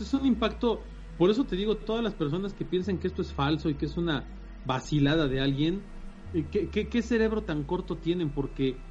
Es 0.00 0.12
un 0.14 0.26
impacto. 0.26 0.86
Por 1.16 1.30
eso 1.30 1.46
te 1.46 1.56
digo, 1.56 1.78
todas 1.84 2.02
las 2.02 2.14
personas 2.14 2.54
que 2.54 2.64
piensan 2.64 2.98
que 2.98 3.06
esto 3.06 3.22
es 3.22 3.32
falso 3.34 3.68
y 3.70 3.76
que 3.76 3.86
es 3.86 3.96
una 3.96 4.34
vacilada 4.64 5.28
de 5.28 5.40
alguien, 5.40 5.92
eh, 6.32 6.48
¿qué, 6.50 6.70
qué, 6.70 6.88
qué 6.88 7.02
cerebro 7.02 7.44
tan 7.44 7.64
corto 7.64 8.00
tienen? 8.00 8.32
Porque 8.32 8.86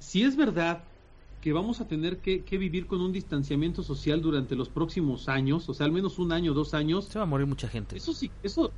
si 0.00 0.22
es 0.22 0.36
verdad 0.36 0.92
que 1.40 1.52
vamos 1.52 1.80
a 1.80 1.88
tener 1.88 2.20
que, 2.20 2.44
que 2.44 2.58
vivir 2.58 2.86
con 2.86 3.00
un 3.00 3.12
distanciamiento 3.12 3.82
social 3.82 4.20
durante 4.22 4.56
los 4.56 4.70
próximos 4.70 5.28
años, 5.28 5.68
o 5.68 5.74
sea, 5.74 5.86
al 5.86 5.92
menos 5.92 6.18
un 6.18 6.32
año, 6.32 6.54
dos 6.54 6.72
años, 6.74 7.06
Se 7.10 7.18
va 7.18 7.24
a 7.24 7.26
morir 7.26 7.46
mucha 7.46 7.68
gente. 7.68 7.96
eso 7.96 8.12
sí, 8.14 8.32
eso, 8.42 8.74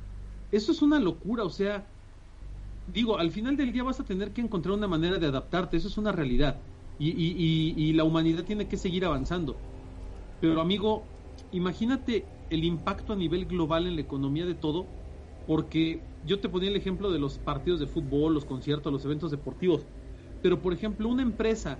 eso 0.51 0.71
es 0.71 0.81
una 0.81 0.99
locura, 0.99 1.43
o 1.45 1.49
sea, 1.49 1.93
digo, 2.85 3.17
al 3.17 3.31
final 3.31 3.57
del 3.57 3.71
día 3.71 3.83
vas 3.83 3.99
a 3.99 4.05
tener 4.05 4.33
que 4.33 4.41
encontrar 4.41 4.75
una 4.75 4.87
manera 4.87 5.17
de 5.19 5.27
adaptarte, 5.27 5.77
eso 5.77 5.87
es 5.87 5.97
una 5.97 6.11
realidad. 6.11 6.67
Y, 6.97 7.09
y, 7.11 7.73
y, 7.77 7.89
y 7.89 7.93
la 7.93 8.03
humanidad 8.03 8.43
tiene 8.45 8.67
que 8.67 8.77
seguir 8.77 9.05
avanzando. 9.05 9.67
Pero 10.39 10.61
amigo, 10.61 11.16
imagínate 11.51 12.25
el 12.49 12.63
impacto 12.63 13.13
a 13.13 13.15
nivel 13.15 13.45
global 13.45 13.87
en 13.87 13.95
la 13.95 14.01
economía 14.01 14.45
de 14.45 14.53
todo, 14.55 14.85
porque 15.45 16.01
yo 16.25 16.39
te 16.39 16.49
ponía 16.49 16.69
el 16.69 16.75
ejemplo 16.75 17.11
de 17.11 17.19
los 17.19 17.37
partidos 17.39 17.79
de 17.79 17.87
fútbol, 17.87 18.33
los 18.33 18.45
conciertos, 18.45 18.91
los 18.91 19.05
eventos 19.05 19.31
deportivos. 19.31 19.85
Pero 20.41 20.61
por 20.61 20.73
ejemplo, 20.73 21.07
una 21.09 21.23
empresa 21.23 21.77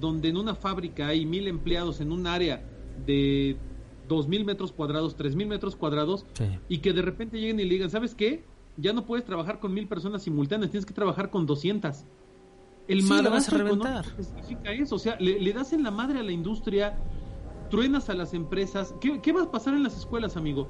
donde 0.00 0.28
en 0.28 0.36
una 0.36 0.54
fábrica 0.54 1.08
hay 1.08 1.24
mil 1.24 1.48
empleados 1.48 2.00
en 2.00 2.12
un 2.12 2.26
área 2.26 2.62
de 3.06 3.56
dos 4.08 4.28
mil 4.28 4.44
metros 4.44 4.72
cuadrados, 4.72 5.16
tres 5.16 5.34
mil 5.34 5.46
metros 5.48 5.74
cuadrados, 5.76 6.24
Sí. 6.34 6.44
y 6.68 6.78
que 6.78 6.92
de 6.92 7.02
repente 7.02 7.38
lleguen 7.40 7.58
y 7.60 7.64
le 7.64 7.70
digan, 7.74 7.90
¿sabes 7.90 8.14
qué? 8.14 8.44
Ya 8.76 8.92
no 8.92 9.06
puedes 9.06 9.24
trabajar 9.24 9.58
con 9.58 9.72
mil 9.72 9.88
personas 9.88 10.22
simultáneas, 10.22 10.70
tienes 10.70 10.84
que 10.86 10.92
trabajar 10.94 11.30
con 11.30 11.46
200. 11.46 12.04
El 12.88 13.02
Sí, 13.02 13.08
la 13.22 13.30
vas 13.30 13.52
a 13.52 13.56
reventar. 13.56 14.04
significa 14.22 14.72
eso, 14.72 14.94
o 14.94 14.98
sea, 14.98 15.16
le, 15.18 15.40
le 15.40 15.52
das 15.52 15.72
en 15.72 15.82
la 15.82 15.90
madre 15.90 16.20
a 16.20 16.22
la 16.22 16.30
industria, 16.30 16.96
truenas 17.68 18.08
a 18.10 18.14
las 18.14 18.34
empresas. 18.34 18.94
¿Qué, 19.00 19.20
qué 19.20 19.32
va 19.32 19.42
a 19.44 19.50
pasar 19.50 19.74
en 19.74 19.82
las 19.82 19.96
escuelas, 19.96 20.36
amigo? 20.36 20.68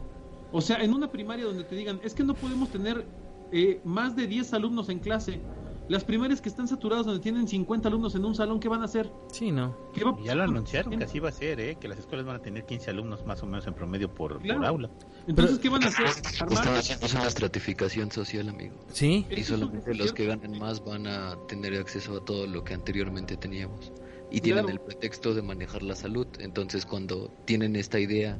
O 0.53 0.61
sea, 0.61 0.83
en 0.83 0.95
una 0.95 1.11
primaria 1.11 1.45
donde 1.45 1.65
te 1.65 1.75
digan, 1.75 2.01
es 2.03 2.15
que 2.15 2.23
no 2.25 2.35
podemos 2.35 2.69
tener 2.71 3.05
eh, 3.53 3.81
más 3.85 4.17
de 4.17 4.27
10 4.27 4.53
alumnos 4.55 4.89
en 4.89 4.99
clase. 5.01 5.41
Las 5.89 6.03
primarias 6.03 6.41
que 6.41 6.49
están 6.49 6.67
saturadas 6.67 7.07
donde 7.07 7.21
tienen 7.21 7.47
50 7.47 7.87
alumnos 7.89 8.17
en 8.17 8.25
un 8.25 8.35
salón, 8.35 8.59
¿qué 8.59 8.69
van 8.69 8.83
a 8.83 8.87
hacer? 8.87 9.09
Sí, 9.31 9.53
no. 9.53 9.77
¿Qué 9.95 10.03
va 10.03 10.11
a 10.11 10.21
Ya 10.21 10.35
lo 10.35 10.43
anunciaron 10.43 10.99
que 10.99 11.05
así 11.05 11.21
va 11.21 11.29
a 11.29 11.33
ser, 11.33 11.61
¿eh? 11.61 11.77
que 11.81 11.87
las 11.87 12.01
escuelas 12.01 12.27
van 12.27 12.35
a 12.37 12.43
tener 12.43 12.67
15 12.67 12.91
alumnos 12.91 13.25
más 13.25 13.41
o 13.45 13.47
menos 13.47 13.69
en 13.69 13.75
promedio 13.75 14.13
por, 14.13 14.41
Claro. 14.41 14.59
por 14.61 14.67
aula. 14.67 14.91
Entonces, 15.29 15.61
¿qué 15.61 15.69
van 15.69 15.85
a 15.85 15.87
hacer? 15.87 16.07
Están 16.07 16.75
haciendo 16.75 17.07
una 17.07 17.27
estratificación 17.29 18.11
social, 18.11 18.49
amigo. 18.49 18.75
Sí. 18.93 19.27
Y 19.31 19.45
solamente 19.45 19.95
los 19.95 20.13
que 20.13 20.27
ganan 20.27 20.59
más 20.59 20.85
van 20.85 21.07
a 21.07 21.37
tener 21.47 21.75
acceso 21.79 22.17
a 22.17 22.25
todo 22.25 22.49
lo 22.49 22.65
que 22.65 22.75
anteriormente 22.75 23.37
teníamos. 23.37 23.93
Y 24.31 24.41
tienen 24.41 24.65
Claro. 24.65 24.81
el 24.81 24.85
pretexto 24.85 25.35
de 25.35 25.43
manejar 25.43 25.83
la 25.83 25.95
salud. 25.95 26.27
Entonces, 26.41 26.85
cuando 26.85 27.31
tienen 27.45 27.77
esta 27.77 27.99
idea 28.01 28.39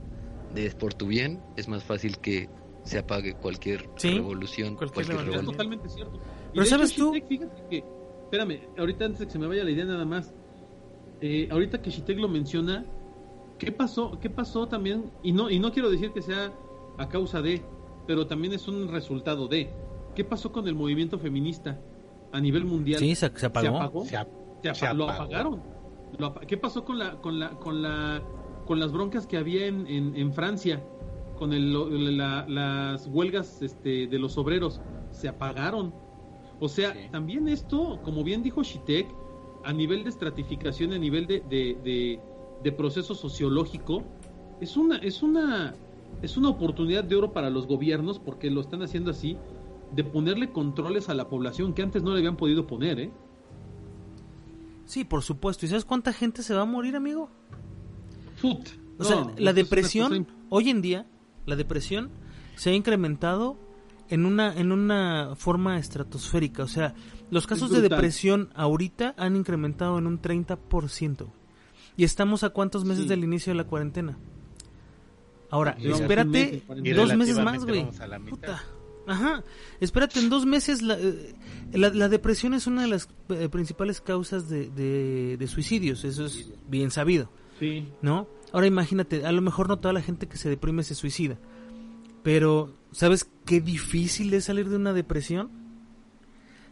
de 0.55 0.67
es 0.67 0.75
por 0.75 0.95
tu 0.95 1.07
bien, 1.07 1.41
es 1.57 1.69
más 1.69 1.85
fácil 1.85 2.19
que 2.19 2.49
se 2.83 2.99
apague 2.99 3.35
cualquier 3.35 3.89
Sí, 3.97 4.15
revolución, 4.15 4.77
cualquier 4.77 5.07
cualquier, 5.07 5.37
Es 5.41 5.45
totalmente 5.45 5.89
cierto. 5.89 6.17
Y 6.17 6.55
Pero 6.55 6.67
¿sabes 6.67 6.93
hecho, 6.93 7.07
tú? 7.07 7.15
Shitek, 7.15 7.29
fíjate 7.29 7.63
que, 7.71 7.85
espérame, 8.25 8.61
ahorita 8.79 9.05
antes 9.05 9.21
de 9.21 9.27
que 9.27 9.33
se 9.33 9.39
me 9.39 9.47
vaya 9.47 9.65
la 9.65 9.71
idea 9.71 9.85
nada 9.85 10.05
más, 10.05 10.35
eh, 11.21 11.49
ahorita 11.51 11.81
que 11.83 11.91
Shitek 11.91 12.19
lo 12.19 12.29
menciona, 12.29 12.85
¿qué 13.59 13.73
pasó? 13.73 14.19
¿Qué 14.21 14.31
pasó 14.31 14.67
también? 14.69 15.11
Y 15.23 15.33
no, 15.33 15.51
y 15.51 15.59
no 15.59 15.73
quiero 15.73 15.91
decir 15.91 16.13
que 16.13 16.23
sea 16.23 16.53
a 16.99 17.09
causa 17.09 17.43
de, 17.43 17.63
pero 18.07 18.27
también 18.27 18.53
es 18.55 18.69
un 18.69 18.89
resultado 18.89 19.49
de. 19.49 19.71
¿Qué 20.15 20.25
pasó 20.25 20.51
con 20.53 20.67
el 20.69 20.75
movimiento 20.75 21.19
feminista 21.19 21.79
a 22.33 22.41
nivel 22.41 22.65
mundial? 22.65 22.99
Sí, 23.01 23.15
se, 23.15 23.31
se 23.37 23.47
apagó. 23.47 23.67
¿Se 23.67 23.77
apagó? 23.77 24.05
Se 24.05 24.17
ap- 24.17 24.29
Se 24.63 24.69
apa- 24.71 24.75
se 24.79 24.95
lo 24.95 25.05
apagó. 25.05 25.23
apagaron. 25.25 25.63
Lo 26.19 26.35
¿Qué 26.35 26.57
pasó 26.57 26.85
con 26.85 26.99
la, 26.99 27.21
con 27.21 27.39
la, 27.39 27.51
con 27.59 27.83
la, 27.83 28.23
con 28.67 28.81
las 28.81 28.93
broncas 28.93 29.27
que 29.27 29.37
había 29.37 29.67
en, 29.67 29.87
en, 29.87 30.17
en 30.17 30.33
Francia? 30.33 30.83
Con 31.37 31.53
el, 31.53 32.17
la- 32.17 32.47
las 32.49 33.07
huelgas 33.09 33.61
este, 33.63 34.07
de 34.07 34.19
los 34.19 34.39
obreros. 34.39 34.81
Se 35.11 35.29
apagaron. 35.29 35.93
O 36.61 36.69
sea, 36.69 36.93
Sí. 36.95 37.01
también 37.11 37.49
esto, 37.49 38.01
como 38.03 38.25
bien 38.25 38.43
dijo 38.43 38.63
Shitek, 38.63 39.07
a 39.65 39.73
nivel 39.73 40.05
de 40.05 40.11
estratificación, 40.11 40.93
a 40.93 40.99
nivel 40.99 41.27
de, 41.27 41.41
de, 41.41 41.79
de- 41.85 42.21
de 42.63 42.73
proceso 42.73 43.15
sociológico, 43.15 44.03
es 44.61 44.77
una, 44.79 44.97
es 44.99 45.23
una, 45.23 45.75
es 46.23 46.39
una 46.39 46.49
oportunidad 46.49 47.05
de 47.05 47.17
oro 47.17 47.33
para 47.35 47.51
los 47.51 47.67
gobiernos, 47.67 48.19
porque 48.19 48.51
lo 48.51 48.63
están 48.63 48.83
haciendo 48.83 49.11
así, 49.11 49.37
de 49.93 50.03
ponerle 50.03 50.51
controles 50.51 51.11
a 51.11 51.15
la 51.15 51.29
población 51.29 51.75
que 51.75 51.83
antes 51.83 52.03
no 52.03 52.13
le 52.13 52.19
habían 52.19 52.37
podido 52.37 52.67
poner, 52.67 52.99
¿eh? 52.99 53.11
Sí, 54.87 55.05
por 55.05 55.23
supuesto. 55.23 55.67
¿Y 55.67 55.69
sabes 55.69 55.85
cuánta 55.85 56.13
gente 56.13 56.43
se 56.43 56.55
va 56.55 56.63
a 56.63 56.67
morir, 56.67 56.97
amigo? 56.97 57.29
Fut. 58.41 58.69
O 58.99 59.05
sea, 59.05 59.27
la 59.37 59.53
depresión 59.53 60.27
hoy 60.49 60.71
en 60.71 60.81
día 60.81 61.07
la 61.47 61.55
depresión, 61.57 62.11
se 62.57 62.71
ha 62.71 62.75
incrementado 62.75 63.57
en 64.09 64.27
una, 64.27 64.53
en 64.55 64.73
una 64.73 65.35
forma 65.37 65.79
estratosférica. 65.79 66.65
O 66.65 66.69
sea, 66.69 66.95
los 67.31 67.47
casos 67.47 67.71
de 67.71 67.81
depresión 67.81 68.51
ahorita 68.55 69.15
han 69.17 69.37
incrementado 69.37 69.99
en 69.99 70.07
un 70.09 70.21
30%. 70.21 71.27
Y 71.97 72.05
estamos 72.05 72.43
a 72.45 72.51
cuántos 72.51 72.85
meses 72.85 73.05
Sí. 73.05 73.09
del 73.09 73.25
inicio 73.25 73.53
de 73.53 73.57
la 73.59 73.65
cuarentena. 73.65 74.19
Ahora, 75.51 75.77
espérate 75.81 76.65
dos 76.97 77.15
meses 77.17 77.39
más, 77.39 77.65
güey. 77.65 77.87
Puta. 78.29 78.63
Ajá. 79.07 79.45
Espérate, 79.81 80.21
en 80.21 80.29
dos 80.29 80.47
meses 80.47 80.83
la, 80.83 80.99
eh, 80.99 81.35
la, 81.73 81.91
la 81.91 82.09
depresión 82.09 82.55
es 82.55 82.67
una 82.67 82.83
de 82.83 82.89
las 82.89 83.09
eh, 83.29 83.49
principales 83.49 84.01
causas 84.01 84.49
de, 84.49 84.69
de, 84.71 85.37
de 85.37 85.47
suicidios. 85.47 86.05
Eso 86.05 86.27
es 86.27 86.51
bien 86.69 86.91
sabido. 86.91 87.31
Sí. 87.59 87.89
¿no? 88.03 88.29
Ahora 88.53 88.67
imagínate, 88.67 89.25
a 89.27 89.33
lo 89.33 89.43
mejor 89.43 89.69
no 89.69 89.79
toda 89.79 89.93
la 89.93 90.03
gente 90.03 90.27
que 90.27 90.37
se 90.37 90.49
deprime 90.49 90.83
se 90.83 90.95
suicida, 90.95 91.39
pero 92.23 92.75
¿sabes 92.93 93.29
qué 93.45 93.61
difícil 93.61 94.33
es 94.35 94.45
salir 94.45 94.69
de 94.69 94.77
una 94.77 94.93
depresión? 94.93 95.51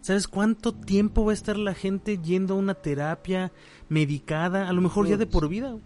¿Sabes 0.01 0.29
cuánto 0.29 0.75
tiempo 0.75 1.25
va 1.25 1.31
a 1.31 1.35
estar 1.35 1.57
la 1.57 1.73
gente 1.73 2.19
yendo 2.19 2.55
a 2.55 2.59
una 2.59 2.75
terapia 2.75 3.53
medicada, 3.89 4.69
a 4.69 4.73
lo 4.73 4.83
mejor 4.83 5.09
ya 5.09 5.17
de 5.17 5.27
por 5.27 5.49
vida? 5.49 5.79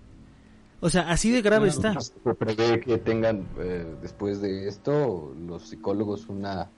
O 0.80 0.90
sea, 0.90 1.10
así 1.10 1.30
de 1.30 1.42
grave 1.42 1.68
está. 1.68 2.00
Se 2.00 2.34
prevé 2.34 2.80
que 2.80 2.98
tengan 2.98 3.46
eh, 3.58 3.84
después 4.00 4.40
de 4.40 4.68
esto 4.68 5.34
los 5.46 5.68
psicólogos 5.68 6.28
una 6.28 6.70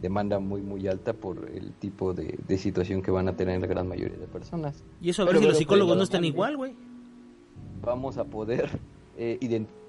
demanda 0.00 0.38
muy 0.38 0.62
muy 0.62 0.86
alta 0.88 1.12
por 1.12 1.50
el 1.52 1.72
tipo 1.74 2.14
de, 2.14 2.38
de 2.46 2.58
situación 2.58 3.02
que 3.02 3.10
van 3.10 3.28
a 3.28 3.36
tener 3.36 3.60
la 3.60 3.66
gran 3.66 3.88
mayoría 3.88 4.18
de 4.18 4.26
personas. 4.26 4.84
Y 5.00 5.10
eso 5.10 5.22
a 5.22 5.24
ver 5.26 5.34
Pero 5.34 5.42
si 5.42 5.48
los 5.48 5.58
psicólogos 5.58 5.96
no 5.96 6.02
están 6.04 6.24
igual, 6.24 6.56
güey. 6.56 6.74
Vamos 7.82 8.18
a 8.18 8.24
poder 8.24 8.70
eh, 9.16 9.38
identificar 9.40 9.80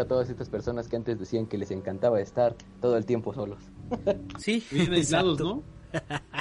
a 0.00 0.04
todas 0.06 0.28
estas 0.30 0.48
personas 0.48 0.88
que 0.88 0.96
antes 0.96 1.18
decían 1.18 1.46
que 1.46 1.58
les 1.58 1.70
encantaba 1.70 2.20
estar 2.20 2.54
todo 2.80 2.96
el 2.96 3.06
tiempo 3.06 3.32
solos. 3.34 3.58
Sí, 4.38 4.62
Bien 4.70 4.92
aislados. 4.92 5.38
¿no? 5.40 5.62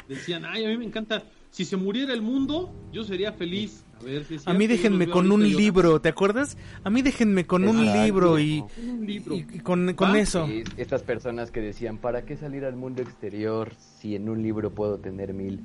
Decían, 0.08 0.46
ay, 0.46 0.66
a 0.66 0.70
mí 0.70 0.78
me 0.78 0.86
encanta. 0.86 1.24
Si 1.50 1.66
se 1.66 1.76
muriera 1.76 2.14
el 2.14 2.22
mundo, 2.22 2.72
yo 2.92 3.04
sería 3.04 3.34
feliz. 3.34 3.84
A 4.02 4.06
ver, 4.06 4.26
si 4.26 4.36
es 4.36 4.47
A 4.47 4.54
mí 4.54 4.68
déjenme 4.68 5.10
con 5.10 5.32
un 5.32 5.43
libro, 5.43 6.02
¿te 6.02 6.10
acuerdas? 6.10 6.58
A 6.84 6.89
mí 6.89 7.02
déjenme 7.02 7.45
con 7.45 7.68
un 7.68 7.84
libro 7.93 8.39
y, 8.39 8.62
Con 8.76 8.89
un 8.89 9.06
libro. 9.06 9.36
y- 9.36 9.47
y 9.54 9.60
con, 9.60 9.93
con 9.93 10.16
eso. 10.16 10.47
Y 10.47 10.64
estas 10.78 11.04
personas 11.04 11.52
que 11.52 11.62
decían, 11.62 11.97
¿para 11.97 12.24
qué 12.24 12.36
salir 12.38 12.66
al 12.66 12.76
mundo 12.76 13.02
exterior 13.02 13.74
si 13.99 14.16
en 14.16 14.28
un 14.30 14.41
libro 14.41 14.72
puedo 14.72 14.97
tener 14.97 15.34
mil? 15.34 15.60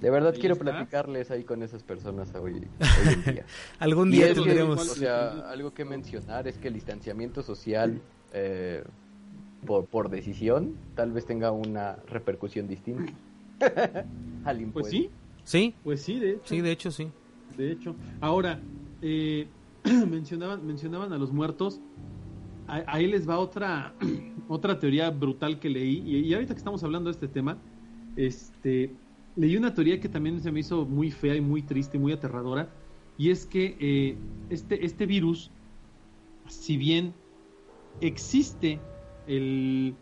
De 0.00 0.10
verdad 0.10 0.32
Ahí 0.34 0.40
quiero 0.40 0.54
está. 0.54 0.64
platicarles 0.64 1.30
ahí 1.30 1.44
con 1.44 1.62
esas 1.62 1.82
personas 1.82 2.34
hoy, 2.34 2.54
hoy 2.54 3.14
en 3.14 3.24
día. 3.34 3.46
Algún 3.78 4.08
Y 4.12 4.16
día 4.16 4.26
es 4.26 4.34
que, 4.34 4.40
tendremos... 4.44 4.78
o 4.88 4.94
sea, 4.94 5.48
algo 5.50 5.72
que 5.72 5.84
mencionar 5.84 6.46
es 6.48 6.58
que 6.58 6.68
el 6.68 6.74
distanciamiento 6.74 7.42
social 7.42 8.00
eh, 8.32 8.82
por, 9.64 9.86
por 9.86 10.10
decisión 10.10 10.74
tal 10.94 11.12
vez 11.12 11.24
tenga 11.24 11.52
una 11.52 11.96
repercusión 12.08 12.66
distinta 12.68 13.12
al 14.44 14.56
Pues 14.56 14.62
impuesto. 14.62 14.90
sí, 14.90 15.10
Sí, 15.44 15.74
pues 15.84 16.02
sí, 16.02 16.18
de 16.18 16.30
hecho. 16.32 16.42
sí, 16.44 16.60
de 16.62 16.70
hecho 16.72 16.90
sí. 16.90 17.08
De 17.56 17.72
hecho, 17.72 17.94
ahora 18.20 18.60
eh, 19.02 19.46
mencionaban 19.84 20.66
mencionaban 20.66 21.12
a 21.12 21.18
los 21.18 21.32
muertos. 21.32 21.80
Ahí 22.66 23.06
les 23.06 23.28
va 23.28 23.38
otra 23.38 23.94
otra 24.48 24.78
teoría 24.78 25.10
brutal 25.10 25.58
que 25.58 25.68
leí. 25.68 26.02
Y, 26.04 26.18
y 26.20 26.34
ahorita 26.34 26.54
que 26.54 26.58
estamos 26.58 26.82
hablando 26.82 27.08
de 27.08 27.12
este 27.12 27.28
tema, 27.28 27.58
este 28.16 28.90
leí 29.36 29.56
una 29.56 29.74
teoría 29.74 30.00
que 30.00 30.08
también 30.08 30.40
se 30.40 30.52
me 30.52 30.60
hizo 30.60 30.86
muy 30.86 31.10
fea 31.10 31.34
y 31.34 31.40
muy 31.40 31.62
triste 31.62 31.96
y 31.96 32.00
muy 32.00 32.12
aterradora. 32.12 32.68
Y 33.18 33.30
es 33.30 33.46
que 33.46 33.76
eh, 33.78 34.16
este 34.50 34.84
este 34.84 35.06
virus, 35.06 35.50
si 36.48 36.76
bien 36.76 37.12
existe 38.00 38.80
el 39.26 39.94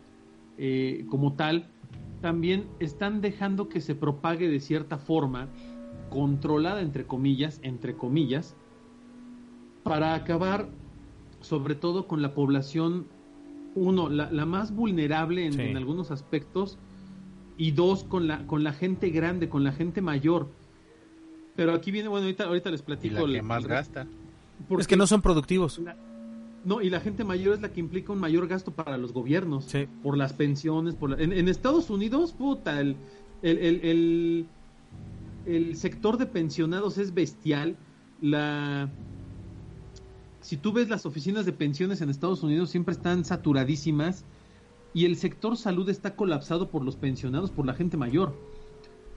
eh, 0.57 1.05
como 1.09 1.33
tal, 1.33 1.67
también 2.21 2.67
están 2.79 3.21
dejando 3.21 3.67
que 3.69 3.81
se 3.81 3.95
propague 3.95 4.47
de 4.47 4.59
cierta 4.59 4.97
forma 4.97 5.49
controlada 6.13 6.81
entre 6.81 7.05
comillas, 7.05 7.59
entre 7.63 7.95
comillas, 7.95 8.55
para 9.83 10.13
acabar 10.15 10.69
sobre 11.41 11.75
todo 11.75 12.07
con 12.07 12.21
la 12.21 12.33
población, 12.33 13.05
uno, 13.75 14.07
la, 14.09 14.31
la 14.31 14.45
más 14.45 14.73
vulnerable 14.73 15.45
en, 15.45 15.53
Sí. 15.53 15.61
en 15.61 15.75
algunos 15.77 16.11
aspectos, 16.11 16.77
y 17.57 17.71
dos, 17.71 18.03
con 18.03 18.27
la, 18.27 18.47
con 18.47 18.63
la 18.63 18.73
gente 18.73 19.09
grande, 19.09 19.49
con 19.49 19.63
la 19.63 19.71
gente 19.73 20.01
mayor. 20.01 20.47
Pero 21.55 21.73
aquí 21.73 21.91
viene, 21.91 22.07
bueno, 22.09 22.25
ahorita, 22.25 22.45
ahorita 22.45 22.71
les 22.71 22.79
Y 22.81 22.83
platico. 22.83 23.15
la 23.27 23.33
que 23.33 23.37
el- 23.39 23.43
más 23.43 23.63
el- 23.63 23.69
gasta. 23.69 24.07
porque 24.69 24.81
Es 24.81 24.87
que 24.87 24.95
no 24.97 25.05
son 25.05 25.21
productivos. 25.21 25.77
la- 25.79 25.95
no, 26.65 26.81
y 26.81 26.89
la 26.89 26.99
gente 27.01 27.23
mayor 27.25 27.55
es 27.55 27.61
la 27.61 27.71
que 27.73 27.79
implica 27.81 28.13
un 28.13 28.19
mayor 28.19 28.47
gasto 28.47 28.71
para 28.71 28.97
los 28.97 29.11
gobiernos 29.11 29.65
Sí. 29.65 29.85
por 30.01 30.17
las 30.17 30.33
pensiones, 30.33 30.95
por 30.95 31.09
la- 31.11 31.17
en, 31.21 31.33
en 31.33 31.47
Estados 31.49 31.89
Unidos, 31.89 32.31
puta, 32.31 32.79
el, 32.79 32.95
el, 33.41 33.57
el, 33.83 34.45
el- 35.45 35.75
sector 35.75 36.17
de 36.17 36.25
pensionados 36.25 36.97
es 36.97 37.13
bestial. 37.13 37.77
La 38.21 38.89
si 40.43 40.57
tú 40.57 40.73
ves 40.73 40.89
las 40.89 41.05
oficinas 41.05 41.45
de 41.45 41.53
pensiones 41.53 42.01
en 42.01 42.09
Estados 42.09 42.43
Unidos 42.43 42.69
siempre 42.69 42.93
están 42.93 43.23
saturadísimas 43.23 44.25
y 44.93 45.05
el 45.05 45.15
sector 45.15 45.57
salud 45.57 45.89
está 45.89 46.15
colapsado 46.15 46.69
por 46.69 46.83
los 46.83 46.97
pensionados, 46.97 47.49
por 47.49 47.65
la 47.65 47.73
gente 47.73 47.97
mayor. 47.97 48.33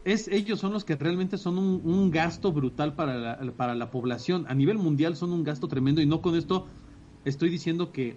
Es, 0.05 0.29
ellos 0.29 0.61
son 0.61 0.73
los 0.73 0.85
que 0.85 0.95
realmente 0.95 1.37
son 1.37 1.59
un, 1.59 2.11
gasto 2.13 2.53
brutal 2.53 2.95
para 2.95 3.17
la, 3.17 3.53
para 3.57 3.75
la 3.75 3.91
población. 3.91 4.47
A 4.49 4.55
nivel 4.55 4.79
mundial 4.79 5.17
son 5.17 5.33
un 5.33 5.43
gasto 5.43 5.67
tremendo 5.67 6.01
y 6.01 6.07
no 6.07 6.23
con 6.23 6.37
esto 6.37 6.69
estoy 7.25 7.51
diciendo 7.51 7.91
que, 7.91 8.17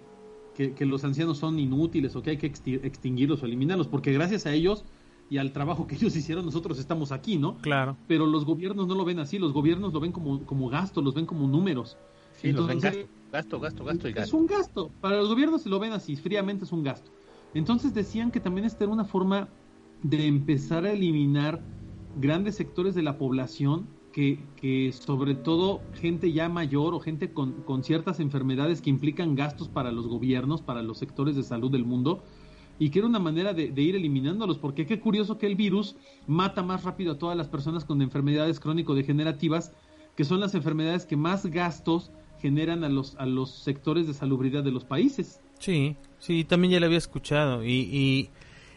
que, 0.54 0.86
los 0.86 1.02
ancianos 1.02 1.38
son 1.38 1.58
inútiles 1.58 2.14
o 2.14 2.22
que 2.22 2.30
hay 2.30 2.36
que 2.36 2.50
exti- 2.52 2.80
extinguirlos 2.84 3.42
o 3.42 3.46
eliminarlos, 3.46 3.88
porque 3.88 4.12
gracias 4.12 4.46
a 4.46 4.52
ellos 4.52 4.84
y 5.30 5.38
al 5.38 5.52
trabajo 5.52 5.86
que 5.86 5.94
ellos 5.96 6.14
hicieron 6.16 6.44
nosotros 6.44 6.78
estamos 6.78 7.12
aquí, 7.12 7.38
¿no? 7.38 7.56
Claro. 7.58 7.96
Pero 8.06 8.26
los 8.26 8.44
gobiernos 8.44 8.86
no 8.86 8.94
lo 8.94 9.04
ven 9.04 9.20
así, 9.20 9.38
los 9.38 9.52
gobiernos 9.52 9.94
lo 9.94 10.00
ven 10.00 10.12
como, 10.12 10.44
como 10.44 10.68
gasto, 10.68 11.00
los 11.00 11.14
ven 11.14 11.24
como 11.24 11.46
números. 11.46 11.96
Sí, 12.34 12.52
los 12.52 12.66
ven 12.66 12.78
Entonces, 12.78 13.06
gasto, 13.32 13.60
gasto, 13.60 13.84
gasto, 13.84 13.84
gasto 13.84 14.08
y 14.08 14.10
es 14.10 14.16
gasto. 14.16 14.36
un 14.36 14.46
gasto. 14.46 14.90
Para 15.00 15.16
los 15.16 15.28
gobiernos 15.28 15.62
se 15.62 15.68
lo 15.68 15.78
ven 15.78 15.92
así, 15.92 16.16
fríamente 16.16 16.64
es 16.64 16.72
un 16.72 16.82
gasto. 16.82 17.10
Entonces 17.54 17.94
decían 17.94 18.30
que 18.30 18.40
también 18.40 18.66
esta 18.66 18.84
era 18.84 18.92
una 18.92 19.04
forma 19.04 19.48
de 20.02 20.26
empezar 20.26 20.84
a 20.84 20.92
eliminar 20.92 21.60
grandes 22.20 22.56
sectores 22.56 22.94
de 22.94 23.02
la 23.02 23.18
población 23.18 23.86
que, 24.12 24.40
que 24.56 24.92
sobre 24.92 25.34
todo 25.34 25.82
gente 25.94 26.32
ya 26.32 26.48
mayor 26.48 26.94
o 26.94 27.00
gente 27.00 27.32
con, 27.32 27.62
con 27.62 27.84
ciertas 27.84 28.18
enfermedades 28.18 28.80
que 28.80 28.90
implican 28.90 29.36
gastos 29.36 29.68
para 29.68 29.92
los 29.92 30.08
gobiernos, 30.08 30.62
para 30.62 30.82
los 30.82 30.98
sectores 30.98 31.36
de 31.36 31.42
salud 31.42 31.70
del 31.70 31.84
mundo, 31.84 32.24
y 32.80 32.90
que 32.90 32.98
era 32.98 33.06
una 33.06 33.20
manera 33.20 33.54
de, 33.54 33.70
de 33.70 33.82
ir 33.82 33.94
eliminándolos, 33.94 34.58
porque 34.58 34.86
qué 34.86 34.98
curioso 34.98 35.38
que 35.38 35.46
el 35.46 35.54
virus 35.54 35.94
mata 36.26 36.64
más 36.64 36.82
rápido 36.82 37.12
a 37.12 37.18
todas 37.18 37.36
las 37.36 37.46
personas 37.46 37.84
con 37.84 38.02
enfermedades 38.02 38.58
crónico-degenerativas, 38.58 39.72
que 40.16 40.24
son 40.24 40.40
las 40.40 40.54
enfermedades 40.56 41.06
que 41.06 41.16
más 41.16 41.46
gastos 41.46 42.10
generan 42.40 42.82
a 42.84 42.88
los, 42.88 43.14
a 43.16 43.26
los 43.26 43.50
sectores 43.50 44.06
de 44.06 44.14
salubridad 44.14 44.64
de 44.64 44.72
los 44.72 44.84
países. 44.84 45.40
Sí, 45.58 45.96
sí, 46.18 46.42
también 46.44 46.72
ya 46.72 46.80
la 46.80 46.86
había 46.86 46.98
escuchado 46.98 47.62
y, 47.64 47.70
y, 47.92 48.30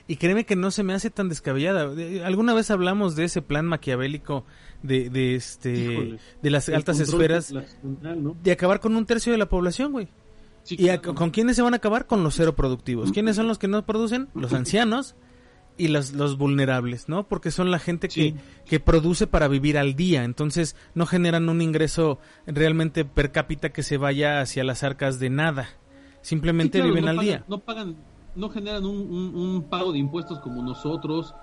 y 0.06 0.18
créeme 0.18 0.46
que 0.46 0.58
no 0.58 0.70
se 0.70 0.84
me 0.84 0.94
hace 0.94 1.10
tan 1.10 1.30
descabellada. 1.30 1.88
De- 1.96 2.24
Alguna 2.26 2.54
vez 2.54 2.70
hablamos 2.72 3.16
de 3.16 3.24
ese 3.24 3.42
plan 3.42 3.66
maquiavélico 3.66 4.44
de, 4.82 5.10
de 5.10 5.36
este 5.36 5.94
Híjole. 5.94 6.20
de 6.42 6.50
las 6.50 6.68
altas 6.68 7.00
esferas 7.00 7.54
¿no? 7.84 8.36
de 8.44 8.52
acabar 8.52 8.82
con 8.82 8.98
un 8.98 9.06
tercio 9.06 9.32
de 9.32 9.38
la 9.38 9.48
población, 9.48 9.94
güey. 9.94 10.10
Sí, 10.64 10.76
¿Y 10.80 10.90
a- 10.90 11.02
con 11.02 11.30
quiénes 11.32 11.56
se 11.56 11.62
van 11.62 11.74
a 11.74 11.78
acabar? 11.78 12.08
Con 12.08 12.24
los 12.24 12.36
cero 12.36 12.56
productivos. 12.56 13.12
¿Quiénes 13.12 13.36
son 13.36 13.48
los 13.48 13.58
que 13.60 13.68
no 13.68 13.86
producen? 13.86 14.30
Los 14.34 14.54
ancianos 14.54 15.16
y 15.78 15.88
los, 15.90 16.14
los 16.14 16.38
vulnerables, 16.38 17.10
¿no? 17.10 17.28
Porque 17.28 17.52
son 17.52 17.70
la 17.72 17.80
gente 17.80 18.08
que, 18.08 18.36
que 18.66 18.80
produce 18.80 19.28
para 19.28 19.48
vivir 19.48 19.78
al 19.78 19.96
día, 19.96 20.24
entonces 20.24 20.76
no 20.96 21.06
generan 21.06 21.50
un 21.50 21.62
ingreso 21.62 22.20
realmente 22.48 23.04
per 23.06 23.32
cápita 23.32 23.72
que 23.74 23.84
se 23.84 23.98
vaya 23.98 24.40
hacia 24.40 24.64
las 24.64 24.84
arcas 24.84 25.20
de 25.20 25.30
nada. 25.30 25.68
Simplemente 26.22 26.78
Sí, 26.78 26.82
claro, 26.84 26.94
viven 26.94 27.06
no 27.06 27.10
al 27.12 27.16
pagan- 27.18 27.26
día. 27.28 27.46
No 27.50 27.60
pagan, 27.60 27.96
no 28.36 28.50
generan 28.50 28.86
un, 28.86 28.96
un- 29.12 29.36
un 29.36 29.64
pago 29.70 29.92
de 29.92 29.98
impuestos 30.00 30.40
como 30.40 30.62
nosotros 30.62 31.34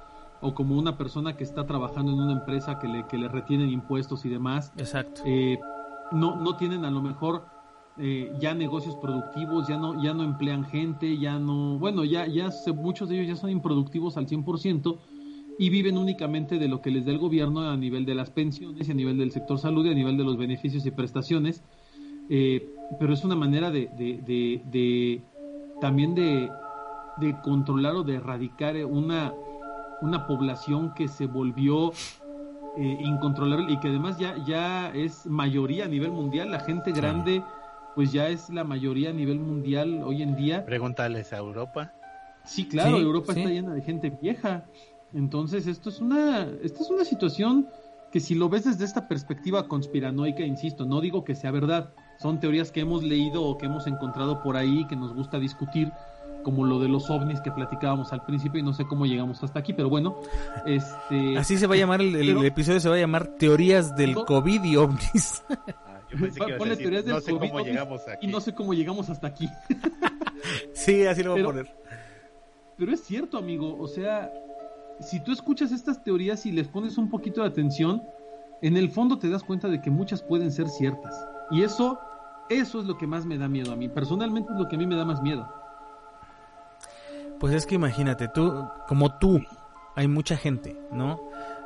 o 0.41 0.55
como 0.55 0.79
una 0.79 0.97
persona 0.97 1.37
que 1.37 1.45
está 1.45 1.67
trabajando 1.67 2.13
en 2.13 2.19
una 2.21 2.33
empresa 2.33 2.79
que 2.79 2.89
le, 2.89 3.07
que 3.07 3.19
le 3.19 3.29
retienen 3.29 3.69
impuestos 3.69 4.25
y 4.25 4.31
demás. 4.31 4.73
Exacto. 4.79 5.21
Eh, 5.27 5.59
no, 6.13 6.37
no 6.37 6.57
tienen 6.57 6.85
a 6.87 6.91
lo 6.91 7.03
mejor 7.03 7.45
eh, 8.01 8.33
ya 8.41 8.55
negocios 8.55 8.97
productivos, 8.97 9.69
ya 9.69 9.77
no, 9.77 10.03
ya 10.03 10.15
no 10.15 10.25
emplean 10.25 10.65
gente, 10.65 11.19
ya 11.19 11.39
no, 11.39 11.79
bueno, 11.79 12.05
ya, 12.05 12.27
ya 12.27 12.51
se- 12.51 12.73
muchos 12.73 13.09
de 13.09 13.17
ellos 13.17 13.29
ya 13.29 13.37
son 13.37 13.51
improductivos 13.51 14.17
al 14.17 14.27
100% 14.27 14.99
y 15.59 15.69
viven 15.69 15.99
únicamente 15.99 16.59
de 16.59 16.69
lo 16.69 16.81
que 16.81 16.91
les 16.91 17.05
da 17.05 17.13
el 17.13 17.19
gobierno 17.19 17.61
a 17.69 17.77
nivel 17.77 18.07
de 18.07 18.15
las 18.15 18.31
pensiones 18.31 18.89
y 18.89 18.93
a 18.93 18.95
nivel 18.95 19.19
del 19.19 19.31
sector 19.31 19.59
salud 19.59 19.85
y 19.85 19.91
a 19.91 19.95
nivel 19.95 20.17
de 20.17 20.25
los 20.25 20.37
beneficios 20.39 20.87
y 20.87 20.91
prestaciones. 20.91 21.63
Eh, 22.31 22.67
pero 22.99 23.13
es 23.13 23.25
una 23.25 23.37
manera 23.37 23.71
de, 23.71 23.89
de, 23.99 24.21
de- 24.23 24.63
de- 24.71 25.23
también 25.81 26.15
de, 26.15 26.49
de 27.19 27.37
controlar 27.43 27.95
o 27.97 28.03
de 28.05 28.15
erradicar 28.15 28.77
eh, 28.77 28.85
una, 28.85 29.35
una 30.01 30.27
población 30.27 30.95
que 30.95 31.09
se 31.09 31.27
volvió 31.27 31.93
eh, 32.79 32.99
incontrolable 33.05 33.73
y 33.73 33.81
que 33.81 33.89
además 33.89 34.17
ya, 34.19 34.37
ya 34.47 34.91
es 34.95 35.27
mayoría 35.27 35.85
a 35.85 35.89
nivel 35.89 36.13
mundial. 36.13 36.51
La 36.51 36.61
gente 36.61 36.93
grande 36.93 37.43
pues 37.95 38.13
ya 38.13 38.29
es 38.29 38.51
la 38.51 38.65
mayoría 38.65 39.11
a 39.11 39.13
nivel 39.13 39.39
mundial 39.41 40.03
hoy 40.05 40.23
en 40.23 40.37
día. 40.37 40.65
Pregúntales 40.65 41.33
a 41.33 41.39
Europa. 41.39 41.93
Sí, 42.45 42.67
claro, 42.69 42.97
Sí, 42.97 43.03
Europa 43.03 43.35
sí. 43.35 43.41
está 43.41 43.53
llena 43.53 43.75
de 43.75 43.83
gente 43.83 44.11
vieja. 44.11 44.65
Entonces, 45.13 45.67
esto 45.67 45.89
es 45.91 46.01
una 46.01 46.47
esta 46.63 46.83
es 46.83 46.91
una 46.91 47.05
situación 47.05 47.69
que 48.13 48.21
si 48.21 48.35
lo 48.35 48.49
ves 48.49 48.65
desde 48.65 48.85
esta 48.85 49.07
perspectiva 49.09 49.69
conspiranoica, 49.69 50.43
insisto, 50.43 50.85
no 50.87 51.01
digo 51.01 51.23
que 51.25 51.35
sea 51.35 51.51
verdad, 51.53 51.91
son 52.19 52.41
teorías 52.41 52.73
que 52.73 52.81
hemos 52.81 53.03
leído 53.05 53.43
o 53.45 53.57
que 53.59 53.67
hemos 53.67 53.87
encontrado 53.87 54.43
por 54.43 54.57
ahí 54.57 54.85
que 54.89 54.97
nos 54.97 55.15
gusta 55.15 55.39
discutir, 55.39 55.93
como 56.43 56.65
lo 56.65 56.81
de 56.81 56.89
los 56.89 57.09
ovnis 57.11 57.41
que 57.41 57.51
platicábamos 57.53 58.13
al 58.13 58.25
principio 58.25 58.59
y 58.61 58.63
no 58.65 58.73
sé 58.73 58.85
cómo 58.87 59.05
llegamos 59.07 59.43
hasta 59.45 59.59
aquí, 59.61 59.73
pero 59.75 59.89
bueno, 59.91 60.17
este 60.67 61.37
Así 61.39 61.57
se 61.57 61.67
va 61.67 61.75
a 61.75 61.79
llamar 61.79 62.01
el, 62.01 62.15
el 62.17 62.27
Pero- 62.29 62.43
episodio, 62.45 62.81
se 62.81 62.89
va 62.89 62.95
a 62.97 62.99
llamar 62.99 63.27
Teorías 63.39 63.95
del 63.95 64.15
No. 64.15 64.25
COVID 64.25 64.65
y 64.65 64.77
ovnis. 64.77 65.45
Yo 66.13 66.19
pensé 66.19 66.41
que 66.41 66.47
ibas 66.47 66.55
a 66.55 66.59
Ponle 66.59 66.71
decir, 66.77 66.85
teorías 66.85 67.05
del 67.05 67.15
no 67.15 67.21
sé 67.21 67.33
COVID, 67.33 67.49
cómo 67.51 67.65
llegamos 67.65 68.01
y 68.21 68.27
no 68.27 68.41
sé 68.41 68.55
cómo 68.55 68.75
llegamos 68.75 69.11
hasta 69.11 69.27
aquí. 69.27 69.49
sí, 70.75 71.07
así 71.07 71.23
lo 71.23 71.31
voy 71.33 71.41
a 71.41 71.43
Pero- 71.45 71.49
poner. 71.57 71.75
Pero 72.77 72.93
es 72.93 73.03
cierto, 73.03 73.37
amigo. 73.37 73.77
O 73.79 73.87
sea, 73.87 74.33
si 75.01 75.23
tú 75.23 75.33
escuchas 75.33 75.71
estas 75.71 76.03
teorías 76.03 76.47
y 76.47 76.53
les 76.53 76.67
pones 76.67 76.97
un 76.97 77.11
poquito 77.11 77.43
de 77.43 77.49
atención, 77.49 78.03
en 78.63 78.77
el 78.77 78.91
fondo 78.91 79.19
te 79.19 79.29
das 79.29 79.45
cuenta 79.45 79.69
de 79.69 79.81
que 79.83 79.91
muchas 79.91 80.23
pueden 80.23 80.51
ser 80.51 80.69
ciertas. 80.69 81.15
Y 81.51 81.63
eso, 81.63 82.01
eso 82.49 82.81
es 82.81 82.87
lo 82.87 82.97
que 82.97 83.07
más 83.07 83.27
me 83.27 83.37
da 83.37 83.49
miedo 83.49 83.73
a 83.73 83.77
mí. 83.77 83.89
Personalmente 83.89 84.53
es 84.53 84.59
lo 84.59 84.67
que 84.69 84.77
a 84.77 84.79
mí 84.79 84.87
me 84.87 84.97
da 84.97 85.05
más 85.05 85.21
miedo. 85.23 85.47
Pues 87.39 87.55
es 87.55 87.67
que 87.67 87.75
imagínate, 87.75 88.29
tú, 88.29 88.67
como 88.87 89.19
tú, 89.19 89.41
hay 89.95 90.09
mucha 90.09 90.37
gente, 90.37 90.77
¿no? 90.91 91.21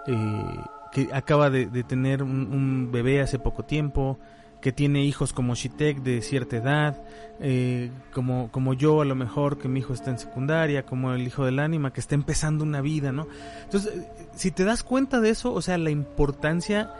Eh, 0.06 0.60
que 0.94 1.08
acaba 1.12 1.50
de, 1.50 1.66
tener 1.82 2.22
un, 2.22 2.90
bebé 2.92 3.20
hace 3.20 3.40
poco 3.40 3.64
tiempo, 3.64 4.16
que 4.62 4.70
tiene 4.70 5.04
hijos 5.04 5.32
como 5.32 5.56
Shitek 5.56 5.98
de 6.02 6.22
cierta 6.22 6.56
edad, 6.56 7.02
eh, 7.40 7.90
como, 8.12 8.50
como 8.52 8.74
yo 8.74 9.00
a 9.00 9.04
lo 9.04 9.16
mejor, 9.16 9.58
que 9.58 9.66
mi 9.66 9.80
hijo 9.80 9.92
está 9.92 10.10
en 10.10 10.20
secundaria, 10.20 10.86
como 10.86 11.12
el 11.12 11.26
hijo 11.26 11.44
del 11.44 11.58
ánima, 11.58 11.92
que 11.92 11.98
está 11.98 12.14
empezando 12.14 12.62
una 12.62 12.80
vida, 12.80 13.10
¿no? 13.10 13.26
Entonces, 13.64 13.92
eh, 13.92 14.28
si 14.36 14.52
te 14.52 14.62
das 14.62 14.84
cuenta 14.84 15.20
de 15.20 15.30
eso, 15.30 15.52
o 15.52 15.60
sea, 15.60 15.76
la 15.78 15.90
importancia 15.90 16.92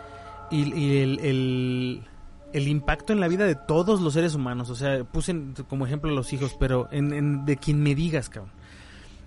y, 0.50 0.98
el, 0.98 2.02
el, 2.52 2.68
impacto 2.68 3.12
en 3.12 3.20
la 3.20 3.28
vida 3.28 3.46
de 3.46 3.54
todos 3.54 4.00
los 4.00 4.14
seres 4.14 4.34
humanos, 4.34 4.70
o 4.70 4.74
sea, 4.74 5.04
puse 5.04 5.36
como 5.68 5.86
ejemplo 5.86 6.10
a 6.10 6.14
los 6.14 6.32
hijos, 6.32 6.56
pero 6.58 6.88
en, 6.90 7.46
de 7.46 7.56
quien 7.58 7.80
me 7.80 7.94
digas, 7.94 8.28
cabrón. 8.28 8.52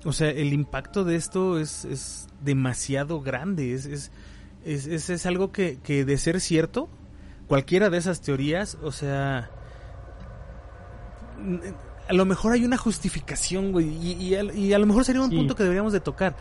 O 0.03 0.11
sea, 0.11 0.30
el 0.30 0.52
impacto 0.52 1.06
de 1.06 1.15
esto 1.15 1.57
es, 1.57 1.85
es 1.85 2.27
demasiado 2.44 3.22
grande, 3.22 3.73
es, 3.73 4.11
es, 4.68 4.85
es- 4.88 5.10
es 5.10 5.26
algo 5.26 5.52
que, 5.52 5.80
que 5.84 6.06
de 6.06 6.18
ser 6.18 6.39
cierto, 6.41 6.89
cualquiera 7.48 7.89
de 7.89 7.98
esas 7.98 8.22
teorías, 8.22 8.77
o 8.84 8.91
sea, 8.91 9.49
a 12.07 12.14
lo 12.14 12.26
mejor 12.26 12.53
hay 12.53 12.65
una 12.65 12.77
justificación, 12.77 13.72
güey, 13.72 13.88
y, 13.88 14.11
y, 14.14 14.35
a, 14.35 14.44
y 14.44 14.73
a 14.73 14.80
lo 14.80 14.85
mejor 14.85 15.06
sería 15.06 15.22
un 15.22 15.30
Sí. 15.30 15.35
punto 15.38 15.56
que 15.56 15.64
deberíamos 15.64 15.94
de 15.94 15.99
tocar, 15.99 16.35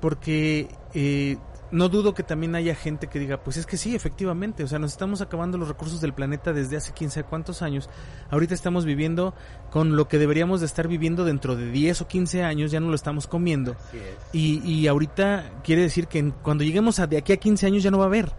porque 0.00 0.68
eh, 0.94 1.36
no 1.70 1.88
dudo 1.88 2.14
que 2.14 2.22
también 2.22 2.54
haya 2.54 2.74
gente 2.74 3.08
que 3.08 3.18
diga, 3.18 3.38
pues 3.42 3.56
es 3.58 3.66
que 3.66 3.76
sí, 3.76 3.94
efectivamente, 3.94 4.64
o 4.64 4.66
sea, 4.68 4.78
nos 4.78 4.92
estamos 4.92 5.20
acabando 5.20 5.58
los 5.58 5.68
recursos 5.68 6.00
del 6.00 6.14
planeta 6.14 6.52
desde 6.52 6.76
hace 6.78 6.92
quién 6.92 7.10
sabe 7.10 7.26
cuántos 7.28 7.60
años, 7.62 7.90
ahorita 8.30 8.54
estamos 8.54 8.84
viviendo 8.86 9.34
con 9.70 9.94
lo 9.96 10.08
que 10.08 10.18
deberíamos 10.18 10.60
de 10.60 10.66
estar 10.66 10.88
viviendo 10.88 11.24
dentro 11.26 11.56
de 11.56 11.70
10 11.70 12.00
o 12.02 12.08
15 12.08 12.42
años, 12.42 12.70
ya 12.70 12.80
no 12.80 12.88
lo 12.88 12.94
estamos 12.94 13.26
comiendo, 13.26 13.76
Así 13.88 13.98
es. 13.98 14.04
y, 14.32 14.60
y 14.66 14.86
ahorita 14.88 15.60
quiere 15.62 15.82
decir 15.82 16.06
que 16.06 16.32
cuando 16.42 16.64
lleguemos 16.64 16.98
a 17.00 17.06
de 17.06 17.18
aquí 17.18 17.32
a 17.32 17.36
15 17.36 17.66
años 17.66 17.82
ya 17.82 17.90
no 17.90 17.98
va 17.98 18.04
a 18.04 18.08
haber. 18.08 18.32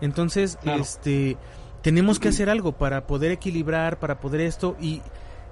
Entonces, 0.00 0.56
Claro. 0.62 0.80
este 0.82 1.36
tenemos 1.82 2.18
que 2.18 2.28
hacer 2.28 2.48
algo 2.50 2.72
para 2.72 3.06
poder 3.06 3.32
equilibrar, 3.32 3.98
para 3.98 4.20
poder 4.20 4.42
esto 4.42 4.76
y, 4.80 5.02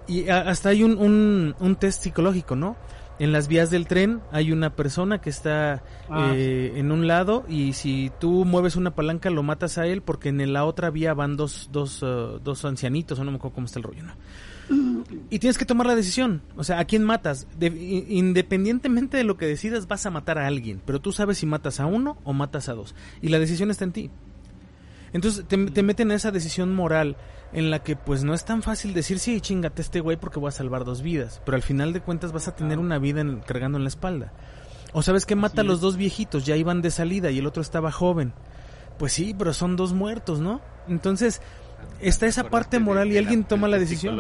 y 0.07 0.29
hasta 0.29 0.71
hay 0.71 0.83
un, 0.85 0.99
un, 0.99 1.55
un 1.59 1.77
test 1.77 2.03
psicológico, 2.03 2.55
¿no? 2.57 2.77
En 3.19 3.33
las 3.33 3.49
vías 3.49 3.71
del 3.71 3.87
tren 3.89 4.21
hay 4.31 4.53
una 4.53 4.71
persona 4.77 5.21
que 5.21 5.31
está 5.31 5.83
Ah, 6.09 6.33
eh, 6.35 6.73
en 6.77 6.93
un 6.93 7.07
lado 7.07 7.45
y 7.49 7.73
si 7.75 8.11
tú 8.21 8.45
mueves 8.45 8.77
una 8.77 8.95
palanca 8.95 9.29
lo 9.29 9.43
matas 9.43 9.77
a 9.77 9.87
él 9.87 10.03
porque 10.03 10.29
en 10.31 10.53
la 10.53 10.65
otra 10.65 10.89
vía 10.91 11.13
van 11.15 11.37
dos, 11.37 11.69
dos, 11.73 12.01
eh, 12.03 12.39
dos 12.43 12.65
ancianitos, 12.65 13.19
o 13.19 13.25
no 13.25 13.31
me 13.33 13.37
acuerdo 13.37 13.55
cómo 13.57 13.67
está 13.67 13.79
el 13.81 13.83
rollo, 13.83 14.05
¿no? 14.05 14.15
Y 15.31 15.39
tienes 15.39 15.57
que 15.59 15.65
tomar 15.65 15.87
la 15.87 15.95
decisión. 15.97 16.43
O 16.57 16.63
sea, 16.65 16.79
¿a 16.79 16.85
quién 16.85 17.03
matas? 17.03 17.47
De- 17.59 18.05
independientemente 18.09 19.17
de 19.17 19.25
lo 19.25 19.37
que 19.37 19.47
decidas, 19.47 19.89
vas 19.89 20.05
a 20.07 20.11
matar 20.11 20.39
a 20.39 20.47
alguien. 20.47 20.81
Pero 20.85 21.01
tú 21.01 21.13
sabes 21.13 21.39
si 21.39 21.47
matas 21.47 21.81
a 21.81 21.87
uno 21.87 22.19
o 22.25 22.33
matas 22.35 22.69
a 22.69 22.75
dos. 22.75 22.95
Y 23.23 23.29
la 23.29 23.39
decisión 23.39 23.71
está 23.71 23.85
en 23.85 23.93
ti. 23.93 24.11
Entonces 25.13 25.45
te, 25.49 25.57
te 25.71 25.83
meten 25.83 26.11
en 26.11 26.17
esa 26.17 26.31
decisión 26.31 26.75
moral 26.75 27.17
en 27.53 27.71
la 27.71 27.79
que 27.83 27.97
pues 27.97 28.25
no 28.25 28.35
es 28.35 28.45
tan 28.45 28.63
fácil 28.63 28.93
decir 28.95 29.19
sí, 29.19 29.41
chingate 29.41 29.83
este 29.83 30.01
güey 30.01 30.17
porque 30.17 30.39
voy 30.39 30.49
a 30.49 30.53
salvar 30.53 30.85
dos 30.85 31.03
vidas. 31.03 31.41
Pero 31.45 31.57
al 31.57 31.63
final 31.63 31.93
de 31.93 32.01
cuentas 32.01 32.33
vas 32.33 32.49
a 32.49 32.55
tener 32.55 32.79
una 32.79 32.99
vida 32.99 33.21
en- 33.21 33.41
cargando 33.41 33.79
en 33.79 33.85
la 33.85 33.89
espalda. 33.89 34.33
O 34.93 35.03
sabes 35.03 35.27
que 35.27 35.37
mata 35.37 35.61
a 35.61 35.65
los 35.65 35.81
dos 35.81 35.97
viejitos, 35.97 36.47
ya 36.47 36.57
iban 36.57 36.81
de 36.83 36.91
salida 36.91 37.31
y 37.31 37.39
el 37.39 37.47
otro 37.47 37.63
estaba 37.63 37.93
joven. 37.93 38.33
Pues 38.99 39.13
sí, 39.13 39.35
pero 39.39 39.53
son 39.53 39.77
dos 39.77 39.93
muertos, 39.93 40.41
¿no? 40.41 40.61
Entonces 40.87 41.41
está 42.01 42.27
esa 42.27 42.43
parte 42.51 42.79
moral 42.81 43.09
y 43.13 43.19
alguien 43.19 43.45
toma 43.45 43.69
la 43.69 43.79
decisión. 43.79 44.17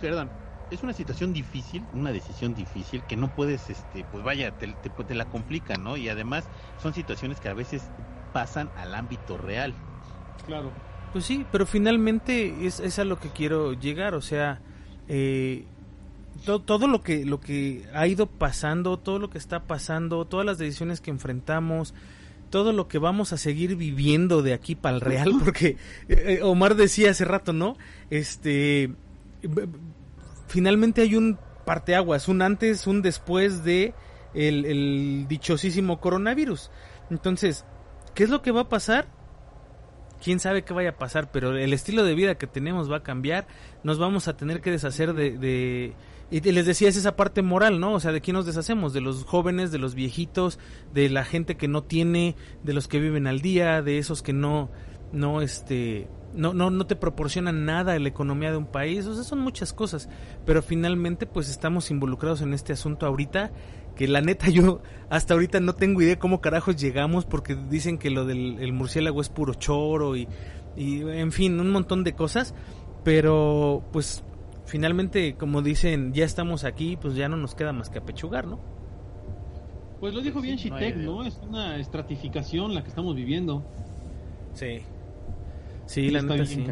Perdón, 0.00 0.30
es 0.70 0.82
una 0.82 0.92
situación 0.92 1.32
difícil, 1.32 1.86
una 1.92 2.12
decisión 2.12 2.54
difícil 2.54 3.02
que 3.04 3.16
no 3.16 3.28
puedes, 3.28 3.70
este, 3.70 4.04
pues 4.04 4.24
vaya, 4.24 4.50
te, 4.52 4.66
te- 4.74 4.90
te 4.90 5.14
la 5.14 5.24
complican, 5.26 5.82
¿no? 5.84 5.96
Y 5.96 6.08
además 6.08 6.44
son 6.76 6.92
situaciones 6.92 7.40
que 7.40 7.48
a 7.48 7.54
veces 7.54 7.82
pasan 8.32 8.70
al 8.74 8.94
ámbito 8.94 9.38
real. 9.38 9.74
claro. 10.44 10.72
Pues 11.14 11.24
sí, 11.26 11.46
pero 11.50 11.64
finalmente 11.64 12.66
es, 12.66 12.80
es 12.80 12.98
a 12.98 13.04
lo 13.04 13.18
que 13.20 13.28
quiero 13.30 13.72
llegar, 13.72 14.14
o 14.14 14.20
sea, 14.20 14.60
eh, 15.08 15.64
to- 16.44 16.58
todo 16.60 16.88
lo 16.88 17.02
que 17.02 17.24
lo 17.24 17.40
que 17.40 17.84
ha 17.94 18.06
ido 18.08 18.26
pasando, 18.26 18.98
todo 18.98 19.18
lo 19.20 19.30
que 19.30 19.38
está 19.38 19.60
pasando, 19.62 20.24
todas 20.26 20.44
las 20.44 20.58
decisiones 20.58 21.00
que 21.00 21.12
enfrentamos, 21.12 21.94
todo 22.50 22.72
lo 22.72 22.88
que 22.88 22.98
vamos 22.98 23.32
a 23.32 23.36
seguir 23.36 23.76
viviendo 23.76 24.42
de 24.42 24.54
aquí 24.54 24.74
para 24.74 24.96
el 24.96 25.00
real, 25.00 25.32
porque 25.42 25.76
eh, 26.08 26.40
Omar 26.42 26.74
decía 26.74 27.12
hace 27.12 27.24
rato, 27.24 27.52
¿no? 27.52 27.76
Este, 28.10 28.92
finalmente 30.48 31.02
hay 31.02 31.14
un 31.14 31.38
parteaguas, 31.64 32.26
un 32.26 32.42
antes, 32.42 32.88
un 32.88 33.02
después 33.02 33.62
de 33.62 33.94
el, 34.34 34.64
el 34.64 35.26
dichosísimo 35.28 36.00
coronavirus. 36.00 36.72
Entonces, 37.08 37.64
¿qué 38.14 38.24
es 38.24 38.30
lo 38.30 38.42
que 38.42 38.50
va 38.50 38.62
a 38.62 38.68
pasar? 38.68 39.06
Quién 40.24 40.40
sabe 40.40 40.62
qué 40.62 40.72
vaya 40.72 40.90
a 40.90 40.96
pasar, 40.96 41.30
pero 41.30 41.54
el 41.56 41.72
estilo 41.74 42.02
de 42.02 42.14
vida 42.14 42.36
que 42.36 42.46
tenemos 42.46 42.90
va 42.90 42.96
a 42.98 43.02
cambiar, 43.02 43.46
nos 43.82 43.98
vamos 43.98 44.26
a 44.26 44.36
tener 44.36 44.62
que 44.62 44.70
deshacer 44.70 45.12
de... 45.12 45.36
de 45.36 45.92
y 46.30 46.40
les 46.40 46.64
decía, 46.64 46.88
es 46.88 46.96
esa 46.96 47.14
parte 47.14 47.42
moral, 47.42 47.78
¿no? 47.78 47.92
O 47.92 48.00
sea, 48.00 48.10
¿de 48.10 48.22
quién 48.22 48.34
nos 48.34 48.46
deshacemos? 48.46 48.94
De 48.94 49.02
los 49.02 49.24
jóvenes, 49.24 49.70
de 49.70 49.78
los 49.78 49.94
viejitos, 49.94 50.58
de 50.92 51.10
la 51.10 51.24
gente 51.24 51.56
que 51.56 51.68
no 51.68 51.84
tiene, 51.84 52.34
de 52.64 52.72
los 52.72 52.88
que 52.88 52.98
viven 52.98 53.26
al 53.26 53.42
día, 53.42 53.82
de 53.82 53.98
esos 53.98 54.22
que 54.22 54.32
no, 54.32 54.70
no, 55.12 55.42
este, 55.42 56.08
no, 56.34 56.54
no, 56.54 56.70
no 56.70 56.86
te 56.86 56.96
proporcionan 56.96 57.66
nada 57.66 57.94
en 57.94 58.02
la 58.02 58.08
economía 58.08 58.50
de 58.50 58.56
un 58.56 58.66
país, 58.66 59.06
o 59.06 59.14
sea, 59.14 59.22
son 59.22 59.40
muchas 59.40 59.72
cosas, 59.72 60.08
pero 60.46 60.62
finalmente 60.62 61.26
pues 61.26 61.48
estamos 61.48 61.90
involucrados 61.90 62.40
en 62.40 62.54
este 62.54 62.72
asunto 62.72 63.06
ahorita, 63.06 63.52
que 63.96 64.08
la 64.08 64.20
neta 64.20 64.48
yo 64.48 64.80
hasta 65.10 65.34
ahorita 65.34 65.60
no 65.60 65.74
tengo 65.74 66.02
idea 66.02 66.18
cómo 66.18 66.40
carajos 66.40 66.76
llegamos, 66.76 67.24
porque 67.24 67.54
dicen 67.54 67.98
que 67.98 68.10
lo 68.10 68.24
del 68.24 68.58
el 68.60 68.72
murciélago 68.72 69.20
es 69.20 69.28
puro 69.28 69.54
choro 69.54 70.16
y, 70.16 70.28
y 70.76 71.02
en 71.02 71.32
fin, 71.32 71.60
un 71.60 71.70
montón 71.70 72.04
de 72.04 72.14
cosas, 72.14 72.54
pero 73.04 73.84
pues 73.92 74.24
finalmente 74.66 75.36
como 75.36 75.62
dicen, 75.62 76.12
ya 76.12 76.24
estamos 76.24 76.64
aquí, 76.64 76.96
pues 76.96 77.14
ya 77.14 77.28
no 77.28 77.36
nos 77.36 77.54
queda 77.54 77.72
más 77.72 77.90
que 77.90 77.98
apechugar, 77.98 78.46
¿no? 78.46 78.60
Pues 80.00 80.12
lo 80.14 80.20
dijo 80.20 80.40
Sí, 80.40 80.46
bien 80.46 80.56
no 80.56 80.62
Shitek, 80.62 80.96
de 80.96 81.04
¿no? 81.04 81.24
Es 81.24 81.40
una 81.48 81.76
estratificación 81.78 82.74
la 82.74 82.82
que 82.82 82.88
estamos 82.88 83.14
viviendo. 83.14 83.64
Sí. 84.52 84.82
Sí, 85.86 86.10
la 86.10 86.20
Está 86.20 86.34
neta 86.34 86.46
sí. 86.46 86.66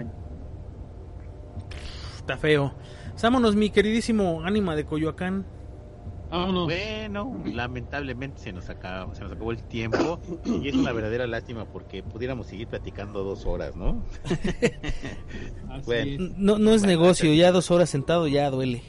Está 2.16 2.36
feo. 2.36 2.74
Vámonos, 3.22 3.56
mi 3.56 3.70
queridísimo 3.70 4.42
ánima 4.44 4.74
de 4.74 4.84
Coyoacán. 4.84 5.46
Vámonos. 6.32 6.64
Bueno, 6.64 7.42
lamentablemente 7.44 8.40
se 8.40 8.52
nos, 8.54 8.70
acaba, 8.70 9.14
se 9.14 9.20
nos 9.20 9.32
acabó 9.32 9.52
el 9.52 9.62
tiempo 9.64 10.18
y 10.46 10.68
es 10.68 10.74
una 10.74 10.90
verdadera 10.94 11.26
lástima 11.26 11.66
porque 11.66 12.02
pudiéramos 12.02 12.46
seguir 12.46 12.68
platicando 12.68 13.22
dos 13.22 13.44
horas, 13.44 13.76
¿no? 13.76 14.02
Bueno. 15.84 16.32
No, 16.36 16.58
no 16.58 16.72
es 16.72 16.84
negocio, 16.84 17.32
ya 17.32 17.50
dos 17.50 17.70
horas 17.70 17.90
sentado 17.90 18.28
ya 18.28 18.50
duele. 18.50 18.82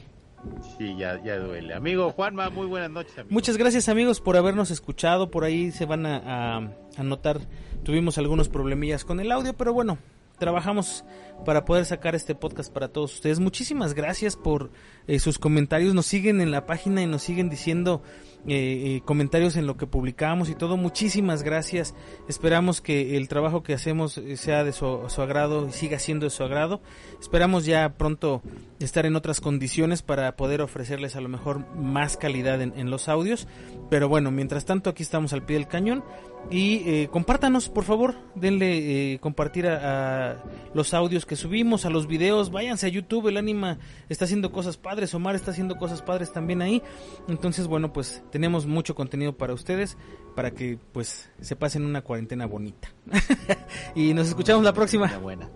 Sí, 0.77 0.95
ya, 0.97 1.21
ya 1.23 1.37
duele. 1.37 1.73
Amigo 1.73 2.11
Juanma, 2.11 2.49
muy 2.49 2.67
buenas 2.67 2.91
noches. 2.91 3.17
Amigo. 3.17 3.33
Muchas 3.33 3.57
gracias 3.57 3.89
amigos 3.89 4.21
por 4.21 4.37
habernos 4.37 4.71
escuchado, 4.71 5.29
por 5.29 5.43
ahí 5.43 5.71
se 5.71 5.85
van 5.85 6.05
a, 6.05 6.17
a, 6.57 6.69
a 6.97 7.03
notar, 7.03 7.39
tuvimos 7.83 8.17
algunos 8.17 8.47
problemillas 8.49 9.03
con 9.05 9.19
el 9.19 9.31
audio, 9.31 9.53
pero 9.53 9.73
bueno, 9.73 9.97
trabajamos 10.37 11.05
para 11.45 11.65
poder 11.65 11.85
sacar 11.85 12.15
este 12.15 12.35
podcast 12.35 12.71
para 12.71 12.87
todos 12.87 13.15
ustedes. 13.15 13.39
Muchísimas 13.39 13.93
gracias 13.93 14.35
por 14.35 14.71
eh, 15.07 15.19
sus 15.19 15.39
comentarios, 15.39 15.93
nos 15.93 16.05
siguen 16.05 16.41
en 16.41 16.51
la 16.51 16.65
página 16.65 17.01
y 17.01 17.07
nos 17.07 17.21
siguen 17.21 17.49
diciendo 17.49 18.01
eh, 18.47 19.01
comentarios 19.05 19.55
en 19.55 19.67
lo 19.67 19.77
que 19.77 19.87
publicamos 19.87 20.49
y 20.49 20.55
todo. 20.55 20.77
Muchísimas 20.77 21.43
gracias. 21.43 21.95
Esperamos 22.27 22.81
que 22.81 23.17
el 23.17 23.27
trabajo 23.27 23.63
que 23.63 23.73
hacemos 23.73 24.19
sea 24.35 24.63
de 24.63 24.73
su, 24.73 24.85
agrado 25.17 25.67
y 25.67 25.71
siga 25.71 25.99
siendo 25.99 26.25
de 26.25 26.29
su 26.29 26.43
agrado. 26.43 26.81
Esperamos 27.19 27.65
ya 27.65 27.95
pronto 27.97 28.41
estar 28.79 29.05
en 29.05 29.15
otras 29.15 29.41
condiciones 29.41 30.01
para 30.01 30.35
poder 30.35 30.61
ofrecerles 30.61 31.15
a 31.15 31.21
lo 31.21 31.29
mejor 31.29 31.73
más 31.75 32.17
calidad 32.17 32.61
en 32.61 32.89
los 32.89 33.07
audios. 33.07 33.47
Pero 33.89 34.09
bueno, 34.09 34.31
mientras 34.31 34.65
tanto 34.65 34.89
aquí 34.89 35.03
estamos 35.03 35.33
al 35.33 35.45
pie 35.45 35.57
del 35.57 35.67
cañón. 35.67 36.03
Y 36.51 36.83
eh, 36.85 37.09
compártanos, 37.09 37.69
por 37.69 37.83
favor, 37.83 38.15
denle 38.35 39.13
eh, 39.13 39.19
compartir 39.19 39.67
a, 39.67 40.43
los 40.73 40.93
audios 40.93 41.25
que 41.25 41.35
subimos, 41.35 41.85
a 41.85 41.89
los 41.89 42.05
videos, 42.07 42.51
váyanse 42.51 42.85
a 42.85 42.89
YouTube, 42.89 43.27
el 43.27 43.37
Anima 43.37 43.79
está 44.09 44.25
haciendo 44.25 44.51
cosas 44.51 44.77
padres, 44.77 45.13
Omar 45.13 45.35
está 45.35 45.51
haciendo 45.51 45.77
cosas 45.77 46.01
padres 46.01 46.31
también 46.31 46.61
ahí. 46.61 46.83
Entonces, 47.27 47.67
bueno, 47.67 47.93
pues 47.93 48.23
tenemos 48.31 48.67
mucho 48.67 48.93
contenido 48.93 49.37
para 49.37 49.53
ustedes, 49.53 49.97
para 50.35 50.51
que 50.51 50.77
pues 50.91 51.29
se 51.39 51.55
pasen 51.55 51.85
una 51.85 52.01
cuarentena 52.01 52.45
bonita. 52.45 52.89
y 53.95 54.13
nos 54.13 54.27
escuchamos 54.27 54.63
la 54.63 54.73
próxima. 54.73 55.17
Buena. 55.17 55.49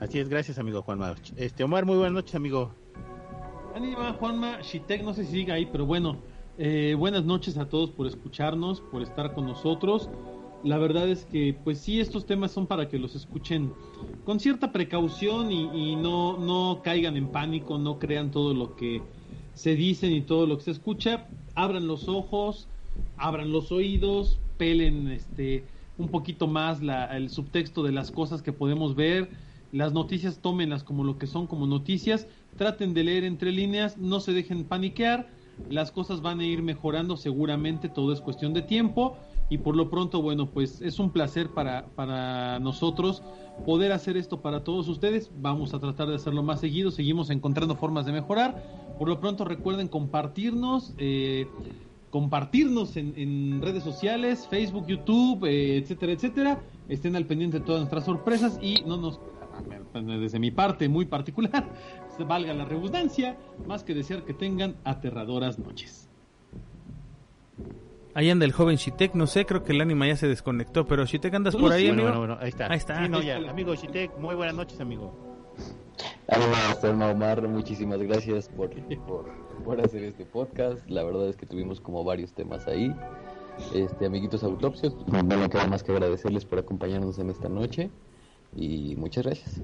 Así 0.00 0.18
es, 0.18 0.28
gracias 0.30 0.58
amigo 0.58 0.82
Juanma. 0.82 1.14
Este 1.36 1.62
Omar, 1.62 1.84
muy 1.84 1.96
buenas 1.96 2.14
noches, 2.14 2.34
amigo. 2.34 2.74
Anima, 3.74 4.14
Juanma, 4.14 4.60
Shitek, 4.62 5.02
no 5.02 5.12
sé 5.12 5.24
si 5.24 5.32
siga 5.32 5.54
ahí, 5.54 5.66
pero 5.66 5.86
bueno, 5.86 6.22
eh, 6.62 6.94
buenas 6.94 7.24
noches 7.24 7.56
a 7.56 7.70
todos 7.70 7.90
por 7.90 8.06
escucharnos, 8.06 8.82
por 8.82 9.00
estar 9.00 9.32
con 9.32 9.46
nosotros. 9.46 10.10
La 10.62 10.76
verdad 10.76 11.08
es 11.08 11.24
que, 11.24 11.56
pues 11.64 11.78
sí, 11.78 12.00
estos 12.00 12.26
temas 12.26 12.50
son 12.50 12.66
para 12.66 12.86
que 12.86 12.98
los 12.98 13.14
escuchen 13.14 13.72
con 14.26 14.40
cierta 14.40 14.70
precaución 14.70 15.50
y, 15.50 15.96
no, 15.96 16.36
no 16.36 16.82
caigan 16.84 17.16
en 17.16 17.28
pánico, 17.28 17.78
no 17.78 17.98
crean 17.98 18.30
todo 18.30 18.52
lo 18.52 18.76
que 18.76 19.00
se 19.54 19.74
dice 19.74 20.08
y 20.08 20.20
todo 20.20 20.46
lo 20.46 20.58
que 20.58 20.64
se 20.64 20.72
escucha. 20.72 21.28
Abran 21.54 21.86
los 21.86 22.08
ojos, 22.08 22.68
abran 23.16 23.52
los 23.52 23.72
oídos, 23.72 24.38
pelen 24.58 25.08
este 25.08 25.64
un 25.96 26.08
poquito 26.08 26.46
más 26.46 26.82
el 27.12 27.30
subtexto 27.30 27.82
de 27.82 27.92
las 27.92 28.10
cosas 28.10 28.42
que 28.42 28.52
podemos 28.52 28.94
ver. 28.94 29.30
Las 29.72 29.94
noticias 29.94 30.40
tómenlas 30.40 30.84
como 30.84 31.04
lo 31.04 31.16
que 31.16 31.26
son, 31.26 31.46
como 31.46 31.66
noticias. 31.66 32.26
Traten 32.58 32.92
de 32.92 33.04
leer 33.04 33.24
entre 33.24 33.50
líneas, 33.50 33.96
no 33.96 34.20
se 34.20 34.34
dejen 34.34 34.64
paniquear 34.64 35.39
las 35.68 35.92
cosas 35.92 36.22
van 36.22 36.40
a 36.40 36.44
ir 36.44 36.62
mejorando 36.62 37.16
seguramente, 37.16 37.88
todo 37.88 38.12
es 38.12 38.20
cuestión 38.20 38.54
de 38.54 38.62
tiempo 38.62 39.16
y 39.50 39.58
por 39.58 39.76
lo 39.76 39.90
pronto, 39.90 40.22
bueno, 40.22 40.48
pues 40.48 40.80
es 40.80 41.00
un 41.00 41.10
placer 41.10 41.50
para, 41.50 41.86
para 41.96 42.60
nosotros 42.60 43.22
poder 43.66 43.90
hacer 43.90 44.16
esto 44.16 44.40
para 44.40 44.62
todos 44.62 44.88
ustedes. 44.88 45.30
Vamos 45.40 45.74
a 45.74 45.80
tratar 45.80 46.08
de 46.08 46.14
hacerlo 46.14 46.44
más 46.44 46.60
seguido, 46.60 46.92
seguimos 46.92 47.30
encontrando 47.30 47.74
formas 47.74 48.06
de 48.06 48.12
mejorar. 48.12 48.62
Por 48.96 49.08
lo 49.08 49.18
pronto 49.18 49.44
recuerden 49.44 49.88
compartirnos, 49.88 50.94
eh, 50.98 51.48
compartirnos 52.10 52.96
en, 52.96 53.60
redes 53.60 53.82
sociales, 53.82 54.46
Facebook, 54.48 54.86
YouTube, 54.86 55.44
eh, 55.44 55.78
etcétera, 55.78 56.12
etcétera. 56.12 56.60
Estén 56.88 57.16
al 57.16 57.26
pendiente 57.26 57.58
de 57.58 57.64
todas 57.64 57.80
nuestras 57.80 58.04
sorpresas 58.04 58.56
y 58.62 58.82
no 58.86 58.98
nos 58.98 59.18
desde 59.94 60.38
mi 60.38 60.50
parte 60.50 60.88
muy 60.88 61.06
particular, 61.06 61.68
valga 62.24 62.54
la 62.54 62.64
redundancia, 62.64 63.36
más 63.66 63.84
que 63.84 63.94
desear 63.94 64.24
que 64.24 64.34
tengan 64.34 64.76
aterradoras 64.84 65.58
noches. 65.58 66.08
Ahí 68.12 68.28
anda 68.28 68.44
el 68.44 68.52
joven 68.52 68.76
Shitek, 68.76 69.14
no 69.14 69.26
sé, 69.26 69.46
creo 69.46 69.62
que 69.62 69.72
el 69.72 69.80
ánima 69.80 70.06
ya 70.06 70.16
se 70.16 70.26
desconectó, 70.26 70.86
pero 70.86 71.04
Shitek 71.04 71.32
andas 71.32 71.54
por 71.54 71.72
ahí, 71.72 71.88
amigo. 71.88 72.04
Bueno, 72.04 72.18
bueno, 72.18 72.38
ahí 72.40 72.48
está. 72.48 72.66
Ahí 72.70 72.78
está. 72.78 72.98
amigo 73.04 73.74
Shitek, 73.74 74.18
muy 74.18 74.34
buenas 74.34 74.54
noches, 74.54 74.80
amigo. 74.80 75.14
Ánima, 76.28 77.10
Omar, 77.10 77.46
muchísimas 77.46 78.00
gracias 78.00 78.48
por, 78.48 78.70
por, 79.64 79.80
hacer 79.80 80.04
este 80.04 80.24
podcast. 80.24 80.88
La 80.88 81.04
verdad 81.04 81.28
es 81.28 81.36
que 81.36 81.46
tuvimos 81.46 81.80
como 81.80 82.02
varios 82.02 82.32
temas 82.32 82.66
ahí. 82.66 82.94
Este, 83.74 84.06
amiguitos 84.06 84.42
autopsios, 84.42 84.96
no 85.06 85.22
me 85.22 85.50
queda 85.50 85.66
más 85.66 85.82
que 85.82 85.92
agradecerles 85.92 86.46
por 86.46 86.58
acompañarnos 86.58 87.18
en 87.18 87.30
esta 87.30 87.48
noche 87.48 87.90
y 88.56 88.96
muchas 88.96 89.24
gracias. 89.24 89.60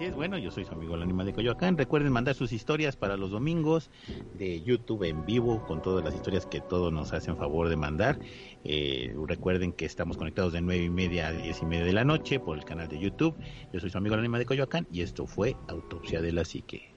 Así 0.00 0.06
es, 0.06 0.14
bueno, 0.14 0.38
yo 0.38 0.50
soy 0.50 0.64
su 0.64 0.72
amigo 0.72 0.94
el 0.94 1.02
Anima 1.02 1.24
de 1.24 1.34
Coyoacán. 1.34 1.76
Recuerden 1.76 2.10
mandar 2.10 2.34
sus 2.34 2.52
historias 2.52 2.96
para 2.96 3.18
los 3.18 3.30
domingos 3.30 3.90
de 4.38 4.62
YouTube 4.62 5.02
en 5.02 5.26
vivo 5.26 5.62
con 5.66 5.82
todas 5.82 6.02
las 6.02 6.14
historias 6.14 6.46
que 6.46 6.62
todos 6.62 6.90
nos 6.90 7.12
hacen 7.12 7.36
favor 7.36 7.68
de 7.68 7.76
mandar. 7.76 8.18
Eh, 8.64 9.14
recuerden 9.26 9.72
que 9.72 9.84
estamos 9.84 10.16
conectados 10.16 10.54
de 10.54 10.62
nueve 10.62 10.84
y 10.84 10.88
media 10.88 11.28
a 11.28 11.32
diez 11.32 11.60
y 11.60 11.66
media 11.66 11.84
de 11.84 11.92
la 11.92 12.04
noche 12.04 12.40
por 12.40 12.56
el 12.56 12.64
canal 12.64 12.88
de 12.88 12.98
YouTube. 12.98 13.36
Yo 13.74 13.80
soy 13.80 13.90
su 13.90 13.98
amigo 13.98 14.14
el 14.14 14.20
Anima 14.20 14.38
de 14.38 14.46
Coyoacán 14.46 14.86
y 14.90 15.02
esto 15.02 15.26
fue 15.26 15.54
Autopsia 15.68 16.22
de 16.22 16.32
la 16.32 16.46
Psique. 16.46 16.94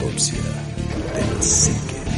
Autopsia 0.00 0.40
del 1.14 1.38
Psique. 1.40 2.09